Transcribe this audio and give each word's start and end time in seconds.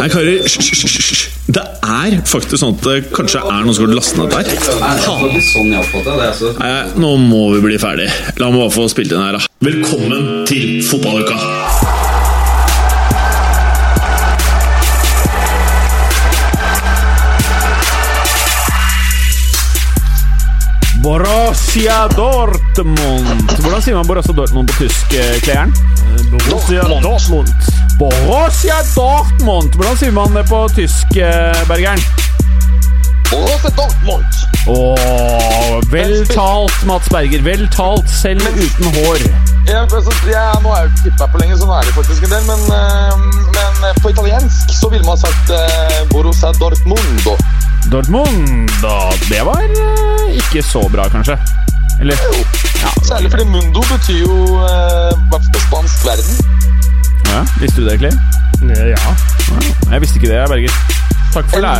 Nei, 0.00 0.08
karer, 0.08 0.42
hysj. 0.44 1.22
Det 1.50 1.62
er 1.82 2.16
faktisk 2.28 2.60
sånn 2.62 2.76
at 2.76 2.86
det 2.86 2.96
kanskje 3.14 3.42
er 3.42 3.64
noen 3.64 3.74
som 3.76 3.86
har 3.88 3.96
lastet 3.98 4.20
ned 4.20 4.34
dette 4.34 4.76
her. 4.80 5.00
sånn 5.02 6.60
Nei, 6.60 6.70
nå 7.02 7.14
må 7.24 7.42
vi 7.56 7.64
bli 7.66 7.80
ferdig. 7.82 8.10
La 8.38 8.50
meg 8.52 8.62
bare 8.62 8.74
få 8.76 8.86
spilt 8.92 9.14
inn 9.14 9.24
her, 9.24 9.38
da. 9.38 9.42
Velkommen 9.66 10.46
til 10.50 10.80
fotballuka! 10.86 11.36
Borussia 21.00 22.08
Dortmund. 22.12 23.54
Hvordan 23.58 23.82
sier 23.82 23.96
man 23.96 24.06
Borussia 24.06 24.36
Dortmund 24.36 24.68
på 24.68 24.84
tysk, 24.84 25.14
eh, 25.16 25.40
Klejern? 25.42 25.72
Borussia 26.30 26.84
Dortmund. 27.00 27.48
Borussia 28.00 28.78
Dortmund. 28.96 29.74
Hvordan 29.76 29.96
sier 30.00 30.12
man 30.16 30.32
det 30.32 30.46
på 30.48 30.62
tysk, 30.72 31.16
eh, 31.16 31.64
Bergeren? 31.68 32.00
Borussia 33.28 33.70
Dortmund. 33.76 34.24
Åh, 34.66 35.80
vel 35.92 36.26
talt, 36.26 36.84
Mats 36.88 37.08
Berger. 37.12 37.42
Vel 37.44 37.68
talt, 37.68 38.08
selv 38.08 38.40
uten 38.56 38.88
hår. 38.94 39.20
Ja, 39.68 39.82
altså, 39.82 40.14
jeg, 40.24 40.62
nå 40.62 40.72
har 40.72 40.80
jeg 40.80 40.88
jo 40.88 40.92
ikke 40.94 41.04
tippa 41.10 41.28
på 41.28 41.42
lenge, 41.42 41.58
så 41.60 41.68
nå 41.68 41.76
er 41.76 41.90
det 41.90 41.92
faktisk 41.98 42.24
en 42.24 42.32
del. 42.32 42.48
Men, 42.48 42.64
eh, 42.78 43.20
men 43.58 43.84
eh, 43.90 44.00
på 44.00 44.14
italiensk 44.14 44.72
så 44.80 44.88
ville 44.88 45.04
man 45.04 45.20
sagt 45.20 45.52
uh, 45.52 46.00
Borussia 46.08 46.54
Dortmundo. 46.56 47.36
Dortmund, 47.92 48.72
da. 48.80 48.96
Det 49.28 49.44
var 49.44 49.60
eh, 49.60 50.40
ikke 50.40 50.64
så 50.64 50.86
bra, 50.88 51.04
kanskje. 51.12 51.36
Eller 52.00 52.16
Jo. 52.16 52.40
Ja. 52.80 52.96
Særlig 53.04 53.28
fordi 53.30 53.44
mundo 53.44 53.84
betyr 53.92 54.24
jo 54.24 54.40
uh, 54.56 55.12
på 55.28 55.44
spansk 55.68 56.06
verden. 56.08 56.69
Ja, 57.30 57.40
Visste 57.60 57.80
du 57.80 57.88
det, 57.88 57.98
Clay? 57.98 58.12
Ja. 58.94 59.14
Jeg 59.90 60.00
visste 60.02 60.20
ikke 60.20 60.30
det, 60.32 60.40
Berger. 60.50 60.74
Takk 61.34 61.46
for 61.50 61.60
det. 61.64 61.74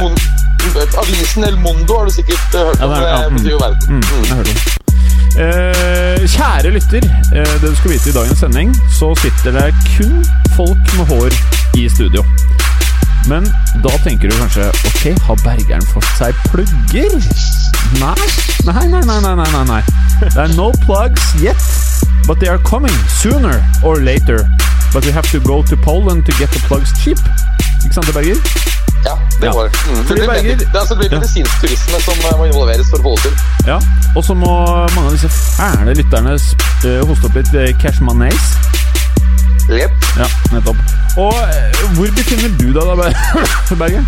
Avisen 1.01 1.45
El 1.45 1.57
Mondo 1.61 1.99
har 1.99 2.05
du 2.09 2.13
sikkert 2.13 2.55
eh, 2.55 2.61
hørt 2.67 2.81
Ja, 2.81 2.87
det 2.87 2.97
er- 2.97 3.09
ja, 3.09 3.17
Det 3.25 3.31
mm. 3.31 3.37
betyr 3.37 3.51
jo 3.51 3.59
verden. 3.63 3.89
Mm, 3.89 4.03
jeg 4.29 4.37
hørte 4.37 4.51
om. 4.51 4.79
Eh, 5.41 6.29
kjære 6.29 6.71
lytter, 6.75 7.05
eh, 7.35 7.53
det 7.63 7.69
du 7.71 7.77
skal 7.79 7.91
vite 7.95 8.11
i 8.11 8.13
dagens 8.13 8.39
sending, 8.43 8.75
så 8.99 9.15
sitter 9.23 9.51
det 9.57 9.75
kun 9.97 10.25
folk 10.57 10.95
med 10.99 11.07
hår 11.13 11.31
i 11.79 11.89
studio. 11.89 12.25
Men 13.29 13.45
da 13.85 13.93
tenker 14.05 14.31
du 14.31 14.37
kanskje 14.41 14.69
Ok, 14.89 15.03
har 15.27 15.37
Bergeren 15.45 15.85
fått 15.93 16.09
seg 16.19 16.35
plugger? 16.51 17.13
Nei. 18.01 18.15
Nei, 18.65 18.87
nei, 18.89 19.01
nei, 19.07 19.21
nei, 19.21 19.35
nei, 19.35 19.51
nei, 19.53 19.65
nei. 19.69 19.83
Det 20.21 20.37
er 20.37 20.55
no 20.57 20.71
plugs 20.87 21.35
yet, 21.43 21.63
but 22.27 22.39
they 22.41 22.49
are 22.49 22.59
coming 22.65 22.97
sooner 23.21 23.63
or 23.83 24.01
later. 24.01 24.45
But 24.93 25.05
we 25.07 25.13
have 25.13 25.29
to 25.35 25.39
go 25.41 25.63
to 25.71 25.77
Poland 25.77 26.21
to 26.27 26.33
get 26.41 26.51
the 26.51 26.61
plugs 26.69 26.91
cheap. 27.03 27.19
Ikke 27.85 27.95
sant 27.95 28.07
Berger? 28.15 28.37
Ja, 29.09 29.15
det 29.41 29.47
Ja. 29.47 29.53
det. 29.63 29.71
Mm. 29.89 30.05
Fordi 30.07 30.21
Det 30.21 30.29
blir, 30.29 30.35
Berger- 30.35 30.59
det, 30.59 30.69
altså, 30.81 30.95
det 30.95 30.99
blir 31.01 31.11
Ja. 31.13 31.19
medisinsk 31.19 31.55
turisme 31.61 31.97
som 32.07 32.15
eh, 32.29 32.39
må 32.39 32.45
involveres 32.51 32.87
for 32.91 32.99
å 32.99 33.03
få 33.07 33.13
det 33.17 33.23
til. 33.23 33.35
Ja. 33.71 33.79
Og 34.17 34.23
så 34.25 34.35
må 34.35 34.53
mange 34.95 35.07
av 35.11 35.13
disse 35.17 35.31
fæle 35.57 35.95
lytterne 36.01 36.33
uh, 36.35 37.07
hoste 37.09 37.25
opp 37.29 37.35
litt 37.39 37.53
cash 37.53 37.79
cashmanes. 37.83 38.45
Yep. 39.71 39.93
Ja, 40.19 40.27
nettopp. 40.53 40.77
Og 41.17 41.35
eh, 41.55 41.81
hvor 41.95 42.11
befinner 42.19 42.51
du 42.61 42.67
deg 42.77 42.85
da, 42.91 42.95
Berger? 43.83 44.05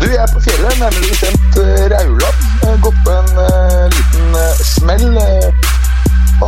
Du, 0.00 0.06
jeg 0.08 0.22
er 0.24 0.30
på 0.34 0.40
fjellet, 0.40 0.78
nærmere 0.80 1.08
bestemt 1.12 1.58
Rauland. 1.92 2.38
Gått 2.84 2.98
på 3.04 3.10
en 3.20 3.30
uh, 3.38 3.84
liten 3.96 4.26
uh, 4.34 4.62
smell. 4.64 5.06
Uh, 5.18 5.48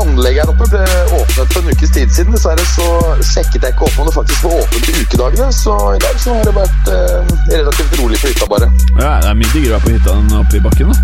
Anlegget 0.00 0.45
her 0.45 0.50
oppe 0.53 0.67
ble 0.70 0.83
åpnet 1.19 1.53
for 1.55 1.61
en 1.62 1.70
ukes 1.75 1.92
tid 1.95 2.12
siden. 2.14 2.34
Dessverre 2.34 2.64
så 2.75 2.87
sjekket 3.25 3.62
jeg 3.67 3.75
ikke 3.77 3.87
opp 3.89 3.98
om 4.03 4.09
det 4.11 4.14
faktisk 4.17 4.45
var 4.48 4.62
åpent 4.64 4.91
i 4.91 4.95
ukedagene, 5.05 5.48
så 5.55 5.77
i 5.95 6.01
dag 6.03 6.20
så 6.23 6.36
har 6.39 6.48
det 6.48 6.55
vært 6.57 6.91
eh, 6.95 7.35
relativt 7.55 7.98
rolig 8.01 8.20
på 8.23 8.33
hytta, 8.33 8.48
bare. 8.51 8.70
Ja, 8.98 9.13
Det 9.24 9.30
er 9.33 9.39
mye 9.41 9.52
diggere 9.55 9.79
å 9.79 9.79
være 9.79 9.85
på 9.86 9.95
hytta 9.96 10.17
enn 10.19 10.39
oppe 10.41 10.58
i 10.58 10.64
bakken. 10.64 10.92
da. 10.92 10.96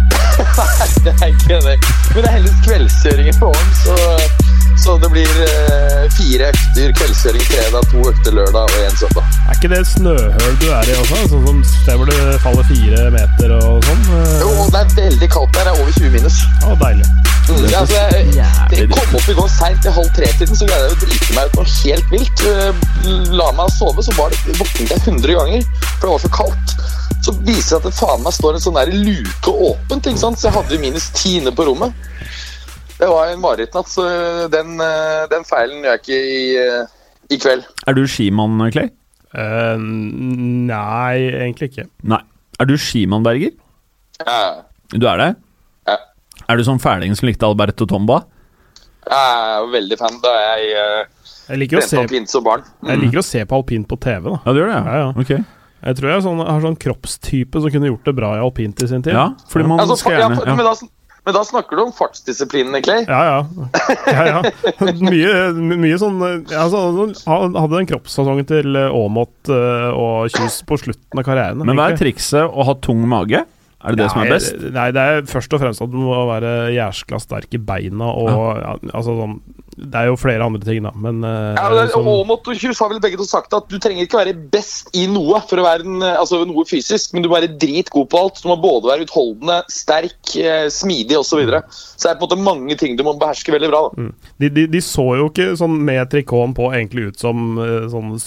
det 1.06 1.14
er 1.16 1.34
ikke 1.34 1.60
det. 1.66 1.76
Men 2.14 2.22
det 2.22 2.28
er 2.28 2.34
heldigvis 2.38 2.64
kveldskjøringer 2.66 3.38
på 3.40 3.50
åren, 3.52 3.72
så, 3.84 3.96
så 4.84 4.96
det 5.02 5.10
blir 5.14 5.42
eh, 5.46 6.04
fire 6.16 6.50
økter 6.50 6.94
kveldskjøring 7.00 7.46
fredag, 7.50 7.88
to 7.92 8.04
økter 8.10 8.36
lørdag 8.40 8.74
og 8.74 8.84
én 8.88 8.98
søndag. 9.00 9.34
Er 9.46 9.58
ikke 9.58 9.72
det 9.72 9.82
et 9.84 9.90
snøhøl 9.94 10.60
du 10.62 10.68
er 10.74 10.90
i 10.90 10.98
også? 11.00 11.22
Sånn 11.34 11.46
som 11.48 11.62
der 11.86 12.00
hvor 12.00 12.10
det 12.10 12.20
faller 12.44 12.70
fire 12.70 13.06
meter 13.14 13.56
og 13.60 13.84
sånn? 13.88 14.06
Jo, 14.42 14.54
det 14.72 14.84
er 14.84 14.94
veldig 14.98 15.30
kaldt 15.36 15.58
der. 15.58 15.68
Det 15.70 15.74
er 15.74 15.82
over 15.84 15.98
20 16.00 16.16
minus. 16.18 16.40
Ja, 16.64 16.76
deilig. 16.84 17.08
Ja, 17.50 17.80
altså, 17.82 17.96
jeg, 17.96 18.28
jeg 18.76 18.88
kom 18.92 19.16
opp 19.18 19.28
i 19.30 19.34
går 19.34 19.48
seint 19.50 19.86
i 19.86 19.92
halv 19.94 20.10
tre-tiden, 20.14 20.56
så 20.58 20.66
greide 20.68 20.86
jeg 20.86 20.94
å 20.94 21.00
drite 21.02 21.34
meg 21.36 21.48
ut 21.50 21.56
noe 21.58 21.72
helt 21.74 22.12
vilt. 22.14 22.42
Eh, 22.46 22.82
La 23.40 23.48
meg 23.56 23.72
sove, 23.74 24.04
så 24.06 24.14
var 24.18 24.30
det 24.34 24.54
våknet 24.58 24.92
jeg 24.94 25.02
100 25.02 25.36
ganger, 25.38 25.66
for 25.88 26.04
det 26.06 26.12
var 26.12 26.22
så 26.22 26.30
kaldt. 26.36 26.74
Så 27.26 27.34
viser 27.42 27.50
det 27.50 27.64
seg 27.66 27.76
at 27.80 27.88
det 27.88 27.94
faen 27.98 28.22
meg 28.24 28.36
står 28.36 28.56
en 28.56 28.64
sånn 28.64 28.78
der 28.78 28.92
luke 28.94 29.54
åpent, 29.70 30.08
ikke 30.12 30.22
sant? 30.22 30.40
så 30.40 30.48
jeg 30.48 30.56
hadde 30.56 30.76
jo 30.76 30.80
minus 30.84 31.10
10 31.18 31.40
inne 31.40 31.54
på 31.56 31.66
rommet. 31.68 32.06
Det 33.00 33.08
var 33.08 33.32
en 33.32 33.42
marerittnatt, 33.42 33.90
så 33.90 34.06
den, 34.52 34.74
eh, 34.84 35.26
den 35.32 35.46
feilen 35.48 35.84
gjør 35.84 35.96
jeg 35.96 36.02
ikke 36.04 36.22
i, 36.38 36.40
eh, 36.62 36.96
i 37.34 37.40
kveld. 37.40 37.66
Er 37.90 37.98
du 37.98 38.04
skimann, 38.06 38.58
Clay? 38.70 38.90
Uh, 39.30 39.78
nei, 39.78 41.18
egentlig 41.38 41.70
ikke. 41.70 41.84
Nei. 42.10 42.18
Er 42.60 42.66
du 42.66 42.74
skimann, 42.78 43.22
Berger? 43.26 43.52
Ja, 44.26 44.40
Du 44.90 45.06
er 45.06 45.20
det? 45.22 45.28
Er 46.50 46.58
du 46.58 46.66
sånn 46.66 46.82
fæling 46.82 47.14
som 47.14 47.30
likte 47.30 47.46
Alberto 47.46 47.86
Tomba? 47.86 48.24
jeg 49.10 49.56
er 49.56 49.70
veldig 49.72 49.96
fan 49.98 50.18
da 50.22 50.32
jeg 50.36 50.66
uh, 50.76 51.30
Jeg 51.48 51.62
liker, 51.62 51.80
å 51.80 51.86
se, 51.88 51.98
alpint 51.98 52.30
som 52.30 52.44
barn. 52.46 52.66
jeg 52.86 53.00
liker 53.00 53.22
å 53.22 53.26
se 53.26 53.42
på 53.48 53.58
alpint 53.58 53.88
på 53.90 53.98
TV, 53.98 54.28
da. 54.28 54.36
Ja, 54.44 54.52
du 54.54 54.60
gjør 54.60 54.70
det? 54.70 54.78
Ja, 54.78 55.00
ja. 55.00 55.08
Ok. 55.18 55.32
Jeg 55.80 55.96
tror 55.96 56.10
jeg 56.12 56.22
sånn, 56.26 56.40
har 56.44 56.62
sånn 56.62 56.78
kroppstype 56.78 57.62
som 57.64 57.72
kunne 57.72 57.88
gjort 57.88 58.08
det 58.10 58.14
bra 58.18 58.34
i 58.36 58.40
alpint 58.44 58.82
i 58.84 58.88
sin 58.90 59.02
tid. 59.02 59.16
Ja, 59.16 59.30
fordi 59.50 59.70
man 59.70 59.80
Altså, 59.80 59.96
skal 60.02 60.18
ja, 60.18 60.26
gjerne 60.26 60.42
men, 60.44 60.60
ja. 60.60 60.74
da, 60.76 60.90
men 61.24 61.36
da 61.38 61.42
snakker 61.48 61.80
du 61.80 61.84
om 61.86 61.94
fartsdisiplinene, 61.96 62.82
Clay. 62.84 63.06
Ja, 63.08 63.20
ja. 63.24 63.70
ja, 64.12 64.26
ja. 64.28 64.74
Mye, 65.10 65.32
mye 65.56 66.00
sånn 66.02 66.20
altså, 66.20 66.84
hadde 67.24 67.72
den 67.78 67.88
kroppssesongen 67.94 68.50
til 68.50 68.76
Aamodt 68.84 69.50
eh, 69.50 69.88
og 69.96 70.28
Kjus 70.36 70.60
på 70.68 70.78
slutten 70.84 71.24
av 71.24 71.26
karrieren. 71.26 71.64
Men 71.64 71.80
hva 71.80 71.88
er 71.94 71.98
trikset? 71.98 72.44
Å 72.44 72.68
ha 72.68 72.76
tung 72.84 73.00
mage? 73.08 73.42
Er 73.80 73.96
det 73.96 74.02
det 74.02 74.10
som 74.12 74.20
er 74.20 74.28
Nei, 74.28 74.34
best? 74.34 74.58
Nei, 74.74 74.88
det 74.92 75.02
er 75.08 75.22
først 75.30 75.54
og 75.56 75.62
fremst 75.62 75.80
at 75.80 75.92
du 75.92 75.96
må 76.02 76.18
være 76.28 76.50
jæskla 76.74 77.20
sterk 77.22 77.56
i 77.56 77.60
beina 77.64 78.10
og 78.12 78.28
ja, 78.28 78.74
altså 78.92 79.14
sånn 79.16 79.38
Det 79.80 79.96
er 79.96 80.10
jo 80.10 80.18
flere 80.20 80.44
andre 80.44 80.60
ting, 80.66 80.82
da, 80.84 80.92
men 81.00 81.22
eh, 81.24 81.56
Ja, 81.56 81.70
det, 81.72 81.86
sånn- 81.94 82.10
og 82.10 82.50
Kjus 82.60 82.82
har 82.82 82.90
vel 82.92 83.00
begge 83.00 83.16
to 83.16 83.24
sagt 83.24 83.54
at 83.56 83.70
du 83.72 83.78
trenger 83.80 84.04
ikke 84.04 84.20
være 84.20 84.36
best 84.52 84.92
i 84.98 85.06
noe 85.08 85.40
for 85.48 85.62
å 85.62 85.64
være 85.64 85.86
en, 85.88 86.04
altså 86.10 86.42
noe 86.44 86.66
fysisk, 86.68 87.14
men 87.14 87.24
du 87.24 87.30
må 87.30 87.38
være 87.38 87.54
dritgod 87.60 88.10
på 88.12 88.20
alt. 88.20 88.42
Du 88.42 88.50
må 88.50 88.58
både 88.60 88.90
være 88.90 89.06
utholdende, 89.06 89.60
sterk, 89.72 90.18
eh, 90.36 90.66
smidig 90.72 91.16
osv. 91.16 91.30
Så, 91.30 91.38
videre. 91.40 91.62
så 91.70 92.08
det 92.08 92.12
er 92.12 92.20
på 92.20 92.26
en 92.26 92.28
måte 92.28 92.44
mange 92.50 92.76
ting 92.76 92.96
du 92.98 93.04
må 93.06 93.14
beherske 93.16 93.54
veldig 93.54 93.70
bra. 93.70 93.82
Da. 93.94 94.08
de, 94.42 94.50
de, 94.58 94.66
de 94.74 94.80
så 94.84 95.06
jo 95.22 95.30
ikke 95.30 95.52
sånn 95.60 95.78
med 95.86 96.10
trikoten 96.12 96.56
på 96.58 96.72
egentlig 96.74 97.12
ut 97.12 97.22
som 97.22 97.54
eh, 97.62 97.86
sånn 97.92 98.18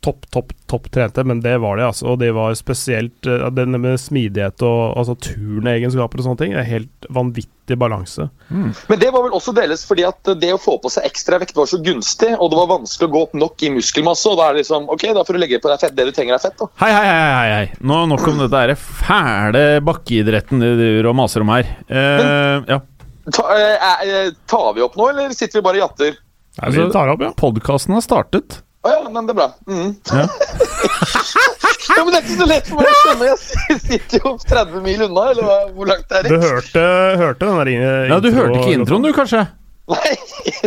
topp, 0.00 0.30
topp, 0.30 0.52
topp 0.66 0.90
trente, 0.94 1.24
men 1.24 1.40
det 1.40 1.56
var 1.58 1.76
de, 1.76 1.86
altså. 1.88 2.06
Og 2.12 2.18
det 2.20 2.30
var 2.36 2.54
spesielt 2.58 3.26
uh, 3.26 3.48
Den 3.54 3.76
med 3.80 3.98
smidighet 4.00 4.62
og 4.66 4.98
altså 4.98 5.16
turneegenskaper 5.28 6.20
og 6.20 6.26
sånne 6.26 6.42
ting. 6.42 6.54
Det 6.54 6.62
er 6.62 6.68
Helt 6.68 7.08
vanvittig 7.14 7.78
balanse. 7.80 8.28
Men 8.48 9.00
det 9.00 9.10
var 9.12 9.24
vel 9.24 9.34
også 9.36 9.54
deles 9.56 9.82
fordi 9.88 10.04
at 10.08 10.30
det 10.40 10.50
å 10.54 10.60
få 10.60 10.76
på 10.82 10.90
seg 10.92 11.08
ekstra 11.08 11.40
vekt 11.40 11.56
var 11.56 11.68
så 11.70 11.80
gunstig, 11.84 12.30
og 12.36 12.52
det 12.52 12.60
var 12.60 12.70
vanskelig 12.74 13.08
å 13.08 13.14
gå 13.14 13.22
opp 13.26 13.34
nok 13.38 13.64
i 13.64 13.72
muskelmasse. 13.74 14.28
og 14.30 14.38
Da 14.40 14.48
er 14.48 14.56
det 14.56 14.64
liksom, 14.64 14.88
ok, 14.92 15.08
da 15.16 15.24
får 15.26 15.36
du 15.36 15.42
legge 15.42 15.62
på 15.62 15.72
deg 15.72 15.82
fett, 15.82 15.96
det 15.96 16.08
du 16.08 16.12
trenger 16.16 16.36
er 16.36 16.44
fett. 16.44 16.56
da. 16.60 16.70
Hei, 16.82 16.92
hei, 16.92 17.08
hei, 17.08 17.32
hei, 17.32 17.48
hei. 17.56 17.66
Nå 17.80 18.04
Nok 18.08 18.28
om 18.30 18.44
dette 18.44 18.62
her 18.62 18.74
fæle 18.78 19.64
bakkeidretten 19.84 20.62
du 20.62 20.68
driver 20.78 21.10
og 21.10 21.18
maser 21.18 21.44
om 21.44 21.52
her. 21.52 21.74
Eh, 21.88 22.70
ja. 22.70 22.80
Ta, 23.28 23.44
uh, 23.44 24.06
eh, 24.06 24.30
tar 24.48 24.72
vi 24.76 24.84
opp 24.84 24.96
nå, 24.96 25.10
eller 25.12 25.34
sitter 25.36 25.60
vi 25.60 25.66
bare 25.66 25.80
og 25.80 25.84
jatter? 25.88 26.16
Altså, 26.58 26.80
vi 26.80 26.88
tar 26.94 27.12
opp, 27.12 27.22
ja. 27.22 27.34
Podkasten 27.36 27.96
har 27.96 28.04
startet. 28.04 28.62
Å 28.86 28.90
ja, 28.92 28.98
men 29.10 29.26
det 29.26 29.34
er 29.34 29.38
bra. 29.40 29.48
Mm. 29.66 29.88
Ja. 30.06 30.24
ja, 31.96 32.04
men 32.04 32.12
det 32.12 32.18
er 32.18 32.22
ikke 32.22 32.36
så 32.38 32.46
lett 32.46 32.68
for 32.70 32.78
meg 32.78 32.90
å 32.90 32.98
skjønne. 33.00 33.30
Jeg 33.30 33.80
sitter 33.82 34.22
jo 34.22 34.34
30 34.44 34.84
mil 34.84 35.06
unna, 35.08 35.24
eller 35.32 35.48
hva, 35.48 35.56
hvor 35.74 35.90
langt 35.90 36.14
er 36.14 36.28
Du 36.28 36.36
hørte, 36.36 36.84
hørte 37.18 37.48
den 37.48 37.58
der 37.58 37.72
introen? 37.74 38.12
Ja, 38.12 38.20
Du 38.22 38.30
hørte 38.36 38.60
ikke 38.60 38.76
introen, 38.76 39.08
du, 39.08 39.10
kanskje? 39.16 39.46
Nei. 39.88 40.12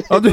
Ja, 0.09 0.19
du, 0.19 0.29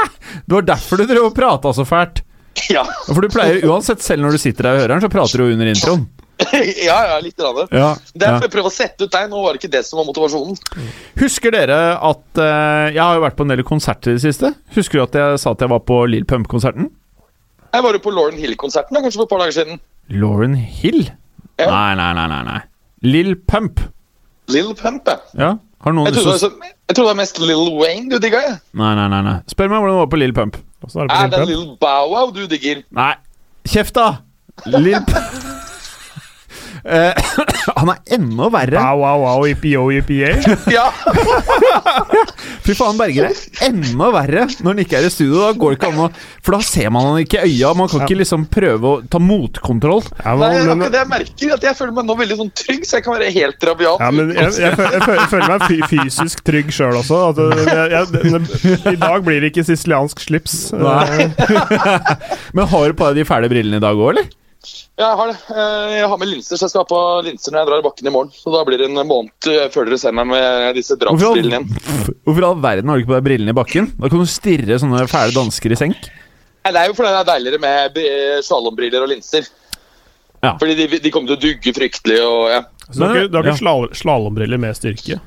det 0.46 0.54
var 0.54 0.68
derfor 0.68 1.00
du 1.00 1.06
drev 1.08 1.30
og 1.30 1.34
prata 1.36 1.72
så 1.74 1.86
fælt. 1.88 2.22
Ja. 2.70 2.84
For 3.08 3.24
du 3.24 3.32
pleier 3.32 3.58
uansett, 3.68 4.04
selv 4.04 4.24
når 4.24 4.36
du 4.36 4.42
sitter 4.46 4.68
der 4.68 4.78
og 4.78 4.84
hører 4.84 4.94
den, 4.94 5.04
så 5.04 5.12
prater 5.12 5.42
du 5.42 5.50
under 5.50 5.72
introen. 5.72 6.06
ja, 6.86 6.96
ja, 7.08 7.16
litt. 7.24 7.36
Grann. 7.36 7.66
Ja, 7.72 7.96
Det 8.12 8.26
er 8.26 8.34
ja. 8.34 8.40
for 8.42 8.48
å 8.48 8.52
prøve 8.52 8.70
å 8.70 8.74
sette 8.74 9.06
ut 9.06 9.12
deg. 9.12 9.30
Nå 9.32 9.40
var 9.42 9.56
det 9.56 9.62
ikke 9.62 9.72
det 9.72 9.82
som 9.88 10.00
var 10.00 10.06
motivasjonen. 10.08 10.58
Husker 11.22 11.54
dere 11.54 11.80
at 11.96 12.40
uh, 12.40 12.92
Jeg 12.92 13.00
har 13.00 13.16
jo 13.16 13.24
vært 13.24 13.38
på 13.38 13.46
en 13.46 13.54
del 13.54 13.64
konserter 13.66 14.12
i 14.12 14.18
det 14.18 14.24
siste. 14.26 14.52
Husker 14.76 15.00
du 15.00 15.04
at 15.06 15.16
jeg 15.16 15.40
sa 15.42 15.54
at 15.56 15.64
jeg 15.64 15.72
var 15.72 15.82
på 15.88 16.02
Lill 16.12 16.28
Pump-konserten? 16.28 16.90
Jeg 17.74 17.84
var 17.84 17.96
jo 17.96 18.00
på 18.04 18.12
Lauren 18.14 18.38
Hill-konserten 18.40 18.98
kanskje 18.98 19.20
for 19.20 19.26
et 19.26 19.32
par 19.34 19.42
dager 19.44 19.56
siden. 19.58 19.80
Lauren 20.08 20.54
Hill? 20.54 21.10
Ja. 21.58 21.68
Nei, 21.70 21.94
nei, 21.98 22.10
nei. 22.14 22.26
nei, 22.32 22.42
nei. 22.46 22.60
Lill 23.06 23.36
Pump. 23.48 23.80
Lill 24.52 24.74
Pump, 24.78 25.08
ja. 25.08 25.18
Ja, 25.40 25.50
har 25.84 25.96
noen 25.96 26.08
Jeg 26.08 26.16
trodde, 26.18 26.32
det 26.32 26.40
så, 26.40 26.50
jeg 26.62 26.94
trodde 26.94 27.08
det 27.08 27.12
var 27.12 27.20
mest 27.20 27.40
Lill 27.42 27.70
Wayne 27.80 28.10
du 28.10 28.18
digga. 28.22 28.42
jeg. 28.46 28.58
Nei, 28.78 28.94
nei, 28.98 29.08
nei. 29.12 29.22
nei 29.26 29.36
Spør 29.50 29.72
meg 29.72 29.82
hvordan 29.82 29.96
det 29.96 30.02
var 30.04 30.10
på 30.14 30.22
Lill 30.22 30.34
Pump. 30.36 30.56
Er 30.56 30.88
det 30.88 31.08
det 31.08 31.16
er 31.16 31.36
Pump? 31.38 31.50
Lill 31.50 31.66
Bow 31.82 32.12
Wow 32.14 32.34
du 32.36 32.44
digger. 32.50 32.82
Nei, 32.94 33.14
Kjeft, 33.66 33.96
da! 33.98 34.08
Lill 34.66 35.02
P... 35.06 35.12
Eh, 36.86 37.14
han 37.80 37.88
er 37.90 38.14
enda 38.14 38.46
verre. 38.54 38.78
Wow, 38.78 39.00
wow, 39.02 39.22
wow, 39.24 39.46
IPO, 39.50 39.88
IPA. 39.98 40.36
Ja, 40.70 40.84
Fy 42.66 42.74
faen, 42.78 42.96
Berger 42.98 43.28
er 43.30 43.40
enda 43.66 44.08
verre 44.14 44.44
når 44.60 44.68
han 44.72 44.82
ikke 44.84 44.98
er 45.00 45.06
i 45.08 45.10
studio. 45.12 45.40
Da 45.42 45.50
går 45.58 45.74
det 45.74 45.78
ikke 45.80 45.90
an 45.92 46.00
å 46.04 46.08
For 46.46 46.56
da 46.56 46.60
ser 46.66 46.92
man 46.94 47.08
han 47.10 47.18
ikke 47.24 47.42
i 47.42 47.56
øya. 47.56 47.72
Man 47.78 47.90
kan 47.90 48.04
ikke 48.06 48.18
liksom 48.20 48.46
prøve 48.52 48.92
å 48.92 49.00
ta 49.10 49.20
motkontroll. 49.22 50.04
Ja, 50.22 50.34
Nei, 50.36 50.38
men, 50.38 50.62
akkurat 50.62 50.80
men, 50.84 50.94
det 50.94 51.02
jeg 51.02 51.10
merker, 51.14 51.54
at 51.56 51.66
jeg 51.68 51.78
føler 51.80 51.96
meg 51.98 52.08
nå 52.08 52.18
veldig 52.22 52.38
sånn 52.42 52.52
trygg, 52.62 52.86
så 52.86 52.98
jeg 53.00 53.06
kan 53.06 53.16
være 53.18 53.32
helt 53.36 53.68
rabiat. 53.70 54.06
ja, 54.06 54.10
men 54.14 54.32
jeg, 54.34 54.46
jeg, 54.46 54.56
jeg, 54.66 54.78
føl- 54.78 55.20
jeg 55.20 55.28
føler 55.34 55.52
meg 55.52 55.66
fy- 55.66 55.90
fysisk 55.96 56.42
trygg 56.46 56.72
sjøl 56.74 56.98
også. 57.02 57.20
Jeg, 57.36 57.86
jeg, 57.96 58.40
I 58.94 58.96
dag 59.02 59.26
blir 59.26 59.42
det 59.42 59.52
ikke 59.52 59.66
siciliansk 59.68 60.22
slips. 60.26 60.56
Nei. 60.76 61.30
Men 62.56 62.66
har 62.70 62.90
du 62.90 62.96
på 62.98 63.10
deg 63.10 63.22
de 63.22 63.28
fæle 63.28 63.50
brillene 63.52 63.80
i 63.80 63.84
dag 63.84 63.98
òg, 63.98 64.12
eller? 64.14 64.28
Ja, 64.96 65.10
jeg 65.10 65.16
har 65.20 65.28
det. 65.30 65.36
Eh, 65.52 65.94
Jeg 66.00 66.08
har 66.08 66.18
med 66.20 66.28
linser, 66.30 66.56
så 66.58 66.64
jeg 66.66 66.72
skal 66.72 66.82
ha 66.84 66.88
på 66.90 67.00
linser 67.26 67.52
når 67.52 67.60
jeg 67.62 67.68
drar 67.70 67.82
i 67.82 67.84
bakken 67.86 68.08
i 68.08 68.12
morgen. 68.14 68.30
Så 68.34 68.52
da 68.54 68.62
blir 68.68 68.80
det 68.80 68.88
en 68.90 69.00
måned 69.06 69.48
eh, 69.52 69.66
før 69.74 69.88
dere 69.90 69.98
ser 70.00 70.14
meg 70.16 70.26
med 70.30 70.74
disse 70.78 70.96
drapsbrillene 71.00 71.60
igjen. 71.60 72.16
hvorfor 72.24 72.40
i 72.42 72.48
all 72.48 72.62
verden 72.64 72.88
har 72.90 72.96
du 72.98 73.04
ikke 73.04 73.12
på 73.12 73.18
deg 73.18 73.26
brillene 73.28 73.52
i 73.54 73.58
bakken? 73.60 73.90
Da 74.00 74.10
kan 74.12 74.24
du 74.24 74.30
stirre 74.30 74.78
sånne 74.82 75.04
fæle 75.12 75.36
dansker 75.36 75.74
i 75.76 75.78
senk. 75.82 76.08
Nei, 76.66 76.72
Det 76.72 76.80
er 76.82 76.90
jo 76.90 76.96
fordi 76.98 77.12
det 77.14 77.20
er 77.22 77.30
deiligere 77.30 77.62
med 77.62 77.94
br- 77.94 78.42
slalåmbriller 78.48 79.04
og 79.06 79.12
linser. 79.12 79.46
Ja. 80.42 80.56
Fordi 80.60 80.74
de, 80.78 80.88
de 81.04 81.10
kommer 81.14 81.30
til 81.32 81.36
å 81.38 81.44
dugge 81.46 81.72
fryktelig 81.76 82.18
og 82.26 82.42
ja. 82.52 82.60
Så 82.90 82.98
du 83.00 83.04
har 83.06 83.16
ikke, 83.20 83.30
du 83.32 83.36
har 83.38 83.48
ikke 83.52 83.70
ja. 83.70 83.94
slalåmbriller 84.00 84.60
med 84.62 84.76
styrke? 84.78 85.20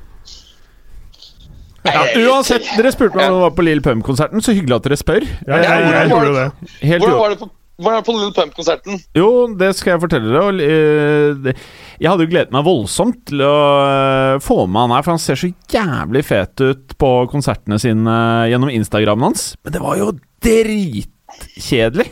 Ja, 1.80 2.02
uansett, 2.20 2.66
dere 2.76 2.90
spurte 2.92 3.16
meg 3.16 3.30
om 3.30 3.38
dere 3.38 3.44
var 3.46 3.54
på 3.56 3.64
Lill 3.64 3.80
Pum-konserten, 3.84 4.42
så 4.44 4.52
hyggelig 4.52 4.76
at 4.76 4.84
dere 4.84 4.98
spør. 5.00 5.24
Ja, 5.48 5.56
jeg, 5.62 5.64
jeg, 5.64 5.94
jeg 5.96 6.10
gjorde 6.12 6.34
det. 6.36 6.44
Helt 6.84 7.04
Hvordan 7.06 7.20
var 7.22 7.32
det 7.32 7.38
på, 7.40 7.48
var 7.82 7.96
det 7.96 8.04
på 8.06 8.14
Little 8.16 8.34
Pump-konserten? 8.36 9.00
Jo, 9.16 9.28
det 9.58 9.72
skal 9.78 9.94
jeg 9.94 10.02
fortelle 10.04 10.30
dere. 10.30 10.44
og, 10.46 10.60
eh, 10.60 11.60
Jeg 12.00 12.10
hadde 12.10 12.26
jo 12.26 12.30
gledet 12.32 12.54
meg 12.54 12.64
voldsomt 12.66 13.24
til 13.30 13.42
å 13.44 13.54
eh, 13.84 14.38
få 14.44 14.66
med 14.68 14.80
han 14.86 14.96
her, 14.96 15.04
for 15.06 15.16
han 15.16 15.22
ser 15.22 15.40
så 15.40 15.50
jævlig 15.72 16.24
fet 16.28 16.60
ut 16.64 16.96
på 17.00 17.12
konsertene 17.32 17.80
sine 17.82 18.16
gjennom 18.50 18.72
Instagramen 18.72 19.30
hans. 19.30 19.54
Men 19.64 19.76
det 19.76 19.84
var 19.84 20.00
jo 20.00 20.12
dritkjedelig. 20.44 22.08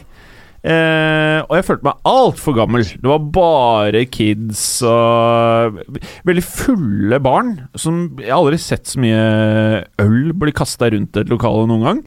Eh, 0.69 1.38
og 1.47 1.53
jeg 1.55 1.67
følte 1.69 1.87
meg 1.87 2.00
altfor 2.11 2.56
gammel. 2.56 2.82
Det 2.82 3.09
var 3.09 3.29
bare 3.32 4.03
kids 4.11 4.62
og 4.87 5.79
veldig 6.26 6.44
fulle 6.44 7.21
barn. 7.23 7.53
Som 7.79 8.19
Jeg 8.19 8.32
har 8.32 8.41
aldri 8.43 8.59
sett 8.61 8.91
så 8.91 8.99
mye 9.00 9.85
øl 10.03 10.32
bli 10.35 10.53
kasta 10.56 10.91
rundt 10.93 11.17
et 11.21 11.31
lokale 11.31 11.69
noen 11.71 11.87
gang. 11.87 12.03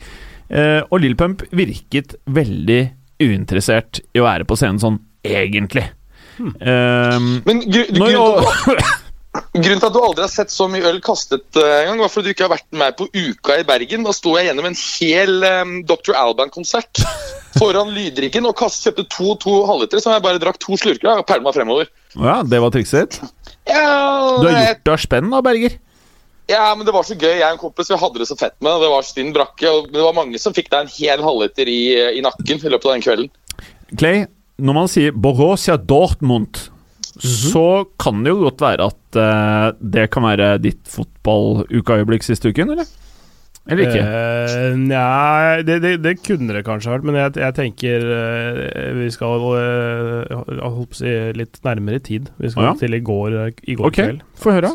Eh, 0.52 0.81
og 0.92 1.00
Lill 1.00 1.16
Pump 1.16 1.46
virket 1.56 2.18
veldig 2.28 2.81
uinteressert 3.21 4.01
i 4.15 4.21
å 4.21 4.27
være 4.27 4.47
på 4.50 4.57
scenen 4.59 4.81
sånn, 4.81 5.00
egentlig. 5.25 5.85
Eh, 6.41 7.18
Men 7.45 7.59
gr 7.68 7.91
når 7.94 8.12
grunnen, 8.15 8.45
til 8.65 8.79
at, 8.81 8.91
grunnen 9.53 9.81
til 9.83 9.88
at 9.89 9.94
du 9.95 10.00
aldri 10.01 10.23
har 10.25 10.31
sett 10.33 10.51
så 10.53 10.68
mye 10.71 10.88
øl 10.89 10.97
kastet 11.06 11.59
eh, 11.59 11.75
en 11.83 11.91
gang, 11.91 12.01
var 12.06 12.12
fordi 12.13 12.31
du 12.31 12.33
ikke 12.35 12.47
har 12.47 12.53
vært 12.56 12.68
med 12.81 12.97
på 12.97 13.07
Uka 13.13 13.59
i 13.62 13.65
Bergen. 13.68 14.06
Da 14.07 14.15
sto 14.15 14.33
jeg 14.39 14.50
gjennom 14.50 14.69
en 14.71 14.77
hel 14.79 15.45
um, 15.45 15.75
Dr. 15.89 16.15
Alban-konsert 16.18 17.03
foran 17.59 17.91
lydriggen 17.94 18.47
og 18.50 18.56
kast, 18.59 18.81
kjøpte 18.88 19.06
to 19.12 19.35
to 19.44 19.56
halvlitere 19.69 20.01
så 20.03 20.15
jeg 20.15 20.25
bare 20.25 20.41
drakk 20.41 20.57
to 20.63 20.79
slurker 20.79 21.13
og 21.21 21.27
pælma 21.29 21.53
fremover. 21.56 21.91
ja, 22.18 22.39
det 22.47 22.62
var 22.63 22.73
trikset 22.73 23.06
ditt. 23.19 23.31
Ja, 23.69 24.39
Du 24.41 24.47
har 24.50 24.57
gjort 24.65 24.85
det 24.88 24.94
av 24.95 25.01
spenn, 25.03 25.29
da, 25.31 25.41
Berger. 25.45 25.77
Ja, 26.50 26.74
men 26.76 26.86
det 26.88 26.94
var 26.96 27.06
så 27.08 27.16
gøy. 27.16 27.38
Jeg 27.38 27.46
og 27.46 27.56
en 27.56 27.62
kompis 27.62 27.92
vi 27.92 28.00
hadde 28.02 28.22
det 28.22 28.28
så 28.28 28.38
fett 28.40 28.58
med. 28.60 28.82
Det 28.82 28.90
var 28.92 29.06
stinn 29.08 29.32
brakke, 29.36 29.70
og 29.70 29.92
det 29.94 30.02
var 30.04 30.18
mange 30.18 30.42
som 30.42 30.56
fikk 30.56 30.72
deg 30.74 30.86
en 30.86 30.94
hel 30.96 31.24
halvliter 31.24 31.70
i, 31.70 31.82
i 32.18 32.24
nakken 32.26 32.60
i 32.60 32.72
løpet 32.74 32.90
av 32.90 32.98
den 32.98 33.06
kvelden. 33.06 33.32
Clay, 34.00 34.26
når 34.62 34.78
man 34.78 34.92
sier 34.92 35.16
Borussia 35.16 35.78
Dortmund, 35.78 36.68
så 37.22 37.84
kan 38.02 38.24
det 38.24 38.34
jo 38.34 38.46
godt 38.46 38.64
være 38.64 38.88
at 38.88 39.20
uh, 39.20 39.68
det 39.80 40.08
kan 40.14 40.26
være 40.26 40.56
ditt 40.64 40.82
fotballukaøyeblikk 40.90 42.26
siste 42.26 42.52
uken, 42.52 42.74
eller? 42.74 42.90
Eller 43.70 43.92
ikke? 43.92 44.02
Uh, 44.02 44.78
Nei, 44.80 45.62
det, 45.68 45.78
det, 45.84 45.92
det 46.02 46.16
kunne 46.26 46.56
det 46.56 46.64
kanskje 46.66 46.96
vært, 46.96 47.06
men 47.06 47.20
jeg, 47.20 47.36
jeg 47.44 47.58
tenker 47.60 48.08
uh, 48.10 48.64
vi 48.98 49.12
skal 49.14 49.46
uh, 49.46 50.40
holdt 50.64 50.96
på 50.96 50.98
å 50.98 51.02
si 51.04 51.14
litt 51.38 51.62
nærmere 51.68 52.02
tid. 52.02 52.32
Vi 52.42 52.54
skal 52.54 52.64
oh, 52.64 52.72
ja. 52.72 52.80
til 52.82 52.98
i 52.98 53.04
går, 53.06 53.38
i 53.62 53.78
går 53.78 53.92
Ok, 53.92 54.00
kveld. 54.00 54.26
få 54.42 54.56
høre. 54.58 54.74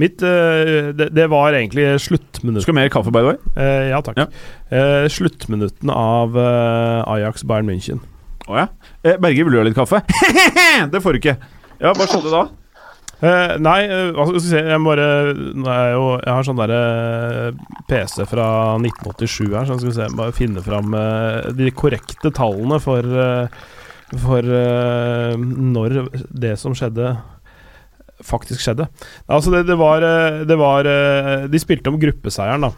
Mitt 0.00 0.22
uh, 0.24 0.92
det, 0.96 1.10
det 1.12 1.26
var 1.28 1.52
egentlig 1.52 1.84
sluttminutt. 2.00 2.64
Skal 2.64 2.78
mer 2.78 2.88
kaffe, 2.92 3.12
by 3.12 3.20
the 3.20 3.34
way? 3.34 3.40
Uh, 3.58 3.90
ja, 3.90 4.00
takk. 4.04 4.22
Ja. 4.22 4.28
Uh, 4.72 5.04
sluttminutten 5.12 5.92
av 5.92 6.38
eh, 6.38 7.12
Ajax 7.12 7.44
Bayern 7.44 7.68
München. 7.68 8.00
Å 8.50 8.58
ja. 8.58 8.66
Eh, 9.02 9.18
Berger, 9.20 9.46
vil 9.46 9.54
du 9.54 9.60
ha 9.60 9.66
litt 9.66 9.78
kaffe? 9.78 10.02
det 10.92 11.02
får 11.02 11.14
du 11.14 11.20
ikke. 11.20 11.36
Ja, 11.82 11.92
hva 11.94 12.06
skjedde 12.08 12.32
da? 12.32 12.42
Eh, 13.22 13.52
nei, 13.62 13.78
eh, 13.86 14.08
hva 14.16 14.24
skal 14.26 14.34
vi 14.34 14.40
se 14.42 14.60
Jeg 14.66 14.82
bare 14.82 15.04
jeg, 15.30 15.90
jo, 15.94 16.06
jeg 16.16 16.32
har 16.32 16.46
sånn 16.46 16.58
derre 16.58 16.80
PC 17.86 18.24
fra 18.26 18.46
1987 18.80 19.52
her, 19.52 19.68
så 19.68 19.76
skal 19.76 19.90
vi 19.92 19.94
se 19.94 20.08
Bare 20.18 20.34
finne 20.34 20.64
fram 20.64 20.90
eh, 20.98 21.52
de 21.54 21.70
korrekte 21.70 22.32
tallene 22.34 22.80
for 22.82 23.06
eh, 23.06 23.60
For 24.24 24.42
eh, 24.58 25.36
når 25.38 26.00
det 26.34 26.56
som 26.58 26.74
skjedde, 26.74 27.14
faktisk 28.26 28.62
skjedde. 28.62 28.88
Altså, 29.28 29.52
det, 29.54 29.66
det 29.68 29.76
var, 29.80 30.04
eh, 30.06 30.40
det 30.48 30.58
var 30.60 30.88
eh, 30.88 31.44
De 31.50 31.60
spilte 31.60 31.92
om 31.92 32.00
gruppeseieren, 32.00 32.66
da. 32.68 32.72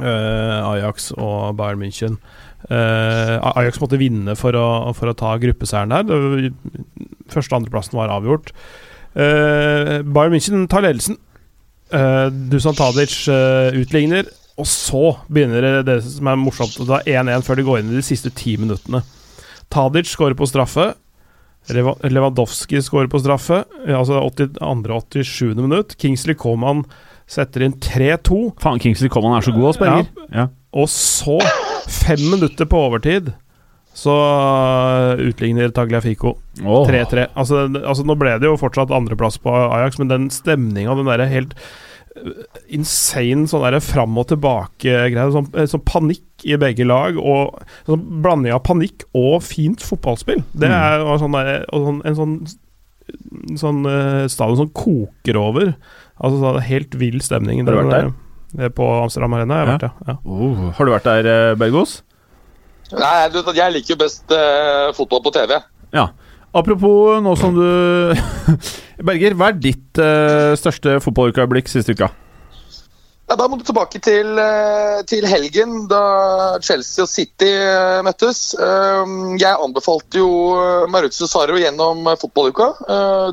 Eh, 0.00 0.70
Ajax 0.72 1.10
og 1.16 1.56
Bayern 1.58 1.82
München. 1.82 2.18
Ajax 2.70 3.80
måtte 3.82 3.98
vinne 3.98 4.36
for 4.38 4.54
å, 4.54 4.92
for 4.94 5.10
å 5.10 5.16
ta 5.18 5.34
gruppeseieren 5.42 5.90
der. 5.90 6.52
Første- 7.32 7.56
og 7.56 7.58
andreplassen 7.58 7.98
var 7.98 8.12
avgjort. 8.14 8.52
Bayern 9.16 10.32
München 10.32 10.68
tar 10.70 10.86
ledelsen. 10.86 11.18
Dusan 12.52 12.78
Tadic 12.78 13.16
utligner. 13.74 14.30
Og 14.60 14.68
så 14.68 15.16
begynner 15.32 15.64
det, 15.64 15.72
det 15.88 15.98
som 16.06 16.28
er 16.30 16.38
morsomt, 16.38 16.76
Det 16.86 17.02
er 17.02 17.24
1-1 17.24 17.44
før 17.46 17.58
de 17.58 17.66
går 17.66 17.80
inn 17.80 17.90
i 17.90 17.98
de 17.98 18.06
siste 18.06 18.30
ti 18.36 18.54
minuttene. 18.60 19.02
Tadic 19.72 20.12
skårer 20.12 20.38
på 20.38 20.46
straffe. 20.46 20.92
Lewandowski 21.70 22.82
skårer 22.82 23.10
på 23.12 23.20
straffe. 23.22 23.64
ja, 23.86 24.00
Altså 24.00 24.20
82.-87. 24.20 25.54
minutt. 25.54 25.96
Kingsley 25.98 26.34
Coman 26.34 26.84
setter 27.26 27.62
inn 27.62 27.76
3-2. 27.78 28.58
Faen, 28.60 28.80
Kingsley 28.82 29.08
Coman 29.12 29.38
er 29.38 29.46
så 29.46 29.54
god, 29.54 29.68
ass, 29.70 29.78
Berger. 29.78 30.10
Ja. 30.32 30.48
Og 30.72 30.88
så, 30.88 31.38
fem 31.88 32.20
minutter 32.32 32.66
på 32.68 32.80
overtid, 32.88 33.32
så 33.94 34.12
uh, 34.16 35.20
utligner 35.20 35.72
Tagliafico. 35.74 36.36
Åh. 36.64 36.88
3-3. 36.88 37.28
Altså, 37.36 37.66
altså, 37.82 38.04
nå 38.08 38.16
ble 38.20 38.38
det 38.40 38.48
jo 38.48 38.58
fortsatt 38.60 38.92
andreplass 38.94 39.38
på 39.42 39.52
Ajax, 39.52 40.00
men 40.00 40.10
den 40.12 40.30
stemninga, 40.32 40.96
den 40.96 41.10
derre 41.10 41.28
helt 41.30 41.56
insane 42.72 43.46
sånn 43.50 43.64
der 43.64 43.78
fram 43.84 44.16
og 44.20 44.26
tilbake-greie, 44.32 45.30
sånn, 45.34 45.48
eh, 45.56 45.68
sånn 45.70 45.84
panikk 45.88 46.44
i 46.44 46.56
begge 46.60 46.84
lag, 46.86 47.16
og 47.18 47.62
sånn 47.86 48.02
blanding 48.24 48.52
av 48.52 48.62
panikk 48.66 49.04
og 49.14 49.42
fint 49.42 49.80
fotballspill. 49.80 50.42
Det 50.54 50.68
Mm. 50.68 50.76
er 50.76 51.18
sånn 51.18 51.32
der, 51.32 51.64
og 51.72 51.86
sånn, 51.86 52.02
en 52.04 52.14
sånn 52.14 52.58
sånn 53.58 53.84
eh, 53.86 54.26
stadion 54.28 54.56
som 54.56 54.68
koker 54.70 55.36
over. 55.36 55.74
Altså 56.22 56.38
sånn 56.40 56.60
helt 56.62 56.94
vill 56.94 57.18
stemning. 57.20 57.64
Har 57.66 57.72
du 57.74 57.82
vært 57.82 57.90
der? 57.90 58.12
der 58.54 58.68
På 58.70 59.02
Amsterdam 59.02 59.34
Arena 59.34 59.54
har 59.54 59.66
Ja. 59.66 59.72
vært, 59.78 59.82
ja. 59.82 59.92
ja. 60.06 60.16
Oh, 60.24 60.70
har 60.70 60.84
du 60.86 60.92
vært 60.92 61.04
der, 61.04 61.26
eh, 61.50 61.54
Bergos? 61.54 62.02
Nei, 62.92 63.28
Jeg 63.56 63.72
liker 63.72 63.94
jo 63.94 63.96
best 63.96 64.30
uh, 64.30 64.92
fotball 64.92 65.22
på 65.24 65.32
TV. 65.32 65.62
Ja. 65.92 66.08
Apropos 66.52 67.20
nå 67.24 67.32
som 67.40 67.54
du 67.56 67.64
Berger, 69.06 69.36
hva 69.38 69.50
er 69.50 69.60
ditt 69.60 70.00
uh, 70.00 70.52
største 70.58 70.98
fotballukeøyeblikk 71.00 71.70
siste 71.72 71.96
uka? 71.96 72.10
Ja, 73.30 73.38
Da 73.40 73.46
må 73.48 73.56
du 73.56 73.62
tilbake 73.64 73.96
til, 74.02 74.34
eh, 74.36 74.98
til 75.08 75.24
helgen, 75.24 75.86
da 75.88 76.58
Chelsea 76.60 77.06
og 77.06 77.08
City 77.08 77.48
eh, 77.48 78.02
møttes. 78.04 78.40
Jeg 79.40 79.56
anbefalte 79.62 80.20
jo 80.20 80.28
Maruzzo 80.92 81.24
Saro 81.30 81.56
gjennom 81.56 82.04
fotballuka 82.20 82.66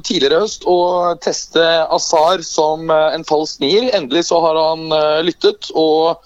tidligere 0.06 0.46
høst 0.46 0.64
å 0.70 0.78
teste 1.20 1.66
Azar 1.92 2.46
som 2.48 2.88
en 2.94 3.28
falsk 3.28 3.60
nier. 3.66 3.90
Endelig 3.98 4.30
så 4.30 4.40
har 4.46 4.62
han 4.62 4.88
lyttet 5.28 5.68
og 5.76 6.24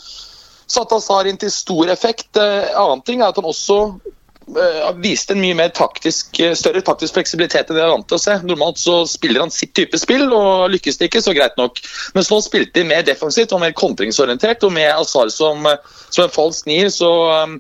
satt 0.70 0.94
Azar 0.94 1.32
inn 1.32 1.42
til 1.42 1.50
stor 1.56 1.90
effekt. 1.96 2.30
En 2.38 2.70
Annen 2.84 3.02
ting 3.08 3.24
er 3.24 3.32
at 3.32 3.42
han 3.42 3.50
også 3.50 3.80
viste 5.04 5.34
en 5.34 5.42
mye 5.42 5.56
mer 5.56 5.70
taktisk, 5.76 6.40
eh, 6.40 6.54
større 6.58 6.82
taktisk 6.82 7.16
fleksibilitet 7.16 7.70
enn 7.70 7.78
de 7.78 7.84
er 7.84 7.92
vant 7.92 8.08
til 8.08 8.18
å 8.18 8.22
se. 8.22 8.36
Normalt 8.44 8.78
så 8.78 9.08
spiller 9.08 9.42
han 9.42 9.52
sitt 9.52 9.74
type 9.74 9.98
spill, 9.98 10.26
og 10.34 10.72
lykkes 10.74 10.98
det 11.00 11.10
ikke, 11.10 11.22
så 11.24 11.34
greit 11.36 11.58
nok. 11.58 11.80
Men 12.14 12.24
så 12.24 12.42
spilte 12.44 12.74
de 12.74 12.84
mer 12.88 13.04
defensivt 13.04 13.54
og 13.54 13.62
mer 13.64 13.72
kontringsorientert, 13.72 14.64
og 14.64 14.74
med 14.76 14.92
Azar 14.92 15.30
som, 15.30 15.66
eh, 15.66 15.78
som 16.10 16.26
en 16.26 16.34
falsk 16.34 16.66
nier, 16.66 16.90
så, 16.90 17.12
eh, 17.32 17.58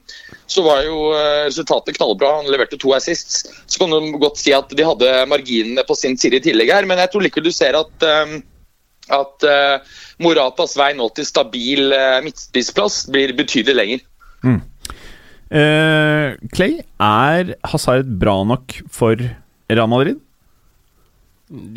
så 0.47 0.63
var 0.63 0.83
jo 0.83 1.13
eh, 1.13 1.45
resultatet 1.47 1.97
knallbra. 1.97 2.41
Han 2.41 2.51
leverte 2.51 2.79
to 2.79 2.93
assists. 2.93 3.45
Så 3.65 3.79
kan 3.79 3.89
du 3.89 4.17
godt 4.17 4.37
si 4.37 4.53
at 4.53 4.69
de 4.69 4.83
hadde 4.83 5.27
marginene 5.27 5.85
på 5.87 5.95
sin 5.95 6.17
side 6.17 6.41
i 6.41 6.43
tillegg 6.51 6.71
her, 6.71 6.85
men 6.85 6.97
jeg 6.97 7.11
tror 7.11 7.23
likevel 7.23 7.47
du 7.49 7.51
ser 7.51 7.77
at 7.79 8.03
eh, 8.03 8.41
at 9.11 9.43
eh, 9.43 9.79
Moratas 10.23 10.77
vei 10.79 10.93
nå 10.95 11.09
til 11.11 11.25
stabil 11.27 11.91
midtspissplass 12.23 13.07
blir 13.11 13.33
betydelig 13.35 13.75
lenger. 13.75 14.05
Eh, 15.53 16.33
Clay, 16.55 16.79
er 16.97 17.55
Hazard 17.69 18.09
bra 18.21 18.39
nok 18.47 18.79
for 18.89 19.19
Real 19.69 19.89
Madrid? 19.91 20.17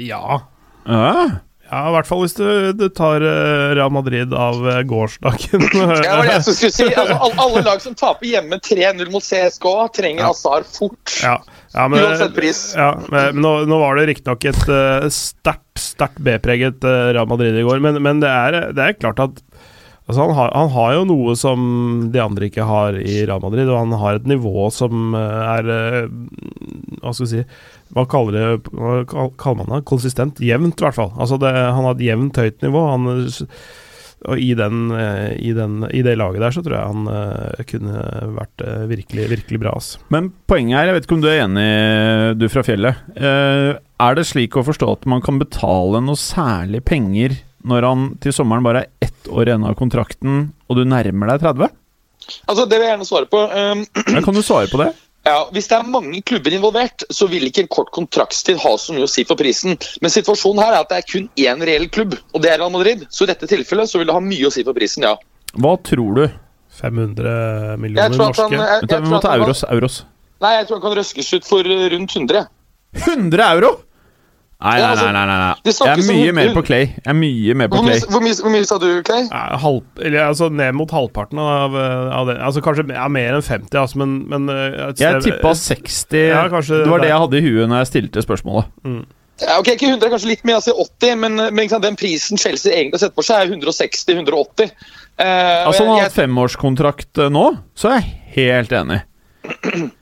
Ja. 0.00 0.47
Ja. 0.87 1.42
Ja, 1.66 1.80
I 1.90 1.95
hvert 1.97 2.06
fall 2.06 2.21
hvis 2.23 2.37
du, 2.38 2.47
du 2.78 2.87
tar 2.95 3.25
eh, 3.26 3.75
Real 3.75 3.90
Madrid 3.90 4.30
av 4.30 4.61
eh, 4.71 4.83
gårsdagen. 4.87 5.64
Ja, 5.76 5.97
det 5.99 6.12
var 6.12 6.28
det 6.28 6.37
jeg 6.37 6.45
skulle 6.47 6.75
si. 6.76 6.87
Altså, 6.92 7.16
alle, 7.42 7.62
lag 7.66 7.83
som 7.83 7.97
taper 7.99 8.28
hjemme 8.30 8.61
3-0 8.62 9.11
mot 9.11 9.25
CSK, 9.25 9.66
trenger 9.99 10.30
Azar 10.30 10.66
fort. 10.68 11.16
Ja, 11.25 11.40
ja, 11.75 11.88
men, 11.90 12.04
Uansett 12.04 12.37
pris. 12.37 12.61
Ja, 12.78 12.92
men 13.11 13.35
men 13.35 13.42
nå, 13.42 13.52
nå 13.68 13.80
var 13.83 13.99
det 13.99 14.06
riktignok 14.12 14.47
et 14.47 14.62
uh, 14.71 15.09
sterkt, 15.12 15.83
sterkt 15.83 16.23
B-preget 16.23 16.87
uh, 16.87 17.11
Real 17.16 17.28
Madrid 17.28 17.59
i 17.59 17.66
går, 17.66 17.83
men, 17.83 17.99
men 18.04 18.23
det, 18.23 18.30
er, 18.30 18.71
det 18.76 18.87
er 18.87 18.99
klart 19.00 19.21
at 19.26 19.42
altså, 20.06 20.20
han, 20.22 20.34
har, 20.38 20.52
han 20.54 20.72
har 20.75 20.92
jo 20.96 21.06
noe 21.10 21.36
som 21.38 21.66
de 22.14 22.22
andre 22.22 22.50
ikke 22.50 22.66
har 22.66 22.98
i 22.98 23.20
Real 23.25 23.42
Madrid, 23.44 23.66
og 23.68 23.80
han 23.84 23.96
har 24.00 24.18
et 24.20 24.28
nivå 24.30 24.68
som 24.75 25.16
uh, 25.16 25.56
er 25.56 25.70
uh, 25.70 27.00
Hva 27.02 27.12
skal 27.14 27.26
vi 27.26 27.32
si 27.32 27.42
Hva 27.96 28.06
kaller, 28.10 28.36
det, 28.36 28.70
hva 28.75 29.28
kaller 29.38 29.62
man 29.62 29.76
det? 29.76 29.86
Konsistent? 29.88 30.42
Jevnt, 30.42 30.80
i 30.80 30.86
hvert 30.88 30.98
fall. 30.98 31.12
Altså 31.14 31.38
det, 31.42 31.52
han 31.54 31.84
har 31.86 31.94
et 31.94 32.06
jevnt 32.08 32.40
høyt 32.42 32.64
nivå. 32.66 32.86
Han, 32.90 33.26
og 34.26 34.40
i, 34.40 34.52
den, 34.58 34.90
eh, 34.96 35.34
i, 35.38 35.52
den, 35.54 35.82
I 35.92 36.02
det 36.02 36.16
laget 36.18 36.42
der 36.42 36.54
så 36.54 36.62
tror 36.64 36.76
jeg 36.76 36.92
han 36.94 37.10
eh, 37.12 37.64
kunne 37.68 38.04
vært 38.38 38.64
eh, 38.64 38.86
virkelig, 38.90 39.26
virkelig 39.34 39.60
bra. 39.62 39.75
Altså. 39.76 40.00
Men 40.14 40.30
poenget 40.48 40.80
her, 40.80 40.90
jeg 40.90 40.96
vet 40.96 41.08
ikke 41.08 41.18
om 41.18 41.25
du 41.25 41.28
er 41.30 41.42
enig, 41.44 41.66
du 42.40 42.46
fra 42.50 42.64
fjellet. 42.66 43.02
Eh, 43.14 43.72
er 43.76 44.16
det 44.18 44.26
slik 44.28 44.56
å 44.56 44.64
forstå 44.66 44.88
at 44.96 45.06
man 45.10 45.22
kan 45.25 45.38
betale 45.42 46.02
noe 46.04 46.18
særlig 46.20 46.82
penger 46.88 47.36
når 47.66 47.87
han 47.88 48.04
til 48.23 48.32
sommeren 48.37 48.64
bare 48.66 48.85
er 48.85 49.08
ett 49.08 49.28
år 49.30 49.50
igjen 49.50 49.66
av 49.66 49.75
kontrakten, 49.78 50.46
og 50.70 50.78
du 50.78 50.85
nærmer 50.88 51.35
deg 51.35 51.42
30? 51.46 51.75
Altså, 52.50 52.64
Det 52.66 52.78
vil 52.78 52.87
jeg 52.87 52.92
gjerne 52.96 53.06
svare 53.08 53.28
på. 53.30 53.42
Um, 53.50 53.82
Ja, 54.14 54.23
kan 54.25 54.35
du 54.35 54.42
svare 54.46 54.70
på 54.70 54.80
det? 54.85 54.92
Ja, 55.26 55.40
Hvis 55.50 55.66
det 55.66 55.75
er 55.75 55.87
mange 55.90 56.20
klubber 56.23 56.54
involvert, 56.54 57.02
så 57.11 57.26
vil 57.26 57.42
ikke 57.49 57.64
en 57.64 57.70
kort 57.75 57.88
kontraktstid 57.90 58.61
ha 58.62 58.76
så 58.78 58.94
mye 58.94 59.08
å 59.08 59.11
si 59.11 59.25
for 59.26 59.35
prisen. 59.35 59.75
Men 59.99 60.12
situasjonen 60.14 60.62
her 60.62 60.76
er 60.76 60.85
at 60.85 60.92
det 60.92 61.00
er 61.00 61.06
kun 61.11 61.25
én 61.42 61.64
reell 61.66 61.88
klubb, 61.90 62.14
og 62.30 62.44
det 62.44 62.52
er 62.52 62.61
Real 62.62 62.70
Madrid. 62.70 63.02
Så 63.11 63.26
i 63.26 63.30
dette 63.32 63.49
tilfellet 63.50 63.90
så 63.90 63.99
vil 63.99 64.06
det 64.06 64.14
ha 64.14 64.23
mye 64.23 64.46
å 64.46 64.52
si 64.54 64.62
for 64.62 64.76
prisen, 64.78 65.02
ja. 65.02 65.16
Hva 65.58 65.73
tror 65.82 66.14
du? 66.20 66.23
500 66.78 67.26
Jeg 67.26 67.80
millioner 67.82 68.14
tror 68.14 68.28
at 68.30 68.38
han, 68.44 68.54
norske. 68.54 68.70
jeg, 68.70 68.90
jeg 68.92 69.02
vi 69.02 69.11
må 69.11 69.20
ta 69.25 69.32
euros. 69.35 69.64
euros. 69.66 69.96
Nei, 70.44 70.52
jeg 70.61 70.68
tror 70.68 70.78
han 70.78 70.85
kan 70.87 70.96
røskes 71.00 71.32
ut 71.40 71.49
for 71.50 71.73
uh, 71.75 71.85
rundt 71.96 72.16
100. 72.23 72.46
100 73.02 73.46
euro?! 73.56 73.70
Nei, 74.56 74.78
Ja, 74.80 74.86
nei, 74.86 74.90
altså, 74.94 75.06
nei. 75.12 75.25
nei, 75.28 75.36
nei. 75.36 75.72
Jeg 75.76 75.90
er 75.92 76.06
mye 76.08 76.32
mer 76.32 76.50
på 76.56 76.62
Clay. 76.64 76.86
Jeg 76.96 77.10
er 77.12 77.16
mye 77.18 77.54
mer 77.60 77.68
på 77.68 77.76
Hvor 77.76 77.84
mye, 77.84 77.98
Clay. 78.00 78.08
hvor 78.14 78.22
mye, 78.25 78.36
hvor 78.40 78.52
mye 78.54 78.64
sa 78.70 78.78
du, 78.80 78.86
Clay? 79.04 79.26
Ja, 79.28 79.58
halv, 79.60 79.82
eller, 80.00 80.22
altså 80.30 80.48
ned 80.48 80.72
mot 80.78 80.94
halvparten 80.96 81.38
av, 81.42 81.76
av 81.76 82.30
det. 82.30 82.38
Altså 82.40 82.62
Kanskje 82.64 82.86
ja, 82.88 83.04
mer 83.12 83.36
enn 83.36 83.44
50, 83.44 83.76
altså, 83.82 84.00
men, 84.00 84.14
men 84.32 84.48
eh, 84.48 84.88
et 84.88 85.02
Jeg 85.04 85.20
sted- 85.20 85.28
tippa 85.28 85.52
60. 85.60 86.22
Ja, 86.30 86.46
kanskje 86.48 86.80
det 86.86 86.88
var 86.94 87.04
det 87.04 87.10
jeg 87.12 87.20
hadde 87.26 87.36
i 87.42 87.44
huet 87.50 87.68
når 87.68 87.82
jeg 87.84 87.90
stilte 87.92 88.25
spørsmålet. 88.25 88.72
Ja, 89.44 89.58
ok, 89.60 89.68
Ikke 89.75 89.90
100, 89.92 90.08
kanskje 90.14 90.30
litt 90.32 90.46
mer, 90.48 90.56
altså 90.62 90.72
80, 90.72 91.18
men, 91.20 91.36
men 91.52 91.68
sant, 91.68 91.84
den 91.84 91.98
prisen 92.00 92.40
Chelsea 92.40 92.72
egentlig 92.72 93.02
setter 93.02 93.12
på 93.12 93.20
for 93.20 93.28
seg, 93.28 93.52
er 93.52 93.60
160-180. 93.60 94.72
Uh, 95.20 95.20
og 95.20 95.68
Altså, 95.68 95.84
han 95.84 95.92
har 95.98 96.06
hatt 96.08 96.16
femårskontrakt 96.16 97.20
eh, 97.26 97.28
nå, 97.32 97.44
så 97.76 97.92
er 97.92 98.00
jeg 98.00 98.16
helt 98.40 98.72
enig. 98.80 99.02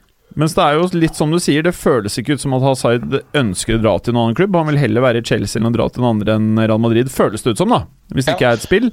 Mens 0.40 0.54
det 0.56 0.64
er 0.64 0.78
jo 0.78 0.86
litt 0.98 1.18
som 1.18 1.30
du 1.30 1.38
sier, 1.42 1.62
det 1.62 1.74
føles 1.78 2.18
ikke 2.18 2.34
ut 2.34 2.42
som 2.42 2.56
at 2.56 2.64
Hazard 2.66 3.20
ønsker 3.38 3.76
å 3.76 3.82
dra 3.82 3.92
til 4.02 4.14
en 4.14 4.22
annen 4.24 4.38
klubb. 4.38 4.56
Han 4.58 4.72
vil 4.72 4.80
heller 4.82 5.04
være 5.04 5.22
i 5.22 5.26
Chelsea 5.26 5.60
enn 5.60 5.70
å 5.70 5.74
dra 5.74 5.86
til 5.92 6.02
en 6.02 6.10
andre 6.16 6.38
enn 6.40 6.58
Real 6.58 6.82
Madrid, 6.82 7.12
føles 7.12 7.44
det 7.44 7.54
ut 7.54 7.62
som, 7.62 7.70
da. 7.70 7.84
Hvis 8.14 8.26
det 8.26 8.34
ikke 8.34 8.50
er 8.50 8.58
et 8.58 8.66
spill. 8.66 8.90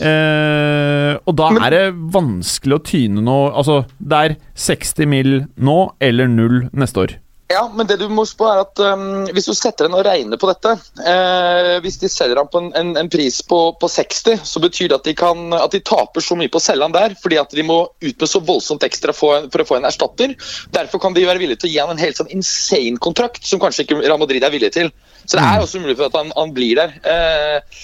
Eh, 0.00 1.14
og 1.28 1.36
da 1.38 1.50
er 1.60 1.74
det 1.74 1.82
vanskelig 2.14 2.78
å 2.78 2.82
tyne 2.88 3.20
noe 3.20 3.50
Altså, 3.52 3.82
det 4.00 4.16
er 4.16 4.34
60 4.56 5.10
mil 5.12 5.34
nå 5.60 5.78
eller 6.00 6.30
null 6.30 6.62
neste 6.72 7.04
år. 7.04 7.16
Ja, 7.50 7.64
men 7.74 7.86
det 7.86 7.96
du 7.98 8.04
må 8.06 8.22
huske 8.22 8.38
på 8.38 8.46
er 8.46 8.60
at 8.62 8.78
um, 8.78 9.24
hvis 9.34 9.48
du 9.50 9.54
setter 9.58 9.88
en 9.88 9.96
og 9.98 10.04
regner 10.06 10.38
på 10.38 10.46
dette 10.46 10.70
eh, 11.02 11.78
Hvis 11.82 11.98
de 11.98 12.06
selger 12.12 12.38
han 12.38 12.50
på 12.50 12.60
en, 12.62 12.68
en, 12.78 12.92
en 13.00 13.10
pris 13.10 13.40
på, 13.42 13.58
på 13.80 13.90
60, 13.90 14.44
så 14.46 14.62
betyr 14.62 14.92
det 14.92 15.00
at 15.00 15.08
de, 15.08 15.16
kan, 15.18 15.50
at 15.58 15.74
de 15.74 15.80
taper 15.82 16.22
så 16.22 16.38
mye 16.38 16.52
på 16.52 16.60
å 16.60 16.62
selge 16.62 16.86
han 16.86 16.94
der, 16.94 17.16
fordi 17.18 17.40
at 17.42 17.50
de 17.56 17.64
må 17.66 17.80
ut 17.90 18.22
med 18.22 18.30
så 18.30 18.42
voldsomt 18.46 18.86
ekstra 18.86 19.14
for, 19.16 19.48
for 19.50 19.64
å 19.64 19.66
få 19.66 19.80
en 19.80 19.88
erstatter. 19.88 20.36
Derfor 20.76 21.02
kan 21.02 21.16
de 21.16 21.26
være 21.26 21.42
villige 21.42 21.64
til 21.64 21.72
å 21.72 21.74
gi 21.74 21.82
han 21.82 21.94
en 21.96 22.04
helt 22.04 22.20
sånn 22.20 22.30
insane 22.30 23.02
kontrakt, 23.02 23.42
som 23.46 23.62
kanskje 23.62 23.88
ikke 23.88 23.98
Real 24.04 24.20
Madrid 24.22 24.46
er 24.46 24.54
villig 24.54 24.70
til. 24.76 24.92
Så 25.24 25.40
det 25.40 25.46
er 25.46 25.64
også 25.64 25.82
mulig 25.82 25.98
for 25.98 26.06
at 26.06 26.20
han, 26.20 26.30
han 26.36 26.54
blir 26.54 26.78
der. 26.78 26.94
Eh, 27.02 27.80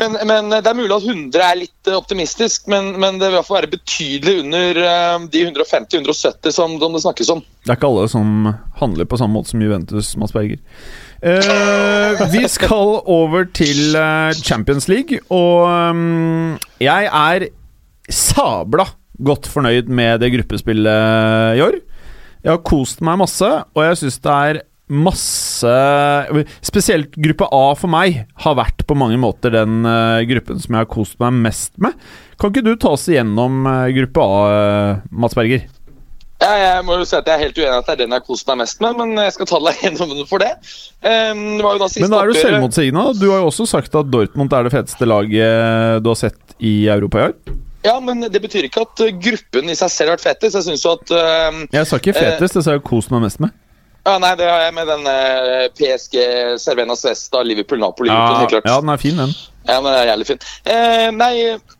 men, 0.00 0.16
men 0.26 0.50
Det 0.50 0.66
er 0.66 0.76
mulig 0.76 0.90
at 0.96 1.06
100 1.06 1.42
er 1.44 1.58
litt 1.60 1.90
eh, 1.90 1.96
optimistisk, 1.96 2.66
men, 2.70 2.92
men 2.98 3.20
det 3.20 3.28
vil 3.28 3.36
i 3.36 3.38
hvert 3.38 3.48
fall 3.48 3.60
være 3.60 3.72
betydelig 3.76 4.34
under 4.42 4.80
eh, 4.82 5.26
de 5.30 5.44
150-170 5.46 6.56
som, 6.56 6.74
det 6.80 7.02
snakkes 7.04 7.30
om. 7.36 7.44
Det 7.62 7.72
er 7.72 7.78
ikke 7.78 7.90
alle 7.92 8.08
som 8.10 8.50
handler 8.80 9.08
på 9.08 9.20
samme 9.20 9.38
måte 9.38 9.54
som 9.54 9.62
Juventus, 9.62 10.12
Mads 10.18 10.34
Berger. 10.34 10.58
Eh, 11.22 12.24
vi 12.34 12.42
skal 12.50 12.98
over 13.06 13.46
til 13.54 13.94
eh, 14.00 14.34
Champions 14.42 14.90
League, 14.90 15.22
og 15.30 15.70
jeg 16.82 17.08
er 17.08 17.48
sabla 18.10 18.90
godt 19.24 19.46
fornøyd 19.46 19.88
med 19.94 20.18
det 20.24 20.32
gruppespillet 20.34 21.54
i 21.54 21.62
år. 21.62 21.78
Jeg 22.44 22.50
har 22.50 22.64
kost 22.66 22.98
meg 23.06 23.22
masse, 23.22 23.46
og 23.46 23.86
jeg 23.86 24.00
syns 24.02 24.18
det 24.26 24.38
er 24.50 24.64
masse 24.92 25.70
Spesielt 26.64 27.14
gruppe 27.16 27.46
A 27.48 27.62
for 27.78 27.90
meg 27.92 28.24
har 28.44 28.58
vært 28.58 28.84
på 28.84 28.96
mange 28.98 29.16
måter 29.20 29.54
den 29.54 29.84
eh, 29.88 30.24
gruppen 30.28 30.60
som 30.60 30.76
jeg 30.76 30.84
har 30.84 30.90
kost 30.90 31.16
meg 31.22 31.38
mest 31.46 31.72
med. 31.80 31.96
Kan 32.40 32.52
ikke 32.52 32.64
du 32.66 32.74
ta 32.80 32.92
oss 32.92 33.06
igjennom 33.08 33.64
eh, 33.70 33.94
gruppe 33.96 34.26
A, 34.26 34.42
eh, 34.50 35.02
Mats 35.10 35.36
Berger? 35.38 35.64
Ja, 36.42 36.50
jeg 36.60 36.84
må 36.84 36.98
jo 36.98 37.06
si 37.08 37.16
at 37.16 37.28
jeg 37.30 37.38
er 37.38 37.44
helt 37.46 37.56
uenig 37.56 37.72
at 37.78 37.86
det 37.88 37.94
er 37.94 38.00
den 38.02 38.12
jeg 38.12 38.20
har 38.20 38.26
kost 38.26 38.48
meg 38.50 38.60
mest 38.60 38.82
med, 38.84 38.98
men 39.00 39.22
jeg 39.22 39.34
skal 39.36 39.48
ta 39.48 39.60
deg 39.64 39.80
gjennom 39.86 40.14
for 40.28 40.44
det. 40.44 40.52
Um, 41.00 41.44
det 41.56 41.64
var 41.64 41.78
jo 41.78 41.84
da 41.84 41.90
Men 42.02 42.12
da 42.12 42.20
er 42.20 42.28
du 42.32 42.40
selvmotsigende. 42.40 43.04
Du 43.20 43.28
har 43.30 43.40
jo 43.40 43.52
også 43.52 43.68
sagt 43.70 43.96
at 43.96 44.10
Dortmund 44.12 44.52
er 44.52 44.66
det 44.66 44.74
feteste 44.74 45.08
laget 45.08 46.02
du 46.04 46.10
har 46.10 46.18
sett 46.20 46.58
i 46.60 46.74
Europa 46.92 47.22
i 47.22 47.28
år. 47.30 47.38
Ja, 47.84 47.98
men 48.00 48.24
det 48.32 48.40
betyr 48.40 48.66
ikke 48.68 48.84
at 48.84 49.00
gruppen 49.22 49.72
i 49.72 49.76
seg 49.76 49.92
selv 49.92 50.12
har 50.12 50.18
vært 50.18 50.26
fetest. 50.26 50.58
Jeg 50.58 50.68
syns 50.68 50.84
jo 50.84 50.96
at 50.98 51.14
um, 51.14 51.64
Jeg 51.72 51.88
sa 51.88 52.00
ikke 52.02 52.16
fetest, 52.16 52.58
det 52.58 52.66
sa 52.66 52.76
jeg 52.76 52.84
kost 52.84 53.14
meg 53.14 53.24
mest 53.24 53.40
med. 53.44 53.54
Ja, 54.04 54.18
Nei, 54.20 54.34
det 54.36 54.50
har 54.50 54.66
jeg 54.66 54.74
med 54.76 54.90
den 54.90 55.06
uh, 55.08 55.68
PSG, 55.78 56.18
Cervena 56.60 56.96
Svesta, 56.98 57.40
Liverpool, 57.46 57.80
Napoli. 57.80 58.12
Ja, 58.12 58.40
helt 58.42 58.52
klart. 58.52 58.68
ja, 58.68 58.76
den 58.82 58.92
er 58.92 59.00
fin, 59.00 59.16
den. 59.20 59.32
Ja, 59.64 59.80
den 59.80 59.94
er 59.94 60.10
jævlig 60.12 60.28
fin. 60.28 60.44
Eh, 60.68 61.08
nei, 61.16 61.32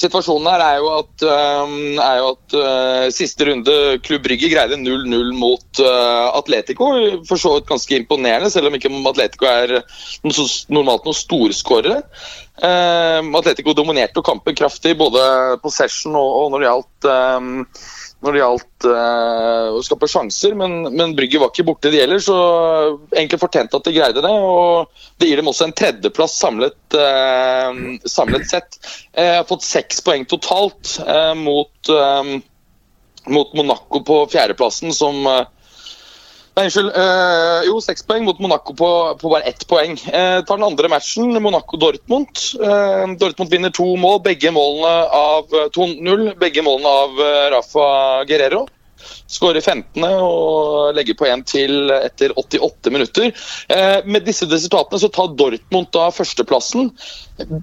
situasjonen 0.00 0.48
her 0.52 0.62
er 0.64 0.76
jo 0.80 0.90
at, 0.98 1.24
um, 1.24 1.78
er 1.98 2.18
jo 2.20 2.28
at 2.34 2.56
uh, 2.56 3.06
siste 3.14 3.48
runde 3.48 3.76
Klubb 4.04 4.24
Brygge 4.26 4.50
greide 4.52 4.78
0-0 4.80 5.32
mot 5.36 5.82
uh, 5.82 6.28
Atletico. 6.38 6.92
For 7.28 7.40
så 7.40 7.56
vidt 7.56 7.70
ganske 7.70 7.96
imponerende, 7.98 8.52
selv 8.52 8.70
om 8.70 8.76
ikke 8.78 8.92
Atletico 9.10 9.48
er 9.50 9.80
noe 9.80 10.46
normalt 10.72 11.08
noen 11.08 11.16
storskårere. 11.16 12.02
Eh, 12.60 13.38
Atletico 13.38 13.72
dominerte 13.76 14.20
jo 14.20 14.26
kampen 14.26 14.56
kraftig, 14.58 14.96
både 15.00 15.22
possession 15.62 16.16
og, 16.18 16.30
og 16.42 16.52
når 16.52 16.62
det 16.62 16.68
gjaldt 16.68 17.10
um, 17.10 17.50
når 18.20 18.36
det 18.36 18.40
gjaldt 18.42 18.86
uh, 18.90 19.66
å 19.72 19.80
skape 19.84 20.08
sjanser, 20.10 20.52
men, 20.58 20.82
men 20.92 21.14
Brygge 21.16 21.40
var 21.40 21.52
ikke 21.52 21.64
borte 21.70 21.92
de 21.92 22.02
heller, 22.02 22.20
så 22.20 22.36
egentlig 23.14 23.40
fortjente 23.40 23.78
at 23.78 23.86
de 23.88 23.94
greide 23.96 24.24
det. 24.24 24.32
og 24.32 24.90
Det 25.16 25.30
gir 25.30 25.40
dem 25.40 25.48
også 25.48 25.68
en 25.68 25.76
tredjeplass 25.76 26.36
samlet, 26.36 26.76
uh, 27.00 27.72
samlet 28.04 28.44
sett. 28.50 28.76
Jeg 29.16 29.38
har 29.38 29.48
fått 29.48 29.64
seks 29.64 30.04
poeng 30.04 30.28
totalt 30.28 30.98
uh, 31.06 31.32
mot, 31.38 31.72
eh, 31.88 32.34
mot 33.32 33.56
Monaco 33.56 34.04
på 34.04 34.20
fjerdeplassen, 34.32 34.92
som 34.96 35.24
eh, 35.28 35.46
Nei, 36.58 36.64
unnskyld. 36.66 36.90
Uh, 36.96 37.60
jo, 37.68 37.76
seks 37.84 38.02
poeng 38.06 38.24
mot 38.26 38.40
Monaco 38.42 38.74
på, 38.76 38.88
på 39.20 39.30
bare 39.30 39.46
ett 39.52 39.62
poeng. 39.70 39.94
Uh, 40.08 40.42
tar 40.42 40.58
den 40.58 40.66
andre 40.66 40.90
matchen, 40.90 41.30
Monaco-Dortmund. 41.42 42.42
Uh, 42.58 43.06
Dortmund 43.20 43.54
vinner 43.54 43.70
to 43.74 43.86
mål, 44.00 44.18
begge 44.24 44.50
målene 44.54 44.90
av 45.14 45.54
eh, 45.54 45.70
2-0. 45.76 46.26
Begge 46.40 46.66
målene 46.66 46.90
av 47.04 47.24
Rafa 47.54 47.88
Guerrero. 48.28 48.66
Skårer 49.30 49.60
15. 49.60 50.04
og 50.04 50.94
legger 50.96 51.16
på 51.18 51.28
én 51.28 51.42
til 51.46 51.90
etter 51.94 52.34
88 52.36 52.92
minutter. 52.92 53.30
Eh, 53.68 53.98
med 54.04 54.26
disse 54.26 54.48
resultatene 54.50 55.00
så 55.02 55.10
tar 55.12 55.32
Dortmund 55.38 55.90
da 55.94 56.08
førsteplassen. 56.14 56.90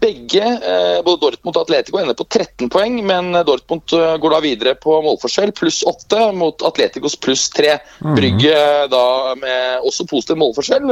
Begge, 0.02 0.44
eh, 0.44 1.00
både 1.06 1.22
Dortmund 1.22 1.58
og 1.58 1.66
Atletico, 1.66 2.00
ender 2.02 2.18
på 2.18 2.28
13 2.30 2.70
poeng, 2.74 3.00
men 3.06 3.32
Dortmund 3.48 3.94
eh, 3.94 4.18
går 4.22 4.36
da 4.36 4.42
videre 4.44 4.76
på 4.80 5.00
målforskjell, 5.06 5.54
pluss 5.58 5.84
8 5.88 6.32
mot 6.38 6.66
Atleticos 6.68 7.18
pluss 7.20 7.50
3. 7.56 7.78
Brygge 8.18 8.58
da 8.92 9.06
med 9.40 9.88
også 9.88 10.08
positiv 10.10 10.40
målforskjell 10.42 10.88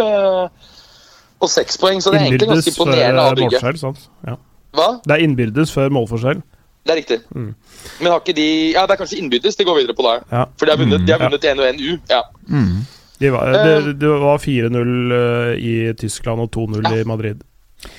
på 1.40 1.50
6 1.52 1.80
poeng, 1.82 2.02
så 2.02 2.12
det 2.12 2.20
er 2.20 2.28
egentlig 2.30 2.52
ganske 2.52 2.74
imponerende 2.74 3.24
av 3.24 3.36
Brygge. 3.36 3.56
målforskjell. 3.56 3.80
Sant? 3.82 4.10
Ja. 4.28 4.38
Hva? 4.75 4.90
Det 5.06 5.16
er 5.16 5.24
innbyrdes 5.24 5.72
før 5.72 5.94
målforskjell. 5.96 6.44
Det 6.86 6.94
er 6.94 7.00
riktig. 7.01 7.20
Men 7.34 8.12
har 8.12 8.20
ikke 8.22 8.36
de 8.38 8.48
Ja, 8.75 8.86
det 8.86 8.94
er 8.94 9.00
kanskje 9.01 9.18
innbyttes 9.22 9.56
de 9.58 9.65
går 9.65 9.80
videre 9.82 9.96
på 9.98 10.04
da. 10.06 10.20
Ja. 10.32 10.44
For 10.58 10.65
de 10.70 10.75
har 10.75 10.77
vunnet, 10.84 11.06
de 11.08 11.12
har 11.15 11.20
Ja. 11.20 11.30
vunnet 11.30 11.44
1 11.50 11.60
og 11.60 11.65
1 11.65 11.82
U. 11.82 11.98
Ja. 12.10 12.22
det 13.20 13.32
var, 13.34 13.51
det, 13.51 14.00
de 14.00 14.08
var 14.22 14.38
4-0 14.38 15.12
eh, 15.18 15.51
i 15.58 15.94
Tyskland 15.98 16.42
og 16.46 16.51
2-0 16.51 17.01
i 17.01 17.04
Madrid. 17.08 17.42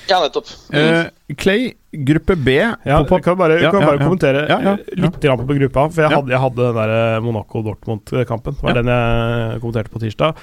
Ja, 0.09 0.19
nettopp. 0.23 0.47
Eh, 0.75 1.05
Clay, 1.39 1.73
gruppe 1.93 2.35
B 2.35 2.55
Ja, 2.57 3.03
på, 3.07 3.19
kan 3.23 3.37
bare, 3.39 3.59
Ja, 3.61 3.71
kan 3.71 3.81
ja, 3.81 3.87
bare 3.87 3.99
ja. 3.99 4.03
kommentere 4.07 4.41
Ja, 4.49 4.57
ja, 4.61 4.73
litt 4.99 5.19
grann 5.23 5.39
på 5.47 5.55
gruppa. 5.59 5.89
For 5.91 6.01
jeg 6.03 6.11
Ja. 6.11 6.17
hadde, 6.17 6.31
jeg 6.31 6.39
hadde 6.39 6.55
den 6.67 6.75
der 6.75 7.21
Monaco-Dortmund-kampen. 7.21 8.55
Det 8.55 8.63
var 8.63 8.69
Ja. 8.75 8.81
den 8.81 8.87
jeg 8.91 9.61
kommenterte 9.61 9.89
på 9.91 9.99
tirsdag. 9.99 10.35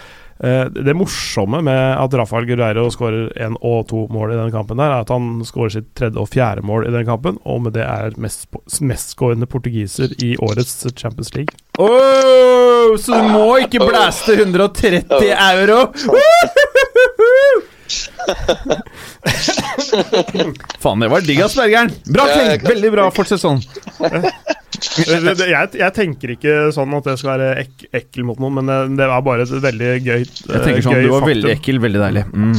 Eh, 0.42 0.64
Det 0.74 0.94
morsomme 0.96 1.60
med 1.62 1.96
at 2.00 2.14
Rafael 2.18 2.46
Guerreiro 2.48 2.88
skårer 2.90 3.28
én 3.38 3.54
og 3.62 3.86
to 3.88 4.06
mål 4.10 4.32
i 4.34 4.38
den 4.40 4.50
kampen, 4.50 4.76
der 4.80 4.90
er 4.90 5.04
at 5.04 5.08
han 5.14 5.42
skårer 5.46 5.70
sitt 5.76 5.92
tredje 5.94 6.18
og 6.18 6.28
fjerde 6.32 6.64
mål 6.66 6.88
i 6.88 6.94
den 6.94 7.06
kampen, 7.06 7.38
og 7.46 7.62
med 7.62 7.72
det 7.76 7.84
er 7.86 8.10
mest- 8.18 8.48
mestskårende 8.82 9.46
portugiser 9.46 10.10
i 10.24 10.34
årets 10.42 10.86
Champions 10.96 11.34
League. 11.34 11.54
Åh, 11.78 12.96
så 12.98 13.14
du 13.22 13.28
må 13.30 13.46
ikke 13.62 13.78
blæste 13.86 14.34
130 14.40 15.30
euro! 15.30 15.86
Faen, 20.80 21.00
det 21.00 21.08
var 21.12 21.20
digg, 21.24 21.40
ass, 21.44 21.56
Bergeren. 21.58 21.90
Bra, 22.06 22.26
jeg 22.28 22.60
kan- 22.62 22.70
Veldig 22.74 22.90
bra. 22.94 23.08
Fortsett 23.14 23.40
sånn. 23.42 23.60
Jeg, 24.94 25.68
jeg 25.78 25.92
tenker 25.96 26.32
ikke 26.34 26.54
sånn 26.74 26.92
at 26.98 27.04
det 27.08 27.18
skal 27.18 27.38
være 27.38 27.50
ek, 27.62 27.84
ekkel 27.94 28.24
mot 28.28 28.38
noen, 28.42 28.54
men 28.60 28.96
det, 28.98 29.04
er 29.06 29.12
var 29.14 29.22
bare 29.26 29.42
et 29.46 29.52
veldig 29.64 29.90
gøy 30.04 30.22
Jeg 30.24 30.62
tenker 30.64 30.82
sånn, 30.84 30.96
gøy 30.98 31.02
Du 31.06 31.10
var 31.12 31.20
faktum. 31.22 31.30
veldig 31.32 31.52
ekkel, 31.54 31.78
veldig 31.84 32.02
deilig. 32.02 32.24
Mm. 32.34 32.58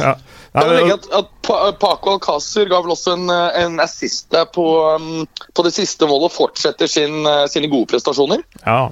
Ja. 0.00 0.14
Jeg 0.54 0.68
vil 0.70 0.76
legge 0.78 0.94
at, 0.94 1.06
at 1.18 1.78
Paco 1.82 2.12
Alcácer 2.14 2.68
ga 2.70 2.78
vel 2.84 2.92
også 2.94 3.16
en, 3.16 3.24
eh, 3.30 3.62
en 3.64 3.80
assist 3.82 4.28
der 4.30 4.44
på, 4.54 4.64
um, 4.94 5.24
på 5.54 5.64
det 5.66 5.72
siste 5.74 6.06
målet 6.06 6.28
og 6.30 6.34
fortsetter 6.34 6.86
sin, 6.90 7.24
eh, 7.26 7.46
sine 7.50 7.66
gode 7.72 7.88
prestasjoner. 7.90 8.38
Ja. 8.64 8.84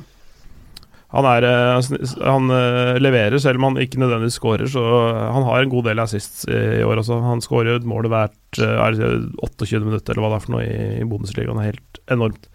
Han, 1.12 1.28
er, 1.28 1.45
eh, 1.45 1.90
han 2.25 2.52
eh, 2.57 3.00
leverer, 3.02 3.37
selv 3.42 3.61
om 3.61 3.69
han 3.69 3.83
ikke 3.85 4.00
nødvendigvis 4.00 4.38
skårer. 4.40 4.71
Så 4.73 4.83
han 4.83 5.45
har 5.49 5.62
en 5.62 5.73
god 5.73 5.90
del 5.90 6.00
assists 6.02 6.47
i, 6.49 6.81
år 6.87 7.02
også. 7.02 7.21
Han 7.26 7.45
skårer 7.45 7.76
et 7.76 7.88
mål 7.88 8.09
hvert 8.12 8.62
eh, 8.62 8.78
er 8.87 8.97
det 8.97 9.12
28 9.45 9.85
minutter, 9.85 10.16
eller 10.16 10.25
hva 10.25 10.33
det 10.33 10.40
er 10.40 10.47
for 10.47 10.57
noe, 10.57 10.64
i, 10.64 11.07
Bundesligaen. 11.09 11.61
Det 11.61 11.69
er 11.69 11.75
helt 11.75 12.02
enormt. 12.16 12.50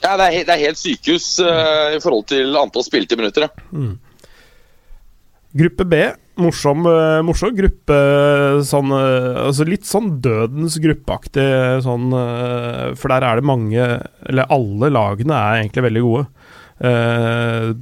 Ja, 0.00 0.14
Det 0.16 0.28
er, 0.28 0.38
det 0.48 0.54
er 0.54 0.62
helt 0.62 0.80
sykehus 0.80 1.26
uh, 1.44 1.92
i 1.92 1.98
forhold 2.00 2.30
til 2.30 2.56
antall 2.56 2.86
spilte 2.86 3.18
minutter. 3.20 3.48
ja. 3.48 3.90
Gruppe 5.50 5.82
B, 5.84 5.96
morsom, 6.38 6.84
eh, 6.86 7.20
morsom 7.26 7.54
gruppe. 7.56 7.96
Sånn, 8.66 8.92
eh, 8.94 9.40
altså 9.46 9.66
litt 9.66 9.86
sånn 9.88 10.20
dødens 10.22 10.76
gruppeaktig, 10.78 11.82
sånn, 11.82 12.12
eh, 12.14 12.94
for 12.94 13.10
der 13.10 13.26
er 13.26 13.40
det 13.40 13.44
mange 13.44 13.82
Eller 14.28 14.46
alle 14.48 14.90
lagene 14.90 15.34
er 15.34 15.62
egentlig 15.62 15.82
veldig 15.88 16.02
gode. 16.06 16.26
Eh, 16.80 17.72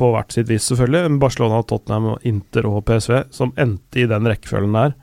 på 0.00 0.08
hvert 0.14 0.32
sitt 0.32 0.48
vis, 0.48 0.64
selvfølgelig. 0.70 1.18
Barcelona, 1.20 1.60
Tottenham, 1.68 2.14
Inter 2.28 2.68
og 2.70 2.86
PSV, 2.88 3.26
som 3.34 3.52
endte 3.60 4.00
i 4.02 4.08
den 4.08 4.28
rekkefølgen 4.30 4.78
der. 4.78 4.96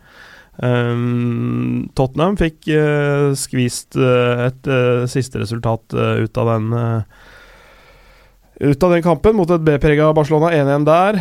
Eh, 0.65 1.05
Tottenham 1.99 2.39
fikk 2.39 2.71
uh, 2.71 3.35
skvist 3.37 3.97
uh, 3.99 4.47
et 4.47 4.69
uh, 4.71 5.05
siste 5.11 5.41
resultat 5.43 5.93
ut 5.93 6.41
av 6.41 6.53
den 6.55 6.75
ut 8.55 8.83
av 8.83 8.93
den 8.93 9.03
kampen 9.03 9.35
mot 9.35 9.49
et 9.51 9.63
B-prega 9.67 10.13
Barcelona 10.15 10.53
1-1 10.55 10.85
der. 10.87 11.17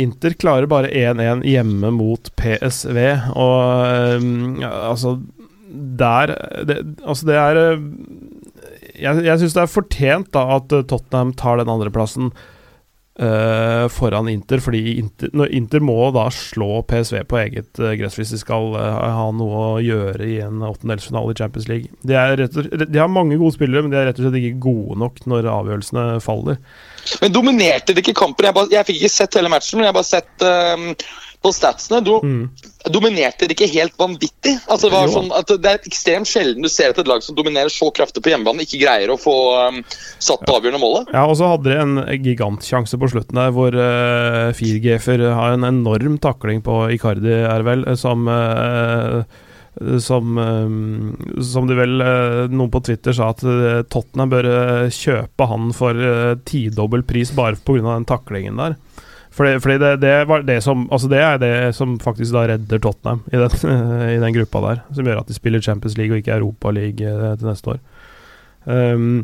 Inter 0.00 0.32
klarer 0.40 0.68
bare 0.70 0.88
1-1 0.88 1.44
hjemme 1.44 1.90
mot 1.92 2.30
PSV, 2.40 2.96
og 3.36 3.84
eh, 3.84 4.64
altså 4.64 5.18
Der 5.70 6.32
det, 6.66 6.78
Altså, 7.04 7.26
det 7.26 7.36
er 7.36 7.76
Jeg, 9.02 9.24
jeg 9.26 9.42
syns 9.42 9.56
det 9.58 9.62
er 9.66 9.74
fortjent 9.74 10.32
da 10.36 10.46
at 10.60 10.72
eh, 10.76 10.86
Tottenham 10.90 11.34
tar 11.38 11.60
den 11.60 11.70
andreplassen 11.72 12.30
uh, 13.20 13.86
foran 13.92 14.28
Inter, 14.32 14.60
fordi 14.64 14.94
Inter, 15.00 15.32
Inter 15.52 15.82
må 15.84 15.96
da 16.14 16.26
slå 16.32 16.80
PSV 16.88 17.22
på 17.28 17.38
eget 17.42 17.80
uh, 17.82 17.90
gress 18.00 18.16
hvis 18.20 18.32
de 18.34 18.40
skal 18.40 18.70
uh, 18.76 19.00
ha 19.16 19.26
noe 19.36 19.64
å 19.74 19.80
gjøre 19.84 20.24
i 20.24 20.38
en 20.44 20.62
åttendelsfinale 20.66 21.34
i 21.34 21.38
Champions 21.40 21.68
League. 21.70 21.90
De, 22.06 22.16
slett- 22.48 22.86
de 22.88 23.02
har 23.02 23.10
mange 23.12 23.38
gode 23.40 23.56
spillere, 23.58 23.84
men 23.84 23.92
de 23.92 24.00
er 24.00 24.08
rett 24.10 24.20
og 24.22 24.28
slett 24.28 24.38
ikke 24.40 24.62
gode 24.68 25.00
nok 25.02 25.20
når 25.30 25.50
avgjørelsene 25.52 26.06
faller. 26.24 26.60
Men 27.20 27.34
dominerte 27.34 27.96
de 27.96 28.04
ikke 28.04 28.16
kampen? 28.22 28.48
Jeg, 28.48 28.70
jeg 28.76 28.88
fikk 28.88 29.02
ikke 29.02 29.16
sett 29.18 29.40
hele 29.40 29.52
matchen, 29.52 29.80
men 29.80 29.88
jeg 29.88 29.92
har 29.92 29.98
bare 30.00 30.12
sett 30.14 30.46
eh, 30.46 31.10
på 31.40 31.52
statsene. 31.56 32.02
Do, 32.04 32.20
Dominerte 32.92 33.48
det 33.48 33.56
ikke 33.56 33.68
helt 33.72 33.96
vanvittig? 34.00 34.54
Altså, 34.66 34.88
det, 34.88 34.96
var 34.96 35.12
sånn 35.12 35.30
det 35.50 35.72
er 35.72 35.88
ekstremt 35.88 36.28
sjelden 36.28 36.64
du 36.64 36.70
ser 36.72 36.92
at 36.92 37.00
et 37.00 37.10
lag 37.10 37.24
som 37.24 37.36
dominerer 37.38 37.72
så 37.72 37.90
kraftig 37.96 38.22
på 38.24 38.32
hjemmebane, 38.32 38.64
ikke 38.66 38.82
greier 38.82 39.12
å 39.12 39.18
få 39.20 39.36
um, 39.72 39.82
satt 40.20 40.44
det 40.46 40.56
avgjørende 40.56 40.82
målet. 40.82 41.12
Ja, 41.16 41.26
og 41.26 41.36
så 41.40 41.52
hadde 41.52 41.70
de 41.70 41.78
en 41.80 42.24
gigantsjanse 42.24 43.00
på 43.00 43.12
slutten 43.12 43.40
der, 43.40 43.52
hvor 43.56 43.76
uh, 43.76 44.50
Firgefer 44.56 45.24
har 45.32 45.56
en 45.56 45.68
enorm 45.68 46.18
takling 46.22 46.64
på 46.66 46.82
Icardi, 46.96 47.36
er 47.40 47.64
vel, 47.66 47.88
som 48.00 48.28
uh, 48.28 49.22
som, 50.00 50.38
eh, 50.38 51.42
som 51.42 51.68
de 51.68 51.76
vel 51.78 52.02
eh, 52.04 52.50
Noen 52.50 52.70
på 52.72 52.82
Twitter 52.84 53.14
sa 53.16 53.30
at 53.32 53.44
eh, 53.46 53.82
Tottenham 53.88 54.32
bør 54.32 54.48
eh, 54.50 54.92
kjøpe 54.92 55.46
han 55.48 55.70
for 55.76 55.96
tidobbel 56.48 57.04
pris 57.08 57.32
bare 57.36 57.60
pga. 57.64 57.82
den 57.86 58.08
taklingen 58.08 58.60
der. 58.60 58.76
Fordi, 59.40 59.56
fordi 59.64 59.78
det, 59.80 59.90
det, 60.02 60.40
det, 60.44 60.58
som, 60.60 60.82
altså 60.92 61.08
det 61.08 61.20
er 61.24 61.38
det 61.40 61.52
som 61.72 61.94
faktisk 62.02 62.34
da 62.36 62.42
redder 62.50 62.80
Tottenham 62.84 63.22
i 63.32 63.38
den, 63.40 63.78
i 64.16 64.18
den 64.20 64.34
gruppa 64.36 64.60
der. 64.66 64.82
Som 64.92 65.08
gjør 65.08 65.22
at 65.22 65.30
de 65.30 65.36
spiller 65.36 65.64
Champions 65.64 65.96
League 65.96 66.12
og 66.12 66.20
ikke 66.20 66.36
Europa 66.36 66.72
League 66.76 67.00
eh, 67.08 67.38
til 67.40 67.48
neste 67.48 67.72
år. 67.72 67.80
Um, 68.68 69.22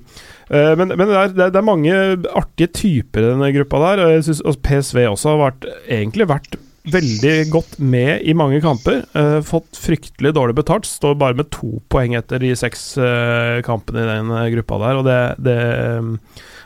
uh, 0.48 0.72
men 0.80 0.94
men 0.96 1.10
er, 1.12 1.34
det, 1.36 1.50
er, 1.50 1.60
mange 1.66 1.92
artige 2.32 2.70
typer 2.72 3.20
i 3.20 3.28
denne 3.34 3.50
gruppa 3.58 3.82
der. 3.82 4.04
Og 4.06 4.14
jeg 4.14 4.24
synes 4.30 4.40
og 4.48 4.56
PSV 4.64 5.02
også 5.10 5.34
har 5.34 5.42
vært, 5.42 5.68
egentlig 5.84 6.30
vært 6.32 6.56
veldig 6.96 7.36
godt 7.52 7.76
med 7.82 8.24
i 8.24 8.32
mange 8.40 8.62
kamper. 8.64 9.02
Uh, 9.12 9.44
fått 9.44 9.76
fryktelig 9.76 10.32
dårlig 10.32 10.56
betalt. 10.56 10.88
Står 10.88 11.20
bare 11.20 11.36
med 11.36 11.52
to 11.52 11.76
poeng 11.92 12.16
etter 12.16 12.40
de 12.40 12.56
seks 12.56 12.94
uh, 12.96 13.60
kampene 13.68 14.06
i 14.06 14.16
den 14.16 14.32
gruppa 14.56 14.80
der. 14.86 15.02
Og 15.02 15.10
det, 15.12 15.20
det, 15.44 15.60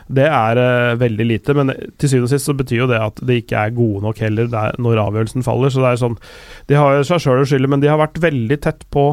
det 0.07 0.27
er 0.27 0.61
uh, 0.61 0.99
veldig 0.99 1.27
lite. 1.27 1.55
Men 1.57 1.73
til 2.01 2.11
syvende 2.11 2.29
og 2.29 2.33
sist 2.33 2.49
så 2.49 2.55
betyr 2.57 2.83
jo 2.83 2.89
det 2.91 3.01
at 3.01 3.21
de 3.27 3.39
ikke 3.41 3.65
er 3.65 3.75
gode 3.75 4.03
nok 4.05 4.21
heller 4.23 4.49
der, 4.51 4.77
når 4.81 5.03
avgjørelsen 5.05 5.45
faller. 5.45 5.73
Så 5.73 5.83
det 5.83 5.91
er 5.91 6.01
sånn 6.01 6.17
De 6.69 6.79
har 6.79 7.03
seg 7.07 7.23
sjøl 7.23 7.43
å 7.43 7.49
skylde, 7.49 7.71
men 7.71 7.83
de 7.83 7.91
har 7.91 8.01
vært 8.01 8.21
veldig 8.23 8.61
tett 8.63 8.87
på 8.93 9.11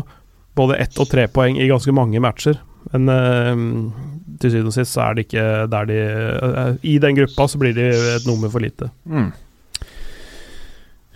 både 0.58 0.78
ett 0.82 0.96
og 0.98 1.10
tre 1.10 1.28
poeng 1.30 1.58
i 1.58 1.68
ganske 1.70 1.94
mange 1.94 2.22
matcher. 2.22 2.60
Men 2.92 3.10
uh, 3.10 3.66
til 4.38 4.54
syvende 4.54 4.72
og 4.72 4.78
sist 4.78 4.94
så 4.94 5.08
er 5.08 5.18
det 5.18 5.28
ikke 5.28 5.50
der 5.72 5.90
de 5.90 5.98
uh, 5.98 6.72
I 6.86 6.96
den 7.02 7.18
gruppa 7.18 7.50
så 7.50 7.60
blir 7.60 7.76
de 7.76 7.90
et 8.16 8.26
nummer 8.28 8.52
for 8.52 8.64
lite. 8.64 8.90
Mm. 9.08 9.30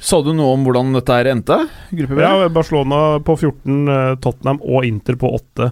Sa 0.02 0.18
du 0.18 0.32
noe 0.35 0.56
om 0.56 0.64
hvordan 0.66 0.90
dette 0.96 1.14
her 1.14 1.30
endte? 1.30 1.56
Gruppe 1.94 2.16
B? 2.18 2.22
Ja, 2.24 2.48
Barcelona 2.50 3.20
på 3.22 3.37
14, 3.38 3.76
eh, 3.87 4.14
Tottenham 4.18 4.58
og 4.66 4.87
Inter 4.88 5.14
på 5.18 5.30
8. 5.38 5.68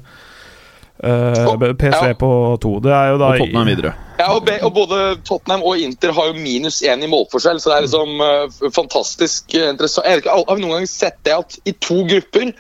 Eh, 1.03 1.47
Oh, 1.49 1.57
PSV 1.57 2.07
ja. 2.09 2.15
på 2.15 2.59
to. 2.61 2.75
Det 2.81 2.93
er 2.93 3.15
jo 3.15 3.21
da 3.21 3.31
og 3.33 3.41
Tottenham 3.41 3.69
videre. 3.71 3.95
Ja, 4.19 4.27
og, 4.35 4.45
be, 4.45 4.59
og 4.67 4.75
Både 4.77 4.99
Tottenham 5.25 5.65
og 5.65 5.81
Inter 5.81 6.13
har 6.13 6.29
jo 6.29 6.37
minus 6.37 6.83
én 6.85 7.01
i 7.05 7.09
målforskjell, 7.09 7.61
så 7.61 7.73
det 7.73 7.77
er 7.79 7.87
liksom 7.87 8.21
uh, 8.21 8.69
fantastisk 8.75 9.55
eh, 9.57 9.71
interessant. 9.73 10.07
Jeg 10.07 10.21
ikke, 10.21 10.37
Har 10.49 10.59
vi 10.59 10.67
noen 10.67 10.77
gang 10.81 10.91
sett 10.91 11.17
det 11.25 11.37
at 11.39 11.57
i 11.65 11.73
to 11.81 12.03
grupper 12.11 12.53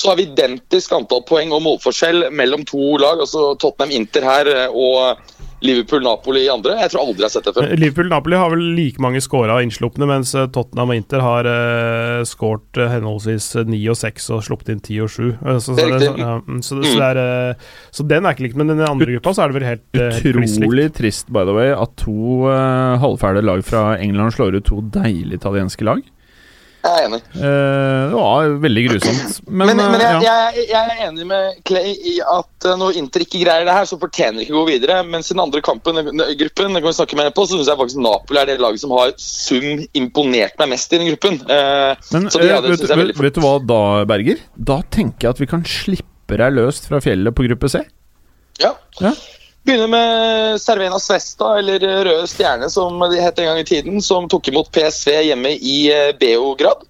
så 0.00 0.12
har 0.12 0.20
vi 0.20 0.28
identisk 0.30 0.94
antall 0.96 1.24
poeng 1.28 1.50
og 1.52 1.64
målforskjell 1.66 2.30
mellom 2.32 2.62
to 2.68 2.94
lag? 3.02 3.20
altså 3.20 3.56
Tottenham-Inter 3.60 4.24
her 4.28 4.52
eh, 4.54 4.68
og 4.70 5.18
Liverpool-Napoli 5.60 6.44
i 6.46 6.50
andre? 6.52 6.76
Jeg 6.80 6.92
tror 6.92 7.02
aldri 7.04 7.20
jeg 7.20 7.28
har 7.28 7.32
sett 7.34 7.48
det 7.48 7.54
før. 7.56 7.74
Liverpool-Napoli 7.76 8.38
har 8.40 8.52
vel 8.54 8.62
like 8.78 9.02
mange 9.02 9.20
scora 9.24 9.58
og 9.58 9.66
innslupne, 9.66 10.08
mens 10.08 10.32
eh, 10.34 10.48
Tottenham 10.54 10.92
og 10.94 11.00
Inter 11.00 11.24
har 11.24 11.48
uh, 11.48 12.22
skåret 12.28 12.80
henholdsvis 12.94 13.50
9 13.68 13.80
og 13.92 13.98
6 14.00 14.30
og 14.36 14.44
sluppet 14.46 14.72
inn 14.74 14.80
10 14.80 15.02
og 15.04 15.12
7. 15.12 15.20
Eh, 15.26 15.58
så, 15.60 15.74
så, 15.74 15.76
Det 15.76 16.12
ja, 16.22 16.36
så, 16.64 16.80
så, 16.80 16.94
det 16.96 17.10
er, 17.10 17.20
eh, 17.24 17.66
så 17.92 18.06
den 18.14 18.24
er 18.24 18.36
ikke 18.36 18.46
likt, 18.48 18.60
men 18.60 18.72
den 18.72 18.84
andre 18.86 19.10
gruppa 19.16 19.34
så 19.36 19.44
er 19.44 19.52
det 19.52 19.58
vel 19.60 19.68
helt, 19.68 19.84
Utrolig 19.90 20.86
helt. 20.86 20.96
Trist, 21.00 21.28
by 21.32 21.44
the 21.48 21.56
way, 21.56 21.74
at 21.74 21.92
to 22.00 22.46
uh, 22.48 22.96
halvfæle 23.02 23.44
lag 23.44 23.62
fra 23.66 23.84
England 24.00 24.36
slår 24.36 24.56
ut 24.58 24.68
to 24.70 24.80
deilige 24.96 25.40
italienske 25.40 25.86
lag. 25.86 26.00
Jeg 26.80 26.96
er 26.96 27.06
enig. 27.10 27.18
Eh, 27.36 28.02
det 28.08 28.16
var 28.16 28.52
veldig 28.62 28.82
grusomt. 28.86 29.34
Men, 29.46 29.68
Men, 29.68 29.80
men, 29.92 30.00
eh, 30.00 30.04
jeg, 30.06 30.22
ja. 30.24 30.36
jeg, 30.56 30.66
jeg 30.70 30.92
er 30.94 31.02
enig 31.06 31.26
med 31.28 31.58
Clay 31.68 31.90
i 31.92 32.14
at 32.24 32.68
eh, 32.70 32.78
når 32.80 32.96
Inter 33.00 33.24
ikke 33.26 33.42
greier 33.42 33.68
det 33.68 33.74
her, 33.76 33.88
så 33.90 33.98
fortjener 34.00 34.40
de 34.40 34.46
ikke 34.46 34.56
å 34.56 34.62
gå 34.62 34.70
videre. 34.70 35.00
Mens 35.04 35.28
i 35.28 35.34
den 35.34 35.42
andre 35.44 35.60
kampen, 35.66 36.00
eh, 36.00 36.32
gruppen, 36.40 36.72
det 36.72 36.80
kan 36.80 36.88
vi 36.88 36.96
snakke 36.96 37.18
mer 37.20 37.28
på, 37.36 37.44
så 37.44 37.58
syns 37.58 37.68
jeg 37.68 37.80
faktisk 37.82 38.00
Napoli 38.00 38.40
er 38.40 38.48
det 38.48 38.56
laget 38.64 38.80
som 38.80 38.94
har 38.96 39.12
sum 39.20 39.84
imponert 39.98 40.56
meg 40.62 40.72
mest 40.72 40.96
i 40.96 41.02
den 41.02 41.10
gruppen. 41.12 41.36
Eh, 41.44 42.08
Men 42.14 42.30
de 42.32 42.48
ja, 42.48 42.62
vet, 42.64 42.86
vet, 42.88 43.12
vet 43.26 43.36
du 43.36 43.42
hva 43.44 43.58
da, 43.60 43.82
Berger? 44.08 44.40
Da 44.56 44.80
tenker 44.88 45.28
jeg 45.28 45.36
at 45.36 45.44
vi 45.44 45.50
kan 45.52 45.66
slippe 45.68 46.40
deg 46.40 46.56
løst 46.56 46.88
fra 46.88 47.02
fjellet 47.04 47.36
på 47.36 47.44
gruppe 47.50 47.68
C. 47.72 47.84
Ja. 48.60 48.72
Ja. 49.04 49.12
Begynner 49.70 49.86
med 49.86 50.60
Cervena 50.60 50.98
Svesta, 50.98 51.58
eller 51.58 51.78
Røde 52.04 52.26
Stjerne 52.26 52.66
som 52.70 52.96
de 52.98 53.20
het 53.22 53.36
en 53.38 53.46
gang 53.46 53.58
i 53.60 53.64
tiden, 53.64 54.00
som 54.02 54.24
tok 54.26 54.48
imot 54.50 54.66
PSV 54.74 55.12
hjemme 55.28 55.52
i 55.54 55.76
eh, 55.94 56.08
Beograd. 56.18 56.82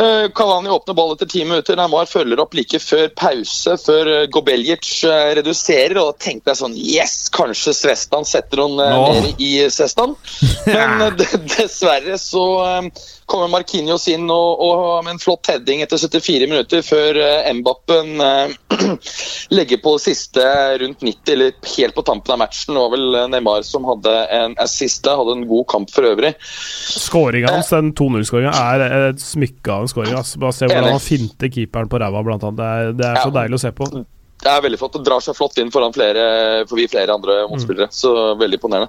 Eh, 0.00 0.30
Cavani 0.34 0.70
åpner 0.70 0.94
ball 0.94 1.12
etter 1.12 1.26
ti 1.26 1.44
minutter. 1.44 1.76
Neymar 1.76 2.08
følger 2.08 2.40
opp 2.40 2.54
like 2.56 2.78
før 2.80 3.10
pause, 3.20 3.76
før 3.84 4.08
eh, 4.08 4.26
Gobeljic 4.32 4.88
eh, 5.04 5.32
reduserer. 5.36 5.98
Og 6.00 6.12
da 6.12 6.24
tenkte 6.24 6.54
jeg 6.54 6.60
sånn 6.62 6.76
Yes, 6.80 7.16
kanskje 7.34 7.74
Svestan 7.76 8.24
setter 8.24 8.62
noen 8.62 8.80
mer 8.80 9.28
i 9.36 9.52
Svestan. 9.68 10.16
Men 10.70 11.18
dessverre 11.18 12.16
så 12.20 12.44
kommer 13.30 13.50
Marquinhos 13.52 14.08
inn 14.10 14.24
og, 14.32 14.62
og 14.64 15.04
med 15.04 15.14
en 15.14 15.20
flott 15.22 15.52
heading 15.52 15.84
etter 15.84 16.00
74 16.00 16.48
minutter 16.50 16.82
før 16.82 17.18
Mbappen 17.60 18.18
legger 19.56 19.78
på 19.84 19.92
siste 20.02 20.42
rundt 20.82 21.04
90, 21.04 21.34
eller 21.36 21.52
helt 21.76 21.94
på 21.94 22.04
tampen 22.08 22.34
av 22.34 22.40
matchen. 22.42 22.74
Det 22.74 22.82
var 22.82 22.94
vel 22.96 23.20
Neymar 23.34 23.68
som 23.68 23.86
hadde 23.86 24.16
en 24.34 24.56
assist 24.64 25.04
der, 25.06 25.20
hadde 25.20 25.36
en 25.38 25.46
god 25.50 25.68
kamp 25.70 25.92
for 25.94 26.08
øvrig. 26.10 26.32
Skåringa 26.40 27.54
hans, 27.54 27.70
den 27.70 27.92
2-0-skåringa, 28.00 28.56
er 28.74 28.86
et 29.12 29.22
smykke 29.22 29.76
av 29.76 29.89
skåring. 29.92 30.14
ass. 30.18 30.36
Bare 30.40 30.52
se 30.56 30.66
hvordan 30.70 30.90
han 30.94 31.02
finter 31.04 31.50
keeperen 31.52 31.88
på 31.90 32.00
ræva, 32.00 32.22
blant 32.26 32.42
annet. 32.46 32.56
Det 32.60 32.70
er, 32.70 32.92
det 33.00 33.06
er 33.10 33.16
så 33.24 33.30
Ja. 33.30 33.36
deilig 33.42 33.58
å 33.58 33.64
se 33.66 33.72
på. 33.76 33.90
Det 34.40 34.48
er 34.48 34.62
veldig 34.64 34.78
flott. 34.80 34.92
Det 34.96 35.04
drar 35.04 35.20
seg 35.20 35.36
flott 35.36 35.58
inn 35.60 35.70
foran 35.70 35.92
flere, 35.92 36.22
forbi 36.70 36.86
flere 36.88 37.12
andre 37.12 37.42
motspillere. 37.50 37.90
Så 37.92 38.14
veldig 38.40 38.56
imponerende. 38.60 38.88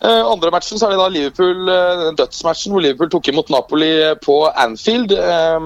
Eh, 0.00 0.22
andre 0.30 0.52
matchen 0.54 0.78
så 0.78 0.86
er 0.86 0.90
det 0.94 0.98
da 1.00 1.08
Liverpool, 1.10 1.68
eh, 1.68 2.12
dødsmatchen 2.14 2.70
hvor 2.70 2.80
Liverpool 2.84 3.08
tok 3.10 3.26
imot 3.32 3.48
Napoli 3.50 3.88
på 4.22 4.36
Anfield. 4.54 5.10
Eh, 5.10 5.58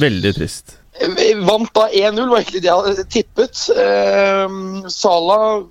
Veldig 0.00 0.32
trist. 0.38 0.78
Vi 1.00 1.34
Vant 1.44 1.68
da 1.74 1.88
1-0, 1.92 2.30
var 2.30 2.38
egentlig 2.40 2.62
det 2.62 2.70
jeg 2.70 2.80
hadde 2.80 3.04
tippet. 3.10 3.60
Uh, 3.76 4.88
Sala 4.88 5.64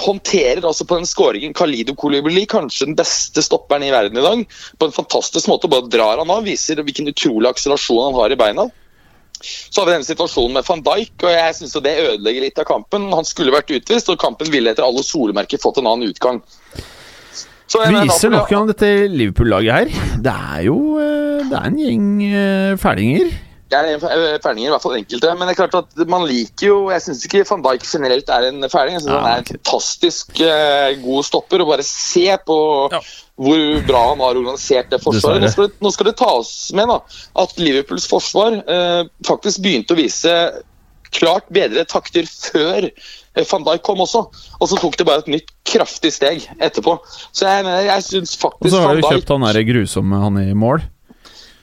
håndterer 0.00 0.64
altså 0.64 0.86
på 0.88 0.98
den 0.98 1.08
skåringen 1.08 1.54
Kalido 1.56 1.94
Koulibaly, 1.98 2.46
kanskje 2.50 2.88
den 2.90 2.96
beste 2.98 3.42
stopperen 3.44 3.84
i 3.86 3.92
verden 3.94 4.18
i 4.18 4.24
dag, 4.24 4.44
på 4.78 4.88
en 4.88 4.96
fantastisk 4.96 5.48
måte. 5.50 5.70
Bare 5.72 5.88
drar 5.92 6.20
han 6.22 6.32
av, 6.32 6.44
viser 6.46 6.82
hvilken 6.82 7.10
utrolig 7.12 7.50
akselerasjon 7.52 8.08
han 8.10 8.18
har 8.20 8.34
i 8.34 8.40
beina. 8.40 8.68
Så 9.44 9.80
har 9.80 9.88
vi 9.88 9.94
denne 9.96 10.06
situasjonen 10.06 10.56
med 10.56 10.66
van 10.68 10.82
Dijk, 10.84 11.14
og 11.20 11.32
jeg 11.32 11.56
syns 11.58 11.74
det 11.84 11.96
ødelegger 12.00 12.46
litt 12.46 12.60
av 12.62 12.68
kampen. 12.68 13.10
Han 13.12 13.26
skulle 13.28 13.52
vært 13.54 13.72
utvist, 13.76 14.08
og 14.08 14.20
kampen 14.22 14.52
ville 14.52 14.72
etter 14.72 14.86
alle 14.86 15.04
solemerker 15.04 15.60
fått 15.60 15.82
en 15.82 15.90
annen 15.90 16.12
utgang. 16.14 16.40
Så 17.68 17.80
Viser 17.90 18.30
nok 18.30 18.52
av 18.54 18.68
dette 18.70 18.88
Liverpool-laget 19.10 19.74
her. 19.74 20.12
Det 20.22 20.32
er 20.32 20.62
jo 20.68 20.76
eh, 21.00 21.42
Det 21.48 21.58
er 21.58 21.66
en 21.66 21.80
gjeng 21.80 22.06
ferdinger. 22.78 22.78
fælinger. 22.80 23.34
Det 23.34 23.53
er 23.78 23.88
en 23.90 24.58
i 24.60 24.68
hvert 24.70 24.82
fall 24.84 24.96
enkelte. 24.98 25.34
Men 25.34 25.48
det 25.48 25.54
er 25.54 25.60
klart 25.60 25.76
at 25.80 26.08
man 26.10 26.26
liker 26.28 26.66
jo 26.68 26.78
Jeg 26.92 27.04
syns 27.04 27.24
ikke 27.26 27.44
van 27.48 27.64
Dijk 27.64 27.86
generelt 27.88 28.32
er 28.32 28.48
en 28.50 28.68
ferding. 28.70 28.98
Jeg 28.98 29.04
synes 29.04 29.14
Ja, 29.14 29.20
Han 29.20 29.30
er 29.30 29.42
en 29.42 29.50
fantastisk 29.52 30.40
uh, 30.40 30.90
god 31.04 31.28
stopper. 31.30 31.64
Og 31.64 31.72
bare 31.72 31.86
se 31.86 32.26
på 32.46 32.58
Ja. 32.92 33.00
hvor 33.34 33.64
bra 33.88 34.02
han 34.10 34.22
har 34.22 34.36
organisert 34.36 34.90
det 34.90 35.02
forsvaret. 35.02 35.42
Nå 35.42 35.50
skal, 35.50 35.68
det, 35.68 35.80
nå 35.82 35.90
skal 35.94 36.10
det 36.10 36.16
tas 36.20 36.52
med 36.74 36.88
da, 36.92 37.00
at 37.44 37.58
Liverpools 37.58 38.06
forsvar 38.10 38.60
uh, 38.62 39.02
faktisk 39.26 39.64
begynte 39.64 39.96
å 39.96 40.00
vise 40.00 40.36
klart 41.14 41.46
bedre 41.54 41.84
takter 41.86 42.26
før 42.26 42.88
eh, 42.88 43.44
van 43.50 43.66
Dijk 43.66 43.84
kom 43.86 44.02
også. 44.04 44.24
Og 44.60 44.70
så 44.70 44.78
tok 44.80 44.98
det 44.98 45.06
bare 45.08 45.24
et 45.24 45.30
nytt 45.36 45.52
kraftig 45.66 46.12
steg 46.14 46.48
etterpå. 46.58 46.96
Så 47.32 47.46
jeg, 47.48 47.68
jeg 47.88 48.06
syns 48.08 48.36
Og 48.42 48.68
så 48.70 48.82
har 48.82 48.98
du 48.98 49.06
kjøpt 49.06 49.30
han 49.34 49.46
der 49.46 49.62
grusomme 49.68 50.20
han 50.24 50.40
i 50.42 50.50
mål. 50.58 50.82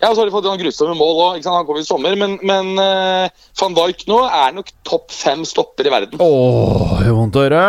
Ja, 0.02 0.10
så 0.10 0.22
har 0.22 0.28
de 0.30 0.34
fått 0.34 0.48
noen 0.48 0.60
grusomme 0.62 0.96
mål 0.98 1.20
òg. 1.28 1.46
Han 1.46 1.66
kom 1.68 1.78
i 1.80 1.84
sommer. 1.86 2.16
Men, 2.18 2.38
men 2.48 2.72
uh, 2.80 3.28
van 3.62 3.76
Dijk 3.78 4.08
nå 4.10 4.18
er 4.28 4.56
nok 4.56 4.72
topp 4.88 5.14
fem 5.14 5.44
stopper 5.48 5.88
i 5.90 5.94
verden. 5.94 6.22
Åh, 6.24 6.96
det 6.98 7.06
gjør 7.10 7.20
vondt 7.20 7.38
å 7.38 7.46
høre. 7.46 7.62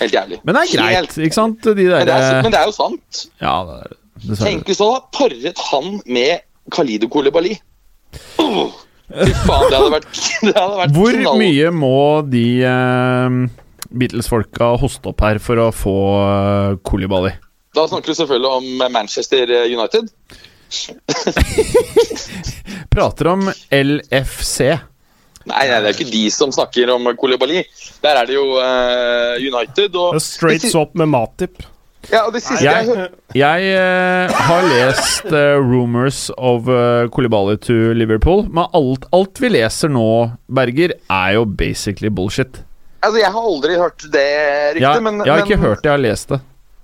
Helt 0.00 0.14
jævlig. 0.14 0.40
Men 0.46 0.54
det 0.58 0.64
er 0.64 0.72
greit, 0.74 0.96
Helt- 0.98 1.16
ikke 1.28 1.38
sant? 1.38 1.62
De 1.64 1.86
Men 1.88 2.04
det, 2.06 2.18
er, 2.18 2.42
men 2.46 2.54
det 2.54 2.60
er 2.60 2.68
jo 2.70 2.74
sant. 2.76 3.22
Ja, 3.42 3.54
det 3.66 3.78
er 3.78 3.94
dessverre. 4.26 4.44
Tenk 4.50 4.68
hvis 4.70 4.78
du 4.82 4.84
hadde 4.86 5.00
paret 5.16 5.64
han 5.70 5.88
med 6.06 6.44
Khalido 6.74 7.08
Kolebali. 7.10 7.54
Oh, 8.42 8.68
fy 9.08 9.32
faen, 9.44 9.66
det 9.70 9.78
hadde 9.78 9.90
vært, 9.94 10.20
det 10.46 10.54
hadde 10.54 10.78
vært 10.82 10.94
Hvor 10.96 11.18
knall. 11.22 11.40
mye 11.42 11.72
må 11.74 11.94
de 12.30 12.44
uh, 12.66 13.38
Beatles-folka 13.90 14.72
hoste 14.80 15.10
opp 15.10 15.22
her 15.26 15.40
for 15.42 15.62
å 15.66 15.68
få 15.74 15.96
uh, 16.18 16.78
Kolibali? 16.86 17.34
Da 17.76 17.84
snakker 17.90 18.10
du 18.14 18.18
selvfølgelig 18.18 18.50
om 18.58 18.92
Manchester 18.94 19.50
United. 19.68 20.08
Prater 22.92 23.26
om 23.26 23.52
LFC. 23.70 24.60
Nei, 25.48 25.64
nei, 25.70 25.80
det 25.80 25.88
er 25.88 25.94
ikke 25.96 26.10
de 26.10 26.26
som 26.32 26.52
snakker 26.52 26.90
om 26.92 27.08
Kolibali. 27.18 27.62
Der 28.04 28.20
er 28.20 28.28
det 28.28 28.34
jo 28.36 28.44
uh, 28.58 29.34
United. 29.40 29.96
Og 29.96 30.20
Straight 30.22 30.66
swap 30.68 30.94
med 30.98 31.08
Matip. 31.12 31.62
ja, 32.12 32.26
og 32.26 32.32
det 32.36 32.42
siste 32.44 32.64
jeg, 32.64 33.08
Jeg, 33.36 33.70
eh, 33.74 34.36
har 34.48 34.62
lest 34.68 35.26
uh, 35.32 35.56
rumors 35.60 36.28
of 36.36 36.68
uh, 36.70 37.08
Kolibali 37.12 37.56
to 37.64 37.74
Liverpool, 37.96 38.44
men 38.48 38.68
alt, 38.76 39.08
alt 39.12 39.40
vi 39.42 39.48
leser 39.56 39.88
nå, 39.92 40.06
Berger, 40.46 40.94
er 41.10 41.32
jo 41.36 41.44
basically 41.44 42.08
bullshit. 42.08 42.62
altså, 43.02 43.18
jeg 43.18 43.32
har 43.32 43.40
aldri 43.50 43.76
hørt 43.80 44.04
det 44.12 44.28
ryktet, 44.76 45.02
men 45.02 45.20
jeg 45.24 45.32
har 45.32 45.38
ikke 45.44 45.56
men, 45.58 45.66
hørt 45.66 45.82
det, 45.82 45.90
jeg 45.90 45.96
har 45.96 46.04
lest 46.04 46.28
det. 46.28 46.40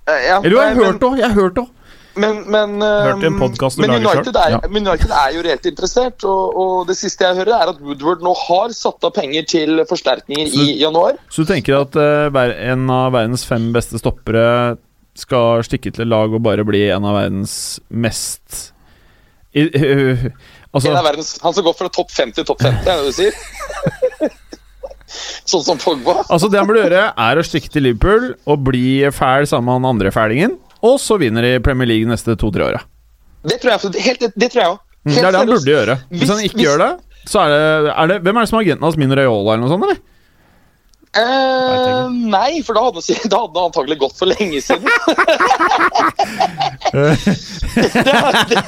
ja, 0.09 0.37
Eller 0.41 0.51
jo, 0.51 0.59
jeg 0.61 0.75
har 0.75 0.83
hørt 0.83 0.99
det 1.01 1.07
òg! 1.09 1.17
Jeg 1.21 1.27
har 1.29 1.35
hørt 1.41 1.55
det 1.55 1.63
òg! 1.65 1.71
Men, 2.15 2.43
men, 2.47 2.75
du 2.79 3.29
men 3.29 3.91
United, 3.91 4.35
er, 4.39 4.53
Ja. 4.55 4.59
men 4.69 4.87
United 4.87 5.11
er 5.11 5.33
jo 5.35 5.41
reelt 5.43 5.65
interessert, 5.67 6.23
og, 6.23 6.55
og 6.55 6.87
det 6.87 6.95
siste 6.99 7.27
jeg 7.27 7.41
hører, 7.41 7.53
er 7.57 7.71
at 7.73 7.81
Woodward 7.83 8.23
nå 8.23 8.31
har 8.45 8.71
satt 8.75 9.03
av 9.03 9.11
penger 9.17 9.43
til 9.51 9.83
forsterkninger 9.89 10.47
Så- 10.53 10.63
i 10.63 10.77
januar. 10.79 11.19
Så 11.29 11.43
du 11.43 11.51
tenker 11.51 11.81
at 11.81 11.95
uh, 11.99 12.41
en 12.71 12.89
av 12.89 13.11
verdens 13.17 13.43
fem 13.47 13.71
beste 13.75 13.99
stoppere 13.99 14.77
skal 15.15 15.63
stikke 15.63 15.93
til 15.95 16.07
lag 16.11 16.33
og 16.35 16.43
bare 16.43 16.63
bli 16.67 16.85
en 16.91 17.05
av 17.07 17.15
verdens 17.19 17.79
mest 17.89 18.71
i, 19.55 19.67
Altså 20.75 20.91
En 20.91 20.97
av 20.99 21.05
verdens, 21.07 21.37
han 21.39 21.53
som 21.55 21.63
går 21.63 21.75
fra 21.79 21.87
topp 21.87 22.09
5 22.11 22.33
til 22.35 22.47
topp 22.47 22.59
50, 22.65 22.81
er 22.83 22.83
det 22.83 22.95
det 22.99 23.05
du 23.07 23.15
sier? 23.15 24.31
sånn 25.47 25.63
som 25.63 25.79
Pogba. 25.79 26.17
Altså 26.27 26.49
Det 26.51 26.59
han 26.59 26.67
burde 26.67 26.83
gjøre, 26.83 27.03
er 27.15 27.39
å 27.39 27.45
stikke 27.45 27.71
til 27.71 27.85
Liverpool 27.87 28.33
og 28.43 28.65
bli 28.67 29.05
fæl 29.15 29.47
sammen 29.47 29.69
med 29.69 29.77
han 29.79 29.89
andre 29.93 30.11
fælingen. 30.11 30.57
Og 30.85 30.95
så 31.01 31.17
vinner 31.21 31.41
de 31.45 31.53
Premier 31.65 31.87
League 31.89 32.09
neste 32.09 32.35
to-tre 32.39 32.63
åra. 32.69 32.81
Det 33.45 33.57
tror 33.61 33.75
jeg 33.75 33.79
helt, 34.05 34.19
det, 34.25 34.31
det 34.35 34.49
tror 34.53 34.61
jeg 34.63 34.71
òg. 34.73 34.79
Mm, 35.05 35.13
Det 35.13 35.21
er 35.21 35.31
det 35.31 35.39
han 35.41 35.49
burde 35.53 35.71
gjøre. 35.75 35.95
Hvis 36.09 36.19
Hvis- 36.21 36.29
han 36.33 36.39
ikke 36.45 36.57
hvis- 36.59 36.65
gjør 36.67 36.77
det, 36.81 36.91
så 37.29 37.37
er 37.43 37.49
det, 37.53 37.93
er 37.93 38.07
det 38.11 38.17
Hvem 38.25 38.35
er 38.37 38.41
det 38.45 38.49
som 38.49 38.57
er 38.59 38.63
agenten 38.65 38.85
hans? 38.87 38.97
Mino 39.01 39.15
Raiola 39.17 39.53
eller 39.53 39.63
noe 39.65 39.73
sånt? 39.73 39.83
eller? 39.85 39.99
Uh, 41.15 42.09
nei, 42.11 42.61
for 42.67 42.73
da 42.75 42.81
hadde, 42.89 42.99
han- 43.07 43.29
da 43.31 43.37
hadde 43.45 43.55
han 43.55 43.69
antagelig 43.71 43.97
gått 44.01 44.17
for 44.19 44.25
lenge 44.27 44.59
siden. 44.61 44.83
det, 46.95 48.51
det, 48.51 48.63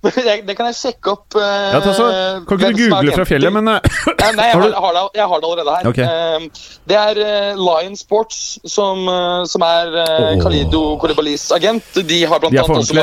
det 0.48 0.54
kan 0.56 0.68
jeg 0.70 0.76
sjekke 0.78 1.12
opp. 1.12 1.34
Uh, 1.36 1.42
Ja, 1.44 1.80
ta 1.84 1.92
så, 1.92 2.06
kan 2.48 2.56
ikke 2.56 2.70
du 2.72 2.86
google 2.88 3.16
fra 3.18 3.26
fjellet, 3.28 3.52
men 3.52 3.68
uh, 3.72 3.76
Nei, 4.08 4.30
nei 4.38 4.46
jeg, 4.48 4.60
Har 4.60 4.86
har, 4.86 4.96
det, 4.96 5.02
jeg 5.18 5.26
har 5.32 5.42
det 5.42 5.48
allerede 5.50 5.74
her. 5.76 5.88
Okay. 5.90 6.06
Uh, 6.06 6.70
det 6.88 6.98
er 7.00 7.20
uh, 7.20 7.60
Lion 7.60 7.98
Sports 8.00 8.40
som, 8.64 9.04
som 9.50 9.66
er 9.66 9.98
Åh. 10.00 10.40
Khalido 10.40 10.82
Koulibalys 11.02 11.50
agent. 11.52 12.00
De 12.00 12.22
har 12.24 12.40
blant 12.40 12.56
de 12.56 12.62
annet 12.62 12.82
også. 12.84 12.96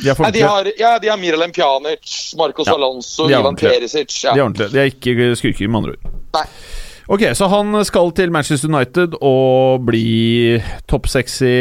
De 0.00 0.10
er 0.10 0.22
Nei, 0.24 0.32
de 0.34 0.42
har, 0.42 0.70
ja, 0.80 0.94
de 1.02 1.10
har 1.12 1.18
Miralem 1.20 1.52
Pjanic, 1.54 2.32
Marcos 2.40 2.66
Ja, 2.66 2.74
Alonso, 2.74 3.28
Ivan. 3.30 3.58
Perisic. 3.58 4.14
Ja. 4.24 4.34
De 4.34 4.40
er 4.40 4.46
ordentlige. 4.48 4.72
De 4.74 4.82
er 4.82 4.90
ikke 4.90 5.34
skurker, 5.38 5.68
med 5.68 5.82
andre 5.82 5.94
ord. 5.96 6.18
Nei. 6.38 6.46
Ok, 7.10 7.24
så 7.34 7.48
han 7.50 7.74
skal 7.84 8.12
til 8.14 8.30
Manchester 8.30 8.70
United 8.70 9.16
og 9.20 9.86
bli 9.86 10.58
topp 10.90 11.08
seks 11.10 11.40
i 11.42 11.54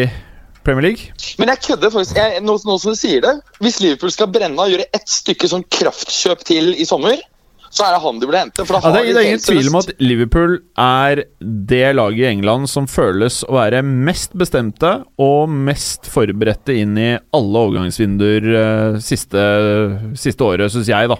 Premier 0.69 0.85
League? 0.91 1.09
Men 1.41 1.49
jeg 1.55 1.63
kødder 1.65 1.91
faktisk. 1.97 2.21
Jeg, 2.21 2.45
nå, 2.45 2.59
nå 2.61 2.77
som 2.77 2.93
du 2.93 2.99
sier 3.01 3.25
det, 3.25 3.35
hvis 3.63 3.81
Liverpool 3.83 4.13
skal 4.13 4.29
brenne 4.31 4.61
og 4.61 4.71
gjøre 4.71 4.87
ett 4.93 5.09
stykke 5.09 5.49
sånn 5.51 5.65
kraftkjøp 5.73 6.45
til 6.47 6.73
i 6.77 6.85
sommer, 6.87 7.17
så 7.69 7.85
er 7.85 7.93
det 7.93 8.01
han 8.01 8.17
de 8.17 8.25
burde 8.25 8.39
hente. 8.41 8.63
Ja, 8.65 8.79
det, 8.81 8.99
er, 8.99 9.07
det 9.13 9.21
er 9.21 9.27
ingen 9.27 9.41
tvil 9.43 9.67
om 9.69 9.75
at 9.77 9.89
Liverpool 10.01 10.55
er 10.81 11.19
det 11.69 11.83
laget 11.99 12.23
i 12.23 12.29
England 12.31 12.69
som 12.71 12.87
føles 12.89 13.43
å 13.45 13.59
være 13.59 13.83
mest 13.85 14.33
bestemte 14.37 14.95
og 15.21 15.51
mest 15.53 16.09
forberedte 16.09 16.73
inn 16.81 16.97
i 16.97 17.11
alle 17.37 17.65
overgangsvinduer 17.67 18.49
eh, 18.63 18.97
siste, 19.05 19.43
siste 20.17 20.47
året, 20.47 20.73
syns 20.73 20.89
jeg, 20.89 21.11
da. 21.13 21.19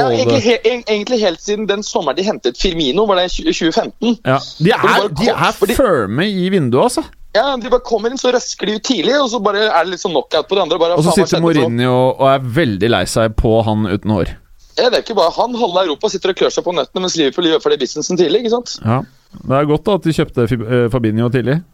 ja, 0.00 0.08
egentlig, 0.08 0.40
he, 0.46 0.56
egentlig 0.80 1.20
helt 1.26 1.44
siden 1.44 1.68
den 1.68 1.84
sommeren 1.84 2.16
de 2.16 2.24
hentet 2.24 2.56
Firmino, 2.60 3.04
var 3.10 3.20
det 3.20 3.28
i 3.28 3.52
2015. 3.52 4.16
ja. 4.24 4.38
De 4.64 4.72
er, 4.72 5.08
de 5.12 5.28
er 5.34 5.58
fordi- 5.60 5.76
firme 5.76 6.24
i 6.32 6.48
vinduet, 6.56 6.88
altså. 6.88 7.04
Ja, 7.34 7.56
De 7.56 7.70
bare 7.72 7.80
kommer 7.80 8.10
inn, 8.12 8.18
så 8.20 8.28
røsker 8.34 8.66
de 8.68 8.74
ut 8.76 8.84
tidlig, 8.84 9.14
og 9.22 9.30
så 9.32 9.38
bare 9.40 9.62
er 9.70 9.84
det 9.86 9.94
litt 9.94 10.02
sånn 10.02 10.12
knockout 10.12 10.48
på 10.50 10.58
de 10.58 10.62
andre. 10.66 10.78
Bare, 10.82 10.98
Og 11.00 11.04
så 11.06 11.14
sitter? 11.16 11.40
Mourinho 11.40 11.94
og 12.12 12.26
er 12.28 12.42
veldig 12.60 12.90
lei 12.92 13.04
seg 13.08 13.32
på 13.40 13.54
han 13.64 13.86
uten 13.88 14.12
hår. 14.12 14.34
Ja, 14.76 14.88
det 14.88 14.98
er 14.98 15.02
ikke 15.04 15.16
bare 15.16 15.32
han. 15.36 15.54
Halve 15.60 15.82
Europa 15.86 16.08
sitter 16.12 16.32
og 16.32 16.36
klør 16.42 16.52
seg 16.52 16.64
på 16.64 16.72
nøttene, 16.76 17.02
mens 17.04 17.16
Liverpool 17.20 17.48
gjør 17.50 17.60
ferdig 17.64 17.80
businessen 17.84 18.16
tidlig. 18.20 18.42
ikke 18.44 18.54
sant? 18.58 18.74
Ja. 18.84 19.00
Det 19.32 19.56
er 19.58 19.68
godt 19.68 19.84
da 19.88 19.94
at 19.96 20.04
de 20.08 20.12
kjøpte 20.16 20.46
Fib- 20.48 20.64
eh, 20.68 20.86
Fabinho 20.92 21.28
tidlig. 21.32 21.58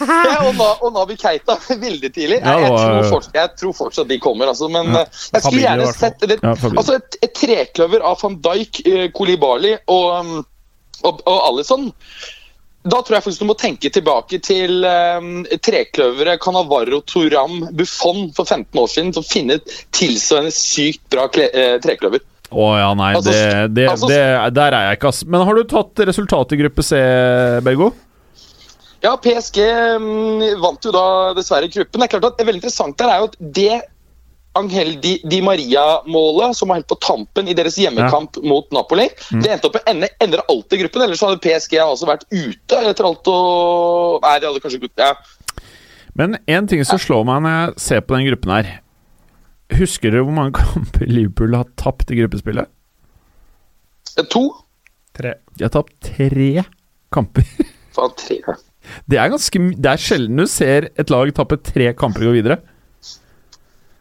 Ja, 0.00 0.46
og, 0.48 0.54
Na, 0.56 0.66
og 0.80 0.94
Nabi 0.94 1.12
Keita 1.20 1.58
veldig 1.68 2.08
tidlig. 2.14 2.38
Ja, 2.40 2.54
jeg, 2.62 2.70
tror 2.72 3.08
fortsatt, 3.10 3.34
jeg 3.36 3.50
tror 3.60 3.74
fortsatt 3.76 4.08
de 4.08 4.16
kommer, 4.22 4.48
altså. 4.48 4.68
Men 4.72 4.88
Ja. 4.94 5.02
eh, 5.02 5.18
jeg 5.34 5.42
skulle 5.44 5.60
gjerne 5.66 5.88
sett 5.92 6.24
det, 6.30 6.38
altså 6.42 6.94
et, 6.96 7.18
et 7.26 7.34
trekløver 7.36 8.00
av 8.08 8.16
van 8.22 8.38
Dijk, 8.40 8.80
Kolibali 9.12 9.74
og, 9.92 10.06
um, 10.24 10.30
og, 11.04 11.20
og 11.28 11.38
Alison. 11.50 11.90
Da 12.82 13.02
tror 13.04 13.18
jeg 13.18 13.24
faktisk 13.26 13.42
du 13.42 13.48
må 13.50 13.56
tenke 13.60 13.90
tilbake 13.92 14.38
til 14.40 14.86
um, 14.88 15.42
trekløveret 15.60 16.40
Canavarro, 16.40 17.02
Toram, 17.04 17.58
Buffon 17.76 18.30
for 18.36 18.48
15 18.48 18.80
år 18.80 18.88
siden 18.88 19.10
for 19.12 19.20
å 19.20 19.28
finne 19.28 19.58
et 19.58 19.74
tilsvarende 19.96 20.54
sykt 20.56 21.02
bra 21.12 21.26
eh, 21.44 21.76
trekløver. 21.84 22.24
Å 22.50 22.68
ja, 22.80 22.88
nei, 22.98 23.10
Altså, 23.18 23.34
det, 23.34 23.74
det, 23.76 23.88
altså- 23.92 24.08
det, 24.10 24.22
der 24.56 24.78
er 24.78 24.88
jeg 24.88 25.00
ikke, 25.00 25.12
ass. 25.12 25.24
Men 25.28 25.44
har 25.46 25.60
du 25.60 25.66
tatt 25.68 26.02
resultatet 26.08 26.56
i 26.56 26.62
gruppe 26.64 26.86
C, 26.86 27.02
Bergo? 27.66 27.92
Ja, 29.00 29.14
PSG 29.16 29.60
mm, 30.00 30.42
vant 30.60 30.84
jo 30.84 30.92
da 30.92 31.04
dessverre 31.36 31.70
gruppen. 31.72 32.00
Det 32.00 32.08
er 32.08 32.14
klart 32.16 32.26
at 32.32 32.36
det 32.36 32.44
er 32.44 32.50
veldig 32.50 32.60
interessant 32.60 32.98
der 33.00 33.12
er 33.12 33.22
jo 33.22 33.30
at 33.30 33.38
det 33.60 33.76
Angel 34.58 34.96
Di, 35.00 35.20
Di 35.30 35.38
Maria-målet, 35.46 36.56
som 36.58 36.68
var 36.72 36.80
helt 36.80 36.88
på 36.90 36.96
tampen 37.00 37.46
i 37.48 37.54
deres 37.54 37.76
hjemmekamp 37.78 38.40
mot 38.42 38.66
Napoli, 38.74 39.06
Mm. 39.30 39.42
det 39.44 39.50
endte 39.54 39.68
opp 39.68 39.76
med 39.78 39.82
ende, 39.92 40.08
ender 40.20 40.42
alltid 40.48 40.80
gruppen. 40.82 41.02
Ellers 41.06 41.20
hadde 41.22 41.38
PSG 41.44 41.76
også 41.78 42.08
vært 42.08 42.24
ute 42.32 42.80
etter 42.90 43.06
alt 43.06 43.28
og 43.30 44.20
Nei, 44.24 44.38
de 44.42 44.46
hadde 44.50 44.60
kanskje 44.64 44.80
gått 44.82 44.98
ja. 44.98 45.12
Men 46.18 46.34
en 46.50 46.66
ting 46.66 46.82
som 46.84 46.98
slår 46.98 47.22
meg 47.28 47.42
når 47.44 47.54
jeg 47.54 47.74
ser 47.86 48.00
på 48.02 48.16
den 48.18 48.26
gruppen 48.26 48.50
her 48.56 48.70
Husker 49.78 50.10
dere 50.10 50.24
hvor 50.26 50.34
mange 50.34 50.58
kamper 50.58 51.06
Liverpool 51.06 51.54
har 51.54 51.68
tapt 51.78 52.10
i 52.10 52.18
gruppespillet? 52.18 52.66
To? 54.34 54.42
Tre. 55.16 55.36
De 55.56 55.64
har 55.64 55.70
tapt 55.74 55.94
tre 56.02 56.64
kamper. 57.14 57.46
Faen, 57.94 58.12
tre. 58.18 58.40
Det 59.10 59.18
er 59.20 59.30
ganske 59.30 59.62
Det 59.78 59.90
er 59.92 60.00
sjelden 60.02 60.40
du 60.42 60.46
ser 60.50 60.88
et 60.98 61.10
lag 61.12 61.30
tappe 61.36 61.58
tre 61.62 61.92
kamper 61.94 62.26
og 62.26 62.32
gå 62.32 62.40
videre. 62.40 62.58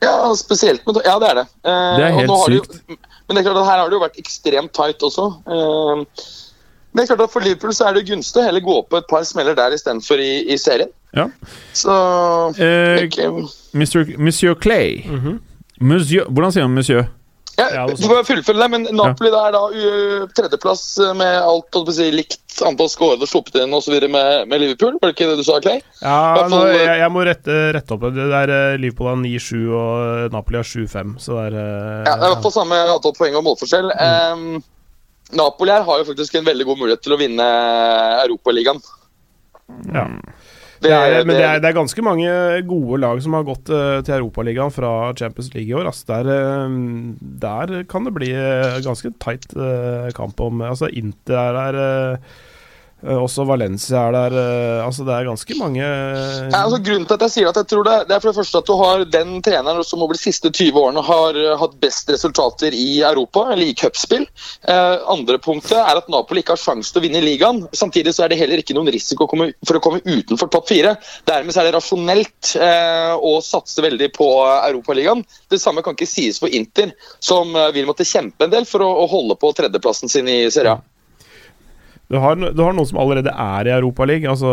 Ja, 0.01 0.33
spesielt 0.35 0.85
med 0.87 1.01
Ja, 1.05 1.17
det 1.19 1.29
er 1.29 1.35
det. 1.41 1.47
Eh, 1.65 1.95
Det 1.99 2.05
er 2.05 2.13
helt 2.19 2.27
nå 2.31 2.37
det 2.47 2.59
sykt. 2.59 2.81
Jo, 2.89 2.95
men 3.27 3.35
det 3.35 3.41
er 3.41 3.47
klart 3.51 3.57
at 3.63 3.65
her 3.71 3.79
har 3.83 3.89
det 3.89 3.97
jo 3.97 4.03
vært 4.05 4.19
ekstremt 4.21 4.71
tight 4.73 5.03
også. 5.03 5.25
Eh, 5.47 6.05
men 6.93 7.03
det 7.03 7.03
er 7.03 7.15
klart 7.15 7.25
at 7.27 7.33
for 7.33 7.45
Liverpool 7.45 7.73
så 7.75 7.85
er 7.89 7.93
det 7.99 8.07
gunstig 8.07 8.41
å 8.41 8.45
heller 8.47 8.63
gå 8.65 8.77
på 8.89 8.97
et 8.97 9.07
par 9.09 9.23
smeller 9.27 9.53
der 9.59 9.75
istedenfor 9.75 10.17
i, 10.23 10.31
i 10.53 10.57
serien. 10.57 10.89
Ja. 11.15 11.27
Så 11.73 11.91
Eh, 12.57 13.03
okay. 13.05 13.29
Mr. 13.73 14.15
Monsieur 14.17 14.53
Clay 14.55 15.03
Monsieur, 15.81 16.25
Hvordan 16.29 16.51
sier 16.51 16.63
han 16.67 16.73
monsieur? 16.75 17.03
Ja, 17.59 17.85
Du 17.89 18.05
får 18.07 18.27
fullføre 18.27 18.61
det, 18.61 18.67
men 18.73 18.87
Napoli 18.95 19.31
ja. 19.31 19.41
er 19.47 19.55
da 19.55 19.63
tredjeplass 20.37 20.83
med 21.17 21.37
alt 21.39 21.79
si, 21.95 22.09
likt 22.13 22.59
antall 22.65 22.89
skårede 22.91 23.25
og 23.25 23.31
sluppet 23.31 23.59
inn 23.63 23.75
osv. 23.75 23.95
Med, 24.09 24.47
med 24.49 24.63
Liverpool. 24.63 24.97
Var 24.99 25.11
det 25.11 25.15
ikke 25.15 25.29
det 25.31 25.37
du 25.41 25.45
sa, 25.47 25.59
Clay? 25.63 25.83
Ja, 26.01 26.47
nå, 26.51 26.61
jeg, 26.73 26.95
jeg 27.01 27.13
må 27.13 27.23
rette, 27.27 27.59
rette 27.75 27.95
opp 27.95 28.07
det. 28.07 28.15
Det 28.19 28.41
er 28.41 28.55
eh, 28.55 28.79
Liverpool 28.81 29.11
har 29.11 29.21
9-7 29.21 29.53
og 29.67 30.35
Napoli 30.35 30.61
har 30.61 30.67
7-5, 30.67 31.15
så 31.23 31.37
det 31.37 31.45
er 31.49 31.59
eh, 31.61 32.09
Ja, 32.09 32.15
det 32.15 32.17
er 32.17 32.25
i 32.25 32.33
hvert 32.33 32.47
fall 32.47 32.57
samme 32.57 32.81
antall 32.95 33.15
poeng 33.17 33.39
og 33.39 33.45
målforskjell. 33.47 33.93
Um, 33.99 34.59
Napoli 35.39 35.73
her 35.75 35.85
har 35.85 36.01
jo 36.01 36.09
faktisk 36.09 36.39
en 36.39 36.47
veldig 36.47 36.67
god 36.69 36.83
mulighet 36.83 37.05
til 37.05 37.15
å 37.15 37.21
vinne 37.21 37.47
Europaligaen. 38.25 38.83
ja. 39.93 40.09
Det, 40.79 40.91
er, 40.95 41.25
men 41.27 41.35
det 41.35 41.43
er, 41.43 41.59
det- 41.59 41.69
er 41.69 41.75
ganske 41.75 42.03
mange 42.05 42.29
gode 42.69 42.99
lag 43.03 43.19
som 43.23 43.33
har 43.35 43.43
gått 43.47 43.67
uh, 43.73 43.99
til 44.05 44.15
Europaligaen 44.21 44.71
fra 44.71 44.91
Champions 45.19 45.49
League 45.53 45.67
i 45.69 45.75
år. 45.75 45.89
Altså 45.91 46.05
Der, 46.07 46.29
eh, 46.35 46.77
der 47.41 47.73
kan 47.91 48.05
det 48.07 48.13
bli 48.15 48.29
eh, 48.31 48.79
ganske 48.85 49.11
tight 49.19 49.51
uh, 49.59 50.07
kamp 50.15 50.39
om 50.39 50.61
Altså 50.63 50.87
Inter 50.87 51.35
er 51.35 51.75
der, 51.75 52.19
også 52.99 53.45
Valencia 53.47 54.01
er 54.07 54.15
der. 54.15 54.33
eh, 54.35 54.85
altså 54.85 55.05
Det 55.07 55.13
er 55.15 55.27
ganske 55.29 55.55
mange 55.55 55.79
Ja, 55.79 56.63
altså, 56.63 56.79
grunnen 56.83 57.05
til 57.07 57.15
at 57.15 57.21
jeg 57.27 57.31
sier 57.31 57.49
at 57.49 57.55
jeg 57.55 57.67
tror 57.71 57.85
det, 57.87 57.95
det 58.09 58.15
er 58.15 58.19
for 58.19 58.31
det 58.31 58.39
første 58.39 58.59
at 58.59 58.67
du 58.67 58.75
har 58.79 59.05
den 59.05 59.41
treneren 59.45 59.83
som 59.87 60.03
over 60.03 60.17
de 60.17 60.21
siste 60.21 60.51
20 60.51 60.79
årene 60.81 61.03
har 61.05 61.39
hatt 61.61 61.77
best 61.79 62.11
resultater 62.11 62.75
i 62.75 63.01
Europa, 63.05 63.45
eller 63.53 63.69
i 63.69 63.75
cupspill. 63.77 64.27
Eh, 64.67 64.97
andre 65.07 65.39
punktet 65.39 65.77
er 65.79 66.01
at 66.01 66.11
Napoli 66.11 66.43
ikke 66.43 66.57
har 66.57 66.61
sjanse 66.61 66.91
til 66.91 67.01
å 67.01 67.05
vinne 67.07 67.23
ligaen. 67.23 67.63
Samtidig 67.71 68.13
så 68.15 68.25
er 68.25 68.33
det 68.33 68.41
heller 68.41 68.61
ikke 68.61 68.75
noen 68.77 68.91
risiko 68.91 69.29
for 69.29 69.79
å 69.79 69.83
komme 69.83 70.03
utenfor 70.03 70.51
topp 70.51 70.69
fire. 70.73 70.95
Dermed 71.29 71.55
så 71.55 71.63
er 71.63 71.69
det 71.69 71.77
rasjonelt 71.77 72.53
eh, 72.59 73.15
å 73.15 73.39
satse 73.45 73.83
veldig 73.85 74.11
på 74.15 74.29
Europaligaen. 74.59 75.23
Det 75.49 75.61
samme 75.61 75.83
kan 75.85 75.95
ikke 75.97 76.09
sies 76.09 76.39
for 76.41 76.51
Inter, 76.51 76.91
som 77.23 77.55
eh, 77.55 77.71
vil 77.75 77.87
måtte 77.89 78.07
kjempe 78.07 78.47
en 78.47 78.53
del 78.53 78.67
for 78.69 78.83
å, 78.85 78.91
å 79.03 79.09
holde 79.11 79.39
på 79.39 79.53
tredjeplassen 79.55 80.11
sin 80.11 80.27
i 80.27 80.41
Serie 80.51 80.77
A. 80.77 80.81
Du 82.09 82.17
har, 82.17 82.35
du 82.35 82.61
har 82.63 82.73
noen 82.73 82.87
som 82.89 82.97
allerede 83.01 83.29
er 83.29 83.67
i 83.69 83.75
Europaligaen, 83.75 84.31
altså 84.31 84.49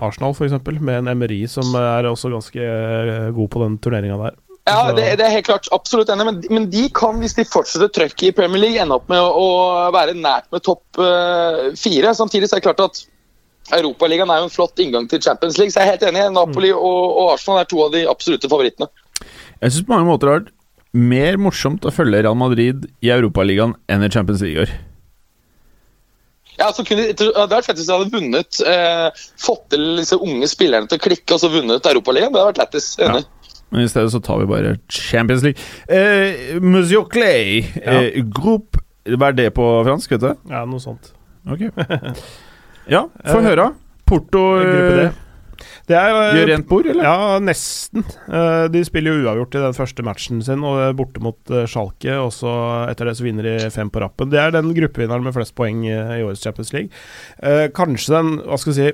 Arsenal 0.00 0.32
f.eks., 0.32 0.56
med 0.80 1.02
en 1.02 1.10
Emery 1.12 1.42
som 1.52 1.74
er 1.76 2.08
også 2.08 2.30
ganske 2.32 2.64
eh, 2.64 3.26
god 3.36 3.50
på 3.52 3.60
den 3.60 3.76
turneringa 3.84 4.16
der. 4.22 4.38
Ja, 4.64 4.92
det, 4.96 5.18
det 5.20 5.26
er 5.26 5.34
helt 5.34 5.44
klart. 5.44 5.68
Absolutt 5.76 6.08
enig. 6.08 6.24
Men, 6.24 6.38
men 6.48 6.68
de 6.72 6.86
kan, 6.96 7.18
hvis 7.20 7.36
de 7.36 7.44
fortsetter 7.44 7.90
trøkket 7.92 8.30
i 8.30 8.36
Premier 8.36 8.62
League, 8.62 8.80
ende 8.80 8.96
opp 8.96 9.10
med 9.12 9.20
å, 9.20 9.34
å 9.36 9.90
være 9.92 10.16
nært 10.16 10.48
med 10.54 10.64
topp 10.64 11.00
uh, 11.00 11.68
fire. 11.76 12.14
Samtidig 12.16 12.48
så 12.48 12.56
er 12.56 12.62
det 12.62 12.68
klart 12.70 12.80
at 12.86 13.02
Europaligaen 13.76 14.32
er 14.32 14.40
jo 14.40 14.48
en 14.48 14.54
flott 14.54 14.80
inngang 14.80 15.04
til 15.10 15.20
Champions 15.24 15.60
League. 15.60 15.74
Så 15.74 15.82
jeg 15.82 15.90
er 15.90 15.92
helt 15.98 16.08
enig. 16.08 16.24
Napoli 16.32 16.72
og, 16.72 16.80
og 17.12 17.34
Arsenal 17.34 17.60
er 17.60 17.68
to 17.68 17.84
av 17.84 17.92
de 17.92 18.06
absolutte 18.08 18.48
favorittene. 18.48 18.88
Jeg 19.60 19.76
syns 19.76 19.84
på 19.84 19.92
mange 19.92 20.08
måter 20.08 20.30
det 20.30 20.32
har 20.32 20.42
vært 20.42 20.52
mer 21.12 21.40
morsomt 21.42 21.84
å 21.84 21.92
følge 21.92 22.24
Real 22.24 22.38
Madrid 22.38 22.88
i 23.04 23.12
Europaligaen 23.12 23.76
enn 23.92 24.08
i 24.08 24.12
Champions 24.16 24.40
League 24.44 24.56
i 24.56 24.64
år. 24.64 24.76
Ja, 26.58 26.68
så 26.72 26.84
kunne, 26.86 27.08
det 27.12 27.28
hadde 27.34 27.50
vært 27.56 27.66
fett 27.66 27.78
hvis 27.80 27.88
de 27.88 27.96
hadde 27.96 28.12
vunnet, 28.14 28.60
eh, 28.66 29.24
fått 29.42 29.64
til 29.74 29.96
disse 29.98 30.18
unge 30.22 30.46
spillerne 30.50 30.86
til 30.90 31.00
å 31.00 31.04
klikke 31.08 31.34
og 31.34 31.40
så 31.42 31.50
vunnet 31.50 31.88
Europaligaen. 31.90 32.30
Det 32.34 32.40
hadde 32.40 32.52
vært 32.52 32.62
lættis. 32.62 32.92
Enig. 33.02 33.24
Men 33.74 33.82
i 33.82 33.88
stedet 33.90 34.12
så 34.12 34.20
tar 34.22 34.38
vi 34.38 34.46
bare 34.46 34.76
Champions 34.92 35.42
League. 35.42 35.58
Eh, 35.88 36.60
Monsieur 36.62 37.08
Clay, 37.10 37.64
eh, 37.82 38.20
group 38.30 38.78
Hva 39.04 39.28
er 39.28 39.34
det 39.36 39.50
på 39.52 39.64
fransk, 39.84 40.14
vet 40.14 40.22
du? 40.22 40.30
Ja, 40.48 40.62
noe 40.64 40.80
sånt. 40.80 41.10
Ok. 41.50 41.66
Ja, 42.88 43.06
få 43.24 43.38
Eh, 43.40 43.46
høre. 43.48 43.70
Porto 44.06 44.40
Gruppe 44.60 44.96
D. 44.98 45.04
eh, 45.84 45.88
Det 45.92 45.96
er, 46.00 46.10
eh, 46.16 46.34
gjør 46.40 46.48
rent 46.52 46.68
bord, 46.68 46.86
eller? 46.90 47.04
Ja, 47.04 47.38
nesten. 47.44 48.04
Eh, 48.28 48.68
De 48.72 48.84
spiller 48.84 49.12
jo 49.14 49.24
uavgjort 49.28 49.54
i 49.58 49.64
den 49.66 49.76
første 49.76 50.02
matchen 50.06 50.42
sin, 50.42 50.64
og 50.64 50.80
er 50.80 50.96
borte 50.96 51.20
mot 51.24 51.38
eh, 51.52 51.66
Schalke. 51.70 52.16
Og 52.24 52.32
så 52.32 52.52
etter 52.90 53.06
det 53.10 53.16
så 53.18 53.26
vinner 53.28 53.42
de 53.46 53.70
fem 53.74 53.90
på 53.92 54.00
rappen. 54.02 54.30
Det 54.32 54.40
er 54.40 54.50
den 54.56 54.72
gruppevinneren 54.76 55.24
med 55.26 55.34
flest 55.36 55.54
poeng 55.54 55.84
eh, 55.86 56.18
i 56.20 56.24
årets 56.24 56.42
Champions 56.44 56.72
League. 56.72 56.90
Eh, 57.42 57.68
Kanskje 57.74 58.14
den, 58.16 58.38
hva 58.48 58.58
skal 58.60 58.72
vi 58.72 58.78
si 58.80 58.88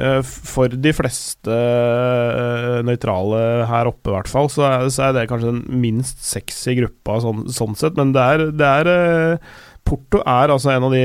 eh, 0.00 0.20
For 0.24 0.68
de 0.68 0.92
fleste 0.96 1.52
eh, 1.52 2.80
nøytrale 2.86 3.44
her 3.70 3.88
oppe, 3.92 4.10
i 4.10 4.16
hvert 4.16 4.28
fall, 4.32 4.50
så 4.52 4.66
er, 4.88 5.14
det 5.16 5.28
kanskje 5.30 5.52
den 5.52 5.80
minst 5.84 6.20
sexy 6.24 6.76
gruppa 6.80 7.20
sånn, 7.24 7.46
sånn 7.52 7.76
sett. 7.78 7.96
Men 8.00 8.12
det 8.16 8.26
er, 8.34 8.44
det 8.56 8.72
er 8.82 8.92
eh, 8.92 9.56
Porto 9.86 10.18
er 10.26 10.50
altså 10.50 10.72
en 10.74 10.88
av 10.88 10.90
de 10.96 11.04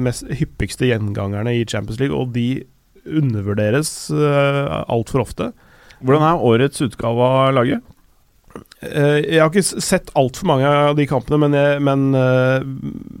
mest 0.00 0.24
hyppigste 0.38 0.86
gjengangerne 0.88 1.52
i 1.58 1.66
Champions 1.68 1.98
League, 2.00 2.16
og 2.16 2.30
de 2.32 2.64
undervurderes 3.06 4.10
uh, 4.14 4.84
altfor 4.88 5.24
ofte. 5.26 5.52
Hvordan 5.98 6.26
er 6.28 6.48
årets 6.50 6.82
utgave 6.84 7.28
av 7.28 7.54
laget? 7.56 7.86
Eh, 8.80 9.18
jeg 9.26 9.40
har 9.42 9.50
ikke 9.50 9.82
sett 9.82 10.10
altfor 10.18 10.46
mange 10.46 10.68
av 10.70 10.94
de 10.98 11.04
kampene, 11.10 11.40
men, 11.42 11.54
jeg, 11.58 11.80
men, 11.84 12.04
eh, 12.14 12.66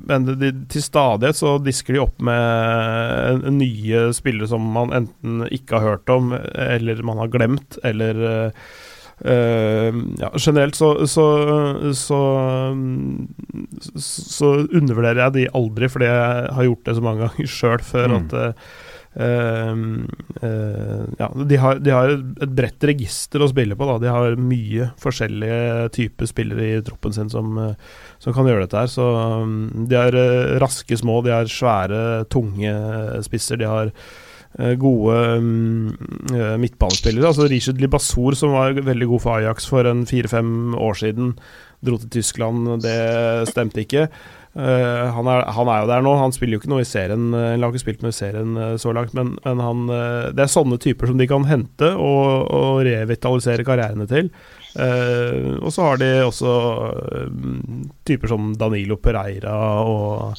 men 0.08 0.28
de, 0.38 0.52
til 0.70 0.84
stadighet 0.84 1.38
så 1.38 1.56
disker 1.62 1.96
de 1.96 2.02
opp 2.04 2.22
med 2.24 3.42
eh, 3.42 3.48
nye 3.54 4.04
spillere 4.14 4.48
som 4.50 4.62
man 4.76 4.94
enten 4.94 5.42
ikke 5.50 5.80
har 5.80 5.96
hørt 5.96 6.14
om, 6.14 6.30
eller 6.32 7.02
man 7.06 7.24
har 7.24 7.34
glemt, 7.34 7.80
eller 7.86 8.22
Uh, 9.18 9.32
eh, 9.32 9.96
ja, 10.20 10.28
generelt 10.38 10.76
så 10.78 10.92
så, 11.10 11.24
så 11.90 12.18
så, 13.82 13.98
så 14.30 14.50
undervurderer 14.62 15.24
jeg 15.24 15.34
de 15.34 15.46
aldri, 15.58 15.88
fordi 15.90 16.06
jeg 16.06 16.52
har 16.54 16.68
gjort 16.68 16.84
det 16.86 16.94
så 16.94 17.02
mange 17.02 17.26
ganger 17.26 17.50
sjøl 17.56 17.82
før 17.82 18.06
Mm. 18.12 18.14
at 18.20 18.36
eh, 18.38 18.46
eh, 18.46 18.52
eh, 18.52 18.62
ja, 21.18 21.28
de 21.34 21.56
har, 21.58 21.80
de 21.82 21.90
har 21.90 22.12
et 22.14 22.52
bredt 22.54 22.84
register 22.86 23.42
å 23.42 23.48
spille 23.50 23.74
på. 23.74 23.88
Da. 23.88 23.96
De 24.02 24.12
har 24.12 24.38
mye 24.38 24.90
forskjellige 25.02 25.88
typer 25.96 26.30
spillere 26.30 26.68
i 26.68 26.84
troppen 26.86 27.14
sin 27.14 27.30
som, 27.32 27.58
eh, 27.58 27.74
som 28.22 28.34
kan 28.36 28.46
gjøre 28.48 28.66
dette 28.66 28.78
her. 28.84 28.90
Så 28.92 29.04
um, 29.42 29.86
de 29.90 29.98
har 29.98 30.14
eh, 30.14 30.56
raske 30.62 30.98
små, 30.98 31.20
de 31.26 31.34
har 31.34 31.50
svære, 31.50 32.24
tunge 32.32 32.72
spisser. 33.26 33.60
De 33.60 33.68
har 33.68 33.90
eh, 33.90 34.74
gode 34.80 35.18
eh, 35.34 36.56
midtbanespillere. 36.62 37.28
Altså 37.32 37.48
Rishid 37.50 37.82
Libassour, 37.82 38.38
som 38.38 38.54
var 38.56 38.78
veldig 38.78 39.10
god 39.14 39.24
for 39.24 39.38
Ajax 39.38 39.68
for 39.70 39.88
en 39.88 40.06
fire-fem 40.08 40.74
år 40.78 41.00
siden, 41.02 41.34
dro 41.84 41.98
til 41.98 42.18
Tyskland. 42.20 42.76
Det 42.86 42.98
stemte 43.50 43.82
ikke. 43.84 44.08
Eh, 44.54 45.04
han, 45.14 45.28
er, 45.30 45.44
han 45.54 45.68
er 45.70 45.82
jo 45.82 45.90
der 45.90 46.04
nå. 46.06 46.14
Han 46.18 46.32
spiller 46.34 46.56
jo 46.56 46.62
ikke 46.62 46.70
noe 46.72 46.84
i 46.84 46.88
serien. 46.88 47.28
eh, 47.36 47.50
Han 47.54 47.66
har 47.66 47.74
ikke 47.74 47.84
spilt 47.84 48.04
noe 48.04 48.14
i 48.14 48.16
serien 48.16 48.56
eh, 48.56 48.76
så 48.80 48.94
langt, 48.96 49.12
men, 49.14 49.34
men 49.44 49.60
han, 49.62 49.84
eh, 49.92 50.30
det 50.34 50.46
er 50.46 50.52
sånne 50.52 50.78
typer 50.82 51.10
som 51.10 51.20
de 51.20 51.28
kan 51.30 51.44
hente 51.48 51.90
og, 51.94 52.48
og 52.54 52.80
revitalisere 52.88 53.66
karrierene 53.66 54.08
til. 54.10 54.32
Uh, 54.78 55.56
og 55.64 55.72
så 55.74 55.86
har 55.88 55.96
de 55.98 56.08
også 56.22 56.50
eh, 57.16 57.30
typer 58.06 58.30
som 58.30 58.50
Danilo 58.60 58.98
Pereira 59.00 59.54
og 59.82 60.36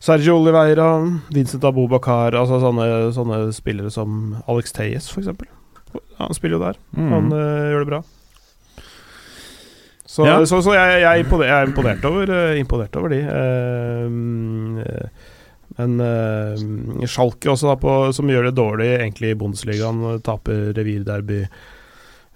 Sergio 0.00 0.38
Oliveira, 0.40 0.86
Vincent 1.30 1.62
Abubakar 1.68 2.34
Altså 2.40 2.56
sånne, 2.62 2.86
sånne 3.14 3.42
spillere 3.54 3.92
som 3.92 4.40
Alex 4.48 4.72
Teyes, 4.74 5.10
f.eks. 5.12 5.28
Han 6.18 6.34
spiller 6.34 6.56
jo 6.56 6.62
der. 6.64 6.80
Mm. 6.96 7.12
Han 7.12 7.30
eh, 7.36 7.68
gjør 7.74 7.84
det 7.84 7.90
bra. 7.92 8.00
Så, 10.10 10.26
Ja. 10.26 10.38
så, 10.42 10.58
så 10.58 10.74
jeg, 10.74 11.02
jeg, 11.04 11.26
jeg 11.38 11.54
er 11.54 11.68
imponert 11.68 12.06
over, 12.08 12.30
eh, 12.34 12.58
imponert 12.58 12.96
over 12.98 13.12
de. 13.12 13.20
Men 15.78 15.92
mm, 15.94 16.00
eh, 16.02 17.04
eh, 17.04 17.04
Schalke 17.06 17.52
også, 17.52 17.70
da, 17.70 17.76
på, 17.78 17.92
som 18.16 18.30
gjør 18.30 18.48
det 18.48 18.56
dårlig 18.58 18.88
egentlig 18.96 19.30
i 19.30 19.38
Bundesligaen. 19.38 20.02
Taper 20.26 20.72
revirderby. 20.74 21.44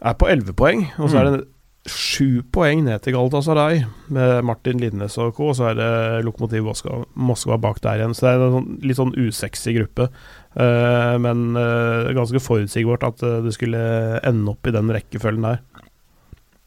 Er 0.05 0.15
på 0.21 0.31
11 0.31 0.55
poeng, 0.55 0.87
og 1.01 1.11
så 1.11 1.19
er 1.19 1.31
det 1.31 1.43
sju 1.91 2.41
poeng 2.55 2.81
ned 2.87 3.03
til 3.05 3.13
Galatasaray 3.13 3.83
med 4.15 4.47
Martin 4.47 4.79
Linnes 4.81 5.19
og 5.21 5.35
co. 5.37 5.51
Og 5.51 5.59
så 5.59 5.73
er 5.73 5.81
det 5.81 5.91
Lokomotiv 6.25 6.65
Moskva, 6.69 7.03
Moskva 7.19 7.59
bak 7.61 7.83
der 7.83 8.05
igjen. 8.05 8.15
Så 8.15 8.29
det 8.29 8.33
er 8.37 8.45
en 8.47 8.57
sånn, 8.59 8.71
litt 8.87 9.01
sånn 9.01 9.15
usexy 9.19 9.75
gruppe. 9.81 10.09
Uh, 10.55 11.19
men 11.19 11.59
uh, 11.59 12.13
ganske 12.15 12.39
forutsigbart 12.39 13.03
at 13.09 13.25
det 13.45 13.53
skulle 13.57 13.83
ende 14.23 14.55
opp 14.55 14.71
i 14.71 14.77
den 14.77 14.93
rekkefølgen 14.95 15.49
der. 15.49 15.65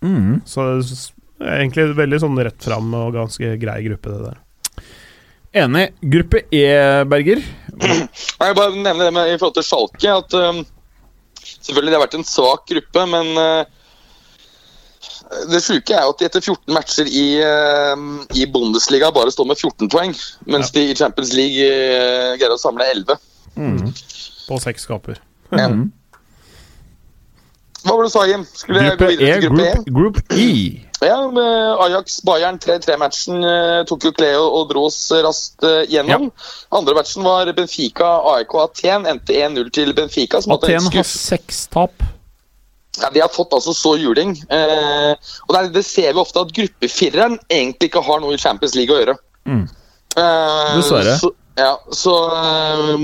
Mm. 0.06 0.42
Så 0.46 0.66
er 0.68 1.62
egentlig 1.62 1.88
veldig 1.98 2.20
sånn 2.22 2.44
rett 2.46 2.68
fram 2.70 2.92
og 2.98 3.16
ganske 3.16 3.56
grei 3.62 3.80
gruppe, 3.86 4.14
det 4.14 4.26
der. 4.28 4.44
Enig. 5.64 5.88
Gruppe 6.02 6.44
E, 6.54 6.68
Berger. 7.10 7.42
Jeg 8.42 8.58
bare 8.58 8.76
nevne 8.76 9.08
det 9.08 9.14
med, 9.16 9.32
i 9.32 9.40
forhold 9.40 9.58
til 9.58 9.66
Schalke 9.66 10.14
at 10.20 10.38
um, 10.38 10.62
Selvfølgelig 11.38 11.92
det 11.92 11.98
har 11.98 12.04
vært 12.04 12.16
en 12.18 12.28
svak 12.28 12.64
gruppe, 12.68 13.04
men 13.08 13.30
uh, 13.40 13.64
det 15.52 15.62
sjuke 15.64 15.96
er 15.96 16.04
jo 16.04 16.12
at 16.14 16.20
de 16.20 16.28
etter 16.28 16.44
14 16.44 16.76
matcher 16.76 17.08
i, 17.08 17.26
um, 17.94 18.20
i 18.36 18.44
Bundesliga 18.52 19.10
bare 19.16 19.32
står 19.32 19.48
med 19.50 19.60
14 19.60 19.92
poeng, 19.92 20.16
mens 20.52 20.72
de 20.76 20.84
i 20.92 20.96
Champions 20.96 21.32
League 21.36 21.64
uh, 21.64 22.36
greier 22.36 22.56
å 22.56 22.60
samle 22.60 22.88
11. 22.94 23.16
På 24.48 24.60
seks 24.64 24.88
kamper. 24.90 25.22
Ja. 25.52 25.70
Mm. 25.72 25.88
Hva 27.88 27.96
var 27.96 28.04
det 28.04 28.10
du 28.10 28.14
sa, 28.14 28.26
Jim? 28.28 28.44
Skulle 28.54 28.82
jeg 28.84 28.92
gå 28.92 28.98
Gruppe 28.98 29.10
videre 29.14 29.30
E, 29.30 29.40
til 29.40 29.50
gruppe 29.50 29.64
E? 29.64 29.72
group, 29.88 30.18
group 30.28 30.38
E. 30.38 30.84
Ja, 31.06 31.18
med 31.30 31.82
Ajax-Bayern 31.86 32.58
3-3-matchen 32.64 33.44
uh, 33.46 33.84
tok 33.86 34.08
jo 34.08 34.12
Cleo 34.18 34.48
og 34.58 34.70
dro 34.72 34.88
oss 34.90 34.98
raskt 35.14 35.62
gjennom. 35.62 36.10
gjennom. 36.10 36.32
Andre 36.74 36.96
matchen 36.98 37.24
var 37.28 37.52
Benfica 37.54 38.08
AIK 38.34 38.56
Aten. 38.64 39.06
Endte 39.12 39.36
1-0 39.38 39.70
til 39.78 39.94
Benfica. 39.94 40.42
som 40.42 40.56
Aten 40.58 40.90
har 40.96 41.06
seks 41.06 41.68
tap. 41.74 41.94
Ja, 42.98 43.12
De 43.14 43.22
har 43.22 43.30
fått 43.30 43.54
altså 43.54 43.76
så 43.78 43.94
juling. 44.02 44.32
Eh, 44.50 45.14
og 45.46 45.54
det, 45.54 45.60
er- 45.62 45.74
det 45.76 45.86
ser 45.86 46.14
vi 46.18 46.20
ofte 46.24 46.42
at 46.42 46.50
gruppefireren 46.58 47.38
egentlig 47.46 47.92
ikke 47.92 48.02
har 48.08 48.20
noe 48.24 48.34
i 48.34 48.42
Champions 48.42 48.74
League 48.74 48.96
å 48.96 48.98
gjøre. 49.04 49.18
Mm. 49.46 49.68
Eh, 50.18 50.82
Så, 50.82 51.30
ja, 51.62 51.76
så 51.94 52.16
eh, 52.34 52.96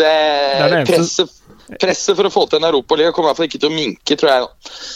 det, 0.00 0.08
er 0.08 0.72
det 0.72 0.80
eneste- 0.86 0.96
presset, 0.96 1.36
presset 1.80 2.16
for 2.16 2.28
å 2.28 2.32
få 2.32 2.46
til 2.46 2.60
en 2.60 2.68
europaliga 2.70 3.12
kommer 3.14 3.28
i 3.28 3.32
hvert 3.32 3.40
fall 3.40 3.48
ikke 3.50 3.62
til 3.62 3.72
å 3.72 3.76
minke, 3.76 4.16
tror 4.18 4.32
jeg. 4.32 4.48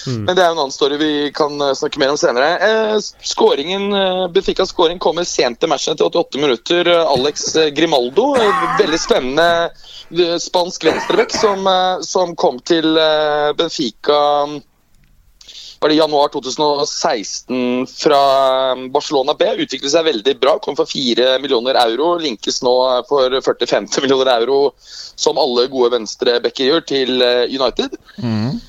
Mm. 0.07 0.23
Men 0.25 0.35
det 0.35 0.45
er 0.45 0.49
jo 0.49 0.57
en 0.57 0.63
annen 0.65 0.75
story 0.75 1.01
vi 1.01 1.13
kan 1.37 1.57
eh, 1.61 1.75
snakke 1.79 2.03
mer 2.03 2.15
om 2.15 2.21
senere. 2.21 2.51
Eh, 2.67 2.97
skåringen, 3.33 3.89
Befikas 4.35 4.75
skåring 4.75 5.01
kommer 5.03 5.27
sent 5.29 5.61
til 5.61 5.71
matchen 5.73 5.95
etter 5.95 6.09
88 6.09 6.43
minutter. 6.43 6.91
Eh, 6.95 7.13
Alex 7.15 7.49
eh, 7.57 7.71
Grimaldo, 7.75 8.35
eh, 8.39 8.65
veldig 8.81 9.01
spennende 9.01 9.49
eh, 9.67 10.37
spansk 10.43 10.85
venstrebekk 10.85 11.35
som, 11.35 11.67
eh, 11.67 12.01
som 12.07 12.35
kom 12.39 12.61
til 12.67 12.97
eh, 12.99 13.51
Benfica 13.59 14.21
var 15.81 15.89
det 15.89 15.99
januar 15.99 16.29
2016 16.35 17.87
fra 17.89 18.23
eh, 18.71 18.87
Barcelona 18.93 19.35
B. 19.39 19.49
Utviklet 19.65 19.95
seg 19.95 20.09
veldig 20.09 20.37
bra. 20.41 20.59
Kom 20.61 20.77
for 20.79 20.89
4 20.89 21.39
millioner 21.43 21.79
euro. 21.83 22.15
Linkes 22.21 22.61
nå 22.67 22.75
for 23.09 23.41
40-50 23.41 24.01
millioner 24.05 24.35
euro, 24.39 24.63
som 25.17 25.41
alle 25.41 25.69
gode 25.73 25.95
venstrebacker 25.97 26.71
gjør, 26.73 26.89
til 26.93 27.17
United. 27.21 27.97
United. 28.21 28.61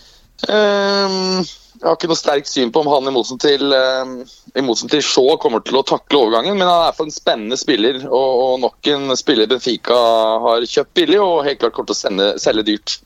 Um, 0.49 1.43
jeg 1.81 1.87
har 1.89 1.97
ikke 1.97 2.09
noe 2.11 2.19
sterkt 2.19 2.49
syn 2.49 2.71
på 2.73 2.81
om 2.83 2.89
han 2.91 3.09
i 3.09 3.13
motsetning 3.13 3.41
til, 3.41 3.73
um, 3.73 4.71
til 4.89 5.03
Shaw 5.05 5.35
kommer 5.41 5.63
til 5.65 5.79
å 5.79 5.85
takle 5.85 6.19
overgangen, 6.23 6.57
men 6.57 6.69
han 6.69 6.87
er 6.87 6.97
fall 6.97 7.09
en 7.09 7.15
spennende 7.15 7.57
spiller. 7.57 8.03
Og, 8.05 8.41
og 8.45 8.59
nok 8.65 8.91
en 8.93 9.15
spiller 9.17 9.49
Benfica 9.49 9.97
har 10.45 10.67
kjøpt 10.69 10.93
billig 10.97 11.21
og 11.21 11.41
helt 11.47 11.61
klart 11.61 11.77
kommer 11.77 11.91
til 11.91 11.97
å 11.97 12.01
sende, 12.01 12.29
selge 12.41 12.67
dyrt. 12.69 12.97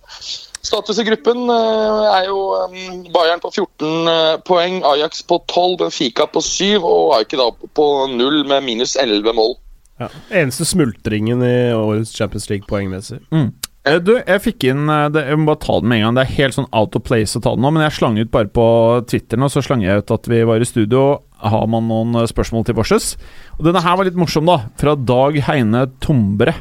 Status 0.65 0.99
i 0.99 1.06
gruppen 1.08 1.45
eh, 1.51 2.06
er 2.10 2.30
jo 2.30 2.39
ehm, 2.58 3.04
Bayern 3.13 3.43
på 3.43 3.51
14 3.54 4.10
eh, 4.12 4.32
poeng, 4.47 4.82
Ajax 4.95 5.21
på 5.30 5.39
12, 5.45 5.78
Benfica 5.84 6.25
på 6.32 6.41
7 6.41 6.80
og 6.82 7.13
AIK 7.19 7.38
da 7.41 7.51
på 7.78 7.88
0 8.12 8.41
med 8.49 8.65
minus 8.65 8.95
11 8.99 9.36
mål. 9.38 9.56
Ja. 10.01 10.10
Eneste 10.34 10.65
smultringen 10.67 11.43
i 11.45 11.56
årets 11.71 12.12
Champions 12.17 12.49
League 12.49 12.67
poengmessig. 12.67 13.21
Mm. 13.32 13.54
Du, 14.01 14.15
jeg 14.17 14.41
fikk 14.41 14.63
inn 14.71 14.88
eh, 14.89 15.08
det, 15.13 15.28
Jeg 15.30 15.38
må 15.38 15.51
bare 15.51 15.62
ta 15.62 15.78
den 15.78 15.91
med 15.91 16.01
en 16.01 16.08
gang. 16.08 16.17
Det 16.17 16.23
er 16.25 16.38
helt 16.39 16.58
sånn 16.58 16.71
out 16.73 16.97
of 16.97 17.06
place 17.06 17.38
å 17.38 17.43
ta 17.45 17.54
den 17.54 17.62
nå, 17.65 17.71
men 17.75 17.86
jeg 17.86 17.97
slang 17.99 18.17
ut 18.17 18.34
bare 18.34 18.49
på 18.49 18.67
Twitter 19.12 19.39
nå, 19.39 19.49
så 19.54 19.62
slang 19.65 19.86
jeg 19.86 20.01
ut 20.01 20.15
at 20.15 20.30
vi 20.32 20.41
var 20.49 20.62
i 20.62 20.67
studio. 20.67 21.06
Har 21.45 21.67
man 21.69 21.86
noen 21.91 22.17
eh, 22.17 22.30
spørsmål 22.32 22.65
til 22.65 22.80
Borses? 22.80 23.13
Og 23.60 23.67
denne 23.67 23.84
her 23.86 23.99
var 23.99 24.10
litt 24.10 24.17
morsom, 24.17 24.49
da. 24.49 24.71
Fra 24.82 24.97
Dag 24.97 25.38
Heine 25.45 25.86
Tombre. 26.01 26.58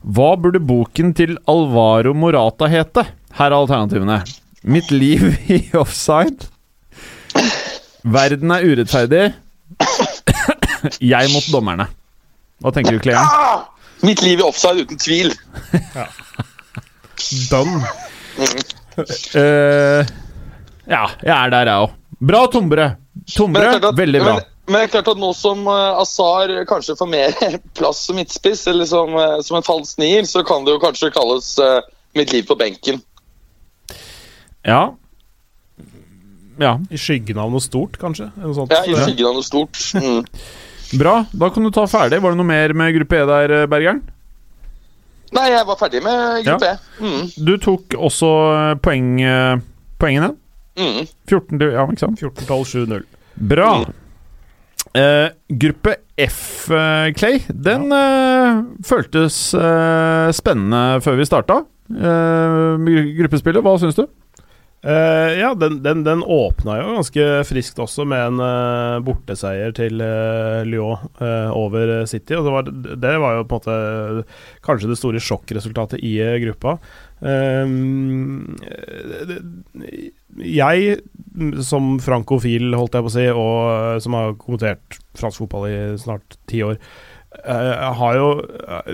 Hva 0.00 0.30
burde 0.40 0.60
boken 0.64 1.12
til 1.16 1.34
Alvaro 1.50 2.14
Morata 2.16 2.68
hete? 2.72 3.04
Her 3.36 3.50
er 3.52 3.56
alternativene. 3.58 4.20
Mitt 4.64 4.90
liv 4.92 5.26
i 5.52 5.60
offside. 5.76 6.48
Verden 8.04 8.52
er 8.54 8.64
urettferdig. 8.64 9.26
Jeg 11.04 11.28
mot 11.34 11.46
dommerne. 11.52 11.86
Hva 12.60 12.72
tenker 12.72 12.96
du, 12.96 13.02
Clea? 13.04 13.20
Ah! 13.20 13.66
Mitt 14.04 14.22
liv 14.24 14.40
i 14.40 14.44
offside, 14.46 14.86
uten 14.86 15.00
tvil. 15.00 15.34
Done. 17.50 17.82
Uh, 19.36 20.00
ja, 20.88 21.02
jeg 21.20 21.34
er 21.36 21.52
der, 21.52 21.68
jeg 21.68 21.84
òg. 21.84 21.92
Bra, 22.20 22.40
klart 23.76 23.84
at- 23.90 23.96
veldig 24.00 24.20
bra. 24.24 24.34
Men, 24.40 24.49
men 24.70 24.78
det 24.78 24.86
er 24.86 24.92
klart 24.94 25.10
at 25.12 25.20
nå 25.20 25.32
som 25.34 25.66
uh, 25.66 25.98
Azar 26.00 26.52
kanskje 26.70 26.94
får 26.98 27.10
mer 27.10 27.34
plass 27.78 28.04
som 28.06 28.18
midtspiss, 28.18 28.66
eller 28.70 28.86
som, 28.86 29.12
eh, 29.18 29.36
som 29.44 29.58
en 29.58 29.66
falsk 29.66 29.98
nier, 29.98 30.24
så 30.30 30.44
kan 30.46 30.64
det 30.64 30.76
jo 30.76 30.82
kanskje 30.82 31.12
kalles 31.14 31.52
uh, 31.58 31.82
mitt 32.14 32.32
liv 32.32 32.46
på 32.46 32.56
benken. 32.58 33.02
Ja. 34.62 34.94
Ja, 36.60 36.74
I 36.92 36.98
skyggen 37.00 37.38
av 37.40 37.50
noe 37.52 37.62
stort, 37.64 37.96
kanskje? 38.00 38.28
Noe 38.36 38.54
sånt. 38.56 38.72
Ja, 38.74 38.84
I 38.84 38.96
skyggen 38.98 39.30
av 39.30 39.38
noe 39.38 39.46
stort. 39.46 39.80
Mm. 39.96 40.24
Bra. 41.00 41.24
Da 41.32 41.50
kan 41.50 41.64
du 41.64 41.70
ta 41.70 41.86
ferdig. 41.88 42.20
Var 42.20 42.34
det 42.34 42.40
noe 42.40 42.48
mer 42.48 42.74
med 42.76 42.94
gruppe 42.98 43.20
E 43.20 43.26
der, 43.28 43.54
eh, 43.62 43.66
Bergeren? 43.70 44.02
Nei, 45.30 45.46
jeg 45.52 45.66
var 45.66 45.78
ferdig 45.78 46.02
med 46.02 46.44
gruppe 46.44 46.72
E. 46.72 46.76
Mm. 47.00 47.30
Du 47.46 47.54
tok 47.62 47.94
også 47.94 48.30
eh, 48.50 48.74
poeng, 48.82 49.08
eh, 49.22 49.62
poengene. 50.02 50.34
Mm. 50.80 51.06
14 51.28 51.58
til 51.58 51.72
Ja, 51.76 51.86
ikke 51.86 52.04
sant? 52.04 52.20
14-12-7-0. 52.20 53.06
Bra. 53.50 53.70
Eh, 54.90 55.28
gruppe 55.48 55.96
F, 56.18 56.66
uh, 56.70 57.12
Clay, 57.14 57.38
den 57.48 57.92
uh, 57.94 58.64
føltes 58.82 59.36
spennende 60.34 60.80
før 61.04 61.20
vi 61.20 61.28
starta. 61.28 61.62
Gruppespillet, 61.90 63.62
hva 63.62 63.76
syns 63.82 63.98
du? 63.98 64.04
Ja, 64.80 65.50
den, 65.58 65.80
den, 65.84 66.04
den 66.06 66.22
åpna 66.24 66.78
jo 66.78 66.94
ganske 66.96 67.24
friskt 67.44 67.80
også, 67.82 68.06
med 68.08 68.30
en 68.30 69.02
borteseier 69.04 69.74
til 69.76 70.00
Lyon 70.70 71.02
over 71.52 72.06
City. 72.08 72.38
Og 72.38 72.46
det 72.46 72.54
var, 72.54 72.70
det 73.02 73.12
var 73.20 73.36
jo 73.36 73.44
på 73.50 73.58
en 73.58 73.60
måte 73.60 74.24
kanskje 74.64 74.88
det 74.88 74.96
store 74.96 75.20
sjokkresultatet 75.20 76.00
i 76.00 76.14
gruppa. 76.46 76.78
Ehm, 77.22 78.56
Eh, 79.80 80.10
jeg, 80.40 80.98
som 81.66 81.94
frankofil, 82.02 82.74
holdt 82.76 82.96
jeg 82.96 83.06
på 83.06 83.10
å 83.10 83.14
si, 83.14 83.26
og 83.32 83.56
eh, 83.70 84.00
som 84.02 84.16
har 84.18 84.36
kommentert 84.40 84.98
fransk 85.18 85.44
fotball 85.44 85.68
i 85.70 85.78
snart 86.00 86.38
ti 86.50 86.62
år, 86.66 86.78
eh, 87.44 87.84
har 88.00 88.16
jo 88.18 88.28
eh, 88.42 88.90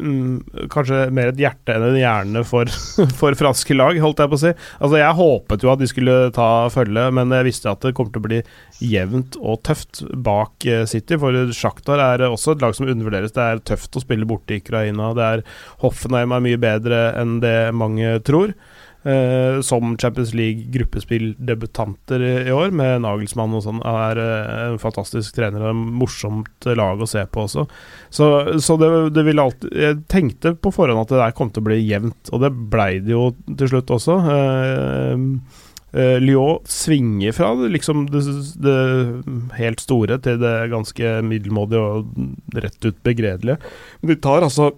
kanskje 0.72 1.06
mer 1.14 1.32
et 1.32 1.40
hjerte 1.40 1.74
enn 1.74 1.86
en 1.90 1.98
hjerne 1.98 2.42
for, 2.46 2.70
for 3.20 3.36
franske 3.38 3.76
lag, 3.76 3.98
holdt 4.02 4.22
jeg 4.22 4.32
på 4.32 4.38
å 4.38 4.42
si. 4.42 4.52
Altså, 4.78 5.00
jeg 5.00 5.18
håpet 5.20 5.66
jo 5.66 5.72
at 5.72 5.82
de 5.82 5.90
skulle 5.90 6.16
ta 6.36 6.48
følge, 6.72 7.08
men 7.18 7.34
jeg 7.36 7.48
visste 7.48 7.72
at 7.72 7.84
det 7.84 7.94
kommer 7.96 8.14
til 8.14 8.24
å 8.24 8.28
bli 8.28 8.40
jevnt 8.84 9.38
og 9.40 9.62
tøft 9.66 10.04
bak 10.26 10.68
eh, 10.68 10.84
City. 10.90 11.18
For 11.22 11.52
Sjaktar 11.56 12.02
er 12.02 12.26
også 12.28 12.56
et 12.56 12.64
lag 12.64 12.76
som 12.76 12.88
undervurderes. 12.88 13.34
Det 13.36 13.44
er 13.44 13.64
tøft 13.72 13.98
å 13.98 14.04
spille 14.04 14.28
borte 14.28 14.56
i 14.56 14.62
Ukraina. 14.62 15.12
Det 15.16 15.28
er 15.28 15.44
Hoffenheim 15.84 16.34
er 16.36 16.46
mye 16.48 16.60
bedre 16.60 17.04
enn 17.20 17.38
det 17.44 17.58
mange 17.76 18.18
tror. 18.26 18.54
Eh, 19.06 19.60
som 19.60 19.98
Champions 19.98 20.34
League-gruppespilldebutanter 20.34 22.22
i, 22.48 22.52
år, 22.52 22.72
med 22.74 23.04
Nagelsmann 23.04 23.54
og 23.54 23.62
sånn, 23.62 23.78
er 23.86 24.18
eh, 24.18 24.62
en 24.72 24.80
fantastisk 24.82 25.36
trener 25.36 25.62
og 25.62 25.68
en 25.70 25.84
morsomt 26.00 26.66
lag 26.74 26.98
å 26.98 27.06
se 27.06 27.22
på 27.30 27.44
også. 27.46 27.68
Så, 28.10 28.26
så 28.58 28.76
det, 28.80 28.88
det 29.14 29.22
vil 29.28 29.42
alltid 29.42 29.70
Jeg 29.70 30.00
tenkte 30.10 30.56
på 30.58 30.72
forhånd 30.74 31.04
at 31.04 31.14
det 31.14 31.20
der 31.22 31.36
kom 31.38 31.52
til 31.52 31.62
å 31.62 31.68
bli 31.68 31.78
jevnt, 31.84 32.32
og 32.32 32.42
det 32.42 32.50
blei 32.72 32.98
det 33.04 33.14
jo 33.14 33.30
til 33.46 33.76
slutt 33.76 33.94
også. 33.94 34.18
Eh, 34.34 35.16
Uh, 35.96 36.18
Lyon 36.20 36.58
svinger 36.68 37.32
fra 37.32 37.54
liksom 37.72 38.02
det, 38.10 38.20
det 38.60 38.72
helt 39.56 39.80
store 39.80 40.18
til 40.20 40.36
det 40.42 40.50
ganske 40.68 41.12
middelmådige 41.24 41.80
og 41.80 42.58
rett 42.58 42.76
ut 42.84 42.98
begredelige. 43.06 43.56
Men 44.02 44.10
de 44.10 44.16
tar 44.20 44.44
altså 44.44 44.74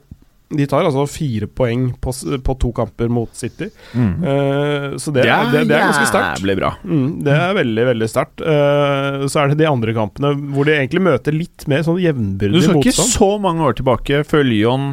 de 0.49 0.65
tar 0.67 0.87
altså 0.89 1.03
fire 1.13 1.45
poeng 1.53 1.91
på, 2.01 2.13
på 2.47 2.55
to 2.63 2.71
kamper 2.73 3.11
mot 3.13 3.29
City. 3.37 3.67
Eh, 3.93 4.87
så 4.97 5.13
det, 5.13 5.27
er- 5.29 5.51
det, 5.53 5.65
det 5.69 5.77
er 5.77 5.83
ganske 5.91 6.07
sterkt. 6.09 6.39
jævlig 6.41 6.57
bra. 6.61 6.71
Mm, 6.89 7.11
det 7.27 7.35
er 7.37 7.53
veldig, 7.59 7.85
veldig 7.91 8.09
sterkt. 8.09 8.41
Uh, 8.41 9.27
så 9.29 9.43
er 9.43 9.53
det 9.53 9.59
de 9.61 9.69
andre 9.69 9.93
kampene 9.97 10.31
hvor 10.55 10.65
de 10.69 10.77
egentlig 10.79 11.03
møter 11.05 11.37
litt 11.37 11.67
mer 11.69 11.85
sånn 11.85 11.99
Du 12.01 12.05
jevnbyrdig 12.07 12.63
skal 12.65 12.81
ikke 12.81 12.95
motstand. 12.95 13.13
så 13.19 13.31
mange 13.45 13.67
år 13.69 13.77
tilbake 13.83 14.23
før 14.29 14.47
Lyon 14.49 14.89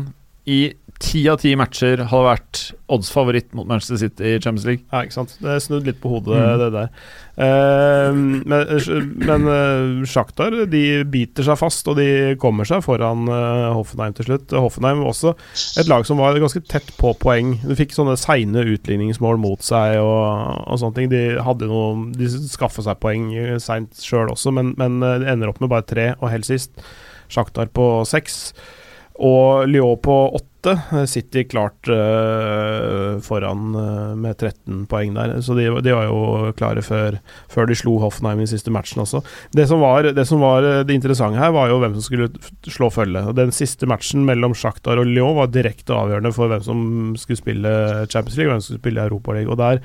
i 0.46 0.60
ti 1.04 1.26
av 1.28 1.42
ti 1.42 1.52
matcher 1.60 2.06
hadde 2.08 2.26
vært 2.30 2.60
oddsfavoritt 2.94 3.50
mot 3.58 3.68
Manchester 3.68 3.98
City 4.00 4.36
i 4.36 4.40
Champions 4.40 4.66
League. 4.68 4.84
Ja, 4.94 5.02
ikke 5.04 5.16
sant. 5.18 5.34
Det 5.42 5.50
er 5.52 5.62
snudd 5.64 5.88
litt 5.90 5.98
på 6.04 6.12
hodet, 6.14 6.38
Mm. 6.40 6.60
det 6.62 6.70
der. 6.76 6.90
Uh, 7.36 8.14
men 8.48 8.70
men 9.28 9.48
uh, 9.50 10.06
Shakhtar 10.08 10.54
de 10.72 10.84
biter 11.12 11.44
seg 11.44 11.58
fast, 11.60 11.88
og 11.92 11.98
de 12.00 12.36
kommer 12.40 12.64
seg 12.70 12.80
foran 12.86 13.26
uh, 13.28 13.74
Hoffenheim 13.76 14.16
til 14.16 14.30
slutt. 14.30 14.56
Hoffenheim 14.56 15.02
var 15.04 15.12
også 15.12 15.34
et 15.82 15.90
lag 15.92 16.06
som 16.08 16.22
var 16.22 16.40
ganske 16.40 16.64
tett 16.72 16.94
på 17.00 17.12
poeng. 17.20 17.58
De 17.66 17.76
fikk 17.76 17.92
sånne 17.98 18.16
seine 18.22 18.64
utligningsmål 18.64 19.42
mot 19.44 19.66
seg 19.68 19.98
og, 20.00 20.64
og 20.70 20.80
sånne 20.80 20.96
ting. 21.02 21.12
De 21.12 21.26
hadde 21.44 21.68
noe 21.68 22.08
De 22.16 22.30
skaffa 22.48 22.86
seg 22.88 23.02
poeng 23.04 23.28
seint 23.60 24.00
sjøl 24.00 24.32
også, 24.32 24.54
men, 24.56 24.72
men 24.80 25.02
eh, 25.04 25.20
de 25.26 25.30
ender 25.34 25.52
opp 25.52 25.60
med 25.64 25.72
bare 25.74 25.86
tre, 25.88 26.08
og 26.22 26.32
helt 26.32 26.48
sist 26.48 26.72
Shakhtar 27.32 27.68
på 27.74 27.90
seks. 28.08 28.54
Og 29.24 29.70
Lyon 29.70 29.98
på 30.04 30.18
åtte. 30.36 30.52
City 31.06 31.44
klart 31.46 31.86
uh, 31.94 33.20
foran 33.22 33.76
uh, 33.78 34.16
med 34.18 34.34
13 34.34 34.88
poeng 34.90 35.14
der. 35.14 35.36
Så 35.46 35.54
de, 35.54 35.68
de 35.86 35.94
var 35.94 36.08
jo 36.08 36.50
klare 36.58 36.82
før, 36.82 37.20
før 37.54 37.70
de 37.70 37.78
slo 37.78 38.00
Hoffenheim 38.02 38.42
i 38.42 38.48
siste 38.50 38.74
matchen 38.74 39.04
også. 39.04 39.22
Det 39.54 39.68
som, 39.70 39.84
var, 39.86 40.10
det 40.18 40.26
som 40.26 40.42
var 40.42 40.66
eh, 40.66 40.82
det 40.82 40.98
interessante 40.98 41.38
her, 41.38 41.54
var 41.54 41.70
jo 41.70 41.78
hvem 41.84 41.94
som 41.94 42.08
skulle 42.08 42.32
slå 42.66 42.90
følge. 42.90 43.22
Og 43.30 43.38
Den 43.38 43.54
siste 43.54 43.86
matchen 43.86 44.26
mellom 44.26 44.58
Shakhtar 44.58 44.98
og 44.98 45.06
Lyon 45.06 45.38
var 45.38 45.54
direkte 45.54 45.94
avgjørende 45.94 46.34
for 46.34 46.50
hvem 46.50 46.66
som 46.66 46.82
skulle 47.22 47.44
spille 47.44 47.78
Champions 48.10 48.40
League 48.40 48.50
hvem 48.50 48.66
som 48.66 48.72
skulle 48.72 48.84
spille 48.88 49.06
Europaligaen. 49.06 49.54
Og 49.54 49.62
der 49.62 49.84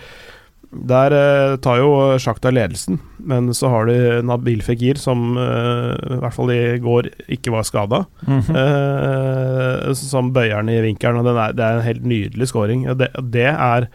der 0.71 1.15
eh, 1.17 1.57
tar 1.65 1.81
jo 1.81 1.91
Sjakta 2.23 2.53
ledelsen, 2.55 3.01
men 3.27 3.51
så 3.57 3.73
har 3.73 3.89
de 3.89 4.21
Nabil 4.23 4.63
Fekir, 4.63 5.01
som 5.03 5.35
eh, 5.35 5.97
i 6.15 6.19
hvert 6.23 6.37
fall 6.37 6.53
i 6.55 6.79
går 6.83 7.11
ikke 7.27 7.55
var 7.55 7.67
skada. 7.67 8.05
Eh, 8.31 9.91
som 9.99 10.31
bøyer 10.35 10.63
den 10.63 10.73
i 10.77 10.81
vinkelen, 10.85 11.21
og 11.21 11.27
den 11.27 11.39
er, 11.43 11.55
det 11.59 11.67
er 11.67 11.79
en 11.79 11.87
helt 11.89 12.07
nydelig 12.07 12.51
scoring. 12.53 12.87
Det, 12.99 13.11
det 13.35 13.49
er 13.51 13.91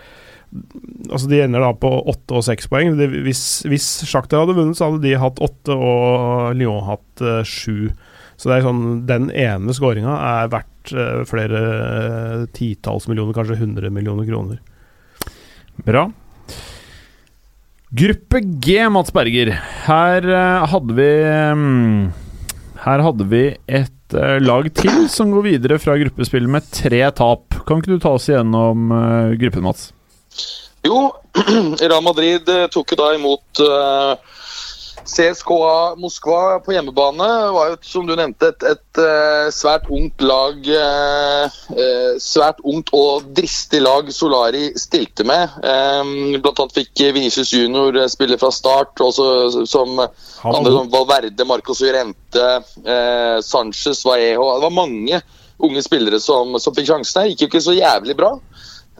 Altså 1.12 1.28
De 1.28 1.42
ender 1.44 1.60
da 1.60 1.72
på 1.76 1.90
åtte 2.08 2.38
og 2.38 2.44
seks 2.48 2.70
poeng. 2.72 2.94
De, 3.00 3.08
hvis, 3.26 3.66
hvis 3.68 3.88
Shakhtar 4.08 4.44
hadde 4.44 4.56
vunnet, 4.56 4.78
så 4.78 4.88
hadde 4.88 5.04
de 5.04 5.16
hatt 5.20 5.42
åtte 5.44 5.76
og 5.76 6.56
Lyon 6.56 6.86
hatt 6.88 7.24
eh, 7.24 7.42
sju. 7.44 7.90
Så 8.36 8.52
det 8.52 8.58
er 8.58 8.68
sånn 8.68 8.86
den 9.08 9.30
ene 9.32 9.76
scoringa 9.76 10.16
er 10.16 10.52
verdt 10.54 10.94
eh, 10.96 11.24
flere 11.28 11.64
eh, 11.72 12.46
titalls 12.56 13.10
millioner, 13.12 13.36
kanskje 13.36 13.60
100 13.60 13.92
millioner 13.96 14.28
kroner. 14.28 14.62
Bra. 15.84 16.08
Gruppe 17.96 18.42
G, 18.60 18.90
Mats 18.90 19.14
Berger. 19.14 19.54
Her 19.86 20.26
uh, 20.28 20.66
hadde 20.68 20.96
vi 20.98 21.12
um, 21.54 22.08
Her 22.84 23.04
hadde 23.06 23.28
vi 23.32 23.44
et 23.72 24.16
uh, 24.18 24.36
lag 24.42 24.68
til 24.76 25.06
som 25.12 25.32
går 25.32 25.46
videre 25.46 25.78
fra 25.80 25.96
gruppespill 26.02 26.50
med 26.52 26.68
tre 26.76 27.00
tap. 27.16 27.56
Kan 27.64 27.80
ikke 27.80 27.94
du 27.94 28.02
ta 28.04 28.12
oss 28.18 28.28
igjennom 28.28 28.92
uh, 28.92 29.32
gruppen, 29.40 29.64
Mats? 29.70 29.94
Jo, 30.84 31.06
Real 31.86 32.04
Madrid 32.04 32.52
tok 32.74 32.92
jo 32.92 33.00
da 33.00 33.08
imot 33.16 33.64
eh, 33.64 34.35
CSKA 35.06 35.96
Moskva 36.02 36.60
på 36.66 36.74
hjemmebane. 36.74 37.28
Var 37.56 37.70
jo, 37.72 37.78
som 37.86 38.08
du 38.08 38.16
nevnte, 38.18 38.50
et, 38.52 38.66
et 38.74 39.02
eh, 39.02 39.50
svært 39.54 39.88
ungt 39.94 40.22
lag. 40.26 40.58
eh, 40.66 41.60
eh, 41.76 42.18
svært 42.22 42.62
ungt 42.66 42.92
og 42.96 43.30
dristig 43.38 43.82
lag 43.84 44.10
Solari 44.14 44.72
stilte 44.80 45.26
med. 45.28 45.56
Um, 45.62 46.36
blant 46.40 46.62
annet 46.64 46.78
fikk 46.82 47.06
Vinicius 47.16 47.54
Junior 47.54 47.96
eh, 48.02 48.10
spille 48.12 48.40
fra 48.42 48.52
start, 48.54 48.98
også 49.02 49.66
som 49.70 50.00
andre 50.02 50.74
som 50.74 50.92
Valverde, 50.94 51.48
Marcos 51.48 51.84
Llorente, 51.86 52.46
eh, 52.86 53.40
Sanchez, 53.46 54.06
Vallejo 54.06 54.52
Det 54.56 54.68
var 54.68 54.80
mange 54.82 55.22
unge 55.58 55.82
spillere 55.86 56.20
som, 56.20 56.58
som 56.60 56.76
fikk 56.76 56.90
sjansen 56.90 57.22
her. 57.22 57.32
Gikk 57.32 57.46
jo 57.46 57.52
ikke 57.54 57.68
så 57.70 57.78
jævlig 57.78 58.18
bra. 58.18 58.36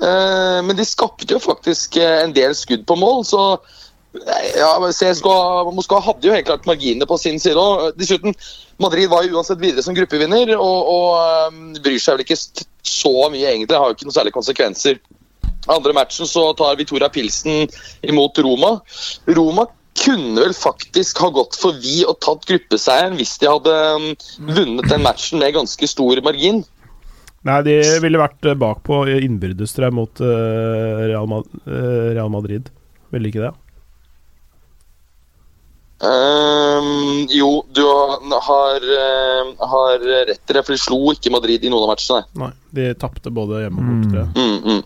Eh, 0.02 0.60
men 0.64 0.76
de 0.76 0.86
skapte 0.88 1.28
jo 1.32 1.40
faktisk 1.40 1.98
eh, 2.02 2.22
en 2.26 2.34
del 2.36 2.56
skudd 2.58 2.84
på 2.88 2.98
mål, 3.00 3.24
så 3.28 3.44
eh, 3.56 3.62
ja, 4.56 4.70
CSKA 4.92 5.72
Moskva 5.76 6.00
hadde 6.04 6.28
jo 6.30 6.34
helt 6.36 6.48
klart 6.48 6.68
marginene 6.70 7.08
på 7.10 7.18
sin 7.22 7.40
side 7.42 7.60
òg. 7.60 7.92
Dessuten, 8.00 8.36
Madrid 8.82 9.10
var 9.12 9.26
jo 9.26 9.38
uansett 9.38 9.62
videre 9.62 9.84
som 9.86 9.96
gruppevinner 9.98 10.56
og, 10.56 10.92
og 10.96 11.52
um, 11.52 11.62
bryr 11.84 12.02
seg 12.02 12.18
vel 12.18 12.26
ikke 12.26 12.40
så 12.40 13.16
mye, 13.34 13.46
egentlig. 13.52 13.78
Har 13.78 13.92
jo 13.92 13.98
ikke 13.98 14.10
noen 14.10 14.18
særlige 14.18 14.38
konsekvenser. 14.38 15.00
Andre 15.72 15.96
matchen 15.98 16.30
så 16.30 16.52
tar 16.58 16.78
Victoria 16.78 17.10
Pilsen 17.10 17.66
imot 18.06 18.38
Roma. 18.46 18.78
Roma 19.26 19.66
kunne 19.96 20.44
vel 20.44 20.54
faktisk 20.54 21.20
ha 21.24 21.32
gått 21.34 21.56
for 21.58 21.78
vi 21.82 22.02
og 22.06 22.20
tatt 22.24 22.46
gruppeseieren 22.50 23.16
hvis 23.18 23.38
de 23.42 23.50
hadde 23.50 23.76
mm, 24.04 24.10
vunnet 24.52 24.90
den 24.92 25.06
matchen 25.06 25.40
med 25.42 25.56
ganske 25.56 25.90
stor 25.90 26.20
margin. 26.26 26.64
Nei, 27.46 27.60
de 27.66 27.76
ville 28.02 28.20
vært 28.20 28.48
eh, 28.50 28.58
bakpå 28.58 29.04
innbyrdes, 29.14 29.76
tror 29.76 29.88
jeg, 29.88 29.96
mot 29.96 30.24
eh, 30.26 31.06
eh, 31.06 32.10
Real 32.18 32.34
Madrid. 32.34 32.72
Ville 33.14 33.30
ikke 33.30 33.44
det? 33.44 33.54
Ehm, 36.06 37.26
jo, 37.34 37.66
du 37.74 37.82
har, 38.48 38.90
eh, 38.98 39.54
har 39.60 40.00
rett 40.30 40.50
i 40.50 40.54
det, 40.54 40.64
for 40.66 40.76
de 40.76 40.82
slo 40.82 41.00
ikke 41.14 41.34
Madrid 41.34 41.66
i 41.66 41.72
noen 41.72 41.88
av 41.88 41.96
matchene. 41.96 42.26
Nei, 42.38 42.52
de 42.78 42.92
tapte 43.00 43.34
både 43.34 43.66
hjemme 43.66 43.82
og 43.82 44.04
borte. 44.04 44.28
Mm. 44.36 44.44
Mm, 44.46 44.60
mm. 44.76 44.84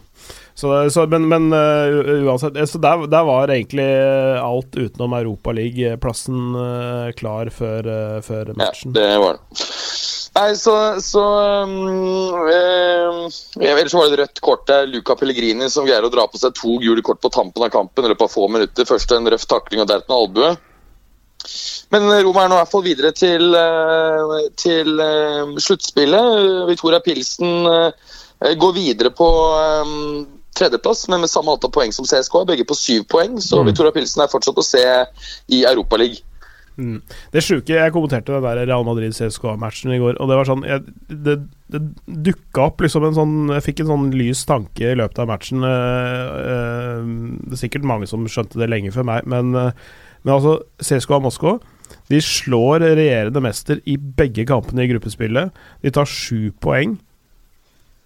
Så, 0.59 0.89
så, 0.91 1.05
men 1.07 1.27
men 1.31 1.53
uh, 1.53 2.25
uansett 2.27 2.57
eh, 2.57 2.65
Så 2.67 2.81
der, 2.83 3.05
der 3.07 3.23
var 3.23 3.47
egentlig 3.47 3.85
eh, 3.85 4.43
alt 4.43 4.75
utenom 4.75 5.13
Europaliga-plassen 5.15 6.49
uh, 6.51 7.11
klar 7.15 7.47
før, 7.47 7.87
uh, 7.87 8.17
før 8.19 8.51
Ja, 8.57 8.67
det 8.83 9.05
var 9.23 9.37
det. 9.37 9.63
Nei, 10.35 10.49
så, 10.59 10.73
så 11.01 11.23
um, 11.63 12.43
Ellers 13.63 13.95
var 13.95 14.09
det 14.09 14.11
et 14.11 14.19
rødt 14.19 14.41
kort 14.43 14.67
der. 14.67 14.83
Luca 14.91 15.15
Pellegrini 15.15 15.71
som 15.71 15.87
greier 15.87 16.03
å 16.05 16.11
dra 16.11 16.27
på 16.27 16.39
seg 16.41 16.53
to 16.59 16.75
gule 16.83 17.03
kort 17.07 17.23
på 17.23 17.31
tampen 17.33 17.63
av 17.63 17.71
kampen 17.73 18.03
i 18.03 18.11
løpet 18.11 18.27
av 18.27 18.35
få 18.35 18.51
minutter. 18.51 18.87
Først 18.87 19.15
en 19.15 19.31
røff 19.31 19.47
takling 19.47 19.85
og 19.85 19.89
deretter 19.89 20.11
en 20.11 20.19
albue. 20.19 20.51
Men 21.93 22.07
Roma 22.25 22.43
er 22.43 22.51
nå 22.51 22.57
i 22.57 22.61
hvert 22.61 22.73
fall 22.73 22.85
videre 22.85 23.11
til, 23.15 23.53
eh, 23.57 24.47
til 24.59 24.99
eh, 25.03 25.55
sluttspillet. 25.57 26.67
Victoria 26.69 27.01
Pilsen 27.05 27.69
eh, 27.69 28.53
går 28.59 28.75
videre 28.77 29.13
på 29.15 29.29
eh, 29.57 29.93
tredjeplass, 30.59 31.07
men 31.09 31.23
med 31.23 31.31
samme 31.31 31.55
antall 31.55 31.73
poeng 31.73 31.93
som 31.95 32.07
CSK. 32.07 32.41
Begge 32.49 32.67
på 32.67 32.77
syv 32.77 33.07
poeng, 33.11 33.39
så 33.43 33.63
Victoria 33.65 33.95
Pilsen 33.95 34.25
er 34.25 34.31
fortsatt 34.31 34.59
å 34.59 34.65
se 34.65 34.83
i 35.55 35.63
Europaligaen. 35.69 36.25
Mm. 36.79 36.99
Det 37.33 37.41
sjuke 37.43 37.75
Jeg 37.75 37.91
kommenterte 37.91 38.31
den 38.31 38.45
der 38.45 38.61
Real 38.69 38.85
Madrid-CSKA-matchen 38.87 39.91
i 39.91 39.99
går, 39.99 40.15
og 40.15 40.29
det 40.31 40.37
var 40.39 40.47
sånn 40.47 40.61
jeg, 40.63 40.85
Det, 41.11 41.33
det 41.73 41.81
dukka 42.29 42.69
opp 42.69 42.83
liksom 42.85 43.03
en 43.03 43.17
sånn 43.17 43.33
Jeg 43.51 43.65
fikk 43.65 43.81
en 43.83 43.91
sånn 43.91 44.05
lys 44.15 44.45
tanke 44.47 44.93
i 44.93 44.95
løpet 44.95 45.19
av 45.19 45.27
matchen. 45.27 45.65
eh, 45.67 46.37
eh, 46.53 47.09
det 47.49 47.57
er 47.57 47.63
sikkert 47.65 47.89
mange 47.89 48.07
som 48.07 48.23
skjønte 48.31 48.61
det 48.61 48.69
lenge 48.71 48.93
før 48.95 49.09
meg, 49.11 49.27
men, 49.27 49.51
eh, 49.59 49.89
men 50.23 50.35
altså 50.35 50.59
CSKA 50.83 51.21
Moskva 51.23 51.57
de 52.09 52.19
slår 52.25 52.81
regjerende 52.97 53.41
mester 53.43 53.83
i 53.89 53.95
begge 53.97 54.45
kampene 54.49 54.85
i 54.85 54.89
gruppespillet. 54.89 55.53
De 55.85 55.91
tar 55.93 56.09
sju 56.09 56.49
poeng 56.61 56.97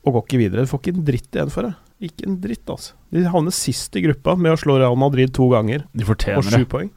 og 0.03 0.17
går 0.17 0.25
ikke 0.25 0.41
videre. 0.41 0.65
De 0.65 0.71
får 0.71 0.81
ikke 0.81 0.95
en 0.97 1.05
dritt 1.07 1.37
igjen 1.37 1.53
for 1.53 1.69
det. 1.69 1.73
Ikke 2.03 2.27
en 2.27 2.35
dritt, 2.43 2.65
altså. 2.67 2.97
De 3.15 3.23
havner 3.31 3.55
sist 3.55 3.95
i 3.95 4.03
gruppa 4.03 4.35
med 4.35 4.55
å 4.55 4.59
slå 4.59 4.75
Real 4.81 4.99
Madrid 4.99 5.31
to 5.35 5.47
ganger 5.53 5.85
De 5.95 6.03
og 6.03 6.11
fortjener 6.11 6.49
sju 6.51 6.67
poeng. 6.67 6.91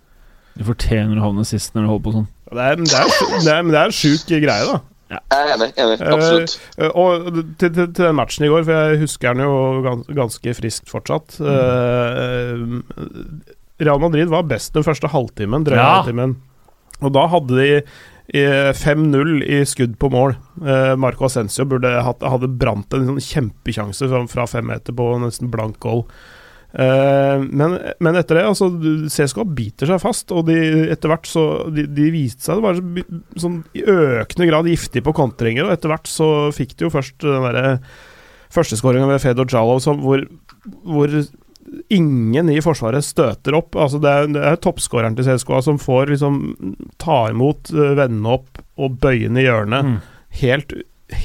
De 0.56 0.66
fortjener 0.66 1.20
å 1.20 1.28
havne 1.28 1.46
sist 1.46 1.76
når 1.76 1.84
de 1.84 1.92
holder 1.92 2.04
på 2.08 2.16
sånn. 2.16 2.28
Det 2.50 2.66
er, 2.66 2.80
men 2.80 2.90
det 2.90 2.98
er, 2.98 3.14
det 3.44 3.54
er, 3.54 3.70
det 3.70 3.80
er 3.80 3.90
en 3.90 3.96
sjuk 4.00 4.30
greie, 4.32 4.66
da. 4.72 4.78
Jeg 5.06 5.20
er 5.30 5.52
enig. 5.54 5.68
enig, 5.78 5.96
Absolutt. 6.02 6.54
Uh, 6.80 6.88
og 6.98 7.26
til, 7.60 7.68
til, 7.70 7.92
til 7.94 8.00
den 8.00 8.16
matchen 8.18 8.46
i 8.46 8.50
går, 8.50 8.64
for 8.66 8.74
jeg 8.74 9.02
husker 9.04 9.36
den 9.36 9.44
jo 9.46 9.58
gans, 9.84 10.08
ganske 10.18 10.54
friskt 10.58 10.90
fortsatt 10.90 11.36
eh, 11.46 12.64
Real 13.82 14.00
Madrid 14.00 14.30
var 14.32 14.46
best 14.48 14.72
den 14.76 14.84
første 14.86 15.10
halvtimen, 15.12 15.64
drøye 15.66 15.76
Ja. 15.80 15.88
halvtimen. 16.00 16.36
Og 17.02 17.12
da 17.12 17.26
hadde 17.28 17.58
de 17.60 17.82
eh, 18.32 18.70
5-0 18.72 19.42
i 19.44 19.58
skudd 19.68 19.98
på 20.00 20.08
mål. 20.10 20.32
Eh, 20.64 20.94
Marco 20.96 21.26
Ascencio 21.28 21.66
hadde 21.68 22.48
brant 22.58 22.94
en 22.96 23.04
sånn 23.12 23.20
kjempekjanse 23.20 24.08
fra 24.32 24.46
fem 24.48 24.66
meter 24.66 24.96
på 24.96 25.10
nesten 25.20 25.50
blank 25.52 25.76
goal. 25.84 26.06
Eh, 26.76 27.38
men, 27.46 27.76
men 28.00 28.16
etter 28.18 28.40
det, 28.40 28.46
altså 28.48 28.70
CSKA 29.12 29.44
biter 29.56 29.86
seg 29.92 30.00
fast, 30.02 30.32
og 30.34 30.48
de, 30.48 30.56
etter 30.92 31.08
hvert 31.12 31.28
så 31.30 31.44
De, 31.72 31.86
de 31.86 32.10
viste 32.12 32.42
seg 32.48 32.58
å 32.58 32.64
være 32.66 33.04
sånn 33.40 33.60
i 33.78 33.84
økende 33.86 34.48
grad 34.50 34.68
giftige 34.72 35.04
på 35.06 35.14
kontringer, 35.16 35.68
og 35.68 35.72
etter 35.76 35.92
hvert 35.92 36.10
så 36.10 36.50
fikk 36.56 36.74
de 36.76 36.88
jo 36.88 36.92
først 36.92 37.20
den 37.24 37.46
derre 37.46 37.78
førsteskåringa 38.56 39.08
ved 39.10 39.22
Fedor 39.24 39.48
Jalov 39.50 39.80
hvor, 40.02 40.22
hvor 40.86 41.14
ingen 41.88 42.50
i 42.52 42.60
Forsvaret 42.64 43.04
støter 43.04 43.56
opp. 43.58 43.76
Altså 43.78 44.00
det 44.02 44.12
er, 44.12 44.30
det 44.34 44.42
er 44.50 44.58
toppskåreren 44.62 45.16
til 45.18 45.28
CSKA 45.28 45.62
som 45.66 45.80
får 45.82 46.12
liksom 46.14 46.40
ta 47.02 47.26
imot, 47.32 47.72
eh, 47.74 47.94
vende 47.98 48.34
opp 48.38 48.62
og 48.80 48.98
bøye 49.02 49.30
i 49.30 49.46
hjørnet. 49.46 49.92
Mm. 49.92 50.00
Helt, 50.42 50.74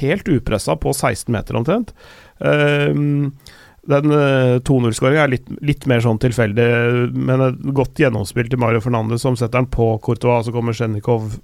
helt 0.01 0.29
upressa 0.31 0.77
på 0.79 0.93
16 0.93 1.31
meter 1.33 1.59
omtrent. 1.59 1.95
Ehm, 2.39 3.33
Den 3.81 4.13
uh, 4.13 4.59
2-0-skåringa 4.61 5.23
er 5.23 5.31
litt, 5.31 5.47
litt, 5.65 5.87
mer 5.89 6.03
sånn 6.05 6.19
tilfeldig, 6.21 6.65
men 7.17 7.41
et 7.47 7.63
godt 7.73 7.97
gjennomspill 7.97 8.45
til 8.51 8.61
Mario 8.61 8.77
Fernandez 8.83 9.23
som 9.25 9.33
setter 9.33 9.57
den 9.57 9.71
på 9.73 9.87
Courtois, 10.05 10.45
så 10.45 10.53
kommer 10.53 10.77
Sjenikov 10.77 11.39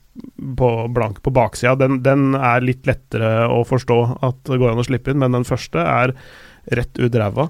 på 0.59 0.69
blank 0.93 1.23
på 1.25 1.33
baksida. 1.33 1.73
Den, 1.81 1.97
den, 2.05 2.35
er 2.37 2.61
litt 2.61 2.85
lettere 2.85 3.47
å 3.49 3.63
forstå 3.65 3.97
at 4.29 4.43
det 4.51 4.61
går 4.61 4.75
an 4.75 4.83
å 4.83 4.85
slippe 4.85 5.15
inn, 5.15 5.23
men 5.23 5.33
den 5.33 5.49
første 5.49 5.81
er 5.81 6.13
rett 6.77 7.01
ut 7.01 7.17
ræva. 7.17 7.49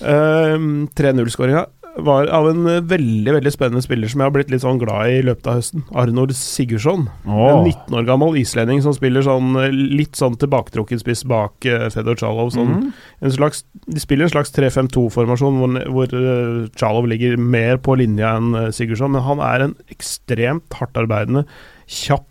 Uh, 0.00 0.86
3-0-skåringa 0.96 1.66
var 1.96 2.26
av 2.26 2.48
en 2.50 2.66
veldig 2.88 3.32
veldig 3.34 3.52
spennende 3.52 3.82
spiller 3.82 4.10
som 4.10 4.20
jeg 4.20 4.28
har 4.28 4.34
blitt 4.34 4.50
litt 4.52 4.62
sånn 4.62 4.78
glad 4.80 5.10
i 5.10 5.18
i 5.20 5.24
løpet 5.26 5.48
av 5.50 5.58
høsten. 5.58 5.84
Arnord 5.98 6.32
Sigurdsson. 6.36 7.06
Oh. 7.26 7.42
En 7.50 7.64
19 7.66 7.96
år 7.98 8.06
gammel 8.08 8.38
islending 8.40 8.82
som 8.84 8.94
spiller 8.96 9.24
sånn 9.26 9.52
eh, 9.60 9.74
litt 9.74 10.18
sånn 10.18 10.38
tilbaketrukken 10.40 11.02
spiss 11.02 11.24
bak 11.28 11.66
uh, 11.68 11.88
Fedor 11.92 12.18
Chalov. 12.20 12.52
Sånn, 12.54 12.72
mm. 12.76 12.90
en 13.26 13.34
slags, 13.34 13.64
de 13.86 14.02
spiller 14.02 14.28
en 14.28 14.34
slags 14.34 14.54
3-5-2-formasjon 14.56 15.60
hvor, 15.60 15.78
hvor 15.96 16.16
uh, 16.16 16.70
Chalov 16.78 17.10
ligger 17.10 17.40
mer 17.40 17.80
på 17.82 17.98
linja 18.00 18.36
enn 18.38 18.54
uh, 18.56 18.68
Sigurdsson, 18.74 19.14
men 19.16 19.26
han 19.26 19.42
er 19.44 19.66
en 19.66 19.76
ekstremt 19.92 20.78
hardtarbeidende, 20.80 21.46
kjapp, 21.90 22.26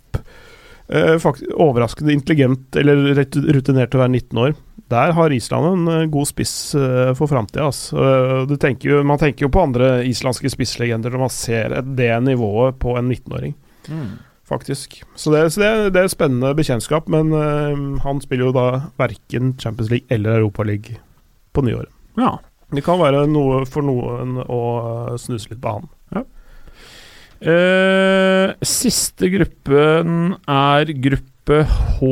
overraskende 0.90 2.16
intelligent 2.16 2.74
eller 2.80 3.12
rutinert 3.14 3.92
til 3.92 4.00
å 4.00 4.02
være 4.02 4.14
19 4.16 4.40
år 4.42 4.56
der 4.90 5.14
har 5.14 5.34
Island 5.34 5.66
en 5.66 5.88
eh, 5.94 6.08
god 6.10 6.28
spiss 6.28 6.54
uh, 6.76 7.14
for 7.18 7.30
framtida. 7.30 7.70
Altså. 7.70 9.04
man 9.04 9.20
tenker 9.22 9.46
jo 9.46 9.52
på 9.54 9.62
andre 9.62 10.04
islandske 10.08 10.50
spisslegender 10.50 11.14
når 11.14 11.24
man 11.28 11.34
ser 11.34 11.78
det 11.84 12.12
nivået 12.26 12.80
på 12.82 12.98
en 12.98 13.12
19-åring. 13.12 13.54
Mm. 13.88 14.18
Faktisk. 14.50 15.04
Så, 15.16 15.32
det, 15.32 15.52
så 15.54 15.62
det, 15.62 15.94
det, 15.94 16.04
er 16.04 16.10
spennende 16.10 16.56
bekjentskap, 16.58 17.08
men 17.08 17.30
uh, 17.34 18.02
han 18.02 18.22
spiller 18.22 18.50
jo 18.50 18.56
da 18.56 18.68
verken 18.98 19.54
Champions 19.62 19.92
League 19.94 20.10
eller 20.10 20.42
Europaliga 20.42 20.98
på 21.54 21.66
nyåret. 21.66 21.94
Ja. 22.18 22.40
Det 22.70 22.84
kan 22.86 23.00
være 23.02 23.24
noe 23.30 23.64
for 23.66 23.82
noen 23.86 24.38
å 24.46 24.62
snuse 25.18 25.50
litt 25.50 25.62
på 25.62 25.72
han. 25.74 25.88
Ja. 26.14 26.22
siste 28.62 29.30
gruppen 29.34 30.36
er 30.46 30.92
gruppe 31.02 31.64
H. 31.66 32.12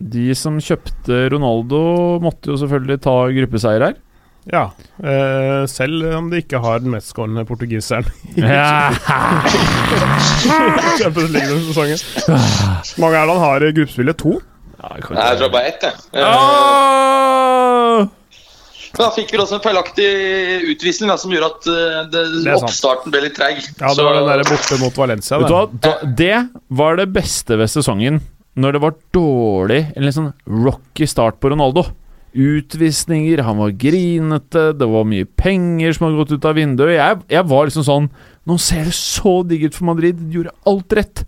De 0.00 0.30
som 0.34 0.56
kjøpte 0.64 1.26
Ronaldo, 1.34 1.80
måtte 2.24 2.48
jo 2.52 2.56
selvfølgelig 2.60 3.02
ta 3.04 3.16
gruppeseier 3.36 3.84
her. 3.84 3.98
Ja, 4.48 4.70
eh, 5.04 5.66
selv 5.68 6.06
om 6.16 6.30
de 6.32 6.40
ikke 6.40 6.58
har 6.64 6.80
den 6.80 6.94
mestskårende 6.94 7.44
portugiseren 7.44 8.06
i 8.32 8.40
Champions 11.00 11.34
League-sesongen. 11.34 12.00
mange 12.96 13.20
er 13.20 13.26
det 13.28 13.34
han 13.34 13.44
har 13.44 13.66
i 13.66 13.72
gruppespillet? 13.76 14.16
To? 14.24 14.38
Ja, 14.80 14.94
jeg, 14.96 15.04
jeg 15.12 15.38
tror 15.42 15.52
bare 15.52 15.68
ett, 15.68 15.84
jeg. 15.84 15.92
Ja. 16.16 16.32
Ah! 16.32 18.08
Da 18.96 19.06
fikk 19.14 19.30
vi 19.30 19.38
også 19.38 19.60
en 19.60 19.62
feilaktig 19.62 20.08
utvisning 20.72 21.12
da, 21.12 21.16
som 21.20 21.30
gjorde 21.30 21.52
at 21.52 21.68
uh, 21.68 22.00
det, 22.10 22.24
det 22.42 22.56
oppstarten 22.56 23.12
ble 23.12 23.20
litt 23.28 23.36
treig. 23.36 23.60
Ja, 23.78 23.92
det 23.94 24.02
var 24.02 24.18
den 24.18 24.28
der 24.32 24.42
borte 24.48 24.80
mot 24.80 24.96
Valencia. 24.98 25.38
Det 26.16 26.36
var 26.80 26.98
det 26.98 27.06
beste 27.14 27.60
ved 27.60 27.70
sesongen 27.70 28.18
når 28.60 28.76
det 28.76 28.82
var 28.82 28.98
dårlig, 29.14 29.80
eller 29.96 30.14
sånn 30.14 30.32
rocky 30.46 31.08
start 31.08 31.40
på 31.40 31.52
Ronaldo. 31.52 31.86
Utvisninger, 32.30 33.42
han 33.42 33.58
var 33.58 33.74
grinete, 33.74 34.70
det 34.78 34.86
var 34.86 35.08
mye 35.08 35.26
penger 35.40 35.96
som 35.96 36.06
hadde 36.06 36.20
gått 36.20 36.34
ut 36.36 36.46
av 36.46 36.58
vinduet. 36.58 36.94
Jeg, 36.94 37.20
jeg 37.32 37.48
var 37.50 37.70
liksom 37.70 37.86
sånn 37.86 38.10
Nå 38.48 38.56
ser 38.62 38.86
det 38.88 38.94
så 38.96 39.42
digg 39.46 39.66
ut 39.68 39.76
for 39.76 39.86
Madrid, 39.90 40.16
de 40.16 40.38
gjorde 40.38 40.54
alt 40.66 40.94
rett. 40.96 41.20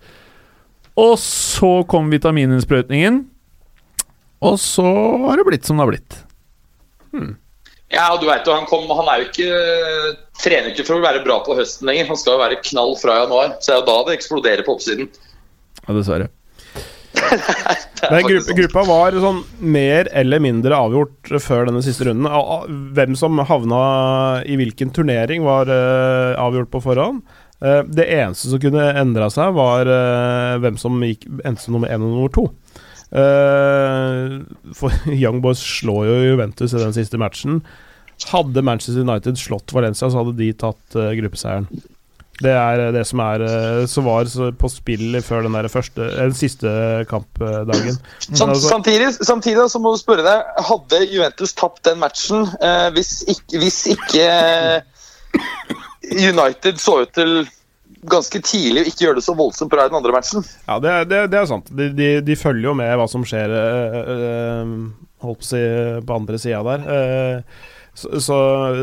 Og 0.98 1.12
så 1.20 1.82
kom 1.88 2.08
vitamininnsprøytningen, 2.10 3.20
og 4.42 4.56
så 4.58 4.88
har 5.28 5.38
det 5.38 5.46
blitt 5.46 5.68
som 5.68 5.78
det 5.78 5.84
har 5.84 5.92
blitt. 5.92 6.16
Hmm. 7.12 7.34
Ja, 7.92 8.08
og 8.14 8.22
du 8.22 8.26
vet 8.30 8.48
jo, 8.48 8.54
han, 8.56 8.64
kom, 8.68 8.88
han 8.96 9.08
er 9.12 9.20
jo 9.20 9.28
ikke 9.28 9.48
trener 10.40 10.72
ikke 10.72 10.86
for 10.88 10.98
å 10.98 11.04
være 11.04 11.22
bra 11.24 11.38
på 11.44 11.56
høsten 11.58 11.88
lenger. 11.88 12.08
Han 12.08 12.18
skal 12.18 12.38
jo 12.38 12.42
være 12.42 12.60
knall 12.64 12.94
fra 13.00 13.18
januar. 13.20 13.56
Så 13.60 13.68
det 13.68 13.74
er 13.74 13.82
jo 13.82 13.88
da 13.90 13.96
det 14.08 14.16
eksploderer 14.16 14.64
på 14.66 14.76
oppsiden. 14.78 15.10
Ja, 15.82 15.92
dessverre. 15.92 16.30
Den 18.10 18.26
gruppe, 18.26 18.54
gruppa 18.56 18.82
var 18.88 19.16
sånn 19.22 19.42
mer 19.62 20.08
eller 20.16 20.42
mindre 20.42 20.76
avgjort 20.76 21.30
før 21.42 21.68
denne 21.68 21.82
siste 21.84 22.08
runden. 22.08 22.26
Hvem 22.96 23.14
som 23.18 23.38
havna 23.46 23.82
i 24.42 24.58
hvilken 24.58 24.90
turnering, 24.94 25.44
var 25.46 25.70
uh, 25.70 26.34
avgjort 26.42 26.72
på 26.72 26.82
forhånd. 26.82 27.22
Uh, 27.62 27.82
det 27.86 28.08
eneste 28.10 28.50
som 28.50 28.62
kunne 28.62 28.88
endra 28.98 29.30
seg, 29.32 29.54
var 29.54 29.86
uh, 29.86 30.58
hvem 30.62 30.80
som 30.80 30.98
gikk 31.06 31.28
endte 31.46 31.62
som 31.62 31.78
nummer 31.78 31.92
én 31.92 32.02
og 32.02 32.16
nummer 32.16 32.34
to. 32.34 32.48
for 34.72 34.94
Young 35.22 35.42
Boys 35.44 35.60
slår 35.60 36.06
jo 36.08 36.20
Juventus 36.32 36.74
i 36.74 36.80
den 36.80 36.94
siste 36.96 37.20
matchen. 37.20 37.60
Hadde 38.32 38.62
Manchester 38.64 39.02
United 39.04 39.38
slått 39.38 39.74
Valencia, 39.74 40.08
så 40.10 40.22
hadde 40.22 40.38
de 40.38 40.52
tatt 40.56 40.96
gruppeseieren. 41.18 41.68
Det 42.42 42.52
er 42.52 42.82
eh, 42.86 42.92
det 42.94 43.04
som 43.08 43.22
er 43.24 43.44
eh, 43.46 43.84
som 43.90 44.06
var 44.08 44.28
på 44.58 44.70
spill 44.72 45.18
før 45.24 45.46
den 45.46 45.56
der 45.56 45.70
første, 45.72 46.08
den 46.16 46.36
siste 46.36 46.68
kampdagen. 47.10 47.98
Samt, 48.18 48.50
altså, 48.50 48.68
samtidig, 48.68 49.12
samtidig 49.20 49.68
så 49.70 49.80
må 49.82 49.94
du 49.94 50.00
spørre 50.00 50.26
deg 50.26 50.62
Hadde 50.68 51.02
Juventus 51.12 51.54
tapt 51.58 51.84
den 51.88 52.00
matchen 52.02 52.46
eh, 52.60 52.88
hvis 52.96 53.22
ikke, 53.30 53.62
hvis 53.62 53.80
ikke 53.94 54.28
eh, 54.28 54.80
United 56.12 56.80
så 56.82 57.02
ut 57.04 57.12
til 57.14 57.42
ganske 58.10 58.40
tidlig 58.42 58.82
å 58.82 58.90
ikke 58.90 59.06
gjøre 59.06 59.20
det 59.20 59.24
så 59.26 59.34
voldsomt 59.38 59.70
bra 59.72 59.86
i 59.86 59.92
den 59.92 59.98
andre 59.98 60.14
matchen? 60.14 60.46
Ja, 60.66 60.78
det, 60.82 60.94
det, 61.12 61.20
det 61.32 61.38
er 61.38 61.46
sant. 61.50 61.70
De, 61.70 61.88
de, 61.94 62.08
de, 62.26 62.38
følger 62.38 62.70
jo 62.70 62.74
med 62.78 62.90
hva 62.98 63.06
som 63.10 63.26
skjer 63.26 63.54
øh, 63.54 64.00
øh, 64.16 64.72
holdt 65.22 65.42
på 65.42 65.46
å 65.46 65.50
si, 65.52 65.62
på 66.08 66.16
andre 66.18 66.40
sida 66.42 66.62
der. 66.66 66.88
Uh, 66.88 67.70
så, 67.94 68.20
så, 68.20 68.36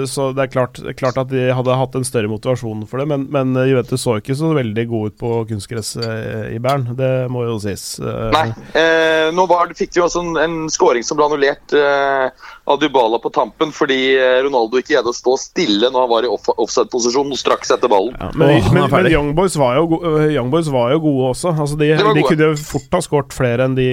så, 0.05 0.27
det 0.37 0.43
er 0.43 0.51
klart, 0.53 0.77
klart, 0.97 1.17
at 1.17 1.31
de 1.31 1.47
hadde 1.49 1.77
hatt 1.79 1.95
en 1.97 2.05
større 2.05 2.29
motivasjon 2.29 2.83
for 2.85 3.01
det, 3.01 3.07
men, 3.09 3.23
men 3.33 3.57
Juventus 3.65 4.03
så 4.05 4.19
ikke 4.19 4.35
så 4.37 4.51
veldig 4.53 4.83
god 4.91 5.09
ut 5.09 5.15
på 5.17 5.31
kunstgress 5.49 5.95
eh, 5.97 6.51
i 6.53 6.59
Bern. 6.61 6.85
Det 6.97 7.25
må 7.33 7.41
jo 7.47 7.55
sies. 7.63 7.97
Eh. 7.97 8.27
Nei. 8.35 8.45
Eh, 8.77 9.31
nå 9.33 9.47
var, 9.49 9.73
fikk 9.77 9.95
de 9.95 10.01
jo 10.01 10.05
også 10.05 10.21
en, 10.21 10.37
en 10.43 10.57
scoring 10.69 11.05
som 11.05 11.17
ble 11.17 11.25
annullert 11.25 11.73
eh, 11.73 12.45
av 12.69 12.77
Dybala 12.83 13.17
på 13.23 13.31
tampen 13.33 13.73
fordi 13.73 13.97
eh, 14.13 14.43
Ronaldo 14.45 14.77
ikke 14.77 14.93
greide 14.93 15.09
å 15.09 15.17
stå 15.17 15.33
stille 15.41 15.89
når 15.89 16.05
han 16.05 16.11
var 16.13 16.27
i 16.27 16.29
off 16.29 16.45
offside-posisjon 16.53 17.33
straks 17.39 17.73
etter 17.73 17.89
ballen. 17.89 18.13
Ja, 18.13 18.29
men, 18.37 18.59
Åh, 18.59 18.69
men, 18.75 18.87
men 18.93 19.09
Young, 19.09 19.33
Boys 19.37 19.57
var 19.57 19.79
jo, 19.79 20.03
Young 20.29 20.53
Boys 20.53 20.69
var 20.69 20.93
jo 20.93 21.01
gode 21.07 21.33
også. 21.33 21.55
Altså 21.55 21.79
de, 21.81 21.89
de, 21.97 22.13
de 22.19 22.27
kunne 22.27 22.51
fort 22.61 22.93
ha 22.99 23.01
skåret 23.01 23.33
flere 23.33 23.65
enn 23.65 23.77
de, 23.77 23.89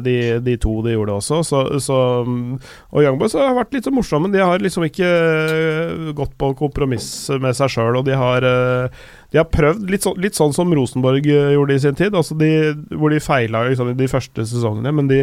de, 0.00 0.16
de, 0.40 0.56
to 0.64 0.78
de 0.86 0.96
gjorde 0.96 1.20
også. 1.20 1.42
Så, 1.44 1.62
så, 1.84 2.00
og 2.24 3.04
Young 3.04 3.20
Boys 3.20 3.36
har 3.36 3.52
vært 3.60 3.76
litt 3.76 3.84
så 3.84 3.92
morsomme. 3.92 4.32
De 4.32 4.40
har 4.40 4.45
liksom 4.62 4.86
ikke 4.86 5.06
eh, 5.06 6.10
gått 6.16 6.34
på 6.38 6.52
kompromiss 6.58 7.08
med 7.42 7.56
seg 7.58 7.72
sjøl, 7.72 7.98
og 7.98 8.06
de 8.06 8.16
har, 8.18 8.44
eh, 8.46 9.06
de 9.32 9.40
har 9.40 9.48
prøvd 9.50 9.90
litt, 9.92 10.04
så, 10.06 10.12
litt, 10.20 10.38
sånn 10.38 10.54
som 10.56 10.72
Rosenborg 10.74 11.28
eh, 11.30 11.52
gjorde 11.56 11.76
i 11.76 11.82
sin 11.82 11.98
tid, 11.98 12.16
altså 12.16 12.36
de, 12.38 12.50
hvor 12.94 13.12
de 13.12 13.22
feila 13.22 13.64
liksom, 13.66 13.92
i 13.92 13.98
de 13.98 14.10
første 14.10 14.46
sesongene, 14.48 14.92
men 14.96 15.10
de 15.10 15.22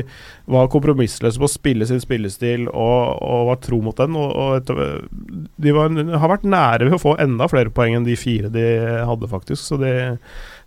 var 0.51 0.71
kompromissløse 0.73 1.41
på 1.41 1.49
å 1.49 1.53
spille 1.53 1.87
sin 1.89 2.01
spillestil 2.03 2.67
og, 2.69 3.21
og 3.23 3.47
var 3.51 3.61
tro 3.63 3.79
mot 3.85 3.99
den. 3.99 4.17
Og, 4.19 4.33
og 4.33 5.53
de 5.63 5.75
var, 5.75 5.93
har 5.93 6.33
vært 6.35 6.49
nære 6.49 6.89
ved 6.89 6.97
å 6.97 7.03
få 7.03 7.15
enda 7.23 7.49
flere 7.51 7.73
poeng 7.73 7.97
enn 7.99 8.07
de 8.07 8.17
fire 8.19 8.51
de 8.53 8.67
hadde, 9.07 9.31
faktisk. 9.31 9.63
Så 9.63 9.79
de, 9.81 9.93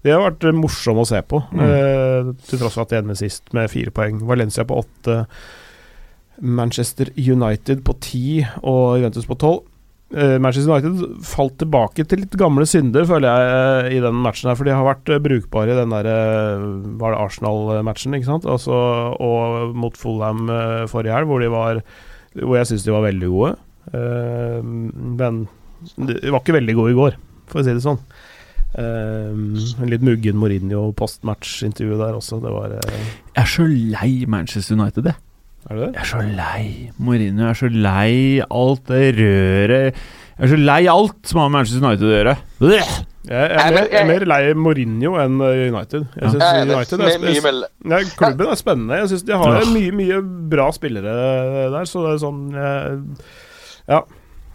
de 0.07 0.15
har 0.15 0.23
vært 0.23 0.49
morsomme 0.55 1.03
å 1.03 1.09
se 1.09 1.21
på, 1.27 1.43
mm. 1.51 1.63
eh, 1.67 2.33
til 2.47 2.61
tross 2.61 2.77
for 2.79 2.87
at 2.87 2.95
de 2.95 3.01
ender 3.03 3.19
sist 3.19 3.51
med 3.57 3.71
fire 3.73 3.93
poeng. 3.95 4.21
Valencia 4.29 4.67
på 4.67 4.83
åtte. 4.85 5.25
Manchester 6.41 7.11
United 7.16 7.82
på 7.87 7.97
ti 8.05 8.26
og 8.62 8.99
Juventus 9.01 9.28
på 9.28 9.39
tolv. 9.41 9.64
Uh, 10.14 10.37
Manchester 10.39 10.70
United 10.70 11.24
falt 11.26 11.57
tilbake 11.59 12.05
til 12.07 12.20
litt 12.22 12.34
gamle 12.39 12.62
synder, 12.68 13.03
føler 13.09 13.26
jeg, 13.26 13.47
uh, 13.51 13.89
i 13.97 14.03
den 14.05 14.20
matchen. 14.22 14.47
her 14.47 14.59
For 14.59 14.68
de 14.68 14.74
har 14.76 14.87
vært 14.87 15.11
uh, 15.11 15.18
brukbare 15.22 15.74
i 15.74 15.78
den 15.80 15.91
der 15.91 16.07
Var 17.01 17.14
det 17.14 17.22
Arsenal-matchen, 17.24 18.14
ikke 18.14 18.28
sant? 18.28 18.47
Altså, 18.47 18.76
og 19.18 19.74
mot 19.74 19.99
Fulham 19.99 20.47
forrige 20.93 21.16
helg, 21.16 21.26
hvor 21.26 21.82
Hvor 22.39 22.57
jeg 22.61 22.70
syns 22.70 22.87
de 22.87 22.95
var 22.95 23.07
veldig 23.09 23.28
gode. 23.32 23.57
men 23.93 25.47
de 25.97 26.30
var 26.32 26.41
ikke 26.41 26.57
veldig 26.57 26.74
gode 26.74 26.91
i 26.93 26.97
går, 26.97 27.16
for 27.47 27.61
å 27.61 27.64
si 27.64 27.72
det 27.72 27.82
sånn. 27.84 28.01
en 28.76 29.91
litt 29.91 30.03
muggen 30.03 30.37
Mourinho 30.37 30.93
postmatch-intervju 30.93 31.99
der 31.99 32.14
også. 32.14 32.41
Det 32.43 32.53
var 32.53 32.74
Jeg 32.76 33.43
er 33.43 33.47
så 33.49 33.66
lei 33.66 34.26
Manchester 34.26 34.76
United, 34.76 35.07
jeg. 35.07 35.16
Er 35.67 35.75
det 35.75 35.83
det? 35.83 35.91
Jeg 35.97 36.03
er 36.03 36.09
så 36.12 36.23
lei 36.23 36.67
Mourinho. 37.03 37.43
Jeg 37.43 37.51
er 37.51 37.59
så 37.59 37.71
lei 37.73 38.14
alt 38.45 38.83
det 38.91 39.03
røret 39.19 39.97
Jeg 39.97 40.45
er 40.47 40.53
så 40.53 40.59
lei 40.61 40.81
alt 40.93 41.31
som 41.31 41.41
har 41.41 41.49
med 41.51 41.59
Manchester 41.59 41.87
United 41.87 42.07
å 42.07 42.12
gjøre. 42.12 42.35
Jeg, 42.62 42.83
jeg, 43.27 43.47
er 43.51 43.73
mer, 43.75 43.89
jeg 43.91 43.99
er 43.99 44.07
mer 44.07 44.27
lei 44.31 44.39
Mourinho 44.55 45.17
enn 45.19 45.41
uh, 45.43 45.49
United. 45.51 46.05
Jeg 46.14 46.35
synes 46.37 46.45
ja. 46.45 46.61
United 46.62 47.03
er, 47.03 47.17
jeg, 47.27 47.64
jeg, 47.91 48.12
Klubben 48.21 48.53
er 48.53 48.61
spennende. 48.61 49.01
Jeg 49.01 49.11
synes 49.11 49.27
de 49.27 49.41
har 49.43 49.73
mye, 49.73 49.97
mye 50.03 50.21
bra 50.55 50.69
spillere 50.77 51.17
der, 51.75 51.91
så 51.91 52.07
det 52.07 52.14
er 52.14 52.23
sånn 52.23 52.47
Ja. 53.91 54.05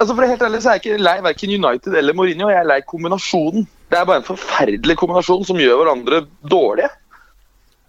Altså 0.01 0.15
For 0.17 0.25
helt 0.25 0.41
ærlig 0.41 0.63
så 0.63 0.71
er 0.71 0.79
jeg 0.79 0.85
ikke 0.85 1.03
lei 1.03 1.17
verken 1.27 1.57
United 1.59 1.99
eller 1.99 2.15
Mourinho. 2.17 2.47
Jeg 2.49 2.63
er 2.63 2.71
lei 2.71 2.79
kombinasjonen. 2.87 3.67
Det 3.91 3.99
er 3.99 4.07
bare 4.07 4.23
en 4.23 4.29
forferdelig 4.31 4.95
kombinasjon 4.97 5.43
som 5.45 5.59
gjør 5.59 5.83
hverandre 5.83 6.23
dårlige. 6.47 6.89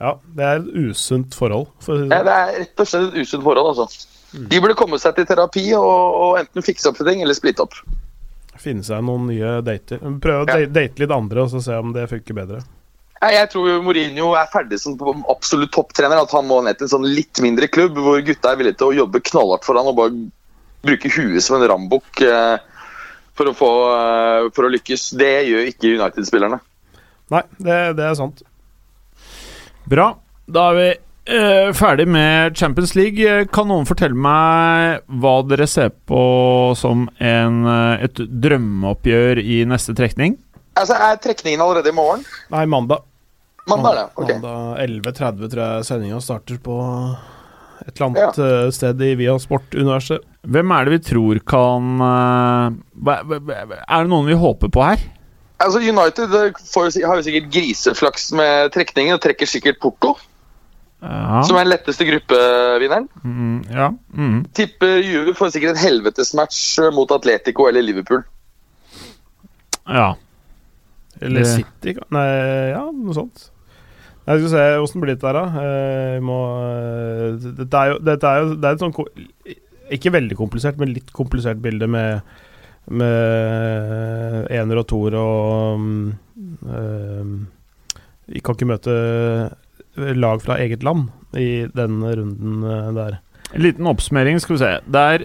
Ja, 0.02 0.16
det 0.34 0.46
er 0.48 0.58
et 0.58 0.70
usunt 0.90 1.36
forhold. 1.38 1.68
For... 1.84 2.06
Ja, 2.10 2.22
det 2.26 2.34
er 2.34 2.54
rett 2.64 2.82
og 2.82 2.88
slett 2.90 3.12
et 3.12 3.22
usunt 3.22 3.44
forhold, 3.46 3.70
altså. 3.72 4.08
De 4.32 4.58
burde 4.64 4.74
komme 4.78 4.98
seg 4.98 5.14
til 5.14 5.26
terapi 5.28 5.66
og, 5.76 5.84
og 6.24 6.38
enten 6.40 6.64
fikse 6.64 6.88
opp 6.90 6.98
ting 7.04 7.20
eller 7.22 7.36
splitte 7.36 7.62
opp. 7.66 7.76
Finne 8.62 8.84
seg 8.86 9.02
noen 9.04 9.28
nye 9.30 9.58
dater. 9.64 10.00
Prøve 10.22 10.44
å 10.44 10.48
Ja. 10.48 10.66
date 10.66 11.02
litt 11.02 11.12
andre, 11.14 11.44
og 11.44 11.52
så 11.52 11.60
se 11.62 11.76
om 11.78 11.92
det 11.94 12.08
funker 12.10 12.36
bedre. 12.36 12.62
Jeg 13.22 13.50
tror 13.52 13.82
Mourinho 13.84 14.32
er 14.34 14.48
ferdig 14.50 14.80
som 14.82 14.96
absolutt 15.30 15.70
topptrener. 15.74 16.18
At 16.24 16.32
han 16.34 16.48
må 16.48 16.58
ned 16.64 16.78
til 16.78 16.88
en 16.88 16.94
sånn 16.96 17.06
litt 17.06 17.38
mindre 17.44 17.68
klubb 17.70 17.94
hvor 18.02 18.18
gutta 18.26 18.50
er 18.50 18.58
villige 18.58 18.80
til 18.80 18.90
å 18.90 18.96
jobbe 19.04 19.22
knallhardt 19.22 19.66
for 19.68 19.78
han 19.78 19.90
og 19.92 19.98
bare 20.00 20.16
bruke 20.82 21.12
huet 21.14 21.44
som 21.44 21.60
en 21.60 21.68
rambukk 21.70 22.24
eh, 22.26 22.56
for, 23.38 23.52
eh, 23.52 24.48
for 24.50 24.66
å 24.66 24.72
lykkes. 24.74 25.12
Det 25.20 25.30
gjør 25.52 25.70
ikke 25.70 25.92
United-spillerne. 26.00 26.58
Nei, 27.30 27.44
det, 27.62 27.78
det 28.00 28.08
er 28.08 28.18
sant. 28.18 28.42
Bra. 29.90 30.12
Da 30.52 30.68
er 30.70 30.78
vi 30.78 30.88
eh, 31.34 31.70
ferdig 31.76 32.06
med 32.10 32.56
Champions 32.58 32.94
League. 32.98 33.46
Kan 33.54 33.70
noen 33.70 33.88
fortelle 33.88 34.18
meg 34.18 35.02
hva 35.22 35.34
dere 35.48 35.68
ser 35.70 35.92
på 36.08 36.22
som 36.78 37.08
en, 37.18 37.62
eh, 37.66 38.06
et 38.08 38.22
drømmeoppgjør 38.46 39.42
i 39.42 39.62
neste 39.68 39.96
trekning? 39.98 40.38
Altså, 40.78 40.96
Er 40.96 41.18
trekningen 41.20 41.60
allerede 41.60 41.92
i 41.92 41.96
morgen? 41.96 42.24
Nei, 42.52 42.64
mandag. 42.66 43.04
Mandag, 43.68 43.94
det. 43.94 44.06
Ok. 44.16 44.30
Mandag 44.32 44.82
11.30 44.82 45.50
tror 45.52 45.62
jeg 45.62 45.86
sendinga 45.86 46.20
starter 46.22 46.58
på 46.62 46.76
et 47.82 47.94
eller 47.96 48.06
annet 48.08 48.38
ja. 48.38 48.70
sted 48.74 49.02
i 49.02 49.14
Via 49.18 49.34
Sport-universet. 49.38 50.22
Hvem 50.42 50.72
er 50.74 50.86
det 50.86 50.96
vi 50.96 51.02
tror 51.06 51.38
kan 51.46 52.02
eh, 52.02 52.80
Er 53.12 54.02
det 54.02 54.10
noen 54.10 54.26
vi 54.26 54.38
håper 54.38 54.72
på 54.72 54.82
her? 54.86 55.04
Altså, 55.62 55.78
United 55.82 56.34
eh, 56.38 56.60
får, 56.72 56.90
har 57.06 57.18
jo 57.20 57.24
sikkert 57.26 57.48
griseflaks 57.54 58.28
med 58.38 58.72
trekningen 58.74 59.14
og 59.16 59.22
trekker 59.24 59.46
sikkert 59.50 59.78
Porto, 59.82 60.16
Ja. 61.02 61.40
som 61.42 61.56
er 61.58 61.64
den 61.66 61.72
letteste 61.72 62.06
gruppevinneren. 62.06 63.08
Mm, 63.26 63.56
ja. 63.74 63.88
Mm. 64.14 64.36
Tipper 64.54 65.00
Juve 65.02 65.34
får 65.34 65.50
sikkert 65.56 65.74
en 65.76 65.82
helvetesmatch 65.82 66.60
eh, 66.84 66.92
mot 66.94 67.10
Atletico 67.14 67.66
eller 67.70 67.82
Liverpool. 67.82 68.22
ja. 69.88 70.12
Eller 71.22 71.44
City 71.46 71.92
Nei, 72.10 72.22
ja, 72.72 72.80
noe 72.90 73.14
sånt. 73.14 73.44
Jeg 74.26 74.40
skal 74.40 74.50
se 74.52 74.62
åssen 74.82 75.02
blir 75.02 75.12
det 75.14 75.22
der, 75.22 75.36
da. 75.36 75.42
Eh, 75.60 76.14
Vi 76.16 76.22
må 76.26 76.38
eh, 76.64 77.36
Dette 77.60 77.78
er 77.78 77.90
jo, 77.92 77.98
dette 78.06 78.26
er 78.30 78.40
jo 78.42 78.54
det 78.56 78.68
er 78.70 78.78
et 78.78 78.82
sånn 78.82 78.94
Ikke 79.98 80.12
veldig 80.14 80.38
komplisert, 80.38 80.78
men 80.80 80.94
litt 80.96 81.12
komplisert 81.14 81.60
bilde 81.62 81.86
med 81.90 82.22
med 82.90 84.48
ener 84.50 84.80
og 84.80 84.86
toer 84.90 85.14
og 85.18 85.78
um, 85.78 87.46
Vi 88.26 88.40
kan 88.42 88.56
ikke 88.56 88.70
møte 88.70 88.96
lag 89.96 90.42
fra 90.42 90.58
eget 90.62 90.82
land 90.82 91.10
i 91.36 91.66
den 91.74 92.00
runden 92.02 92.64
eh, 92.64 92.90
der. 92.96 93.18
En 93.52 93.64
liten 93.64 93.86
oppsummering, 93.86 94.40
skal 94.40 94.56
vi 94.56 94.62
se. 94.62 94.70
Det 94.88 95.02
er 95.14 95.24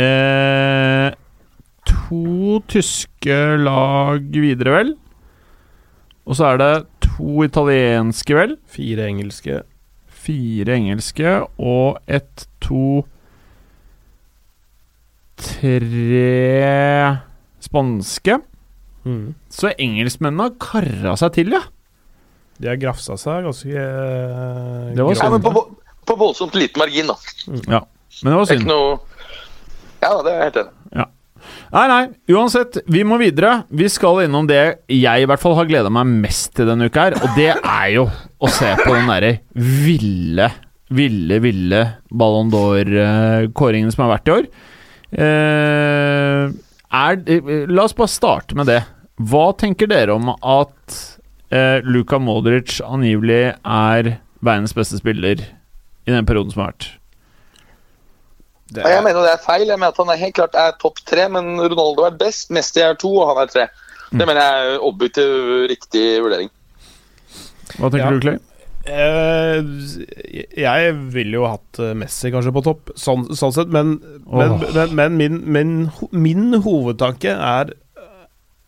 eh, 0.00 1.14
to 1.88 2.60
tyske 2.68 3.38
lag 3.64 4.20
videre, 4.32 4.74
vel? 4.74 4.94
Og 6.28 6.36
så 6.36 6.52
er 6.52 6.60
det 6.60 6.74
to 7.04 7.44
italienske, 7.46 8.36
vel? 8.36 8.56
Fire 8.68 9.08
engelske. 9.08 9.62
Fire 10.06 10.76
engelske 10.76 11.38
og 11.56 11.98
ett, 12.06 12.46
to 12.60 13.06
Tre 15.40 17.16
spanske. 17.64 18.38
Mm. 19.08 19.34
Så 19.52 19.70
engelskmennene 19.80 20.48
har 20.50 20.56
kara 20.60 21.14
seg 21.20 21.32
til, 21.38 21.54
ja. 21.56 21.62
De 22.60 22.68
har 22.68 22.76
grafsa 22.80 23.16
seg 23.16 23.46
ganske 23.46 23.70
eh, 23.72 24.90
Det 24.92 25.00
var 25.00 25.14
Ja, 25.14 25.20
sånn. 25.22 25.38
men 25.38 25.44
på, 25.46 25.62
på 26.10 26.16
voldsomt 26.20 26.52
liten 26.60 26.82
margin, 26.82 27.08
da. 27.08 27.16
ja. 27.72 27.80
Men 28.20 28.34
det 28.34 28.36
var 28.36 28.44
Det 28.44 28.50
er 28.50 28.58
synd. 28.58 28.66
ikke 28.66 28.74
noe 28.74 28.98
Ja, 30.02 30.10
det 30.26 30.34
er 30.34 30.42
helt 30.44 30.58
enig 30.60 30.98
Ja. 31.00 31.06
Nei, 31.72 31.84
nei, 31.88 32.00
uansett, 32.36 32.76
vi 32.90 33.00
må 33.06 33.16
videre. 33.16 33.62
Vi 33.72 33.86
skal 33.88 34.26
innom 34.26 34.44
det 34.50 34.58
jeg 34.92 35.22
i 35.22 35.28
hvert 35.30 35.40
fall 35.40 35.54
har 35.56 35.68
gleda 35.70 35.88
meg 35.94 36.10
mest 36.26 36.50
til 36.58 36.68
denne 36.68 36.90
uka 36.90 37.06
her, 37.06 37.16
og 37.16 37.32
det 37.38 37.46
er 37.56 37.86
jo 37.94 38.02
å 38.44 38.50
se 38.52 38.74
på 38.82 38.90
den 38.92 39.08
derre 39.08 39.30
ville, 39.56 40.50
ville, 40.92 41.38
ville 41.40 41.80
Ballon 42.12 42.50
d'Or-kåringen 42.52 43.88
som 43.94 44.04
har 44.04 44.12
vært 44.18 44.28
i 44.28 44.34
år. 44.36 44.50
Eh, 45.12 46.50
er, 46.90 47.22
eh, 47.26 47.66
la 47.70 47.84
oss 47.84 47.96
bare 47.98 48.08
starte 48.12 48.54
med 48.58 48.66
det. 48.70 48.80
Hva 49.20 49.50
tenker 49.58 49.90
dere 49.90 50.14
om 50.14 50.30
at 50.32 50.96
eh, 51.52 51.80
Luka 51.84 52.18
Modric 52.22 52.78
angivelig 52.86 53.56
er 53.64 54.14
verdens 54.40 54.72
beste 54.76 55.00
spiller 55.00 55.42
i 56.06 56.10
den 56.14 56.26
perioden 56.28 56.54
som 56.54 56.62
har 56.64 56.72
vært? 56.72 56.88
Det 58.70 58.84
Ja, 58.86 58.92
Jeg 58.96 59.02
mener 59.04 59.24
det 59.26 59.32
er 59.34 59.42
feil. 59.44 59.66
Jeg 59.66 59.78
mener 59.78 59.90
at 59.90 59.96
Han 59.98 60.12
er 60.14 60.20
helt 60.20 60.34
klart 60.38 60.54
er 60.54 60.72
topp 60.78 61.00
tre, 61.04 61.28
men 61.28 61.56
Ronaldo 61.58 62.04
er 62.06 62.14
best. 62.16 62.50
Messi 62.54 62.80
er 62.80 62.94
to, 62.94 63.10
og 63.18 63.32
han 63.34 63.42
er 63.42 63.50
tre. 63.50 63.66
Det 64.10 64.26
mener 64.26 64.40
jeg 64.40 64.74
er 64.76 64.84
objektiv 64.86 65.66
riktig 65.70 66.04
vurdering. 66.22 66.50
Hva 67.78 67.90
tenker 67.90 68.06
Ja. 68.06 68.10
du, 68.10 68.20
Clay? 68.20 68.38
Eh, 68.90 69.60
jeg 70.58 70.94
ville 71.14 71.38
jo 71.38 71.46
hatt 71.46 71.80
eh, 71.82 71.94
Messi 71.98 72.32
kanskje 72.34 72.52
på 72.54 72.64
topp, 72.66 72.92
sånn, 72.98 73.28
sånn 73.38 73.54
sett, 73.54 73.70
men, 73.72 73.98
men, 74.26 74.56
oh. 74.56 74.64
men, 74.74 74.94
men 74.98 75.18
min, 75.20 75.38
min, 75.46 75.74
min 76.10 76.60
hovedtanke 76.64 77.34
er, 77.34 77.74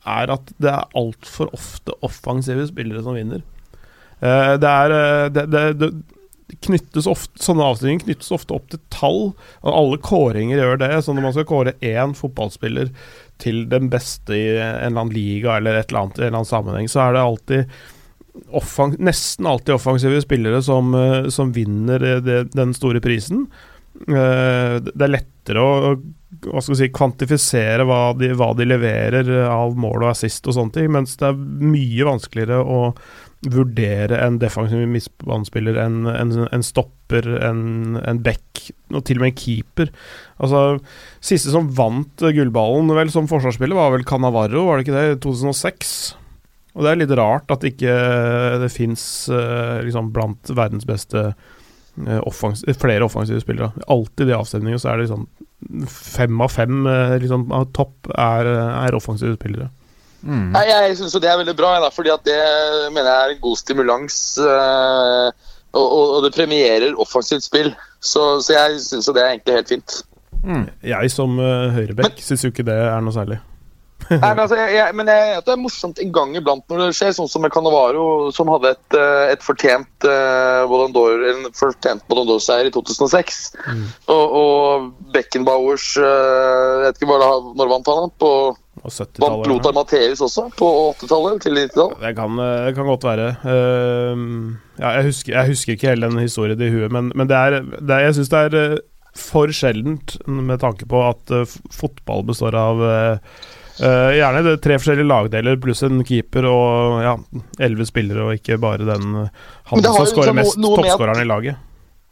er 0.07 0.35
at 0.37 0.53
det 0.63 0.73
er 0.73 0.99
altfor 0.99 1.51
ofte 1.57 1.97
offensive 2.07 2.69
spillere 2.71 3.05
som 3.05 3.19
vinner. 3.19 3.43
Eh, 4.21 4.55
det 4.63 4.73
er 4.73 4.97
det, 5.35 5.47
det, 5.51 5.65
det 5.81 5.93
knyttes 6.63 7.09
ofte, 7.09 7.41
Sånne 7.43 7.65
avstillinger 7.65 8.05
knyttes 8.07 8.31
ofte 8.35 8.55
opp 8.57 8.69
til 8.71 8.83
tall, 8.93 9.21
og 9.63 9.73
alle 9.73 9.99
kåringer 10.05 10.61
gjør 10.61 10.83
det. 10.85 10.93
Så 11.03 11.15
når 11.15 11.27
man 11.27 11.35
skal 11.37 11.49
kåre 11.49 11.75
én 11.81 12.15
fotballspiller 12.19 12.93
til 13.43 13.65
den 13.71 13.89
beste 13.93 14.37
i 14.37 14.47
en 14.61 14.93
eller 14.93 14.93
annen 14.93 15.17
liga 15.17 15.57
eller 15.57 15.81
et 15.81 15.91
eller 15.91 16.05
annet, 16.05 16.21
i 16.21 16.23
en 16.23 16.29
eller 16.29 16.43
annen 16.43 16.53
sammenheng, 16.53 16.91
så 16.93 17.07
er 17.07 17.17
det 17.17 17.25
alltid 17.25 17.77
nesten 18.99 19.47
alltid 19.47 19.75
offensive 19.75 20.23
spillere 20.25 20.63
som, 20.63 20.95
eh, 20.95 21.29
som 21.29 21.53
vinner 21.53 22.03
eh, 22.03 22.21
det, 22.25 22.53
den 22.55 22.75
store 22.75 23.01
prisen. 23.05 23.47
Eh, 24.09 24.81
Det 24.81 25.03
er 25.05 25.17
lettere 25.19 25.61
å 25.63 25.97
hva 26.43 26.63
skal 26.63 26.73
vi 26.73 26.79
si, 26.81 26.93
kvantifisere 26.97 27.85
hva 27.85 28.15
de, 28.17 28.31
hva 28.33 28.55
de 28.57 28.65
leverer 28.65 29.29
av 29.45 29.77
mål 29.77 30.07
og 30.07 30.13
assist 30.15 30.47
og 30.49 30.57
sånne 30.57 30.73
ting, 30.73 30.89
mens 30.95 31.19
det 31.21 31.29
er 31.29 31.37
mye 31.37 32.07
vanskeligere 32.09 32.63
å 32.65 32.79
vurdere 33.53 34.17
en 34.23 34.39
defensiv 34.41 34.87
midtbanespiller, 34.89 35.77
en, 35.83 36.07
en, 36.09 36.33
en 36.49 36.65
stopper, 36.65 37.27
en, 37.43 37.99
en 38.01 38.23
back, 38.23 38.63
og 38.95 39.05
til 39.05 39.19
og 39.19 39.27
med 39.27 39.33
en 39.33 39.39
keeper. 39.43 39.93
Altså, 40.39 40.63
Siste 41.21 41.53
som 41.53 41.69
vant 41.77 42.23
gullballen 42.23 42.89
vel 42.97 43.13
som 43.13 43.29
forsvarsspiller, 43.31 43.77
var 43.77 43.93
vel 43.97 44.07
Cannavaro, 44.09 44.65
var 44.69 44.79
det 44.79 44.87
ikke 44.87 44.97
det? 44.99 45.21
2006. 45.27 45.93
Og 46.73 46.85
det 46.85 46.93
er 46.93 47.01
litt 47.03 47.17
rart 47.19 47.51
at 47.53 47.67
ikke 47.69 47.97
det 48.63 48.71
fins 48.73 49.03
liksom 49.85 50.09
blant 50.15 50.53
verdens 50.57 50.87
beste 50.89 51.33
eh, 52.07 52.21
offens 52.25 52.65
flere 52.81 53.05
offensive 53.05 53.43
spillere. 53.43 53.73
Alltid 53.93 54.33
i 54.33 54.37
avstemninger 54.37 54.81
så 54.81 54.93
er 54.93 54.97
det 54.97 55.07
liksom 55.09 55.29
fem 55.89 56.41
av 56.41 56.53
fem 56.53 56.87
eh, 56.87 57.17
liksom, 57.23 57.47
av 57.53 57.69
topp 57.77 58.11
er, 58.17 58.49
er 58.87 58.97
offensive 58.97 59.37
spillere. 59.37 59.69
Mm. 60.23 60.53
Nei, 60.55 60.67
Jeg 60.71 60.99
syns 60.99 61.17
det 61.19 61.29
er 61.29 61.41
veldig 61.41 61.57
bra, 61.59 61.75
da, 61.83 61.91
fordi 61.91 62.13
at 62.15 62.23
det 62.27 62.39
mener 62.95 63.11
jeg 63.11 63.25
er 63.25 63.35
en 63.35 63.43
god 63.43 63.59
stimulans. 63.59 64.19
eh, 64.39 65.51
og, 65.73 65.87
og, 65.87 66.09
og 66.17 66.25
det 66.27 66.35
premierer 66.37 66.99
offensivt 67.01 67.47
spill. 67.47 67.71
Så, 68.01 68.43
så 68.45 68.59
jeg 68.59 68.81
syns 68.85 69.09
det 69.09 69.23
er 69.23 69.31
egentlig 69.31 69.57
helt 69.57 69.73
fint. 69.73 70.03
Mm. 70.43 70.67
Jeg 70.85 71.11
som 71.15 71.39
uh, 71.39 71.71
høyrebekk 71.73 72.19
syns 72.21 72.43
jo 72.45 72.51
ikke 72.53 72.67
det 72.67 72.77
er 72.77 73.01
noe 73.05 73.15
særlig. 73.15 73.39
Nei, 74.11 74.19
men, 74.21 74.41
altså, 74.43 74.57
jeg, 74.59 74.75
jeg, 74.77 74.97
men 74.99 75.11
jeg, 75.13 75.43
det 75.47 75.55
er 75.55 75.61
morsomt 75.61 76.01
en 76.03 76.15
gang 76.15 76.35
iblant 76.39 76.65
når 76.71 76.83
det 76.85 76.97
skjer, 76.99 77.13
sånn 77.17 77.31
som 77.31 77.45
med 77.45 77.53
Cannavaro, 77.55 78.07
som 78.35 78.51
hadde 78.53 78.75
et, 78.75 78.97
eh, 78.99 79.35
et 79.35 79.45
fortjent 79.45 80.09
uh, 80.09 80.65
Ballon 80.71 80.95
d'Or- 80.95 81.27
en 81.31 81.47
fortjent 81.57 82.05
Ballon 82.11 82.29
d'Or-seier 82.29 82.71
i 82.71 82.75
2006. 82.75 83.41
Og, 84.13 84.37
og 84.43 84.91
Beckenbauers 85.15 85.93
uh, 86.01 86.83
vet 86.87 86.99
ikke 86.99 87.11
hva 87.13 87.23
det, 87.23 87.31
når 87.61 87.73
vant 87.77 87.93
han? 87.93 88.13
På, 88.21 88.33
vant 88.53 88.63
70-tallet. 88.91 89.51
Lothar 89.51 89.75
Matheus 89.77 90.21
også? 90.21 90.49
På 90.59 90.69
80-tallet? 90.99 91.43
Til 91.43 91.59
90-tallet? 91.59 91.99
Det 92.03 92.15
kan, 92.19 92.39
eh, 92.39 92.67
det 92.67 92.75
kan 92.77 92.89
godt 92.89 93.05
være. 93.05 93.29
Uh, 93.45 94.57
ja, 94.79 94.95
jeg, 94.99 95.05
husker, 95.11 95.37
jeg 95.37 95.53
husker 95.53 95.77
ikke 95.77 95.93
hele 95.93 96.09
den 96.09 96.19
historien 96.19 96.61
i 96.61 96.71
huet, 96.73 96.93
men, 96.93 97.13
men 97.15 97.29
det 97.31 97.37
er, 97.37 97.61
det 97.63 97.91
er, 97.91 98.07
jeg 98.09 98.19
syns 98.19 98.33
det 98.33 98.45
er 98.49 98.59
eh, 98.61 98.79
for 99.19 99.53
sjeldent 99.53 100.17
med 100.27 100.63
tanke 100.63 100.89
på 100.89 101.03
at 101.05 101.35
uh, 101.35 101.59
fotball 101.73 102.25
består 102.31 102.57
av 102.57 102.81
eh, 102.87 103.41
eh, 103.81 104.13
gjerne 104.19 104.43
det, 104.47 104.57
tre 104.65 104.77
forskjellige 104.81 105.09
lagdeler 105.09 105.57
pluss 105.63 105.83
en 105.87 106.03
keeper 106.05 106.45
og 106.51 107.03
ja, 107.05 107.17
elleve 107.63 107.87
spillere, 107.89 108.27
og 108.29 108.35
ikke 108.41 108.59
bare 108.63 108.85
den 108.89 109.15
eh, 109.25 109.29
han 109.73 109.83
som 109.87 110.07
skårer 110.07 110.33
liksom 110.33 110.41
mest, 110.43 110.59
at- 110.59 110.81
toppskåreren 110.83 111.23
i 111.23 111.29
laget. 111.29 111.57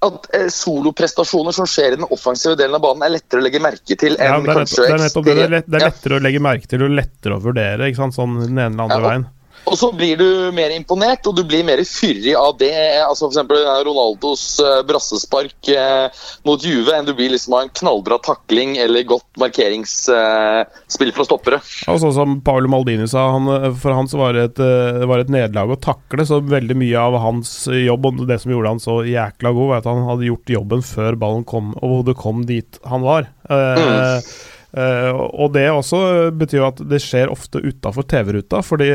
At 0.00 0.30
eh, 0.32 0.46
soloprestasjoner 0.48 1.52
som 1.52 1.66
skjer 1.68 1.92
i 1.92 1.96
den 2.00 2.06
offensive 2.08 2.54
delen 2.56 2.78
av 2.78 2.80
banen, 2.86 3.02
er 3.04 3.12
lettere 3.18 3.42
å 3.42 3.44
legge 3.44 3.60
merke 3.60 3.96
til 4.00 4.14
enn 4.16 4.30
Ja, 4.30 4.38
det, 4.40 4.48
er 4.48 4.60
kanskje 4.62 4.86
det 4.86 4.94
er 4.94 5.02
nettopp 5.04 5.26
det. 5.26 5.34
Det 5.36 5.42
er, 5.44 5.52
lett, 5.58 5.66
det 5.68 5.76
er 5.80 5.84
lettere 5.90 6.16
å 6.16 6.24
legge 6.24 6.40
merke 6.46 6.70
til 6.72 6.86
og 6.86 6.94
lettere 6.96 7.36
å 7.36 7.42
vurdere. 7.44 7.90
Ikke 7.90 8.00
sant? 8.00 8.16
Sånn 8.16 8.38
den 8.46 8.56
ene 8.56 8.70
eller 8.70 8.86
andre 8.86 8.96
Ja, 8.96 9.02
og- 9.02 9.10
veien. 9.10 9.26
Og 9.68 9.76
så 9.78 9.90
blir 9.94 10.16
du 10.18 10.50
mer 10.56 10.72
imponert, 10.74 11.26
og 11.28 11.36
du 11.36 11.42
blir 11.46 11.64
mer 11.66 11.82
fyrig 11.86 12.32
av 12.38 12.56
det. 12.60 12.72
Altså 13.04 13.26
for 13.26 13.34
eksempel 13.34 13.62
Ronaldos 13.86 14.44
eh, 14.64 14.80
brassespark 14.88 15.70
eh, 15.74 16.22
mot 16.48 16.64
Juve 16.64 16.96
enn 16.96 17.06
du 17.06 17.12
blir 17.16 17.32
liksom 17.34 17.56
av 17.56 17.66
en 17.66 17.72
knallbra 17.80 18.18
takling 18.24 18.76
eller 18.80 19.06
godt 19.08 19.28
markeringsspill 19.40 21.14
fra 21.16 21.26
stoppere. 21.28 21.60
Og 21.90 22.00
sånn 22.02 22.16
som 22.16 22.38
Paolo 22.46 22.70
Maldini 22.72 23.08
sa, 23.10 23.28
han, 23.36 23.50
for 23.80 23.94
han 23.96 24.10
så 24.10 24.20
var 24.22 24.36
det 24.36 24.46
et, 24.50 24.62
eh, 24.64 25.06
var 25.10 25.24
et 25.24 25.32
nederlag 25.32 25.76
å 25.76 25.80
takle. 25.80 26.26
Så 26.26 26.40
veldig 26.44 26.78
mye 26.80 27.06
av 27.10 27.18
hans 27.22 27.54
jobb 27.70 28.10
og 28.10 28.24
det 28.28 28.40
som 28.42 28.54
gjorde 28.54 28.74
han 28.74 28.82
så 28.82 29.00
jækla 29.06 29.54
god, 29.56 29.68
var 29.70 29.82
at 29.82 29.90
han 29.90 30.06
hadde 30.08 30.30
gjort 30.30 30.56
jobben 30.56 30.86
før 30.86 31.20
ballen 31.20 31.46
kom, 31.48 31.74
og 31.84 32.06
det 32.08 32.18
kom 32.18 32.46
dit 32.48 32.80
han 32.90 33.04
var. 33.06 33.30
Mm. 33.50 33.78
eh, 33.86 34.32
og 34.74 35.50
det 35.56 35.66
også 35.72 36.30
betyr 36.38 36.60
jo 36.60 36.68
at 36.68 36.84
det 36.90 37.00
skjer 37.02 37.32
ofte 37.32 37.62
utafor 37.64 38.06
TV-ruta, 38.06 38.60
fordi 38.62 38.90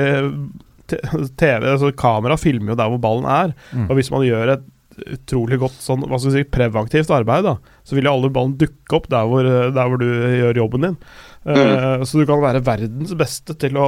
TV, 0.87 1.65
altså 1.65 1.89
kamera 1.97 2.37
filmer 2.39 2.73
jo 2.73 2.79
der 2.79 2.93
hvor 2.93 3.01
ballen 3.01 3.27
er. 3.27 3.55
Og 3.89 3.97
hvis 3.97 4.11
man 4.13 4.23
gjør 4.23 4.53
et 4.55 4.65
utrolig 4.95 5.57
godt 5.59 5.75
sånn, 5.83 6.05
hva 6.07 6.17
skal 6.19 6.31
vi 6.31 6.41
si, 6.43 6.49
preventivt 6.55 7.11
arbeid, 7.11 7.43
da, 7.43 7.55
så 7.83 7.97
vil 7.97 8.07
jo 8.07 8.13
alle 8.15 8.31
ballen 8.33 8.55
dukke 8.59 8.95
opp 8.95 9.09
der 9.11 9.27
hvor, 9.27 9.47
der 9.75 9.89
hvor 9.91 9.99
du 9.99 10.05
gjør 10.07 10.59
jobben 10.61 10.85
din. 10.87 10.97
Eh, 11.45 12.03
så 12.07 12.21
du 12.21 12.25
kan 12.29 12.41
være 12.41 12.63
verdens 12.65 13.11
beste 13.17 13.57
til 13.61 13.77
å, 13.77 13.87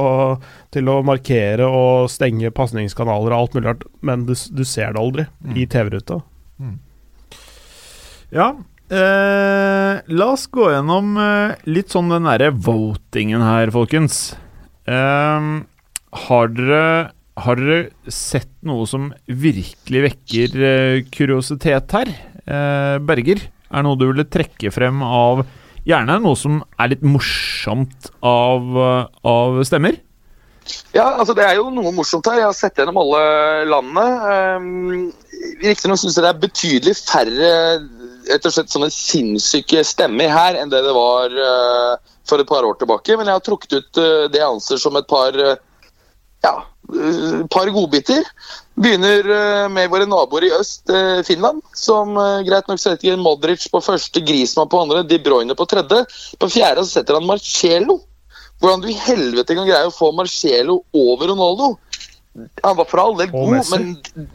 til 0.74 0.90
å 0.92 1.00
markere 1.06 1.66
og 1.66 2.10
stenge 2.12 2.52
pasningskanaler 2.54 3.32
og 3.32 3.38
alt 3.38 3.56
mulig 3.56 3.70
rart, 3.70 3.86
men 4.04 4.26
du, 4.28 4.34
du 4.36 4.64
ser 4.68 4.92
det 4.94 5.00
aldri 5.02 5.24
i 5.56 5.64
TV-ruta. 5.70 6.20
Ja. 8.34 8.52
Eh, 8.88 10.00
la 10.08 10.26
oss 10.32 10.46
gå 10.48 10.70
gjennom 10.72 11.12
eh, 11.20 11.58
litt 11.68 11.92
sånn 11.92 12.08
den 12.08 12.24
derre 12.24 12.48
votingen 12.52 13.44
her, 13.44 13.68
folkens. 13.74 14.32
Eh, 14.88 15.48
har 16.24 16.52
dere 16.56 17.12
har 17.38 17.60
dere 17.60 18.10
sett 18.10 18.50
noe 18.66 18.88
som 18.88 19.12
virkelig 19.28 20.00
vekker 20.08 20.56
eh, 20.70 21.04
kuriositet 21.12 21.94
her? 21.94 22.10
Eh, 22.48 22.96
Berger, 23.04 23.44
er 23.68 23.76
det 23.76 23.86
noe 23.86 24.00
du 24.00 24.08
ville 24.08 24.26
trekke 24.26 24.72
frem 24.74 25.04
av 25.04 25.44
Gjerne 25.88 26.18
noe 26.20 26.36
som 26.36 26.58
er 26.76 26.90
litt 26.92 27.04
morsomt 27.06 28.10
av, 28.20 28.74
av 29.24 29.54
stemmer? 29.64 29.96
Ja, 30.92 31.14
altså 31.14 31.32
det 31.36 31.46
er 31.46 31.54
jo 31.56 31.70
noe 31.72 31.92
morsomt 31.96 32.28
her. 32.28 32.42
Jeg 32.42 32.48
har 32.48 32.56
sett 32.56 32.76
gjennom 32.76 32.98
alle 33.00 33.22
landene. 33.70 34.04
Um, 34.58 35.06
Riktignok 35.62 36.00
syns 36.02 36.18
jeg 36.18 36.26
det 36.26 36.32
er 36.32 36.42
betydelig 36.42 36.94
færre 36.98 37.52
rett 38.28 38.46
og 38.48 38.54
slett 38.54 38.72
sånne 38.72 38.90
sinnssyke 38.92 39.82
stemmer 39.86 40.32
her 40.32 40.58
enn 40.60 40.72
det 40.72 40.82
det 40.84 40.94
var 40.96 41.32
eh, 41.32 41.94
for 42.28 42.40
et 42.40 42.48
par 42.48 42.66
år 42.66 42.78
tilbake. 42.80 43.16
Men 43.16 43.28
jeg 43.28 43.38
har 43.38 43.44
trukket 43.44 43.78
ut 43.78 44.00
eh, 44.02 44.26
det 44.32 44.42
jeg 44.42 44.48
anser 44.48 44.80
som 44.82 44.98
et 44.98 45.08
par 45.08 45.36
eh, 45.36 45.56
ja, 46.44 46.54
par 47.50 47.70
godbiter. 47.74 48.26
Begynner 48.78 49.26
med 49.74 49.90
våre 49.90 50.06
naboer 50.06 50.44
i 50.46 50.52
øst, 50.54 50.86
Finland, 51.26 51.58
som 51.74 52.14
greit 52.46 52.68
nok 52.70 52.78
setter 52.78 53.18
Modric 53.18 53.64
på 53.72 53.80
første, 53.82 54.22
Griezmann 54.22 54.70
på 54.70 54.84
andre, 54.84 55.02
De 55.02 55.18
Bruyne 55.18 55.56
på 55.58 55.66
tredje. 55.66 56.04
På 56.38 56.46
fjerde 56.46 56.84
så 56.86 57.00
setter 57.00 57.18
han 57.18 57.26
Marcello. 57.26 57.98
Hvordan 58.62 58.84
du 58.84 58.88
i 58.92 58.96
helvete 59.02 59.58
kan 59.58 59.66
greie 59.66 59.90
å 59.90 59.94
få 59.94 60.12
Marcello 60.14 60.78
over 60.94 61.32
Ronaldo? 61.32 61.72
Han 62.62 62.78
var 62.78 62.86
for 62.86 63.02
all 63.02 63.18
del 63.18 63.32
god, 63.34 63.58
men 63.72 63.88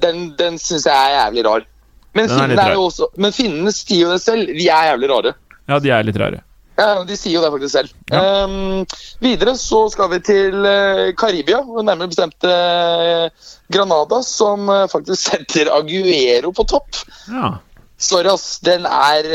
den, 0.04 0.26
den 0.36 0.60
syns 0.60 0.90
jeg 0.90 0.94
er 0.94 1.16
jævlig 1.22 1.48
rar. 1.48 1.66
Men 2.14 2.30
finnene, 2.30 2.66
jo 2.76 2.88
også, 2.88 3.10
men 3.18 3.34
finnene 3.34 3.74
sier 3.74 4.06
jo 4.06 4.14
det 4.14 4.22
selv. 4.22 4.50
De 4.54 4.68
er 4.70 4.90
jævlig 4.92 5.10
rare. 5.10 5.38
Ja, 5.70 5.80
de 5.82 5.94
er 5.96 6.06
litt 6.06 6.20
rare. 6.22 6.44
Ja, 6.78 7.04
De 7.06 7.16
sier 7.18 7.36
jo 7.36 7.42
det 7.44 7.52
faktisk 7.54 7.76
selv. 7.76 7.92
Ehm, 8.18 8.86
videre 9.22 9.54
så 9.62 9.84
skal 9.94 10.10
vi 10.14 10.22
til 10.26 10.56
uh, 10.66 11.12
Karibia, 11.18 11.62
nærmere 11.62 12.10
bestemt 12.10 12.48
uh, 12.50 13.28
Granada, 13.74 14.24
som 14.26 14.66
uh, 14.72 14.88
faktisk 14.90 15.22
setter 15.30 15.70
Aguero 15.74 16.54
på 16.56 16.66
topp. 16.74 17.04
Ja. 17.30 17.56
Sorry, 18.04 18.28
ass. 18.28 18.58
Den 18.66 18.88
er 18.90 19.28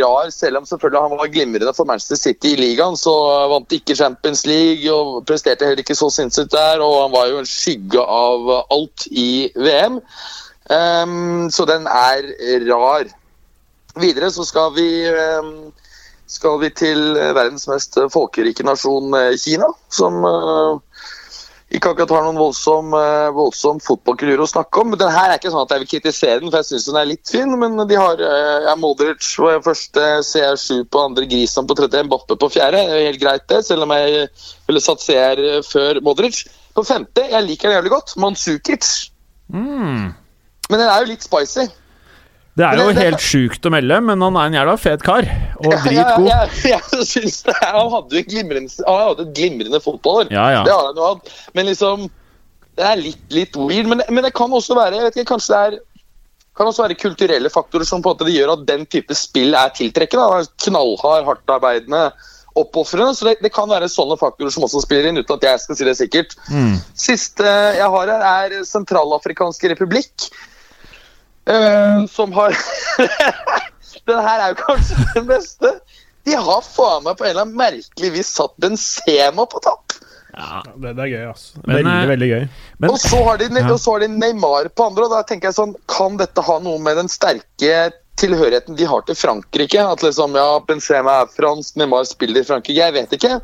rar, 0.00 0.32
selv 0.34 0.58
om 0.58 0.64
selvfølgelig 0.66 1.02
han 1.04 1.20
var 1.20 1.30
glimrende 1.30 1.74
for 1.76 1.86
Manchester 1.86 2.18
City 2.18 2.54
i 2.56 2.58
ligaen. 2.58 2.96
Så 2.98 3.12
vant 3.52 3.76
ikke 3.76 3.94
Champions 3.94 4.42
League 4.48 4.90
og 4.90 5.20
presterte 5.28 5.68
heller 5.68 5.84
ikke 5.84 5.94
så 5.94 6.08
sinnssykt 6.10 6.50
der. 6.56 6.82
Og 6.82 7.04
han 7.04 7.14
var 7.14 7.28
jo 7.30 7.38
en 7.38 7.46
skygge 7.46 8.02
av 8.02 8.50
alt 8.74 9.06
i 9.12 9.28
VM. 9.54 10.00
Ehm, 10.72 11.48
så 11.50 11.64
den 11.68 11.86
er 11.88 12.32
rar. 12.68 13.08
Videre 13.98 14.30
så 14.30 14.44
skal 14.46 14.74
vi 14.76 14.88
um, 15.10 15.70
skal 16.28 16.60
vi 16.60 16.68
til 16.76 17.16
eh, 17.16 17.32
verdens 17.36 17.64
mest 17.70 17.96
folkerike 18.12 18.66
nasjon, 18.66 19.14
eh, 19.16 19.36
Kina. 19.40 19.70
Som 19.88 20.20
uh, 20.26 20.76
ikke 21.72 21.94
akkurat 21.94 22.12
har 22.12 22.26
noen 22.26 22.40
voldsom, 22.40 22.92
uh, 22.92 23.30
voldsom 23.36 23.80
fotballkultur 23.84 24.44
å 24.44 24.50
snakke 24.50 24.82
om. 24.82 24.92
Den 25.00 25.12
her 25.14 25.32
er 25.32 25.40
ikke 25.40 25.52
sånn 25.54 25.64
at 25.64 25.72
jeg 25.72 25.84
vil 25.84 25.90
kritisere 25.94 26.42
den, 26.42 26.52
for 26.52 26.60
jeg 26.60 26.68
syns 26.68 26.88
den 26.90 27.00
er 27.00 27.08
litt 27.08 27.32
fin. 27.32 27.56
Men 27.62 27.80
de 27.88 27.98
har 27.98 28.20
uh, 28.20 28.70
Modric 28.80 29.24
på 29.40 29.54
første, 29.64 30.06
CR7 30.28 30.84
på 30.92 31.04
andre, 31.08 31.26
Grisan 31.32 31.68
på 31.68 31.78
tredje, 31.80 32.04
Mbappe 32.04 32.36
på 32.36 32.52
fjerde. 32.58 32.84
Det 32.92 33.00
er 33.00 33.08
helt 33.08 33.24
greit, 33.24 33.48
det, 33.48 33.64
selv 33.66 33.88
om 33.88 33.96
jeg 33.96 34.28
ville 34.68 34.84
satt 34.84 35.04
CR 35.04 35.44
før 35.66 36.04
Modric. 36.04 36.44
På 36.76 36.84
femte, 36.86 37.24
jeg 37.32 37.46
liker 37.48 37.72
den 37.72 37.80
jævlig 37.80 37.96
godt, 37.96 38.18
Mansukic. 38.20 38.92
Mm. 39.48 40.12
Men 40.68 40.82
den 40.82 40.88
er 40.88 41.04
jo 41.04 41.10
litt 41.12 41.26
spicy. 41.26 41.68
Det 42.58 42.66
er 42.66 42.80
jo 42.80 42.94
helt 42.96 43.22
sjukt 43.22 43.66
å 43.68 43.70
melde, 43.70 44.00
men 44.02 44.22
han 44.24 44.36
er 44.36 44.48
en 44.48 44.56
jævla 44.58 44.76
fet 44.82 45.02
kar. 45.06 45.26
Og 45.62 45.74
dritgod. 45.84 46.26
ja, 46.26 46.40
ja, 46.66 46.78
jeg 46.94 47.06
synes 47.06 47.42
det. 47.46 47.54
Han 47.62 47.92
hadde 47.92 48.16
jo 48.16 48.22
en 48.24 48.30
glimrende, 48.32 48.86
et 49.22 49.34
glimrende 49.36 49.80
fotballår. 49.84 50.32
Ja, 50.34 50.48
ja. 50.56 50.64
Det 50.66 50.74
har 50.74 50.88
han 50.90 50.98
jo 50.98 51.10
hatt. 51.12 51.36
Men 51.54 51.70
liksom 51.70 52.08
Det 52.78 52.86
er 52.86 52.98
litt, 52.98 53.22
litt 53.34 53.56
weird. 53.58 53.90
Men, 53.90 54.02
men 54.06 54.26
det 54.26 54.34
kan 54.38 54.52
også 54.54 54.76
være 54.78 54.98
jeg 54.98 55.06
vet 55.08 55.20
ikke, 55.20 55.32
kanskje 55.34 55.54
det 55.54 55.62
er 55.68 55.78
kan 56.58 56.66
også 56.66 56.82
være 56.82 56.98
kulturelle 56.98 57.50
faktorer 57.54 57.86
som 57.86 58.02
på 58.02 58.10
en 58.10 58.16
måte 58.16 58.26
det 58.26 58.34
gjør 58.34 58.56
at 58.56 58.64
den 58.66 58.82
type 58.90 59.14
spill 59.14 59.54
er 59.54 59.70
tiltrekkende. 59.76 60.24
Han 60.26 60.42
er 60.42 60.48
Knallhard, 60.64 61.26
hardtarbeidende, 61.28 62.00
oppofrende. 62.58 63.14
Så 63.14 63.28
det, 63.28 63.36
det 63.44 63.52
kan 63.54 63.70
være 63.70 63.90
sånne 63.92 64.18
faktorer 64.18 64.50
som 64.50 64.66
også 64.66 64.82
spiller 64.82 65.06
inn, 65.06 65.20
uten 65.20 65.38
at 65.38 65.46
jeg 65.46 65.62
skal 65.62 65.78
si 65.78 65.86
det 65.86 65.94
sikkert. 66.00 66.34
Mm. 66.50 66.74
Siste 66.98 67.46
jeg 67.78 67.92
har 67.94 68.10
her, 68.10 68.26
er 68.26 68.66
Sentralafrikanske 68.66 69.70
republikk. 69.76 70.26
Eh, 71.48 72.06
som 72.12 72.32
har 72.36 72.56
Den 74.08 74.20
her 74.24 74.40
er 74.40 74.52
jo 74.54 74.60
kanskje 74.62 74.96
den 75.14 75.26
beste. 75.28 75.72
De 76.24 76.36
har 76.36 76.64
faen 76.64 77.04
meg 77.04 77.16
på 77.18 77.26
en 77.26 77.30
eller 77.30 77.44
annen 77.44 77.58
merkelig 77.58 78.10
vis 78.14 78.30
satt 78.36 78.54
Benzema 78.60 79.44
på 79.48 79.60
topp. 79.64 79.98
Ja. 80.32 80.62
Det, 80.76 80.92
det 80.94 81.02
er 81.02 81.12
gøy, 81.12 81.24
altså. 81.32 81.60
Men, 81.64 81.74
veldig, 81.76 81.94
eh, 81.94 82.08
veldig 82.12 82.28
gøy. 82.32 82.44
Men 82.78 82.92
og, 82.92 83.00
så 83.02 83.22
har 83.26 83.40
de, 83.40 83.48
Ja. 83.52 83.64
og 83.72 83.80
så 83.80 83.94
har 83.94 84.04
de 84.04 84.10
Neymar 84.12 84.68
på 84.70 84.86
andre, 84.90 85.08
og 85.08 85.16
da 85.16 85.22
tenker 85.26 85.50
jeg 85.50 85.58
sånn 85.58 85.74
Kan 85.90 86.20
dette 86.20 86.44
ha 86.44 86.58
noe 86.62 86.78
med 86.82 87.00
den 87.00 87.10
sterke 87.12 87.90
tilhørigheten 88.18 88.78
de 88.78 88.86
har 88.88 89.02
til 89.06 89.18
Frankrike? 89.18 89.82
At 89.82 90.04
liksom, 90.04 90.36
ja, 90.38 90.60
Benzema 90.68 91.20
er 91.22 91.32
fransk, 91.34 91.76
Neymar 91.80 92.06
spiller 92.08 92.42
i 92.42 92.48
Frankrike. 92.48 92.78
Jeg 92.78 92.96
vet 92.96 93.18
ikke. 93.18 93.40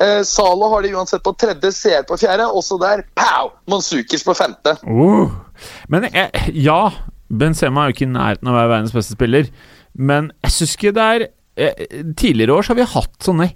Eh, 0.00 0.22
Zalo 0.24 0.70
har 0.72 0.82
de 0.82 0.94
uansett 0.96 1.22
på 1.24 1.34
tredje, 1.36 1.72
CR 1.76 2.06
på 2.08 2.18
fjerde. 2.20 2.48
Også 2.56 2.78
der, 2.80 3.04
pow! 3.18 3.52
Manzukers 3.68 4.24
på 4.24 4.34
femte. 4.38 4.76
Uh. 4.86 5.28
Men 5.92 6.08
jeg, 6.08 6.52
ja, 6.56 6.82
Benzema 7.30 7.84
er 7.84 7.90
jo 7.90 7.96
ikke 7.98 8.08
i 8.08 8.14
nærheten 8.14 8.48
av 8.50 8.54
å 8.56 8.58
være 8.58 8.72
verdens 8.74 8.94
beste 8.96 9.14
spiller. 9.16 9.50
Men 9.94 10.30
jeg 10.44 10.54
syns 10.56 10.76
ikke 10.76 10.92
det 10.96 11.04
er 11.14 11.24
eh, 11.60 11.84
Tidligere 12.18 12.54
år 12.54 12.66
så 12.66 12.72
har 12.72 12.78
vi 12.80 12.86
hatt 12.92 13.26
sånne 13.26 13.48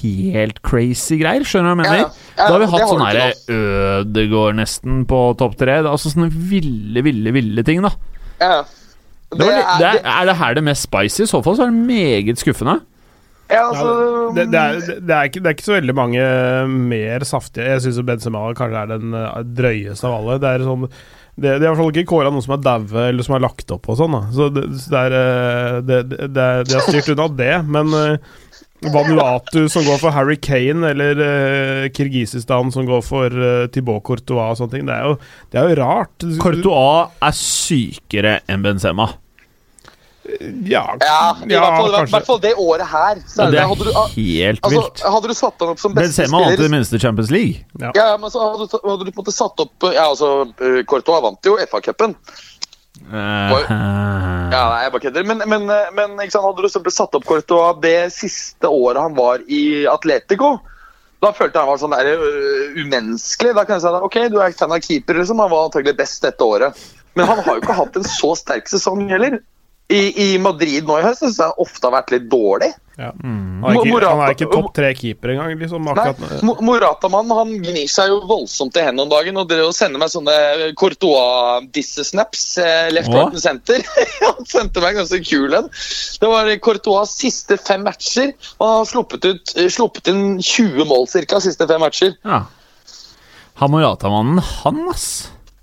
helt 0.00 0.60
crazy 0.66 1.18
greier. 1.20 1.44
Skjønner 1.46 1.74
du 1.74 1.82
hva 1.82 1.86
jeg 1.86 1.92
mener? 1.92 2.02
Ja, 2.02 2.08
ja. 2.08 2.26
Ja, 2.40 2.44
da 2.46 2.52
har 2.54 2.62
vi 2.62 2.68
hatt 2.72 2.88
sånn 2.88 3.04
herre 3.04 3.24
Ødegård 4.00 4.56
nesten 4.60 5.02
på 5.10 5.22
topp 5.40 5.58
tre. 5.60 5.80
Er 5.82 5.90
Altså 5.90 6.12
sånne 6.12 6.30
ville, 6.32 7.02
ville, 7.04 7.34
ville 7.36 7.64
ting, 7.66 7.82
da. 7.84 7.92
Ja. 8.40 8.60
Det 9.30 9.46
var, 9.46 9.52
er, 9.54 9.66
det 9.78 9.88
er, 9.90 9.98
er 10.10 10.26
det 10.26 10.38
her 10.40 10.56
det 10.58 10.62
mest 10.66 10.88
spicy? 10.88 11.22
I 11.22 11.30
så 11.30 11.38
fall 11.44 11.58
så 11.58 11.66
er 11.66 11.74
det 11.74 11.84
meget 11.90 12.40
skuffende. 12.40 12.80
ja, 13.50 13.54
Ja, 13.60 13.66
altså, 13.68 13.92
det, 14.34 14.48
det, 14.50 14.58
er, 14.60 14.80
det, 14.98 15.14
er 15.14 15.28
ikke, 15.28 15.42
det 15.42 15.46
er 15.50 15.56
ikke 15.58 15.68
så 15.68 15.76
veldig 15.76 15.94
mange 15.98 16.24
mer 16.90 17.26
saftige. 17.28 17.68
Jeg 17.76 17.84
syns 17.84 18.00
Benzema 18.08 18.42
kanskje 18.58 18.82
er 18.82 18.90
den 18.96 19.14
eh, 19.14 19.40
drøyeste 19.58 20.06
av 20.08 20.16
alle. 20.18 20.40
Det 20.42 20.50
er 20.50 20.66
sånn 20.66 20.88
det, 21.40 21.54
er 21.56 21.62
i 21.62 21.66
hvert 21.68 21.78
fall 21.80 21.90
ikke 21.94 22.10
kåra 22.10 22.30
noen 22.32 22.44
som 22.44 22.54
er 22.56 22.62
daue 22.64 23.06
eller 23.08 23.26
som 23.26 23.36
er 23.38 23.44
lagt 23.46 23.72
opp 23.74 23.88
og 23.90 23.98
sånn. 24.00 24.16
da 24.16 24.22
Så 24.36 24.48
det, 24.54 24.66
det 24.92 25.02
er 25.06 25.16
eh, 25.18 25.80
det, 26.28 26.46
er- 26.46 26.86
styrt 26.88 27.12
unna 27.14 27.28
det, 27.40 27.52
men 27.66 27.96
eh, 27.96 28.38
Vanuatu 28.80 29.66
som 29.68 29.84
går 29.84 29.98
for 30.00 30.14
Harry 30.16 30.38
Kane, 30.40 30.80
eller 30.94 31.18
uh, 31.20 31.88
Kirgisistan 31.92 32.70
som 32.72 32.86
går 32.88 33.02
for 33.04 33.28
uh, 33.36 33.66
Thibaut 33.68 34.00
Courtois 34.06 34.54
og 34.54 34.56
sånne 34.62 34.72
ting, 34.72 34.86
det 34.88 34.94
er 34.96 35.04
jo, 35.04 35.18
det 35.52 35.60
er 35.60 35.68
jo 35.68 35.76
rart. 35.82 36.24
Courtois 36.40 37.12
er 37.28 37.36
sykere 37.36 38.38
enn 38.48 38.64
Benzema. 38.64 39.10
Ja, 40.22 40.96
ja, 41.00 41.36
i 41.46 41.52
ja, 41.52 41.60
hvert, 41.62 41.76
fall, 41.80 41.94
i 41.96 42.10
hvert 42.12 42.26
fall 42.26 42.40
det 42.42 42.50
året 42.60 42.86
her. 42.90 43.20
Så 43.24 43.40
er 43.40 43.46
det 43.46 43.56
det, 43.56 43.60
er 43.62 43.68
hadde, 43.70 43.86
du, 43.88 43.92
ah, 43.96 44.10
helt 44.12 44.60
altså, 44.66 44.80
vilt. 44.82 45.02
hadde 45.14 45.30
du 45.30 45.34
satt 45.38 45.64
han 45.64 45.70
opp 45.72 45.80
som 45.80 45.94
beste 45.96 46.10
Benzema 46.10 46.42
vant 46.42 46.46
i 46.46 46.50
det 46.50 46.58
spiller 46.60 46.74
minste 46.76 47.00
Champions 47.00 47.30
League. 47.32 47.64
Ja. 47.80 47.90
ja, 47.96 48.06
men 48.20 48.30
så 48.30 48.42
hadde, 48.44 48.66
du- 48.68 48.84
hadde 48.90 49.06
du 49.08 49.10
på 49.10 49.16
en 49.16 49.24
måte 49.24 49.34
satt 49.34 49.64
opp 49.64 49.88
Ja, 49.88 50.04
altså, 50.10 50.30
eh, 50.60 50.82
Courtois 50.84 51.22
vant 51.24 51.48
jo 51.48 51.56
FA-cupen. 51.64 52.14
Uh, 53.08 53.64
Ja, 54.52 54.62
nei, 54.68 54.82
jeg 54.84 54.92
bare 54.92 55.04
kødder. 55.06 55.24
Men, 55.32 55.42
men, 55.48 55.64
eh, 55.72 55.88
men 55.96 56.18
ikke 56.20 56.34
sant, 56.36 56.44
hadde 56.50 56.66
du 56.66 56.68
simpelthen 56.68 56.98
satt 57.00 57.16
opp 57.16 57.24
Courtois 57.28 57.80
det 57.82 57.96
siste 58.12 58.68
året 58.68 59.00
han 59.00 59.16
var 59.16 59.40
i 59.48 59.86
Atletico, 59.88 60.58
Da 61.20 61.32
følte 61.36 61.58
jeg 61.58 61.64
han 61.64 61.68
var 61.72 61.80
sånn 61.80 61.96
der, 61.96 62.16
uh, 62.16 62.76
umenneskelig. 62.80 63.54
Da 63.56 63.64
kan 63.64 63.76
jeg 63.76 63.82
si 63.84 63.88
at 63.90 64.04
ok, 64.06 64.20
du 64.32 64.38
er 64.40 64.52
fan 64.56 64.72
av 64.72 64.80
keeper, 64.84 65.18
liksom. 65.20 65.40
Han 65.42 65.50
var 65.52 65.66
antagelig 65.68 65.96
best 65.98 66.22
dette 66.24 66.44
året. 66.44 66.76
Men 67.18 67.26
han 67.28 67.40
har 67.44 67.56
jo 67.56 67.60
ikke 67.60 67.76
hatt 67.76 67.96
en 67.98 68.06
så 68.08 68.30
sterk 68.38 68.68
sesong 68.70 69.02
heller. 69.10 69.40
I, 69.90 70.02
i 70.22 70.38
Madrid 70.38 70.86
nå 70.86 71.00
i 71.00 71.02
høst 71.02 71.24
syns 71.24 71.40
jeg 71.42 71.56
ofte 71.58 71.88
har 71.88 71.96
vært 71.96 72.12
litt 72.14 72.28
dårlig. 72.30 72.68
Ja. 73.00 73.08
Han, 73.16 73.64
er 73.64 73.78
ikke, 73.78 73.90
Morata- 73.94 74.10
han 74.12 74.20
er 74.26 74.34
ikke 74.36 74.48
topp 74.52 74.74
tre 74.76 74.90
keeper 74.94 75.32
engang, 75.32 75.54
liksom. 75.58 75.86
Moratamann 76.68 77.32
han 77.32 77.54
gnir 77.64 77.88
seg 77.88 78.10
jo 78.12 78.18
voldsomt 78.28 78.76
i 78.76 78.84
hendene 78.84 79.06
om 79.06 79.12
dagen 79.12 79.40
og 79.40 79.48
drev 79.48 79.70
å 79.70 79.74
sende 79.74 79.98
meg 80.02 80.12
sånne 80.12 80.34
Courtois-disse-snaps 80.78 82.44
eh, 82.60 82.90
left 82.92 83.08
right 83.08 83.32
and 83.32 83.40
center. 83.42 83.82
han 84.26 84.46
sendte 84.48 84.82
meg 84.84 84.94
en 84.94 85.00
ganske 85.02 85.22
kul 85.26 85.56
en. 85.56 85.70
Det 86.20 86.30
var 86.30 86.52
Courtois' 86.62 87.16
siste 87.16 87.56
fem 87.60 87.82
matcher. 87.88 88.34
Og 88.58 88.66
han 88.68 88.78
har 88.82 88.88
sluppet, 88.92 89.24
ut, 89.26 89.54
eh, 89.56 89.70
sluppet 89.72 90.12
inn 90.12 90.24
20 90.38 90.84
mål 90.90 91.08
cirka 91.10 91.40
siste 91.42 91.66
fem 91.70 91.80
matcher. 91.82 92.14
Ja. 92.24 92.44
Han 93.60 93.74
Morata-mannen, 93.74 94.40
han, 94.62 94.84
ass. 94.92 95.08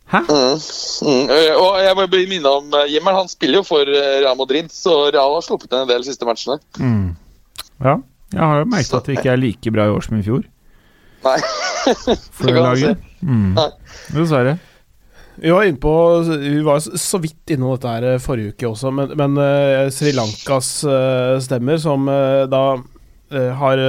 Hæ? 0.07 0.21
Mm. 0.23 0.59
Mm. 1.03 1.29
eh, 1.35 1.53
Og 1.59 1.79
jeg 1.83 1.95
må 1.99 2.05
bli 2.11 2.25
minnet 2.31 2.47
om 2.47 2.69
eh, 2.79 2.85
Jimmer, 2.93 3.17
han 3.17 3.27
spiller 3.31 3.59
jo 3.59 3.65
for 3.67 3.89
eh, 3.91 4.21
Real 4.23 4.37
Madrid, 4.39 4.69
så 4.71 4.93
Real 5.11 5.33
har 5.35 5.43
sluppet 5.43 5.73
en 5.75 5.89
del 5.89 6.05
siste 6.07 6.27
matchene. 6.27 6.59
Mm. 6.79 7.09
Ja. 7.83 7.97
Jeg 8.33 8.43
har 8.43 8.61
jo 8.63 8.69
merket 8.71 8.95
at 8.97 9.05
det 9.07 9.17
ikke 9.19 9.33
er 9.33 9.39
like 9.41 9.71
bra 9.71 9.85
i 9.87 9.91
år 9.97 10.03
som 10.07 10.17
i 10.19 10.23
fjor. 10.25 10.45
Nei. 11.27 11.37
For 12.37 12.47
Det 12.47 12.55
laget. 12.55 13.03
Mm. 13.23 13.55
Dessverre. 14.15 14.57
Vi 15.37 15.51
var, 15.53 15.67
inne 15.69 15.77
på, 15.77 15.91
vi 16.41 16.61
var 16.65 16.79
så- 16.81 17.19
vidt 17.21 17.51
innom 17.53 17.75
dette 17.75 17.91
her 17.93 18.17
forrige 18.23 18.55
uke 18.55 18.67
også, 18.71 18.89
men, 18.91 19.11
men 19.19 19.35
uh, 19.37 19.85
Sri 19.93 20.09
Lankas 20.17 20.71
uh, 20.87 21.35
stemmer, 21.45 21.77
som 21.83 22.07
uh, 22.09 22.47
da 22.49 22.63
har 23.59 23.79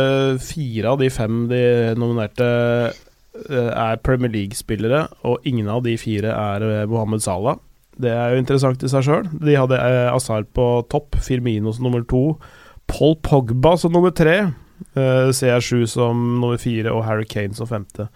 fire 0.43 0.91
av 0.91 0.99
de 0.99 1.07
fem 1.15 1.45
de 1.49 1.61
nominerte 1.95 2.47
er 3.49 4.01
Premier 4.05 4.33
League-spillere, 4.33 5.07
og 5.29 5.47
ingen 5.49 5.69
av 5.71 5.85
de 5.87 5.97
fire 6.01 6.33
er 6.35 6.65
eh, 6.67 6.87
Mohammed 6.91 7.25
Salah. 7.25 7.59
Det 7.99 8.11
er 8.15 8.33
jo 8.33 8.43
interessant 8.43 8.83
i 8.87 8.91
seg 8.91 9.07
sjøl. 9.07 9.27
De 9.43 9.57
hadde 9.59 9.79
eh, 9.79 10.09
Azar 10.13 10.47
på 10.55 10.69
topp, 10.93 11.19
Firmino 11.25 11.73
som 11.75 11.89
nummer 11.89 12.05
to, 12.09 12.23
Paul 12.89 13.17
Pogba 13.27 13.75
som 13.81 13.93
nummer 13.95 14.15
tre, 14.17 14.37
eh, 14.95 15.31
CR7 15.35 15.87
som 15.91 16.21
nummer 16.39 16.61
fire 16.63 16.95
og 16.95 17.05
Harry 17.09 17.27
Kane 17.29 17.57
som 17.59 17.71
femte. 17.71 18.09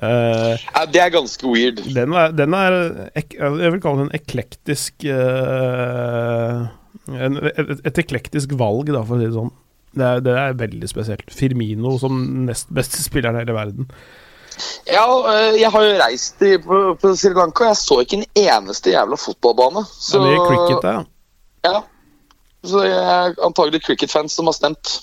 Uh, 0.00 0.56
Ja, 0.56 0.86
Det 0.88 1.00
er 1.02 1.10
ganske 1.12 1.44
weird. 1.44 1.82
den 1.94 2.14
er, 2.16 2.30
den 2.32 2.54
er 2.56 3.10
ek, 3.14 3.34
Jeg 3.36 3.72
vil 3.74 3.80
kalle 3.84 4.06
den 4.06 4.14
eklektisk 4.16 5.04
uh, 5.04 6.64
en, 7.12 7.36
et, 7.36 7.82
et 7.84 8.00
eklektisk 8.00 8.54
valg, 8.56 8.88
da, 8.88 9.02
for 9.04 9.18
å 9.18 9.20
si 9.20 9.28
det 9.28 9.36
sånn. 9.36 9.52
Det 9.92 10.06
er, 10.08 10.22
det 10.24 10.34
er 10.40 10.56
veldig 10.56 10.88
spesielt. 10.88 11.28
Firmino 11.36 11.98
som 12.00 12.18
nest 12.48 12.72
beste 12.72 13.02
spilleren 13.08 13.36
i 13.36 13.44
hele 13.44 13.56
verden. 13.56 13.90
Ja, 14.88 15.04
øh, 15.06 15.60
jeg 15.60 15.70
har 15.74 15.86
jo 15.86 16.00
reist 16.00 16.42
i, 16.42 16.56
på, 16.62 16.82
på 17.00 17.14
Sri 17.18 17.32
Lanka, 17.36 17.64
og 17.64 17.72
jeg 17.72 17.80
så 17.80 18.00
ikke 18.02 18.20
en 18.20 18.28
eneste 18.44 18.94
jævla 18.94 19.18
fotballbane. 19.20 19.84
Så, 19.92 20.22
det 20.24 20.34
er 20.34 20.44
cricket, 20.48 20.82
der, 20.82 21.04
ja. 21.68 21.80
Så 22.62 22.84
jeg 22.86 22.98
er 22.98 23.38
antagelig 23.42 23.82
cricket-fans 23.82 24.36
som 24.38 24.46
har 24.46 24.54
stemt. 24.54 24.98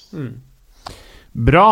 Bra. 1.36 1.70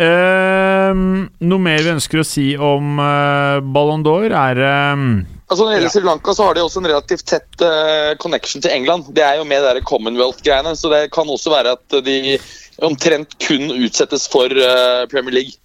Ehm, 0.00 1.28
noe 1.44 1.60
mer 1.60 1.82
vi 1.84 1.92
ønsker 1.92 2.22
å 2.22 2.24
si 2.24 2.52
om 2.56 3.00
uh, 3.00 3.60
Ballon 3.60 4.04
d'Or, 4.04 4.30
er 4.32 4.60
ehm, 4.64 5.10
Altså 5.50 5.64
Når 5.64 5.70
det 5.70 5.74
gjelder 5.74 5.92
Sri 5.92 6.02
Lanka, 6.06 6.32
så 6.36 6.44
har 6.46 6.54
de 6.54 6.62
også 6.62 6.78
en 6.78 6.86
relativt 6.86 7.24
tett 7.26 7.62
uh, 7.66 8.12
connection 8.22 8.62
til 8.62 8.70
England. 8.70 9.08
Det 9.16 9.24
er 9.26 9.40
jo 9.40 9.46
med 9.50 9.64
de 9.66 9.82
Commonwealth-greiene, 9.82 10.76
så 10.78 10.92
det 10.92 11.08
kan 11.10 11.26
også 11.26 11.50
være 11.50 11.72
at 11.74 11.96
de 12.06 12.36
omtrent 12.86 13.34
kun 13.42 13.66
utsettes 13.74 14.28
for 14.30 14.46
uh, 14.46 15.08
Premier 15.10 15.40
League. 15.40 15.58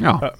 Ja. 0.00 0.32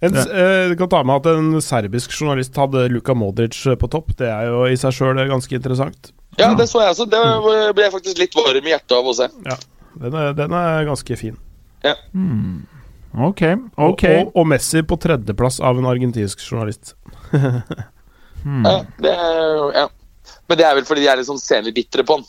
En, 0.00 0.16
eh, 0.16 0.72
kan 0.80 0.88
ta 0.88 1.02
med 1.04 1.20
at 1.20 1.28
en 1.34 1.60
serbisk 1.60 2.14
journalist 2.16 2.56
hadde 2.56 2.86
Luka 2.88 3.14
Modric 3.14 3.58
på 3.78 3.90
topp. 3.92 4.14
Det 4.16 4.30
er 4.30 4.48
jo 4.48 4.64
i 4.70 4.78
seg 4.80 4.96
sjøl 4.96 5.20
ganske 5.28 5.58
interessant. 5.58 6.12
Ja, 6.38 6.54
det 6.56 6.70
så 6.70 6.80
jeg 6.80 6.94
også. 6.94 7.06
Det 7.10 7.20
ble 7.76 7.84
jeg 7.84 7.92
faktisk 7.92 8.22
litt 8.22 8.36
varm 8.38 8.64
i 8.64 8.72
hjertet 8.72 8.96
av 8.96 9.10
å 9.10 9.16
se. 9.16 9.28
Den 10.00 10.16
er, 10.16 10.32
den 10.38 10.54
er 10.56 10.86
ganske 10.88 11.18
fin. 11.20 11.36
Ok. 11.84 13.42
ok. 13.42 13.42
Og, 13.76 14.04
og, 14.06 14.34
og 14.38 14.46
Messi 14.48 14.84
på 14.86 14.96
tredjeplass 15.02 15.58
av 15.60 15.80
en 15.80 15.88
argentinsk 15.90 16.44
journalist. 16.46 16.94
Ja, 18.40 18.84
det 18.96 19.10
er, 19.12 19.72
ja. 19.74 19.88
Men 20.48 20.58
det 20.58 20.64
er 20.64 20.76
vel 20.78 20.86
fordi 20.88 21.04
de 21.04 21.10
er 21.12 21.18
litt 21.20 21.28
sånn 21.28 21.40
senlig 21.40 21.74
bitre 21.76 22.04
på 22.06 22.16
han. 22.18 22.22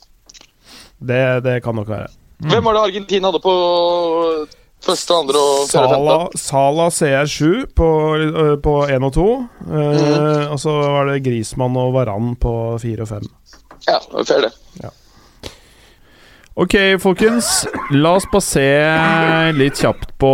Det, 0.99 1.21
det 1.45 1.53
kan 1.65 1.77
nok 1.77 1.87
være. 1.89 2.09
Hvem 2.41 2.65
var 2.65 2.75
det 2.75 2.81
Argentina 2.89 3.29
hadde 3.29 3.41
på 3.43 3.53
første, 4.85 5.13
andre 5.13 5.41
og 5.41 5.67
fjerde? 5.69 5.97
Sala? 5.97 6.15
Sala 6.35 6.87
CR7 6.89 7.65
på, 7.77 7.89
øh, 8.17 8.55
på 8.63 8.75
1 8.89 9.03
og 9.09 9.13
2. 9.17 9.27
Eh, 9.69 10.51
Og 10.51 10.59
så 10.59 10.71
var 10.81 11.05
det 11.11 11.23
Grismann 11.25 11.77
og 11.77 11.93
Varan 11.95 12.35
på 12.41 12.55
4 12.81 13.01
og 13.05 13.07
5. 13.13 13.29
Ja, 13.87 13.99
det 14.17 14.27
fair 14.27 14.47
det. 14.47 14.51
Ok, 16.61 16.73
folkens. 16.99 17.47
La 17.95 18.11
oss 18.17 18.25
bare 18.29 18.43
se 18.43 18.65
litt 19.55 19.79
kjapt 19.79 20.11
på 20.19 20.29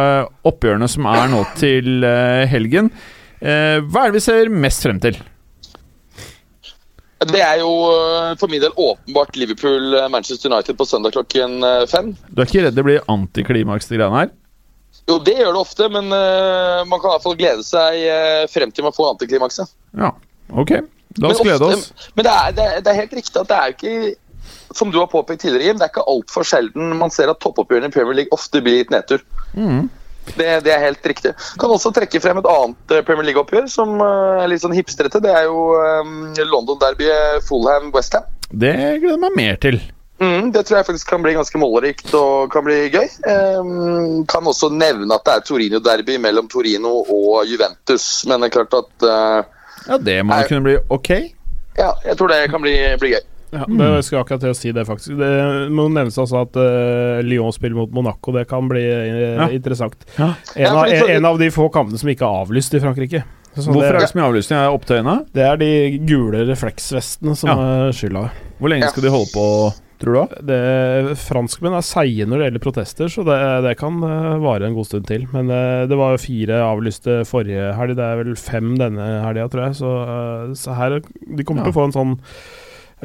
eh, 0.00 0.24
oppgjørene 0.48 0.88
som 0.88 1.04
er 1.12 1.28
nå 1.28 1.42
til 1.60 2.02
eh, 2.08 2.46
helgen. 2.48 2.88
Eh, 3.38 3.76
hva 3.84 4.06
er 4.06 4.08
det 4.10 4.16
vi 4.16 4.24
ser 4.24 4.48
mest 4.50 4.82
frem 4.86 4.98
til? 5.04 5.18
Det 7.28 7.40
er 7.44 7.60
jo 7.60 7.70
øh, 7.92 8.34
for 8.40 8.50
min 8.50 8.62
del 8.62 8.74
åpenbart 8.74 9.36
Liverpool-Manchester 9.36 10.50
United 10.50 10.78
på 10.78 10.86
søndag 10.88 11.12
klokken 11.16 11.58
øh, 11.64 11.86
fem. 11.90 12.12
Du 12.30 12.42
er 12.42 12.48
ikke 12.48 12.66
redd 12.66 12.78
det 12.78 12.84
blir 12.86 13.10
antiklimaks, 13.12 13.88
til 13.88 14.00
greiene 14.00 14.22
her? 14.22 14.30
Jo, 15.08 15.18
det 15.24 15.38
gjør 15.38 15.52
det 15.56 15.60
ofte, 15.60 15.88
men 15.88 16.10
man 16.10 17.00
kan 17.00 17.08
i 17.08 17.12
hvert 17.14 17.24
fall 17.24 17.36
glede 17.38 17.62
seg 17.64 18.02
frem 18.52 18.72
til 18.74 18.84
man 18.84 18.92
får 18.92 19.14
antiklimakset. 19.14 19.70
Ja. 19.96 20.10
Ok. 20.52 20.74
La 21.16 21.30
oss 21.32 21.40
glede 21.40 21.64
oss. 21.64 21.92
Men 22.14 22.26
det 22.26 22.32
er, 22.32 22.50
det, 22.56 22.64
er, 22.64 22.82
det 22.84 22.92
er 22.92 22.98
helt 23.02 23.14
riktig 23.16 23.40
at 23.40 23.48
det 23.48 23.58
er 23.58 23.72
ikke 23.74 23.94
Som 24.76 24.92
du 24.92 24.98
har 25.00 25.08
påpekt 25.08 25.40
tidligere, 25.42 25.70
Jim, 25.70 25.78
det 25.80 25.86
er 25.86 25.92
ikke 25.92 26.04
altfor 26.12 26.44
sjelden 26.46 26.92
man 27.00 27.12
ser 27.14 27.32
at 27.32 27.40
toppoppgjørene 27.40 27.88
i 27.88 27.94
Premier 27.94 28.20
League 28.20 28.36
ofte 28.36 28.60
blir 28.64 28.82
litt 28.82 28.92
nedtur. 28.92 29.24
Mm. 29.56 29.88
Det, 30.36 30.48
det 30.66 30.72
er 30.74 30.82
helt 30.82 31.06
riktig. 31.12 31.34
Kan 31.60 31.74
også 31.74 31.92
trekke 31.96 32.20
frem 32.22 32.40
et 32.40 32.48
annet 32.50 32.96
eh, 32.96 33.04
Premier 33.06 33.28
League-oppgjør 33.30 33.68
som 33.72 33.94
eh, 34.04 34.42
er 34.44 34.50
litt 34.52 34.64
sånn 34.64 34.76
hipstrete. 34.76 35.22
Det 35.24 35.32
er 35.32 35.46
jo 35.48 35.68
um, 35.76 36.32
London-derbyet 36.38 37.46
Fulham-Westham. 37.48 38.26
Det 38.48 38.74
gleder 38.74 39.14
jeg 39.16 39.22
meg 39.22 39.38
mer 39.38 39.62
til. 39.62 39.80
Mm, 40.18 40.50
det 40.50 40.64
tror 40.66 40.80
jeg 40.80 40.88
faktisk 40.88 41.10
kan 41.12 41.22
bli 41.22 41.36
ganske 41.36 41.60
målrikt 41.62 42.10
og 42.18 42.50
kan 42.50 42.64
bli 42.66 42.88
gøy. 42.90 43.06
Um, 43.22 44.24
kan 44.30 44.46
også 44.50 44.72
nevne 44.74 45.14
at 45.14 45.26
det 45.26 45.36
er 45.36 45.46
Torino-derby 45.46 46.18
mellom 46.22 46.50
Torino 46.50 47.00
og 47.04 47.46
Juventus. 47.46 48.08
Men 48.26 48.42
det 48.42 48.50
er 48.50 48.56
klart 48.58 48.78
at 48.80 49.06
uh, 49.06 49.40
Ja, 49.86 49.98
det 50.02 50.20
må 50.26 50.40
jo 50.42 50.50
kunne 50.50 50.66
bli 50.66 50.78
ok. 50.90 51.10
Ja, 51.78 51.92
jeg 52.02 52.18
tror 52.18 52.32
det 52.32 52.48
kan 52.50 52.62
bli, 52.64 52.74
bli 52.98 53.14
gøy. 53.14 53.26
Ja, 53.50 53.64
det 53.64 53.86
jeg 54.12 54.20
akkurat 54.20 54.42
til 54.44 54.52
å 54.52 54.56
si 54.58 54.72
det, 54.76 54.84
faktisk. 54.88 55.14
Det 55.16 55.30
må 55.72 55.86
nevnes 55.88 56.18
også 56.20 56.42
at 56.44 56.56
uh, 56.60 57.22
Lyon 57.24 57.54
spiller 57.56 57.78
mot 57.78 57.94
Monaco. 57.96 58.34
Det 58.36 58.44
kan 58.50 58.68
bli 58.68 58.82
uh, 58.84 59.38
Ja. 59.38 59.48
interessant. 59.56 59.96
Ja. 60.18 60.34
En, 60.54 60.76
av, 60.76 60.84
en 60.88 61.24
av 61.30 61.38
de 61.40 61.48
få 61.54 61.70
kampene 61.72 61.96
som 62.00 62.10
ikke 62.12 62.28
er 62.28 62.42
avlyst 62.44 62.76
i 62.76 62.82
Frankrike. 62.84 63.22
Så 63.56 63.72
Hvorfor 63.72 63.88
er 63.88 63.96
det, 63.96 64.04
det 64.04 64.10
så 64.12 64.18
mye 64.20 64.28
avlysning? 64.28 64.58
Er 64.60 64.68
det 64.68 64.76
opptøyene? 64.76 65.14
det 65.34 65.42
er 65.48 65.56
de 65.58 65.70
gule 66.06 66.44
refleksvestene 66.50 67.32
som 67.40 67.48
Ja. 67.50 67.56
er 67.88 67.96
skylda. 67.96 68.26
Hvor 68.60 68.70
lenge 68.70 68.90
skal 68.92 69.06
de 69.08 69.10
holde 69.16 69.32
på, 69.32 69.46
tror 69.98 70.14
du? 70.28 70.36
Det, 70.52 71.16
franskmenn 71.24 71.74
er 71.80 71.86
seige 71.88 72.28
når 72.28 72.38
det 72.38 72.46
gjelder 72.50 72.64
protester, 72.68 73.10
så 73.10 73.24
det, 73.26 73.38
det 73.64 73.72
kan 73.80 73.96
eh, 74.06 74.36
vare 74.44 74.68
en 74.68 74.76
god 74.76 74.86
stund 74.86 75.08
til. 75.08 75.24
Men 75.32 75.48
det 75.90 75.98
var 75.98 76.14
jo 76.14 76.22
fire 76.22 76.60
avlyste 76.68 77.22
forrige 77.26 77.72
helg, 77.80 77.96
det 77.98 78.04
er 78.06 78.20
vel 78.20 78.36
fem 78.38 78.76
denne 78.78 79.08
helga, 79.24 79.48
tror 79.50 79.66
jeg. 79.70 79.78
Så, 79.80 79.92
så 80.60 80.76
her 80.78 81.00
De 81.00 81.42
kommer 81.48 81.64
Ja. 81.64 81.70
til 81.70 81.74
å 81.74 81.78
få 81.80 81.88
en 81.88 81.96
sånn 81.96 82.16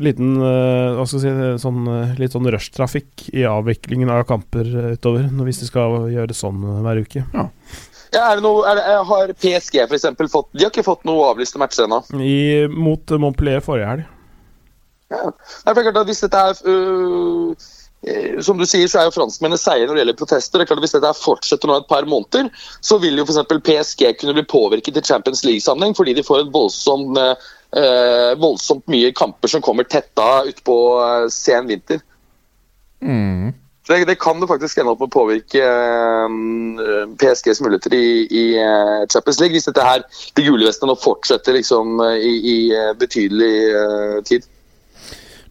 liten 0.02 0.36
eh, 0.42 0.96
Hva 0.98 1.06
skal 1.06 1.22
jeg 1.22 1.34
si 1.34 1.64
sånn, 1.64 1.82
eh, 1.92 2.14
Litt 2.22 2.34
sånn 2.34 2.50
rushtrafikk 2.56 3.28
i 3.34 3.46
avviklingen 3.50 4.10
av 4.14 4.24
kamper 4.30 4.70
utover, 4.96 5.28
hvis 5.46 5.62
de 5.64 5.70
skal 5.70 6.08
gjøre 6.14 6.38
sånn 6.38 6.64
eh, 6.66 6.80
hver 6.86 7.04
uke. 7.04 7.26
Ja, 8.14 8.28
er 8.32 8.40
det 8.40 8.46
noe, 8.46 8.64
er 8.70 8.80
det, 8.80 8.98
har 9.10 9.36
PSG 9.42 9.80
for 9.84 9.98
eksempel 9.98 10.30
fått 10.30 10.52
De 10.54 10.66
har 10.66 10.74
ikke 10.74 10.86
fått 10.86 11.06
noe 11.10 11.30
avlyste 11.32 11.62
matcher 11.62 11.88
ennå. 11.88 12.04
Mot 12.74 13.16
Montpellier 13.22 13.64
forrige 13.66 13.90
helg. 13.90 14.10
Ja. 15.14 15.30
Det 15.30 15.72
er 15.72 15.88
klart 15.88 16.04
at 16.04 16.10
Hvis 16.10 16.24
dette 16.24 16.42
er 16.42 16.62
øh, 16.70 17.72
Som 18.46 18.58
du 18.58 18.66
sier, 18.70 18.88
så 18.90 19.02
er 19.02 19.08
jo 19.08 19.16
franskmennene 19.16 19.62
seige 19.62 19.88
når 19.88 19.98
det 19.98 20.04
gjelder 20.04 20.20
protester. 20.20 20.60
Det 20.60 20.66
er 20.66 20.72
klart 20.72 20.82
at 20.82 20.86
Hvis 20.88 20.96
dette 20.98 21.14
fortsetter 21.20 21.70
nå 21.70 21.80
et 21.80 21.90
par 21.90 22.08
måneder, 22.10 22.50
så 22.82 22.98
vil 23.02 23.20
jo 23.20 23.26
f.eks. 23.28 23.58
PSG 23.66 24.06
kunne 24.20 24.38
bli 24.38 24.46
påvirket 24.50 24.98
i 24.98 25.06
Champions 25.06 25.46
League-sammenheng 25.46 25.98
fordi 25.98 26.18
de 26.18 26.26
får 26.26 26.44
en 26.44 26.54
voldsomt, 26.56 27.22
øh, 27.78 28.32
voldsomt 28.42 28.88
mye 28.92 29.12
kamper 29.16 29.52
som 29.52 29.64
kommer 29.66 29.88
tetta 29.90 30.44
utpå 30.50 30.78
eh, 31.04 31.28
sen 31.34 31.68
vinter. 31.68 32.02
Mm. 33.04 33.54
Så 33.84 33.94
det, 33.94 34.08
det 34.08 34.20
kan 34.20 34.40
det 34.40 34.48
faktisk 34.48 34.78
ende 34.80 34.94
opp 34.94 35.02
med 35.04 35.12
å 35.12 35.16
påvirke 35.18 35.60
eh, 35.60 36.36
PSGs 37.20 37.60
muligheter 37.66 37.96
i, 37.98 38.08
i 38.32 38.44
eh, 38.56 39.04
Champions 39.12 39.42
League, 39.42 39.58
hvis 39.58 39.68
dette 39.68 39.84
her, 39.84 40.06
de 40.38 40.46
gule 40.46 40.70
vestene 40.70 40.94
nå 40.94 41.00
fortsetter 41.04 41.58
liksom 41.58 42.00
øh, 42.00 42.16
i, 42.16 42.34
i 42.54 42.58
øh, 42.80 42.94
betydelig 43.00 43.56
øh, 43.82 44.18
tid. 44.24 44.48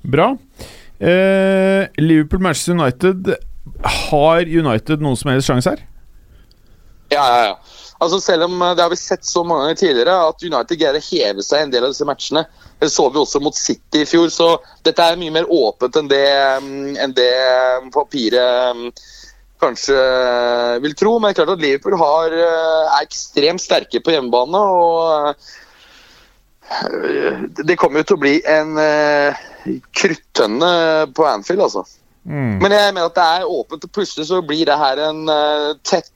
Bra. 0.02 0.32
Eh, 0.96 1.88
Liverpool-Manchester 2.00 2.72
United. 2.72 3.34
Har 3.84 4.48
United 4.48 5.02
noen 5.02 5.18
som 5.18 5.30
helst 5.30 5.50
sjanse 5.50 5.74
her? 5.74 5.84
Ja, 7.12 7.24
ja, 7.28 7.44
ja. 7.50 7.54
Altså 8.02 8.18
Selv 8.22 8.48
om 8.48 8.62
eh, 8.62 8.74
det 8.76 8.82
har 8.82 8.90
vi 8.90 8.98
sett 8.98 9.24
så 9.26 9.44
mange 9.46 9.66
ganger 9.66 9.80
tidligere, 9.80 10.18
at 10.28 10.42
United 10.42 10.80
greier 10.80 10.98
å 10.98 11.06
heve 11.06 11.46
seg 11.46 11.60
i 11.60 11.66
en 11.66 11.72
del 11.74 11.86
av 11.86 11.94
disse 11.94 12.08
matchene. 12.08 12.44
Det 12.82 12.90
så 12.90 13.08
vi 13.12 13.20
også 13.22 13.42
mot 13.44 13.56
City 13.56 14.02
i 14.02 14.08
fjor, 14.08 14.28
så 14.34 14.48
dette 14.86 15.06
er 15.06 15.20
mye 15.20 15.34
mer 15.34 15.46
åpent 15.52 15.98
enn 16.00 16.10
det, 16.10 16.26
mm, 16.64 16.94
enn 16.98 17.14
det 17.14 17.32
mm, 17.84 17.90
papiret 17.94 18.78
mm, 18.78 18.88
kanskje 19.62 19.98
eh, 19.98 20.76
vil 20.82 20.96
tro. 20.98 21.16
Men 21.18 21.30
det 21.30 21.36
er 21.36 21.40
klart 21.42 21.54
at 21.54 21.62
Liverpool 21.62 21.98
har, 22.00 22.34
eh, 22.34 22.84
er 22.98 23.06
ekstremt 23.06 23.62
sterke 23.62 24.02
på 24.02 24.16
hjemmebane. 24.16 24.58
og 24.58 25.34
det 27.68 27.76
kommer 27.76 28.00
jo 28.00 28.06
til 28.08 28.16
å 28.16 28.22
bli 28.22 28.36
en 28.48 28.70
kruttønne 29.92 30.70
på 31.12 31.26
Anfield, 31.28 31.60
altså. 31.66 31.82
Men 32.24 32.72
jeg 32.72 32.94
mener 32.94 33.10
at 33.10 33.18
det 33.18 33.26
er 33.26 33.50
åpent, 33.50 33.84
og 33.84 33.92
plutselig 33.92 34.24
så 34.30 34.38
blir 34.46 34.64
det 34.70 34.78
her 34.80 35.02
en 35.04 35.20
tett, 35.84 36.08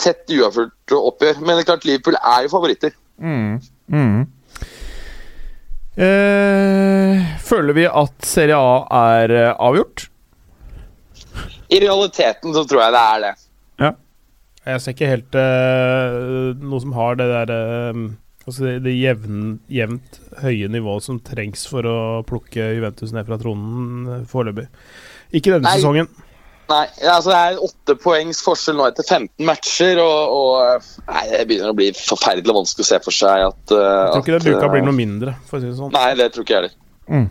tett 0.00 0.34
uavgjort 0.34 0.96
oppgjør. 0.96 1.42
Men 1.44 1.54
det 1.54 1.64
er 1.64 1.70
klart 1.72 1.88
Liverpool 1.88 2.18
er 2.20 2.46
jo 2.46 2.52
favoritter. 2.54 2.96
Mm. 3.20 3.60
Mm. 3.92 4.20
Eh, 6.00 7.28
føler 7.44 7.76
vi 7.76 7.84
at 7.90 8.26
Serie 8.26 8.56
A 8.56 8.80
er 9.18 9.36
eh, 9.36 9.52
avgjort? 9.58 10.08
I 11.70 11.78
realiteten 11.84 12.54
så 12.56 12.64
tror 12.66 12.84
jeg 12.86 12.96
det 12.96 13.04
er 13.04 13.22
det. 13.28 13.36
Jeg 14.68 14.82
ser 14.84 14.92
ikke 14.92 15.08
helt 15.08 15.36
uh, 15.40 16.50
noe 16.60 16.80
som 16.82 16.92
har 16.92 17.16
det 17.16 17.28
der 17.30 17.52
uh, 17.54 18.02
Altså 18.48 18.64
det, 18.64 18.72
det 18.86 18.96
jevn, 18.96 19.58
jevnt 19.70 20.16
høye 20.40 20.68
nivået 20.72 21.04
som 21.04 21.20
trengs 21.22 21.66
for 21.68 21.86
å 21.86 21.96
plukke 22.26 22.70
Juventus 22.74 23.12
ned 23.14 23.28
fra 23.28 23.36
tronen 23.38 24.24
foreløpig. 24.26 24.64
Ikke 25.36 25.52
denne 25.52 25.68
Nei. 25.68 25.74
sesongen. 25.76 26.08
Nei, 26.70 26.84
altså 27.02 27.32
Det 27.32 27.38
er 27.38 27.64
åtte 27.66 27.96
poengs 27.98 28.42
forskjell 28.46 28.78
nå 28.78 28.86
etter 28.90 29.06
15 29.06 29.46
matcher. 29.48 30.00
Og, 30.04 30.36
og 30.36 31.10
nei, 31.10 31.24
Det 31.32 31.42
begynner 31.48 31.74
å 31.74 31.78
bli 31.78 31.90
forferdelig 31.96 32.56
vanskelig 32.60 32.86
å 32.86 32.90
se 32.92 33.00
for 33.04 33.16
seg 33.16 33.48
at 33.48 33.74
uh, 33.74 33.80
Jeg 33.80 34.14
tror 34.14 34.24
ikke 34.24 34.38
at, 34.38 34.46
den 34.46 34.56
uka 34.60 34.68
uh, 34.68 34.72
blir 34.76 34.86
noe 34.86 34.96
mindre, 34.96 35.36
for 35.48 35.58
å 35.58 35.64
si 35.64 35.70
det 35.70 35.76
sånn. 35.80 35.92
Nei, 35.96 36.08
det 36.20 36.30
tror 36.34 36.46
ikke 36.46 36.56
jeg 36.56 36.62
heller. 36.62 37.28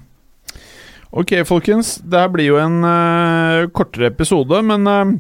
Ok, 1.10 1.34
folkens. 1.50 1.96
Det 2.06 2.22
her 2.22 2.30
blir 2.30 2.52
jo 2.52 2.60
en 2.62 2.84
uh, 2.86 3.66
kortere 3.74 4.12
episode, 4.12 4.60
men 4.62 4.86
uh, 4.86 5.16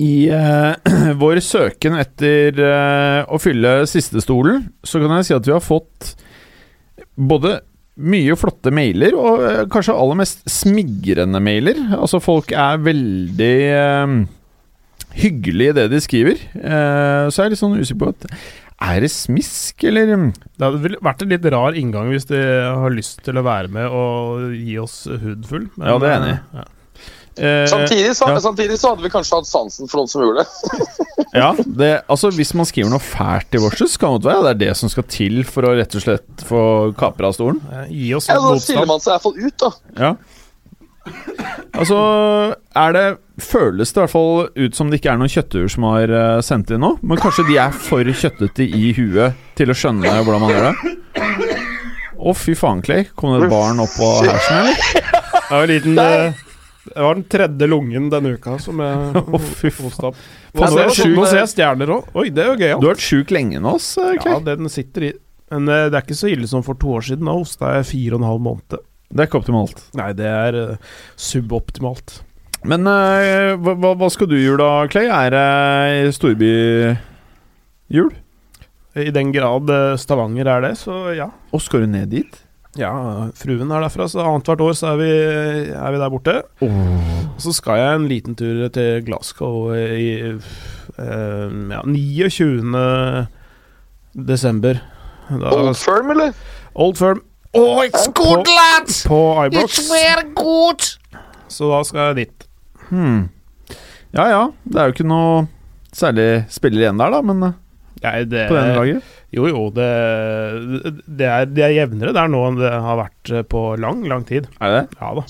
i 0.00 0.30
uh, 0.30 0.74
vår 1.22 1.40
søken 1.44 1.98
etter 2.00 2.58
eh, 2.58 3.20
å 3.26 3.38
fylle 3.42 3.76
sistestolen, 3.90 4.64
så 4.82 5.02
kan 5.02 5.18
jeg 5.18 5.28
si 5.28 5.36
at 5.36 5.46
vi 5.46 5.54
har 5.54 5.62
fått 5.62 6.14
både 7.14 7.60
mye 7.96 8.34
flotte 8.36 8.72
mailer, 8.74 9.14
og 9.14 9.44
eh, 9.46 9.60
kanskje 9.70 9.94
aller 9.94 10.18
mest 10.18 10.42
smigrende 10.50 11.38
mailer. 11.42 11.78
Altså, 11.94 12.18
folk 12.22 12.50
er 12.50 12.80
veldig 12.82 13.52
eh, 13.70 14.16
hyggelige 15.22 15.70
i 15.74 15.78
det 15.78 15.88
de 15.92 16.00
skriver. 16.02 16.40
Eh, 16.58 17.24
så 17.30 17.42
jeg 17.42 17.46
er 17.46 17.54
litt 17.54 17.62
sånn 17.62 17.78
usikker 17.78 18.02
på 18.02 18.12
at 18.14 18.28
Er 18.84 18.98
det 19.04 19.12
smisk, 19.14 19.84
eller 19.86 20.10
Det 20.10 20.60
hadde 20.66 20.96
vært 21.06 21.22
en 21.22 21.30
litt 21.30 21.44
rar 21.54 21.76
inngang 21.78 22.10
hvis 22.10 22.26
de 22.28 22.40
har 22.42 22.90
lyst 22.92 23.22
til 23.24 23.38
å 23.38 23.44
være 23.46 23.70
med 23.72 23.86
og 23.86 24.50
gi 24.58 24.74
oss 24.82 25.04
hudfull. 25.06 25.68
men, 25.76 25.86
Ja, 25.88 25.98
det 26.02 26.08
er 26.10 26.16
jeg 26.16 26.22
enig 26.22 26.32
i. 26.34 26.38
eh, 26.40 26.58
ja. 26.58 26.64
Eh, 27.38 27.64
Samtidig 27.70 28.12
så, 28.16 28.28
ja. 28.30 28.40
samtidig 28.40 28.78
så 28.80 28.92
hadde 28.92 29.04
vi 29.06 29.10
kanskje 29.12 29.40
hatt 29.40 29.48
sansen 29.50 29.90
for 29.90 30.02
noen 30.02 30.10
som 30.12 30.22
gjorde 30.24 30.44
det. 30.44 31.26
Ja, 31.34 31.48
det, 31.66 31.90
altså 32.10 32.30
Hvis 32.34 32.52
man 32.54 32.66
skriver 32.68 32.92
noe 32.92 33.02
fælt 33.02 33.56
i 33.56 33.62
Vorses, 33.62 33.96
kan 33.98 34.16
det 34.20 34.28
være 34.28 34.44
det 34.44 34.52
er 34.54 34.60
det 34.68 34.76
som 34.78 34.92
skal 34.92 35.06
til 35.10 35.42
for 35.48 35.66
å 35.66 35.74
rett 35.78 35.96
og 35.98 36.04
slett 36.04 36.44
få 36.46 36.62
kapra 36.98 37.32
stolen. 37.34 37.58
Eh, 37.72 37.90
Gi 38.04 38.14
oss 38.18 38.30
Ja, 38.30 38.38
Da 38.42 38.54
stiller 38.62 38.86
man 38.90 39.02
seg 39.02 39.10
i 39.10 39.16
hvert 39.16 39.26
fall 39.26 39.38
ut, 39.42 39.56
da. 39.64 39.72
Ja. 39.98 40.14
Altså, 41.74 41.96
er 42.80 42.94
det 42.96 43.04
Føles 43.42 43.90
det 43.90 43.98
i 43.98 44.02
hvert 44.04 44.12
fall 44.12 44.44
ut 44.54 44.76
som 44.78 44.88
det 44.92 45.00
ikke 45.00 45.10
er 45.10 45.18
noen 45.18 45.32
kjøttur 45.32 45.66
som 45.72 45.84
har 45.90 46.06
eh, 46.06 46.36
sendt 46.46 46.70
inn 46.70 46.84
nå? 46.84 46.92
Men 47.02 47.18
kanskje 47.18 47.42
de 47.48 47.56
er 47.58 47.74
for 47.74 48.06
kjøttete 48.06 48.62
i 48.62 48.92
huet 48.94 49.34
til 49.58 49.72
å 49.72 49.74
skjønne 49.74 50.12
hvordan 50.22 50.44
man 50.44 50.52
gjør 50.54 50.68
det? 50.68 50.94
Å, 52.14 52.32
fy 52.38 52.54
faen, 52.56 52.78
Clay. 52.86 53.08
Kom 53.18 53.34
det 53.34 53.42
et 53.48 53.52
barn 53.52 53.82
opp 53.82 53.90
på 53.98 54.06
hersen, 54.22 54.62
eller? 54.62 54.78
Det 55.34 55.50
var, 55.50 55.64
en 55.64 55.72
liten, 55.72 55.98
eh, 55.98 56.43
det 56.84 57.00
var 57.00 57.14
den 57.16 57.24
tredje 57.32 57.66
lungen 57.70 58.10
denne 58.12 58.34
uka 58.36 58.58
som 58.60 58.80
jeg 58.84 59.22
Å, 59.34 59.38
fy 59.40 59.70
hosta 59.78 60.10
opp. 60.10 60.18
Nå 60.54 60.66
er 60.68 60.90
ser- 60.92 61.14
Nå 61.16 61.24
ser 61.30 61.40
jeg 61.40 61.52
stjerner 61.54 61.92
òg. 61.96 62.10
Oi, 62.20 62.26
det 62.34 62.42
er 62.44 62.50
jo 62.52 62.56
gøy. 62.60 62.72
Du 62.80 62.86
har 62.88 62.94
vært 62.94 63.04
sjuk 63.06 63.32
lenge 63.34 63.60
nå, 63.64 63.72
eh, 63.80 64.18
Ja, 64.20 64.36
det 64.44 64.58
den 64.60 64.68
sitter 64.72 65.08
i. 65.08 65.12
Men 65.54 65.68
eh, 65.72 65.86
det 65.88 65.96
er 65.98 66.04
ikke 66.04 66.18
så 66.18 66.28
ille 66.32 66.48
som 66.50 66.64
for 66.66 66.76
to 66.80 66.92
år 66.98 67.06
siden. 67.08 67.24
Da 67.28 67.34
hosta 67.38 67.72
jeg 67.78 67.88
fire 67.92 68.18
og 68.18 68.20
en 68.22 68.28
halv 68.28 68.44
måned. 68.44 68.76
Det 69.14 69.20
er 69.22 69.28
ikke 69.30 69.40
optimalt. 69.42 69.82
Nei, 69.96 70.10
det 70.18 70.26
er 70.26 70.56
uh, 70.58 70.94
suboptimalt. 71.20 72.16
Men 72.66 72.88
uh, 72.88 73.54
hva, 73.60 73.92
hva- 73.94 74.10
skal 74.10 74.26
du 74.30 74.34
gjøre 74.40 74.58
da, 74.64 74.70
Clay? 74.90 75.06
Er 75.12 75.34
det 75.36 76.14
storbyjul? 76.16 76.98
I 78.94 79.10
den 79.14 79.32
grad 79.34 79.70
Stavanger 79.98 80.46
er 80.50 80.60
det, 80.68 80.72
så 80.80 81.12
ja. 81.14 81.28
Og 81.54 81.62
skal 81.62 81.84
du 81.84 81.88
ned 81.94 82.12
dit? 82.14 82.36
Ja, 82.78 82.90
fruen 83.38 83.70
er 83.70 83.84
derfra, 83.84 84.08
så 84.10 84.24
annethvert 84.24 84.62
år 84.64 84.72
så 84.74 84.94
er 84.94 84.98
vi, 84.98 85.10
er 85.74 85.94
vi 85.94 86.00
der 86.02 86.10
borte. 86.10 86.34
Oh. 86.64 87.04
så 87.38 87.52
skal 87.54 87.78
jeg 87.78 87.98
en 88.00 88.08
liten 88.10 88.34
tur 88.38 88.64
til 88.74 89.04
Glasgow 89.06 89.70
i 89.74 90.08
eh, 90.24 91.54
ja, 91.70 91.82
29. 91.86 92.74
desember. 94.14 94.82
Da, 95.30 95.54
Old 95.54 95.78
Firm, 95.78 96.10
eller? 96.14 96.34
Old 96.74 96.98
Firm. 96.98 97.22
Oh, 97.54 97.78
it's 97.84 98.08
good, 98.12 98.46
lads. 98.50 99.04
På 99.06 99.44
Ibrox. 99.46 99.78
It's 99.78 99.88
very 99.88 100.26
good. 100.34 100.98
Så 101.48 101.70
da 101.70 101.82
skal 101.86 102.08
jeg 102.10 102.16
dit. 102.24 102.48
Hmm. 102.90 103.28
Ja 104.14 104.26
ja, 104.30 104.42
det 104.66 104.78
er 104.80 104.88
jo 104.88 104.94
ikke 104.94 105.06
noe 105.06 105.44
særlig 105.94 106.44
spiller 106.50 106.84
igjen 106.84 106.98
der, 106.98 107.14
da, 107.14 107.22
men 107.22 107.54
eh, 108.00 108.06
Nei, 108.06 108.24
det, 108.30 108.46
på 108.50 108.56
denne 108.58 108.78
dagen? 108.78 109.02
Jo, 109.34 109.46
jo, 109.50 109.62
det, 109.74 109.90
det, 111.06 111.28
er, 111.28 111.46
det 111.50 111.66
er 111.66 111.76
jevnere 111.80 112.14
der 112.16 112.30
nå 112.30 112.42
enn 112.48 112.60
det 112.60 112.72
har 112.72 113.00
vært 113.00 113.32
eh, 113.32 113.46
på 113.46 113.62
lang, 113.82 114.04
lang 114.10 114.26
tid. 114.28 114.48
Er 114.60 114.74
det 114.74 114.82
det? 114.82 114.98
Ja 115.00 115.14
da. 115.18 115.24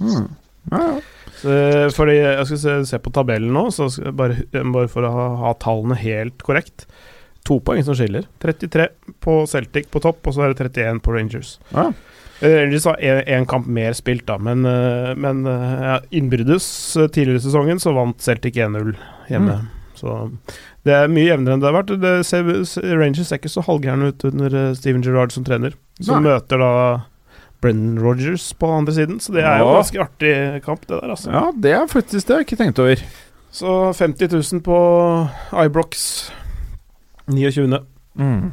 Mm. 0.00 0.26
Ja, 0.72 0.80
ja. 0.80 0.96
Så, 1.36 1.52
fordi 1.92 2.14
jeg 2.16 2.46
skal 2.48 2.58
se, 2.62 2.74
se 2.88 2.98
på 3.04 3.12
tabellen 3.12 3.52
nå, 3.52 3.66
så 3.74 3.90
skal 3.92 4.08
jeg 4.08 4.16
bare, 4.16 4.64
bare 4.72 4.88
for 4.88 5.04
å 5.04 5.12
ha, 5.12 5.26
ha 5.42 5.52
tallene 5.60 5.98
helt 6.00 6.40
korrekt. 6.46 6.86
To 7.46 7.60
poeng 7.62 7.84
som 7.86 7.94
skiller. 7.94 8.24
33 8.42 8.88
på 9.22 9.38
Celtic 9.50 9.90
på 9.92 10.02
topp, 10.02 10.24
og 10.24 10.34
så 10.34 10.46
er 10.46 10.54
det 10.54 10.70
31 10.72 11.02
på 11.04 11.14
Rangers. 11.14 11.56
Ja. 11.74 11.90
Eh, 12.40 12.56
Rangers 12.62 12.88
har 12.88 12.96
én 13.04 13.46
kamp 13.48 13.68
mer 13.68 13.94
spilt, 13.96 14.26
da, 14.28 14.38
men, 14.38 14.64
eh, 14.66 15.12
men 15.16 15.46
eh, 15.46 15.84
ja, 15.90 16.00
innbyrdes 16.10 16.66
eh, 16.96 17.08
tidligere 17.08 17.40
i 17.40 17.46
sesongen 17.46 17.80
så 17.80 17.94
vant 17.96 18.20
Celtic 18.20 18.56
1-0 18.56 18.96
hjemme. 19.30 19.60
Så 19.96 20.14
det 20.86 20.94
er 20.94 21.10
mye 21.12 21.30
jevnere 21.30 21.56
enn 21.56 21.64
det 21.64 21.70
har 21.70 21.76
vært. 21.78 21.94
Det 22.02 22.14
ser, 22.28 22.48
Rangers 23.00 23.30
ser 23.30 23.40
ikke 23.40 23.52
så 23.52 23.64
halvgærne 23.66 24.12
ut 24.12 24.26
under 24.28 24.56
eh, 24.60 24.72
Steven 24.78 25.04
Gerrard 25.04 25.34
som 25.34 25.46
trener, 25.46 25.76
som 26.00 26.24
møter 26.24 26.60
da 26.60 26.72
Brennan 27.64 28.00
Rogers 28.04 28.50
på 28.58 28.68
andre 28.70 28.92
siden, 28.94 29.20
så 29.22 29.32
det 29.34 29.44
er 29.46 29.62
jo 29.62 29.70
en 29.70 29.78
ganske 29.80 30.02
artig 30.04 30.34
kamp, 30.66 30.84
det 30.86 30.98
der, 31.00 31.14
altså. 31.14 31.30
ja, 31.32 31.44
det 31.64 31.72
er 31.72 31.88
faktisk 31.90 32.28
det 32.28 32.36
jeg 32.36 32.46
ikke 32.46 32.58
tenkt 32.60 32.82
over. 32.82 33.02
Så 33.56 33.72
50 33.96 34.34
000 34.52 34.62
på 34.66 34.78
Ibrox 35.64 36.04
29. 37.32 37.80
Mm. 38.20 38.52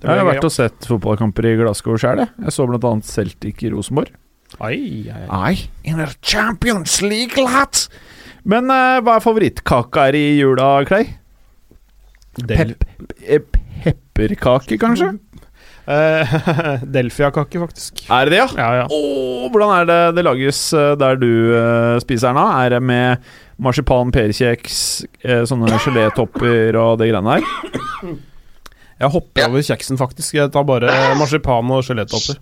Det 0.00 0.08
Jeg 0.08 0.16
har 0.16 0.24
vært 0.24 0.46
og 0.48 0.54
sett 0.54 0.88
fotballkamper 0.88 1.50
i 1.50 1.56
Glasgow 1.60 1.98
sjøl, 2.00 2.22
jeg. 2.24 2.32
Jeg 2.46 2.56
så 2.56 2.64
annet 2.64 3.04
Celtic 3.08 3.60
i 3.66 3.72
Rosenborg. 3.74 4.14
Ai, 4.58 4.78
ai, 5.12 5.20
ai. 5.20 5.28
Nei, 5.28 5.52
in 5.92 6.00
a 6.00 6.08
Champions 6.24 7.02
League, 7.04 7.36
lads! 7.36 7.90
Men 8.50 8.70
uh, 8.72 8.98
hva 9.04 9.16
er 9.18 9.24
favorittkaka 9.24 10.08
her 10.08 10.16
i 10.18 10.24
jula, 10.40 10.70
Clay? 10.88 11.10
Del 12.40 12.72
Pep 12.78 13.12
eh, 13.26 13.42
pepperkake, 13.84 14.78
kanskje? 14.80 15.12
Uh, 15.90 16.32
Delfia-kake, 16.94 17.58
faktisk. 17.62 18.02
Er 18.12 18.28
det 18.28 18.34
det, 18.36 18.40
ja? 18.40 18.48
Ja, 18.58 18.68
ja. 18.82 18.86
Oh, 18.94 19.46
hvordan 19.50 19.72
er 19.80 19.88
det 19.88 20.00
det 20.18 20.24
lages 20.26 20.60
der 21.00 21.18
du 21.18 21.28
uh, 21.56 21.96
spiser 22.02 22.34
nå? 22.36 22.44
Er 22.62 22.74
det 22.76 22.82
med 22.86 23.24
marsipan, 23.60 24.12
perkjeks, 24.14 24.76
uh, 25.26 25.40
sånne 25.50 25.80
gelétopper 25.82 26.78
og 26.80 27.00
det 27.00 27.10
greiene 27.10 27.38
der? 27.40 28.14
Jeg 29.00 29.12
hopper 29.14 29.40
Ja. 29.42 29.48
over 29.48 29.64
kjeksen, 29.64 29.96
faktisk. 29.98 30.34
Jeg 30.36 30.52
tar 30.54 30.66
bare 30.68 30.92
marsipan 31.18 31.70
og 31.72 31.82
gelétopper. 31.86 32.38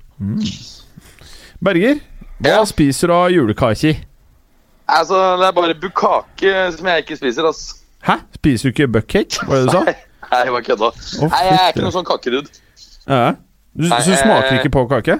Berger, 1.62 2.00
hva 2.42 2.56
Ja. 2.58 2.64
spiser 2.66 3.08
du 3.10 3.14
av 3.14 3.30
julekake? 3.32 3.96
Altså, 4.88 5.16
det 5.36 5.46
er 5.46 5.56
bare 5.56 5.74
bukake 5.76 6.52
som 6.76 6.86
jeg 6.88 7.04
ikke 7.04 7.16
spiser, 7.20 7.48
ass. 7.48 7.82
Hæ? 8.04 8.20
Spiser 8.38 8.68
du 8.68 8.72
ikke 8.72 8.88
buckcake? 8.98 9.44
Hva 9.44 9.58
det 9.58 9.66
du 9.68 9.74
sa? 9.74 9.82
Nei, 10.30 10.38
jeg 10.44 10.52
bare 10.54 10.64
kødda. 10.64 10.88
Oh, 11.22 11.28
Nei, 11.32 11.42
jeg 11.44 11.58
er 11.58 11.72
ikke 11.72 11.84
noen 11.84 11.96
sånn 11.96 12.08
kakerud. 12.08 12.48
Ja. 13.08 13.24
Du, 13.72 13.86
Nei, 13.86 13.98
så 14.02 14.12
du 14.12 14.16
smaker 14.18 14.50
eh, 14.50 14.60
ikke 14.60 14.72
på 14.74 14.84
kake? 14.90 15.18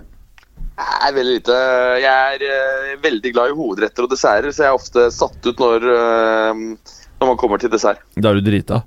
Nei, 0.78 1.10
veldig 1.16 1.34
lite. 1.38 1.56
Jeg 2.02 2.34
er 2.34 2.44
uh, 2.44 2.92
veldig 3.02 3.32
glad 3.34 3.52
i 3.52 3.56
hovedretter 3.58 4.06
og 4.06 4.12
desserter, 4.12 4.52
så 4.54 4.64
jeg 4.64 4.70
er 4.70 4.78
ofte 4.78 5.08
satt 5.14 5.48
ut 5.48 5.62
når, 5.62 5.88
uh, 5.88 6.94
når 7.20 7.32
man 7.32 7.40
kommer 7.40 7.60
til 7.60 7.72
dessert. 7.72 8.00
Da 8.16 8.32
er 8.32 8.40
du 8.40 8.46
drita. 8.46 8.82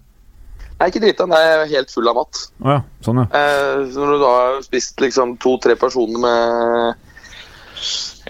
Nei, 0.82 0.90
ikke 0.90 1.04
drita, 1.04 1.28
nei, 1.30 1.40
jeg 1.46 1.58
er 1.60 1.74
helt 1.76 1.94
full 1.94 2.10
av 2.10 2.18
mat. 2.18 2.44
Oh, 2.64 2.72
ja, 2.74 2.80
sånn 3.06 3.22
ja. 3.22 3.28
Uh, 3.30 3.86
så 3.94 4.02
når 4.02 4.14
du 4.14 4.24
da 4.26 4.34
har 4.38 4.62
spist 4.66 5.04
liksom 5.04 5.36
to-tre 5.42 5.78
personer 5.78 6.22
med 6.26 7.10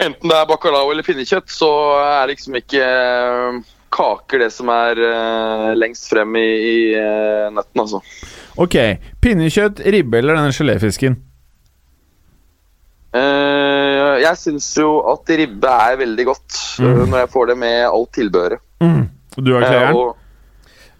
Enten 0.01 0.31
det 0.31 0.37
er 0.37 0.47
bacalao 0.49 0.89
eller 0.91 1.05
pinnekjøtt, 1.05 1.51
så 1.53 1.69
er 2.01 2.29
liksom 2.31 2.55
ikke 2.57 2.81
eh, 2.81 3.57
kaker 3.93 4.41
det 4.41 4.49
som 4.53 4.71
er 4.73 5.01
eh, 5.05 5.67
lengst 5.77 6.07
frem 6.09 6.37
i, 6.39 6.45
i 6.45 6.77
eh, 6.97 7.49
netten, 7.53 7.83
altså. 7.83 8.01
Ok, 8.61 8.77
pinnekjøtt, 9.21 9.83
ribbe 9.93 10.21
eller 10.21 10.39
denne 10.39 10.55
geléfisken? 10.55 11.19
Uh, 13.11 14.15
jeg 14.23 14.39
syns 14.39 14.69
jo 14.79 15.01
at 15.11 15.27
ribbe 15.35 15.67
er 15.67 15.97
veldig 15.99 16.25
godt 16.29 16.59
mm. 16.79 17.01
når 17.11 17.17
jeg 17.19 17.31
får 17.33 17.49
det 17.49 17.57
med 17.59 17.77
alt 17.89 18.11
tilbehøret. 18.15 18.63
Du 19.35 19.51
er 19.55 19.65
klæreren? 19.65 20.17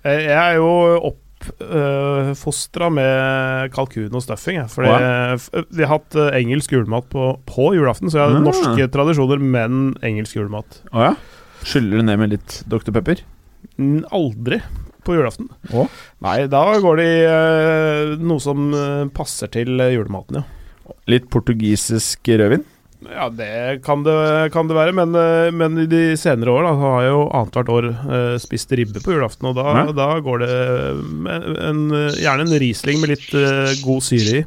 Jeg 0.04 0.36
er 0.36 0.56
jo 0.58 0.70
Jeg 0.82 1.14
er 1.62 2.32
uh, 2.32 2.90
med 2.94 3.74
kalkun 3.76 4.16
og 4.18 4.24
stuffing. 4.26 4.60
Jeg, 4.62 4.70
fordi 4.74 4.92
Wow. 4.92 5.66
vi 5.72 5.84
har 5.86 5.94
hatt 5.96 6.16
eh, 6.16 6.38
engelsk 6.42 6.72
julemat 6.76 7.08
på, 7.12 7.34
på 7.48 7.72
julaften, 7.76 8.12
så 8.12 8.20
jeg 8.20 8.28
har 8.28 8.40
mm. 8.40 8.48
norske 8.48 8.88
tradisjoner, 8.94 9.42
men 9.42 9.96
engelsk 10.06 10.38
julemat. 10.38 10.82
Å 10.92 11.10
ja? 11.10 11.14
Skyller 11.62 12.02
du 12.02 12.08
ned 12.08 12.22
med 12.22 12.34
litt 12.36 12.62
Dr. 12.70 12.92
Pepper? 12.96 13.22
Mm, 13.78 14.04
Aldri 14.14 14.62
på 15.06 15.16
julaften. 15.18 15.50
Å? 15.74 15.86
Nei, 16.26 16.38
da 16.52 16.64
går 16.82 17.02
det 17.02 17.08
i 17.10 17.22
uh, 17.26 18.16
noe 18.22 18.42
som 18.44 18.72
eh, 18.76 19.06
passer 19.14 19.50
til 19.54 19.82
eh, 19.82 19.96
julematen, 19.96 20.42
ja. 20.42 20.96
Litt 21.10 21.30
portugisisk 21.32 22.28
rødvin? 22.28 22.66
Ja, 23.10 23.30
det 23.34 23.82
kan 23.86 24.04
det, 24.06 24.14
kan 24.54 24.68
det 24.70 24.76
være, 24.78 24.94
men, 24.94 25.16
eh, 25.18 25.50
men 25.56 25.80
i 25.82 25.88
de 25.90 26.02
senere 26.20 26.54
år 26.54 26.68
da, 26.68 26.74
så 26.76 26.92
har 26.94 27.06
jeg 27.06 27.14
jo 27.16 27.24
annethvert 27.40 27.72
år 27.74 27.88
eh, 27.90 28.36
spist 28.44 28.76
ribbe 28.78 29.02
på 29.02 29.16
julaften, 29.16 29.50
og 29.50 29.58
da, 29.58 29.88
da 29.98 30.10
går 30.22 30.44
det 30.44 30.58
med 31.26 31.48
en, 31.66 31.82
gjerne 32.14 32.46
en 32.46 32.60
Riesling 32.62 33.02
med 33.02 33.16
litt 33.16 33.26
eh, 33.34 33.74
god 33.82 34.06
syre 34.06 34.44
i. 34.44 34.46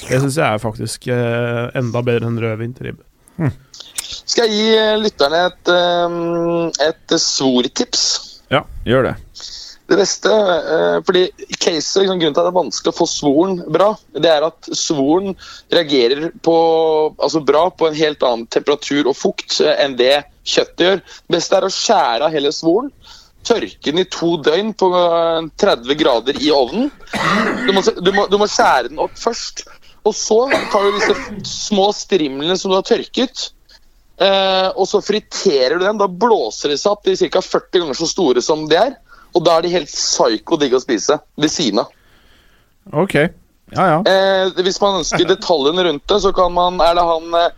Det 0.00 0.20
syns 0.22 0.38
jeg 0.38 0.46
er 0.46 0.62
faktisk 0.62 1.10
eh, 1.12 1.64
enda 1.76 2.04
bedre 2.06 2.30
enn 2.30 2.38
rødvin 2.40 2.76
til 2.78 2.90
ribbe. 2.90 3.50
skal 3.98 4.46
jeg 4.46 4.54
gi 4.54 4.78
eh, 4.78 4.96
lytterne 5.02 5.42
et, 5.50 5.74
et 6.86 7.18
svortips. 7.20 8.06
Ja, 8.54 8.62
gjør 8.86 9.10
det. 9.10 9.16
Det 9.90 9.96
beste, 9.98 10.30
eh, 10.30 10.96
fordi 11.02 11.24
caset, 11.58 12.02
liksom, 12.04 12.20
Grunnen 12.20 12.34
til 12.34 12.40
at 12.40 12.46
det 12.46 12.50
er 12.52 12.58
vanskelig 12.60 12.92
å 12.92 12.98
få 13.00 13.06
svoren 13.10 13.56
bra, 13.74 13.88
det 14.14 14.30
er 14.30 14.44
at 14.46 14.68
svoren 14.78 15.34
reagerer 15.72 16.28
på, 16.46 16.54
altså 17.18 17.42
bra 17.42 17.64
på 17.74 17.88
en 17.88 17.98
helt 17.98 18.22
annen 18.22 18.46
temperatur 18.46 19.10
og 19.10 19.18
fukt 19.18 19.58
eh, 19.64 19.74
enn 19.82 19.96
det 19.98 20.20
kjøttet 20.46 20.84
gjør. 20.86 21.02
Det 21.02 21.34
beste 21.34 21.58
er 21.58 21.66
å 21.66 21.72
skjære 21.74 22.28
av 22.28 22.36
hele 22.36 22.54
svoren, 22.54 22.92
tørke 23.42 23.90
den 23.90 24.04
i 24.04 24.06
to 24.14 24.36
døgn 24.46 24.70
på 24.78 24.92
eh, 25.00 25.50
30 25.64 25.98
grader 26.04 26.38
i 26.38 26.54
ovnen. 26.54 26.86
Du 27.66 27.74
må, 27.74 27.82
du 27.82 28.14
må, 28.14 28.28
du 28.30 28.38
må 28.38 28.46
skjære 28.46 28.92
den 28.92 29.02
opp 29.02 29.18
først, 29.18 29.66
og 30.06 30.14
så 30.14 30.44
tar 30.70 30.86
du 30.86 31.00
disse 31.00 31.50
små 31.50 31.90
strimlene 31.98 32.54
som 32.54 32.70
du 32.70 32.78
har 32.78 32.86
tørket, 32.86 33.48
eh, 34.22 34.70
og 34.70 34.86
så 34.86 35.02
friterer 35.02 35.80
du 35.80 35.88
den. 35.88 35.98
Da 35.98 36.06
blåser 36.06 36.70
de 36.70 36.78
seg 36.78 36.94
opp 36.94 37.02
til 37.10 37.18
ca. 37.26 37.42
40 37.42 37.80
ganger 37.80 38.04
så 38.04 38.14
store 38.14 38.50
som 38.52 38.68
de 38.70 38.84
er. 38.86 39.00
Og 39.34 39.44
da 39.46 39.56
er 39.56 39.66
de 39.66 39.74
helt 39.74 39.90
psyko 39.90 40.58
digg 40.60 40.74
å 40.74 40.82
spise 40.82 41.20
ved 41.40 41.52
siden 41.52 41.82
av. 41.84 41.92
Ok. 43.04 43.16
Ja, 43.70 43.84
ja. 43.86 43.98
Eh, 44.10 44.62
hvis 44.64 44.80
man 44.82 45.00
ønsker 45.00 45.28
detaljene 45.28 45.84
rundt 45.86 46.06
det, 46.10 46.18
så 46.24 46.32
kan 46.34 46.50
man 46.56 46.80
Er 46.82 46.96
det 46.98 47.04
han 47.06 47.36
eh, 47.38 47.50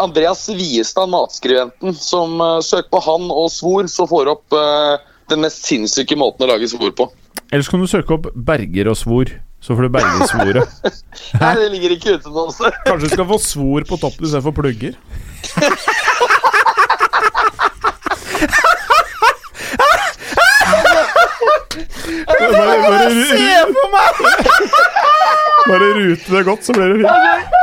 Andreas 0.00 0.46
Viestad, 0.48 1.10
matskribenten, 1.12 1.94
som 1.98 2.40
eh, 2.40 2.60
søker 2.64 2.88
på 2.94 3.02
han 3.04 3.28
og 3.32 3.50
svor, 3.52 3.88
så 3.90 4.06
får 4.08 4.30
opp 4.32 4.56
eh, 4.56 5.02
den 5.32 5.44
mest 5.44 5.66
sinnssyke 5.66 6.16
måten 6.20 6.46
å 6.46 6.52
lage 6.52 6.68
svor 6.70 6.94
på. 6.96 7.10
Ellers 7.50 7.68
kan 7.68 7.82
du 7.82 7.88
søke 7.90 8.16
opp 8.16 8.30
Berger 8.34 8.88
og 8.92 8.96
svor, 8.98 9.34
så 9.64 9.76
får 9.76 9.86
du 9.86 9.92
Bergesvoret. 9.96 10.80
Nei, 11.42 11.52
det 11.60 11.68
ligger 11.74 11.96
ikke 11.96 12.16
ute 12.16 12.32
nå, 12.32 12.46
altså. 12.48 12.72
Kanskje 12.86 13.10
du 13.10 13.16
skal 13.16 13.28
få 13.28 13.40
svor 13.42 13.88
på 13.88 14.00
toppen 14.00 14.28
istedenfor 14.28 14.56
plugger? 14.62 14.96
bare, 21.72 22.76
bare, 22.84 23.10
Se 23.28 23.48
på 23.74 23.84
meg! 23.92 24.20
bare 25.70 25.90
rute 25.98 26.34
det 26.36 26.42
godt, 26.48 26.66
så 26.66 26.76
blir 26.76 26.94
det 26.94 27.04
fint. 27.04 27.60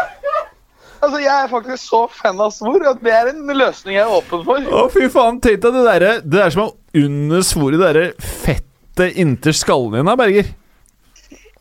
Altså, 1.02 1.18
Jeg 1.24 1.34
er 1.34 1.48
faktisk 1.50 1.82
så 1.90 2.02
fan 2.14 2.42
av 2.42 2.52
svor 2.54 2.84
at 2.92 3.00
det 3.02 3.14
er 3.18 3.32
en 3.32 3.46
løsning 3.58 3.98
jeg 3.98 4.06
er 4.06 4.18
åpen 4.20 4.44
for. 4.46 4.62
Å, 4.62 4.86
fy 4.94 5.08
faen. 5.10 5.40
Tenk 5.42 5.64
deg 5.64 5.78
det 5.80 5.86
derre 5.88 6.12
Det 6.22 6.44
er 6.44 6.54
som 6.54 6.68
å 6.68 6.72
under 7.02 7.46
svoret, 7.48 7.80
det 7.80 7.88
derre 7.88 8.34
fettet 8.44 9.18
inntil 9.22 9.56
skallen 9.56 9.96
din, 9.98 10.10
da, 10.12 10.18
Berger. 10.20 10.52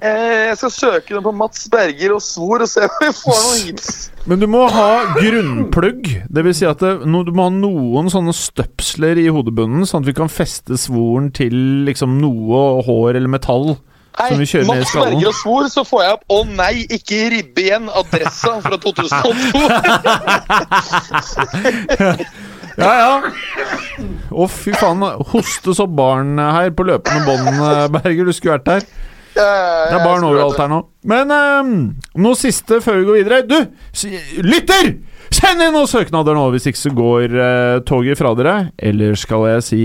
Eh, 0.01 0.47
jeg 0.49 0.57
skal 0.57 0.71
søke 0.73 1.13
den 1.13 1.25
på 1.27 1.33
Mats 1.37 1.67
Berger 1.69 2.15
og 2.17 2.23
svor 2.25 2.63
og 2.65 2.69
se 2.71 2.81
om 2.87 2.95
vi 3.03 3.11
får 3.19 3.41
noen 3.45 3.59
hits. 3.67 3.91
Men 4.31 4.41
du 4.41 4.47
må 4.49 4.63
ha 4.73 4.89
grunnplugg. 5.17 6.09
Det 6.33 6.45
vil 6.47 6.55
si 6.57 6.65
at 6.69 6.81
det, 6.81 6.93
du 7.05 7.33
må 7.37 7.43
ha 7.49 7.53
noen 7.53 8.09
sånne 8.13 8.33
støpsler 8.37 9.21
i 9.21 9.29
hodebunnen, 9.33 9.85
sånn 9.89 10.03
at 10.05 10.09
vi 10.09 10.17
kan 10.17 10.33
feste 10.33 10.79
svoren 10.81 11.29
til 11.37 11.55
liksom 11.89 12.17
noe 12.23 12.83
hår 12.87 13.21
eller 13.21 13.33
metall. 13.33 13.77
Som 14.21 14.41
vi 14.41 14.47
kjører 14.49 14.67
ned 14.67 14.75
i 14.75 14.85
Mats. 14.85 14.95
Berger 14.97 15.29
og 15.31 15.37
svor, 15.39 15.69
så 15.73 15.83
får 15.87 16.01
jeg 16.03 16.13
opp 16.17 16.25
'Å 16.35 16.39
nei, 16.49 16.75
ikke 16.97 17.19
ribbe 17.33 17.61
igjen'. 17.63 17.89
Adressa 18.01 18.57
fra 18.65 18.77
2002. 18.81 19.31
Ja, 22.81 22.93
ja. 22.97 23.21
Å, 24.31 24.47
fy 24.49 24.73
faen. 24.79 25.03
Hoste 25.33 25.75
så 25.77 25.85
barn 25.91 26.39
her 26.41 26.71
på 26.73 26.87
løpende 26.89 27.27
bånd, 27.27 27.49
eh, 27.67 27.89
Berger. 27.93 28.25
Du 28.25 28.33
skulle 28.33 28.57
vært 28.57 28.69
der. 28.71 28.87
Det 29.41 29.97
er 29.99 30.05
barn 30.05 30.27
overalt 30.27 30.59
her 30.61 30.71
nå. 30.71 30.81
Men 31.11 31.33
um, 31.35 31.73
noe 32.21 32.39
siste 32.39 32.81
før 32.85 33.01
vi 33.01 33.09
går 33.09 33.19
videre. 33.21 33.41
Du, 33.49 33.57
lytter! 34.45 34.93
Send 35.31 35.63
inn 35.63 35.75
noen 35.77 35.87
søknader 35.87 36.35
nå, 36.35 36.49
hvis 36.55 36.67
ikke 36.67 36.81
så 36.81 36.91
går 36.95 37.35
uh, 37.39 37.77
toget 37.87 38.19
fra 38.19 38.35
dere. 38.39 38.55
Eller 38.83 39.19
skal 39.19 39.47
jeg 39.53 39.67
si 39.67 39.83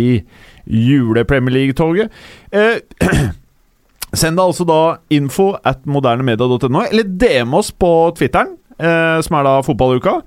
jule-Premier 0.66 1.54
League-toget. 1.54 2.14
Uh, 2.50 2.82
send 4.20 4.40
deg 4.40 4.44
altså 4.46 4.66
da 4.68 4.82
info 5.14 5.52
at 5.62 5.86
modernemedia.no, 5.86 6.88
eller 6.88 7.06
DM 7.06 7.54
oss 7.60 7.72
på 7.72 7.92
Twitteren, 8.18 8.56
uh, 8.82 9.22
som 9.26 9.40
er 9.40 9.48
da 9.48 9.56
fotballuka. 9.66 10.20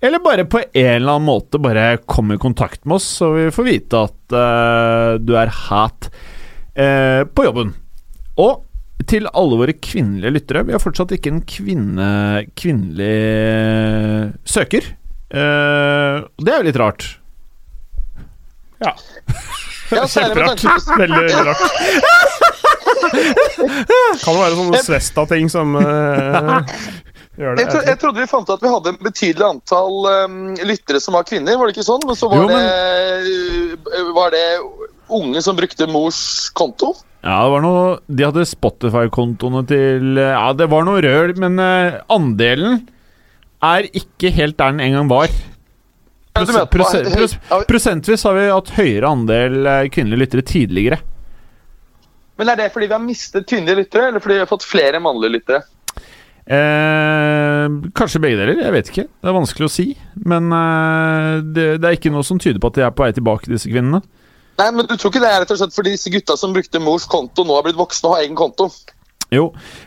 Eller 0.00 0.22
bare 0.24 0.46
på 0.48 0.62
en 0.62 0.94
eller 0.94 1.18
annen 1.18 1.28
måte 1.28 1.60
bare 1.60 1.98
kom 2.08 2.32
i 2.32 2.40
kontakt 2.40 2.86
med 2.86 2.96
oss, 2.96 3.10
så 3.18 3.34
vi 3.34 3.50
får 3.52 3.66
vite 3.66 4.06
at 4.06 4.32
uh, 4.32 5.18
du 5.20 5.34
er 5.36 5.52
hat 5.66 6.08
uh, 6.78 7.26
på 7.28 7.44
jobben. 7.44 7.74
Og 8.40 8.62
til 9.08 9.28
alle 9.32 9.56
våre 9.60 9.72
kvinnelige 9.80 10.34
lyttere 10.34 10.64
Vi 10.68 10.74
har 10.74 10.82
fortsatt 10.82 11.12
ikke 11.16 11.30
en 11.32 11.40
kvinne, 11.48 12.08
kvinnelig 12.58 13.14
søker. 14.44 14.90
Uh, 15.32 16.26
det 16.42 16.52
er 16.52 16.58
jo 16.60 16.68
litt 16.68 16.80
rart. 16.80 17.06
Ja. 18.84 18.94
Ja, 19.90 20.04
Kjemperart. 20.06 20.62
Veldig, 21.00 21.32
rart. 21.48 21.62
Kan 24.22 24.36
det 24.36 24.42
være 24.42 24.54
sånne 24.54 24.82
Svesta-ting 24.86 25.48
som 25.50 25.72
uh, 25.74 25.82
gjør 27.40 27.56
det? 27.58 27.64
jeg, 27.64 27.70
tro, 27.72 27.80
jeg 27.88 27.98
trodde 27.98 28.22
vi 28.22 28.28
fant 28.30 28.46
ut 28.46 28.54
at 28.54 28.62
vi 28.62 28.70
hadde 28.70 28.92
en 28.92 29.00
betydelig 29.02 29.46
antall 29.48 29.98
um, 30.06 30.36
lyttere 30.62 31.00
som 31.02 31.18
var 31.18 31.26
kvinner, 31.26 31.58
var 31.58 31.66
det 31.66 31.74
ikke 31.74 31.88
sånn? 31.88 32.06
Men 32.06 32.18
så 32.20 32.30
var, 32.30 32.38
Jo, 32.38 32.46
men- 32.52 33.74
det, 33.90 34.04
var 34.14 34.30
det 34.36 34.44
unge 35.16 35.42
som 35.44 35.58
brukte 35.58 35.88
mors 35.90 36.20
konto? 36.56 36.94
Ja, 37.20 37.42
det 37.44 37.52
var 37.52 37.64
noe 37.64 37.80
De 38.08 38.24
hadde 38.24 38.46
Spotify-kontoene 38.48 39.60
til 39.68 40.16
Ja, 40.16 40.50
det 40.56 40.70
var 40.72 40.86
noe 40.88 41.02
røl, 41.04 41.34
men 41.40 41.60
eh, 41.60 42.00
andelen 42.12 42.80
er 43.60 43.90
ikke 43.92 44.30
helt 44.32 44.56
der 44.56 44.72
den 44.72 44.80
en 44.86 44.96
gang 44.96 45.10
var. 45.10 45.32
Pros 46.32 46.54
pros 46.72 46.94
pros 47.12 47.34
prosentvis 47.68 48.22
har 48.24 48.36
vi 48.38 48.46
hatt 48.48 48.70
høyere 48.78 49.10
andel 49.10 49.58
eh, 49.66 49.88
kvinnelige 49.92 50.24
lyttere 50.24 50.46
tidligere. 50.48 51.00
Men 52.40 52.48
er 52.48 52.56
det 52.56 52.70
fordi 52.72 52.88
vi 52.88 52.96
har 52.96 53.04
mistet 53.04 53.44
kvinnelige 53.50 53.82
lyttere, 53.82 54.08
eller 54.08 54.24
fordi 54.24 54.38
vi 54.38 54.44
har 54.46 54.48
fått 54.48 54.64
flere 54.64 55.02
mannlige 55.04 55.34
lyttere? 55.36 55.60
Eh, 56.50 57.66
kanskje 57.94 58.22
begge 58.22 58.40
deler, 58.40 58.62
jeg 58.64 58.74
vet 58.74 58.88
ikke. 58.90 59.04
Det 59.12 59.28
er 59.28 59.36
vanskelig 59.36 59.68
å 59.68 59.72
si. 59.74 59.90
Men 60.24 60.48
eh, 60.56 61.34
det, 61.44 61.66
det 61.82 61.90
er 61.90 61.98
ikke 61.98 62.14
noe 62.14 62.24
som 62.26 62.40
tyder 62.40 62.62
på 62.62 62.72
at 62.72 62.78
de 62.78 62.86
er 62.86 62.94
på 62.96 63.04
vei 63.04 63.12
tilbake, 63.14 63.50
disse 63.50 63.68
kvinnene. 63.68 64.00
Nei, 64.60 64.70
men 64.76 64.86
du 64.86 64.96
tror 64.96 65.12
ikke 65.12 65.22
det 65.22 65.30
er 65.30 65.42
rett 65.42 65.52
og 65.54 65.60
slett 65.62 65.76
fordi 65.76 65.94
disse 65.94 66.12
gutta 66.12 66.36
som 66.36 66.52
brukte 66.52 66.82
mors 66.82 67.06
konto, 67.08 67.46
nå 67.48 67.54
har 67.56 67.64
blitt 67.64 67.78
voksne 67.78 68.10
og 68.10 68.16
har 68.18 68.26
egen 68.26 68.36
konto? 68.38 68.68
Jo, 69.32 69.46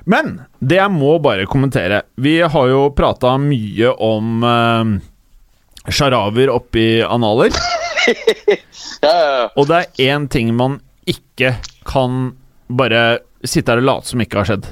men 0.09 0.37
det 0.63 0.79
jeg 0.79 0.91
må 0.93 1.17
bare 1.19 1.43
kommentere 1.51 2.05
Vi 2.15 2.37
har 2.39 2.67
jo 2.71 2.85
prata 2.95 3.33
mye 3.41 3.89
om 3.91 4.45
eh, 4.47 4.93
sjaraver 5.91 6.53
oppi 6.53 6.87
analer. 7.05 7.53
Ja, 9.03 9.11
ja, 9.11 9.27
ja. 9.35 9.43
Og 9.59 9.67
det 9.69 9.77
er 9.79 10.09
én 10.11 10.25
ting 10.31 10.49
man 10.55 10.77
ikke 11.07 11.53
kan 11.87 12.33
bare 12.67 13.21
sitte 13.47 13.71
her 13.71 13.79
og 13.79 13.87
late 13.87 14.11
som 14.11 14.23
ikke 14.23 14.41
har 14.41 14.49
skjedd. 14.49 14.67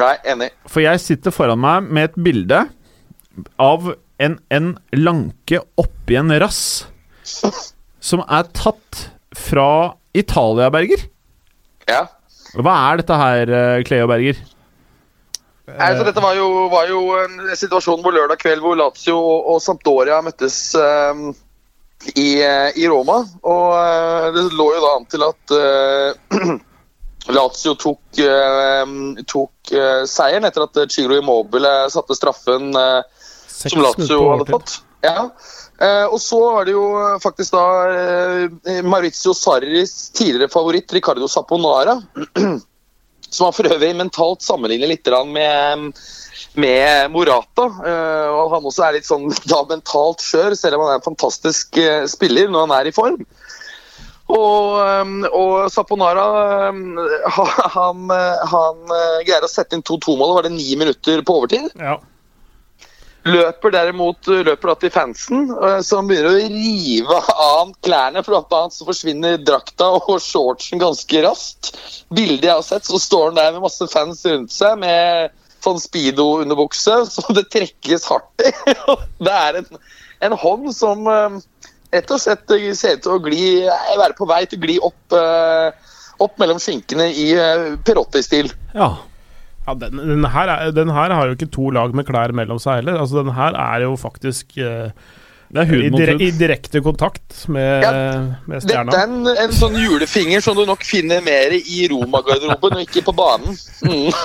Nei, 0.00 0.10
enig. 0.28 0.48
For 0.68 0.84
jeg 0.84 1.00
sitter 1.00 1.32
foran 1.32 1.60
meg 1.60 1.88
med 1.88 2.10
et 2.10 2.18
bilde 2.26 2.60
av 3.60 3.88
en, 4.20 4.36
en 4.52 4.70
lanke 4.96 5.60
oppi 5.80 6.18
en 6.20 6.32
rass 6.40 6.60
som 8.04 8.22
er 8.24 8.48
tatt 8.56 9.06
fra 9.34 9.94
Italia, 10.14 10.68
Berger. 10.72 11.06
Ja. 11.88 12.04
Hva 12.54 12.74
er 12.90 13.00
dette 13.00 13.16
her, 13.18 13.50
eh, 13.50 13.84
Cleo 13.86 14.08
Berger? 14.10 14.36
Altså, 15.64 16.04
dette 16.04 16.20
var 16.20 16.36
jo, 16.36 16.68
var 16.68 16.90
jo 16.90 17.00
en 17.22 17.40
situasjon 17.56 18.02
hvor 18.04 18.12
lørdag 18.12 18.36
kveld 18.42 18.60
hvor 18.60 18.76
Lazio 18.76 19.16
og, 19.16 19.56
Sampdoria 19.64 20.18
møttes 20.22 20.58
um, 20.76 21.30
i, 22.12 22.42
eh, 22.44 22.68
i 22.76 22.84
Roma. 22.90 23.22
Og 23.40 23.72
uh, 23.72 24.28
det 24.34 24.44
lå 24.52 24.68
jo 24.74 24.84
da 24.84 24.92
an 24.98 25.08
til 25.08 25.24
at 25.24 25.56
uh, 25.56 26.52
Lazio 27.38 27.72
tok, 27.80 28.20
uh, 28.20 29.24
tok 29.24 29.74
seieren 30.10 30.44
etter 30.44 30.68
at 30.68 30.82
Chiro 30.92 31.16
Immobile 31.16 31.72
satte 31.90 32.16
straffen 32.18 32.68
som 33.48 33.80
Lazio 33.80 34.20
hadde 34.34 34.50
fått. 34.52 34.82
Ja. 35.04 35.30
Eh, 35.82 36.04
og 36.06 36.20
så 36.22 36.38
var 36.38 36.68
det 36.68 36.74
jo 36.76 36.84
faktisk 37.22 37.56
da 37.56 37.64
eh, 37.90 38.82
Maurizio 38.86 39.34
Sarris 39.34 40.10
tidligere 40.14 40.52
favoritt 40.52 40.92
Ricardo 40.94 41.28
Saponara, 41.28 41.96
som 43.34 43.48
han 43.48 43.56
for 43.56 43.70
øvrig 43.72 43.90
mentalt 43.98 44.44
sammenligner 44.46 44.92
litt 44.92 45.10
med, 45.26 45.90
med 46.54 47.10
Morata. 47.10 47.66
Eh, 47.90 48.28
og 48.30 48.54
han 48.54 48.70
også 48.70 48.86
er 48.86 48.98
litt 48.98 49.10
sånn 49.10 49.26
da 49.50 49.64
mentalt 49.70 50.22
skjør, 50.22 50.54
selv 50.58 50.78
om 50.78 50.86
han 50.86 50.94
er 50.94 51.02
en 51.02 51.08
fantastisk 51.10 51.80
eh, 51.82 52.04
spiller 52.10 52.52
når 52.52 52.68
han 52.68 52.78
er 52.78 52.92
i 52.92 52.94
form. 52.94 53.24
Og, 54.24 54.78
um, 54.80 55.18
og 55.36 55.66
Saponara 55.68 56.22
han, 57.76 58.06
eh, 58.08 58.44
han 58.48 58.94
eh, 58.96 59.18
greier 59.26 59.44
å 59.44 59.50
sette 59.50 59.76
inn 59.76 59.84
2-2-målet, 59.84 60.36
var 60.38 60.46
det 60.46 60.54
ni 60.54 60.70
minutter 60.80 61.20
på 61.26 61.40
overtid. 61.42 61.68
Ja. 61.76 61.98
Løper 63.24 63.72
derimot 63.72 64.28
løper 64.28 64.70
da 64.70 64.74
til 64.82 64.92
fansen, 64.92 65.46
eh, 65.54 65.78
som 65.86 66.08
begynner 66.08 66.34
å 66.34 66.50
rive 66.52 67.20
av 67.46 67.70
klærne. 67.84 68.20
For 68.24 68.34
blant 68.34 68.58
annet 68.58 68.76
så 68.76 68.88
forsvinner 68.88 69.40
drakta 69.40 69.88
og 69.96 70.10
shortsen 70.20 70.82
ganske 70.82 71.22
raskt. 71.24 71.72
Bildet 72.14 72.50
jeg 72.50 72.52
har 72.52 72.66
sett, 72.66 72.84
så 72.88 73.00
står 73.00 73.30
han 73.30 73.40
der 73.40 73.56
med 73.56 73.64
masse 73.64 73.88
fans 73.92 74.20
rundt 74.28 74.52
seg 74.52 74.76
med 74.82 75.32
sånn 75.64 75.80
speedo-underbukse 75.80 77.00
som 77.14 77.36
det 77.36 77.48
trekkes 77.54 78.08
hardt 78.10 78.44
i. 78.44 78.52
det 79.26 79.38
er 79.38 79.62
en, 79.62 79.82
en 80.28 80.36
hånd 80.44 80.68
som 80.76 81.08
eh, 81.08 81.40
rett 81.94 82.12
og 82.12 82.20
slett 82.20 82.54
ser 82.76 82.98
ut 82.98 83.04
til 83.06 83.16
å 83.16 83.22
gli, 83.24 83.46
eh, 83.64 83.96
være 84.00 84.18
på 84.18 84.28
vei 84.28 84.44
til 84.50 84.60
å 84.60 84.66
gli 84.66 84.78
opp, 84.90 85.16
eh, 85.16 85.96
opp 86.24 86.38
mellom 86.42 86.60
skinkene 86.62 87.08
i 87.10 87.30
eh, 87.38 87.66
Perotti-stil. 87.86 88.52
Ja. 88.74 88.92
Ja, 89.66 89.74
den, 89.80 89.98
den, 89.98 90.24
her 90.28 90.50
er, 90.52 90.70
den 90.76 90.90
her 90.92 91.12
har 91.16 91.26
jo 91.30 91.36
ikke 91.38 91.50
to 91.52 91.70
lag 91.72 91.94
med 91.96 92.04
klær 92.08 92.34
mellom 92.36 92.58
seg 92.60 92.82
heller. 92.82 92.98
Altså, 93.00 93.22
den 93.22 93.32
her 93.36 93.56
er 93.56 93.84
jo 93.86 93.94
faktisk 93.96 94.58
uh, 94.60 94.90
er 95.54 95.72
i, 95.72 95.88
dire, 95.92 96.16
i 96.20 96.30
direkte 96.34 96.80
kontakt 96.82 97.44
med, 97.48 97.84
Ja, 97.84 97.92
med 98.48 98.64
Dette 98.66 98.96
er 98.98 99.04
en, 99.06 99.28
en 99.28 99.54
sånn 99.54 99.76
julefinger 99.78 100.42
som 100.42 100.56
du 100.58 100.64
nok 100.66 100.82
finner 100.86 101.22
mer 101.24 101.54
i 101.54 101.84
Roma-garderoben 101.92 102.80
og 102.80 102.82
ikke 102.84 103.04
på 103.06 103.14
banen. 103.16 103.56
Mm. 103.86 104.10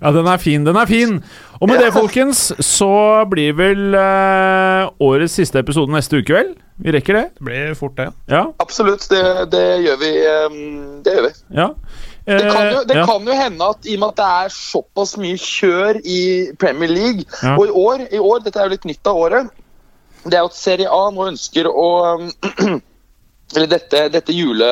Ja, 0.00 0.08
den 0.16 0.24
er 0.32 0.38
fin, 0.40 0.62
den 0.64 0.78
er 0.80 0.88
fin! 0.88 1.18
Og 1.60 1.68
med 1.68 1.82
det, 1.82 1.90
folkens, 1.92 2.38
så 2.64 2.88
blir 3.28 3.52
vel 3.58 3.92
uh, 3.92 4.88
årets 4.96 5.34
siste 5.36 5.60
episode 5.60 5.92
neste 5.92 6.22
uke, 6.22 6.32
vel? 6.32 6.54
Vi 6.80 6.94
rekker 6.96 7.18
det? 7.18 7.24
Det 7.36 7.44
blir 7.44 7.74
fort, 7.76 7.98
det. 7.98 8.06
Ja? 8.32 8.46
Absolutt, 8.64 9.04
det, 9.12 9.20
det 9.52 9.66
gjør 9.84 9.98
vi. 10.00 10.12
um, 10.46 11.02
Det 11.04 11.18
gjør 11.18 11.26
vi. 11.28 11.34
ja. 11.58 11.68
Det 12.38 12.50
kan, 12.52 12.66
jo, 12.72 12.82
det 12.86 12.96
Eh, 12.96 13.00
ja. 13.00 13.06
kan 13.08 13.26
jo 13.26 13.36
hende 13.36 13.68
at 13.74 13.86
i 13.90 13.94
og 13.96 14.00
med 14.00 14.08
at 14.12 14.20
det 14.20 14.28
er 14.44 14.52
såpass 14.54 15.16
mye 15.18 15.38
kjør 15.40 16.00
i 16.04 16.20
Premier 16.58 16.90
League 16.92 17.24
Ja. 17.42 17.56
Og 17.56 17.66
i 17.66 17.70
år, 17.70 18.06
i 18.12 18.18
år, 18.18 18.44
dette 18.44 18.60
er 18.60 18.68
jo 18.68 18.74
litt 18.76 18.84
nytt 18.88 19.06
av 19.10 19.16
året, 19.16 19.50
det 20.24 20.34
er 20.36 20.44
jo 20.44 20.50
at 20.52 20.58
Serie 20.58 20.90
A 20.92 21.10
nå 21.10 21.26
ønsker 21.32 21.66
å 21.70 21.88
Eller 23.56 23.66
dette, 23.66 24.04
dette 24.14 24.30
jule, 24.30 24.66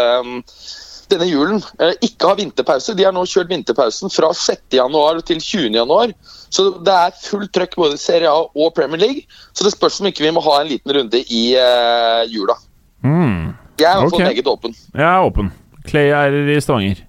denne 1.10 1.26
julen 1.26 1.62
eh, 1.82 1.96
ikke 2.04 2.28
har 2.30 2.36
vinterpause. 2.38 2.94
De 2.94 3.02
har 3.08 3.14
nå 3.16 3.24
kjørt 3.26 3.50
vinterpausen 3.50 4.12
fra 4.12 4.28
6. 4.36 4.60
januar 4.76 5.18
til 5.26 5.40
20. 5.42 5.72
januar. 5.74 6.12
Så 6.54 6.68
det 6.86 6.94
er 6.94 7.16
fullt 7.24 7.50
trøkk 7.56 7.74
både 7.80 7.96
i 7.98 8.02
Serie 8.02 8.30
A 8.30 8.44
og 8.46 8.70
Premier 8.76 9.00
League. 9.02 9.24
Så 9.50 9.66
det 9.66 9.72
spørs 9.74 9.98
om 9.98 10.06
ikke 10.12 10.22
vi 10.28 10.30
må 10.36 10.44
ha 10.46 10.60
en 10.60 10.70
liten 10.70 10.94
runde 10.94 11.24
i 11.26 11.42
eh, 11.58 12.22
jula. 12.30 12.54
Mm. 13.02 13.50
Jeg 13.80 13.88
er 13.90 13.98
i 13.98 14.04
hvert 14.04 14.14
fall 14.14 14.26
meget 14.28 14.52
åpen. 14.54 14.78
Jeg 14.94 15.08
er 15.08 15.26
åpen. 15.26 15.50
Clay 15.88 16.14
er 16.14 16.38
i 16.54 16.60
Stavanger. 16.62 17.02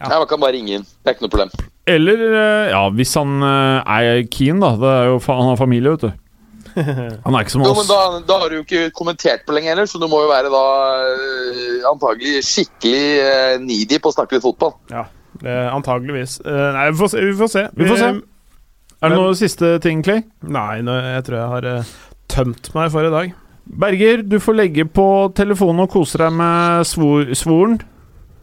Ja. 0.00 0.10
Jeg 0.12 0.28
kan 0.28 0.40
bare 0.42 0.52
ringe 0.52 0.74
inn. 0.76 0.84
Det 0.84 1.08
er 1.10 1.14
ikke 1.16 1.24
noe 1.26 1.32
problem. 1.32 1.50
Eller, 1.88 2.22
eh, 2.36 2.70
ja, 2.74 2.82
hvis 2.92 3.14
han 3.16 3.36
eh, 3.46 3.94
er 3.96 4.22
keen, 4.32 4.58
da. 4.60 4.72
Det 4.76 4.90
er 4.92 5.04
jo, 5.12 5.18
fa- 5.24 5.36
han 5.38 5.48
har 5.52 5.56
familie, 5.60 5.94
vet 5.96 6.06
du. 6.08 6.22
Han 7.24 7.32
er 7.32 7.40
ikke 7.46 7.54
som 7.54 7.62
Jo, 7.64 7.70
oss. 7.72 7.78
men 7.78 7.88
da, 7.88 8.18
da 8.28 8.34
har 8.42 8.50
du 8.52 8.56
jo 8.58 8.64
ikke 8.66 8.90
kommentert 8.92 9.46
på 9.48 9.54
lenge 9.56 9.70
heller, 9.70 9.86
så 9.88 9.96
du 9.96 10.04
må 10.12 10.18
jo 10.20 10.28
være 10.28 10.50
da 10.52 10.64
eh, 11.14 11.86
antagelig 11.88 12.42
skikkelig 12.44 13.62
needy 13.64 13.96
på 14.04 14.10
å 14.12 14.16
snakke 14.18 14.36
litt 14.36 14.44
fotball. 14.44 14.74
Ja, 14.92 15.06
antageligvis. 15.72 16.34
Nei, 16.44 16.90
vi 16.92 16.98
får 17.00 17.12
se. 17.14 17.22
Vi 17.24 17.36
får 17.38 17.52
se. 17.54 17.64
Vi 17.80 17.88
får 17.88 18.02
se. 18.02 18.10
Eh, 18.12 18.20
Er 19.00 19.08
det 19.12 19.16
noen 19.16 19.30
noe 19.30 19.38
siste 19.40 19.72
ting, 19.84 20.02
Clay? 20.04 20.22
nei, 20.44 20.82
jeg 20.84 21.24
tror 21.26 21.38
jeg 21.38 21.48
har 21.54 21.88
tømt 22.32 22.70
meg 22.76 22.92
for 22.92 23.08
i 23.08 23.14
dag. 23.14 23.32
Berger, 23.66 24.22
du 24.28 24.36
får 24.40 24.56
legge 24.60 24.84
på 24.88 25.08
telefonen 25.36 25.86
og 25.86 25.90
kose 25.96 26.20
deg 26.20 26.32
med 26.36 26.84
svor, 26.88 27.32
svoren. 27.36 27.80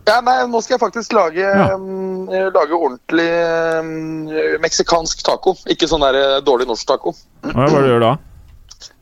Ja, 0.04 0.18
nei, 0.20 0.36
Nå 0.52 0.60
skal 0.64 0.76
jeg 0.76 0.82
faktisk 0.84 1.14
lage, 1.16 1.40
Ja. 1.40 1.78
mm, 1.80 2.28
eh, 2.28 2.50
lage 2.52 2.76
ordentlig 2.76 3.30
um, 3.80 4.28
meksikansk 4.64 5.24
taco. 5.24 5.56
Ikke 5.72 5.88
sånn 5.88 6.04
der 6.04 6.18
eh, 6.20 6.42
dårlig 6.44 6.68
norsk 6.68 6.88
taco. 6.90 7.14
Hva 7.46 7.68
er 7.68 7.72
det 7.72 7.84
du 7.86 7.92
gjør 7.94 8.04
da? 8.04 8.14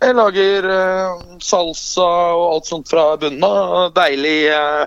Jeg 0.01 0.13
lager 0.13 0.67
uh, 0.69 1.23
salsa 1.41 2.05
og 2.37 2.43
alt 2.51 2.69
sånt 2.69 2.89
fra 2.89 3.07
bunnen 3.21 3.41
av. 3.47 3.89
Deilig 3.97 4.37
eh, 4.53 4.85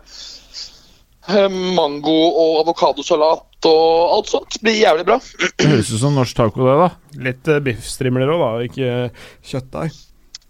mango- 1.74 2.30
og 2.30 2.60
avokadosalat 2.62 3.66
og 3.66 4.14
alt 4.18 4.30
sånt. 4.30 4.60
Blir 4.62 4.78
jævlig 4.78 5.06
bra. 5.08 5.18
Det 5.58 5.66
høres 5.72 5.90
ut 5.94 6.02
som 6.04 6.14
norsk 6.14 6.36
taco, 6.38 6.62
det, 6.68 6.76
da. 6.84 6.88
Litt 7.26 7.50
uh, 7.50 7.58
biffstrimler 7.64 8.30
òg, 8.36 8.44
da, 8.44 8.52
Ikke 8.68 8.94
uh, 9.08 9.28
kjøttdeig. 9.50 9.98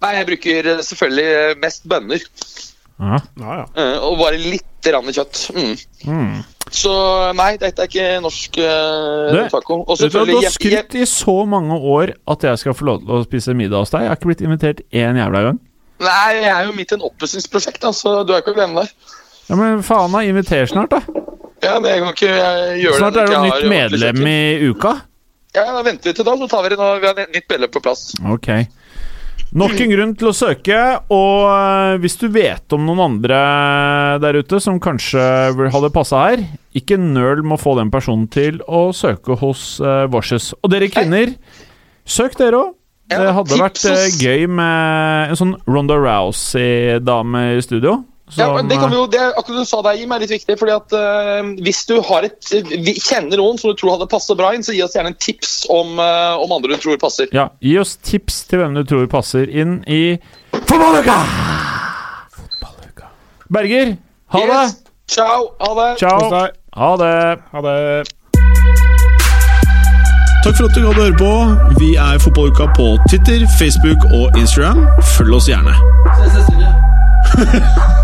Nei, 0.05 0.13
jeg 0.19 0.29
bruker 0.29 0.71
selvfølgelig 0.85 1.59
mest 1.65 1.89
bønner. 1.89 2.21
Ja. 3.01 3.17
Ja, 3.41 3.55
ja. 3.63 3.67
Og 4.05 4.19
bare 4.21 4.37
litt 4.37 4.69
rann 4.93 5.09
kjøtt. 5.09 5.41
Mm. 5.57 5.75
Mm. 6.11 6.43
Så 6.75 6.93
nei, 7.39 7.55
dette 7.61 7.85
er 7.85 7.91
ikke 7.91 8.21
norsk 8.25 8.59
uh, 8.61 9.41
taco. 9.53 9.81
Og 9.85 10.01
du, 10.01 10.07
du 10.11 10.35
har 10.37 10.53
skrytt 10.53 10.97
i 10.99 11.07
så 11.09 11.37
mange 11.49 11.77
år 11.79 12.15
at 12.31 12.47
jeg 12.49 12.61
skal 12.61 12.77
få 12.77 12.89
lov 12.89 13.03
til 13.05 13.15
å 13.17 13.23
spise 13.25 13.57
middag 13.57 13.85
hos 13.85 13.95
deg. 13.95 14.05
Jeg 14.05 14.13
har 14.13 14.21
ikke 14.21 14.31
blitt 14.33 14.45
invitert 14.45 14.85
én 14.91 15.21
jævla 15.21 15.45
gang. 15.49 15.61
Nei, 16.05 16.31
jeg 16.43 16.51
er 16.51 16.65
jo 16.67 16.75
midt 16.77 16.93
i 16.93 16.97
en 16.99 17.05
oppussingsprosjekt, 17.07 17.81
da, 17.85 17.93
så 17.95 18.23
du 18.27 18.35
er 18.35 18.43
ikke 18.43 18.53
å 18.53 18.59
glemme 18.59 18.83
det. 18.83 19.13
Ja, 19.47 19.57
Men 19.61 19.85
faen, 19.87 20.13
da. 20.13 20.25
Inviter 20.27 20.67
snart, 20.67 20.95
da. 20.97 21.25
Ja, 21.65 21.79
men 21.81 21.89
jeg 21.89 22.03
kan 22.03 22.13
ikke 22.13 22.33
gjøre 22.83 22.97
Snart 22.99 23.15
det 23.15 23.23
er 23.23 23.29
det 23.31 23.37
jo 23.37 23.45
nytt 23.47 23.69
medlem 23.71 24.27
i 24.29 24.39
uka. 24.69 24.95
Ja, 25.55 25.69
da 25.71 25.85
venter 25.87 26.11
vi 26.11 26.17
til 26.19 26.27
da, 26.27 26.35
så 26.41 26.49
tar 26.51 26.65
vi 26.65 26.73
det 26.73 26.79
når 26.81 26.99
vi 27.01 27.11
har 27.11 27.21
nytt 27.23 27.47
medlem 27.53 27.73
på 27.73 27.83
plass. 27.85 28.09
Ok. 28.35 28.51
Nok 29.55 29.77
en 29.79 29.93
grunn 29.93 30.13
til 30.19 30.33
å 30.33 30.35
søke, 30.35 30.79
og 31.15 31.45
øh, 31.47 31.97
hvis 32.03 32.17
du 32.19 32.27
vet 32.35 32.75
om 32.75 32.89
noen 32.89 33.03
andre 33.05 33.39
der 34.23 34.41
ute 34.43 34.59
som 34.63 34.81
kanskje 34.83 35.23
hadde 35.71 35.91
passa 35.95 36.25
her, 36.25 36.43
ikke 36.75 36.99
nøl 36.99 37.45
med 37.45 37.55
å 37.55 37.63
få 37.63 37.77
den 37.79 37.93
personen 37.95 38.27
til 38.35 38.59
å 38.67 38.89
søke 38.91 39.37
hos 39.39 39.77
uh, 39.79 40.09
Vorses. 40.11 40.51
Og 40.59 40.73
dere 40.75 40.91
kvinner, 40.91 41.37
søk 42.03 42.35
dere 42.41 42.65
òg. 42.65 42.73
Det 43.15 43.31
hadde 43.37 43.61
vært 43.61 43.83
eh, 43.87 44.17
gøy 44.17 44.47
med 44.49 45.31
en 45.31 45.39
sånn 45.39 45.55
Ronda 45.69 46.01
Rousey-dame 46.01 47.45
i 47.55 47.63
studio. 47.63 47.99
Ja, 48.33 48.47
som, 48.47 48.55
men 48.57 48.69
det 48.71 48.79
kan 48.81 48.89
vi 48.89 48.97
jo, 48.97 49.05
det, 49.13 49.21
akkurat 49.21 49.59
det 49.59 49.65
du 49.67 49.69
sa 49.69 49.83
der, 49.85 49.99
Jim, 50.01 50.13
er 50.17 50.23
litt 50.23 50.33
viktig. 50.33 50.57
fordi 50.59 50.73
at 50.73 50.95
uh, 50.97 51.51
Hvis 51.65 51.83
du 51.91 51.99
har 52.09 52.25
et, 52.25 52.53
vi 52.73 52.95
kjenner 52.97 53.37
noen 53.37 53.61
som 53.61 53.71
du 53.71 53.77
tror 53.79 53.99
hadde 53.99 54.09
passet 54.11 54.39
bra 54.41 54.55
inn, 54.57 54.65
så 54.65 54.73
gi 54.73 54.81
oss 54.85 54.97
gjerne 54.97 55.13
en 55.13 55.19
tips 55.21 55.53
om, 55.73 55.99
uh, 56.01 56.41
om 56.41 56.55
andre 56.57 56.73
du 56.73 56.81
tror 56.81 56.97
passer. 57.03 57.29
Ja, 57.37 57.51
gi 57.61 57.77
oss 57.83 57.99
tips 58.01 58.47
til 58.49 58.63
hvem 58.63 58.79
du 58.79 58.85
tror 58.89 59.05
passer 59.13 59.51
inn 59.53 59.83
i 59.85 60.17
Fotballuka! 60.57 61.19
Berger, 63.53 63.97
ha 64.33 64.41
det! 64.41 64.63
Yes. 64.65 64.81
Ciao. 65.07 65.55
Ha 65.61 65.75
det. 65.75 65.99
Ciao. 65.99 66.31
Ha 66.75 66.97
det. 66.97 67.43
Ha 67.53 67.61
det. 67.61 68.05
Takk 70.45 70.57
for 70.57 70.65
at 70.69 70.75
du 70.77 70.81
gadd 70.85 70.99
å 70.99 71.05
høre 71.05 71.17
på. 71.21 71.33
Vi 71.81 71.95
er 71.97 72.19
Fotballuka 72.25 72.69
på 72.77 72.91
Twitter, 73.09 73.45
Facebook 73.59 74.09
og 74.13 74.41
Instagram. 74.41 74.87
Følg 75.17 75.39
oss 75.41 75.49
gjerne. 75.53 75.77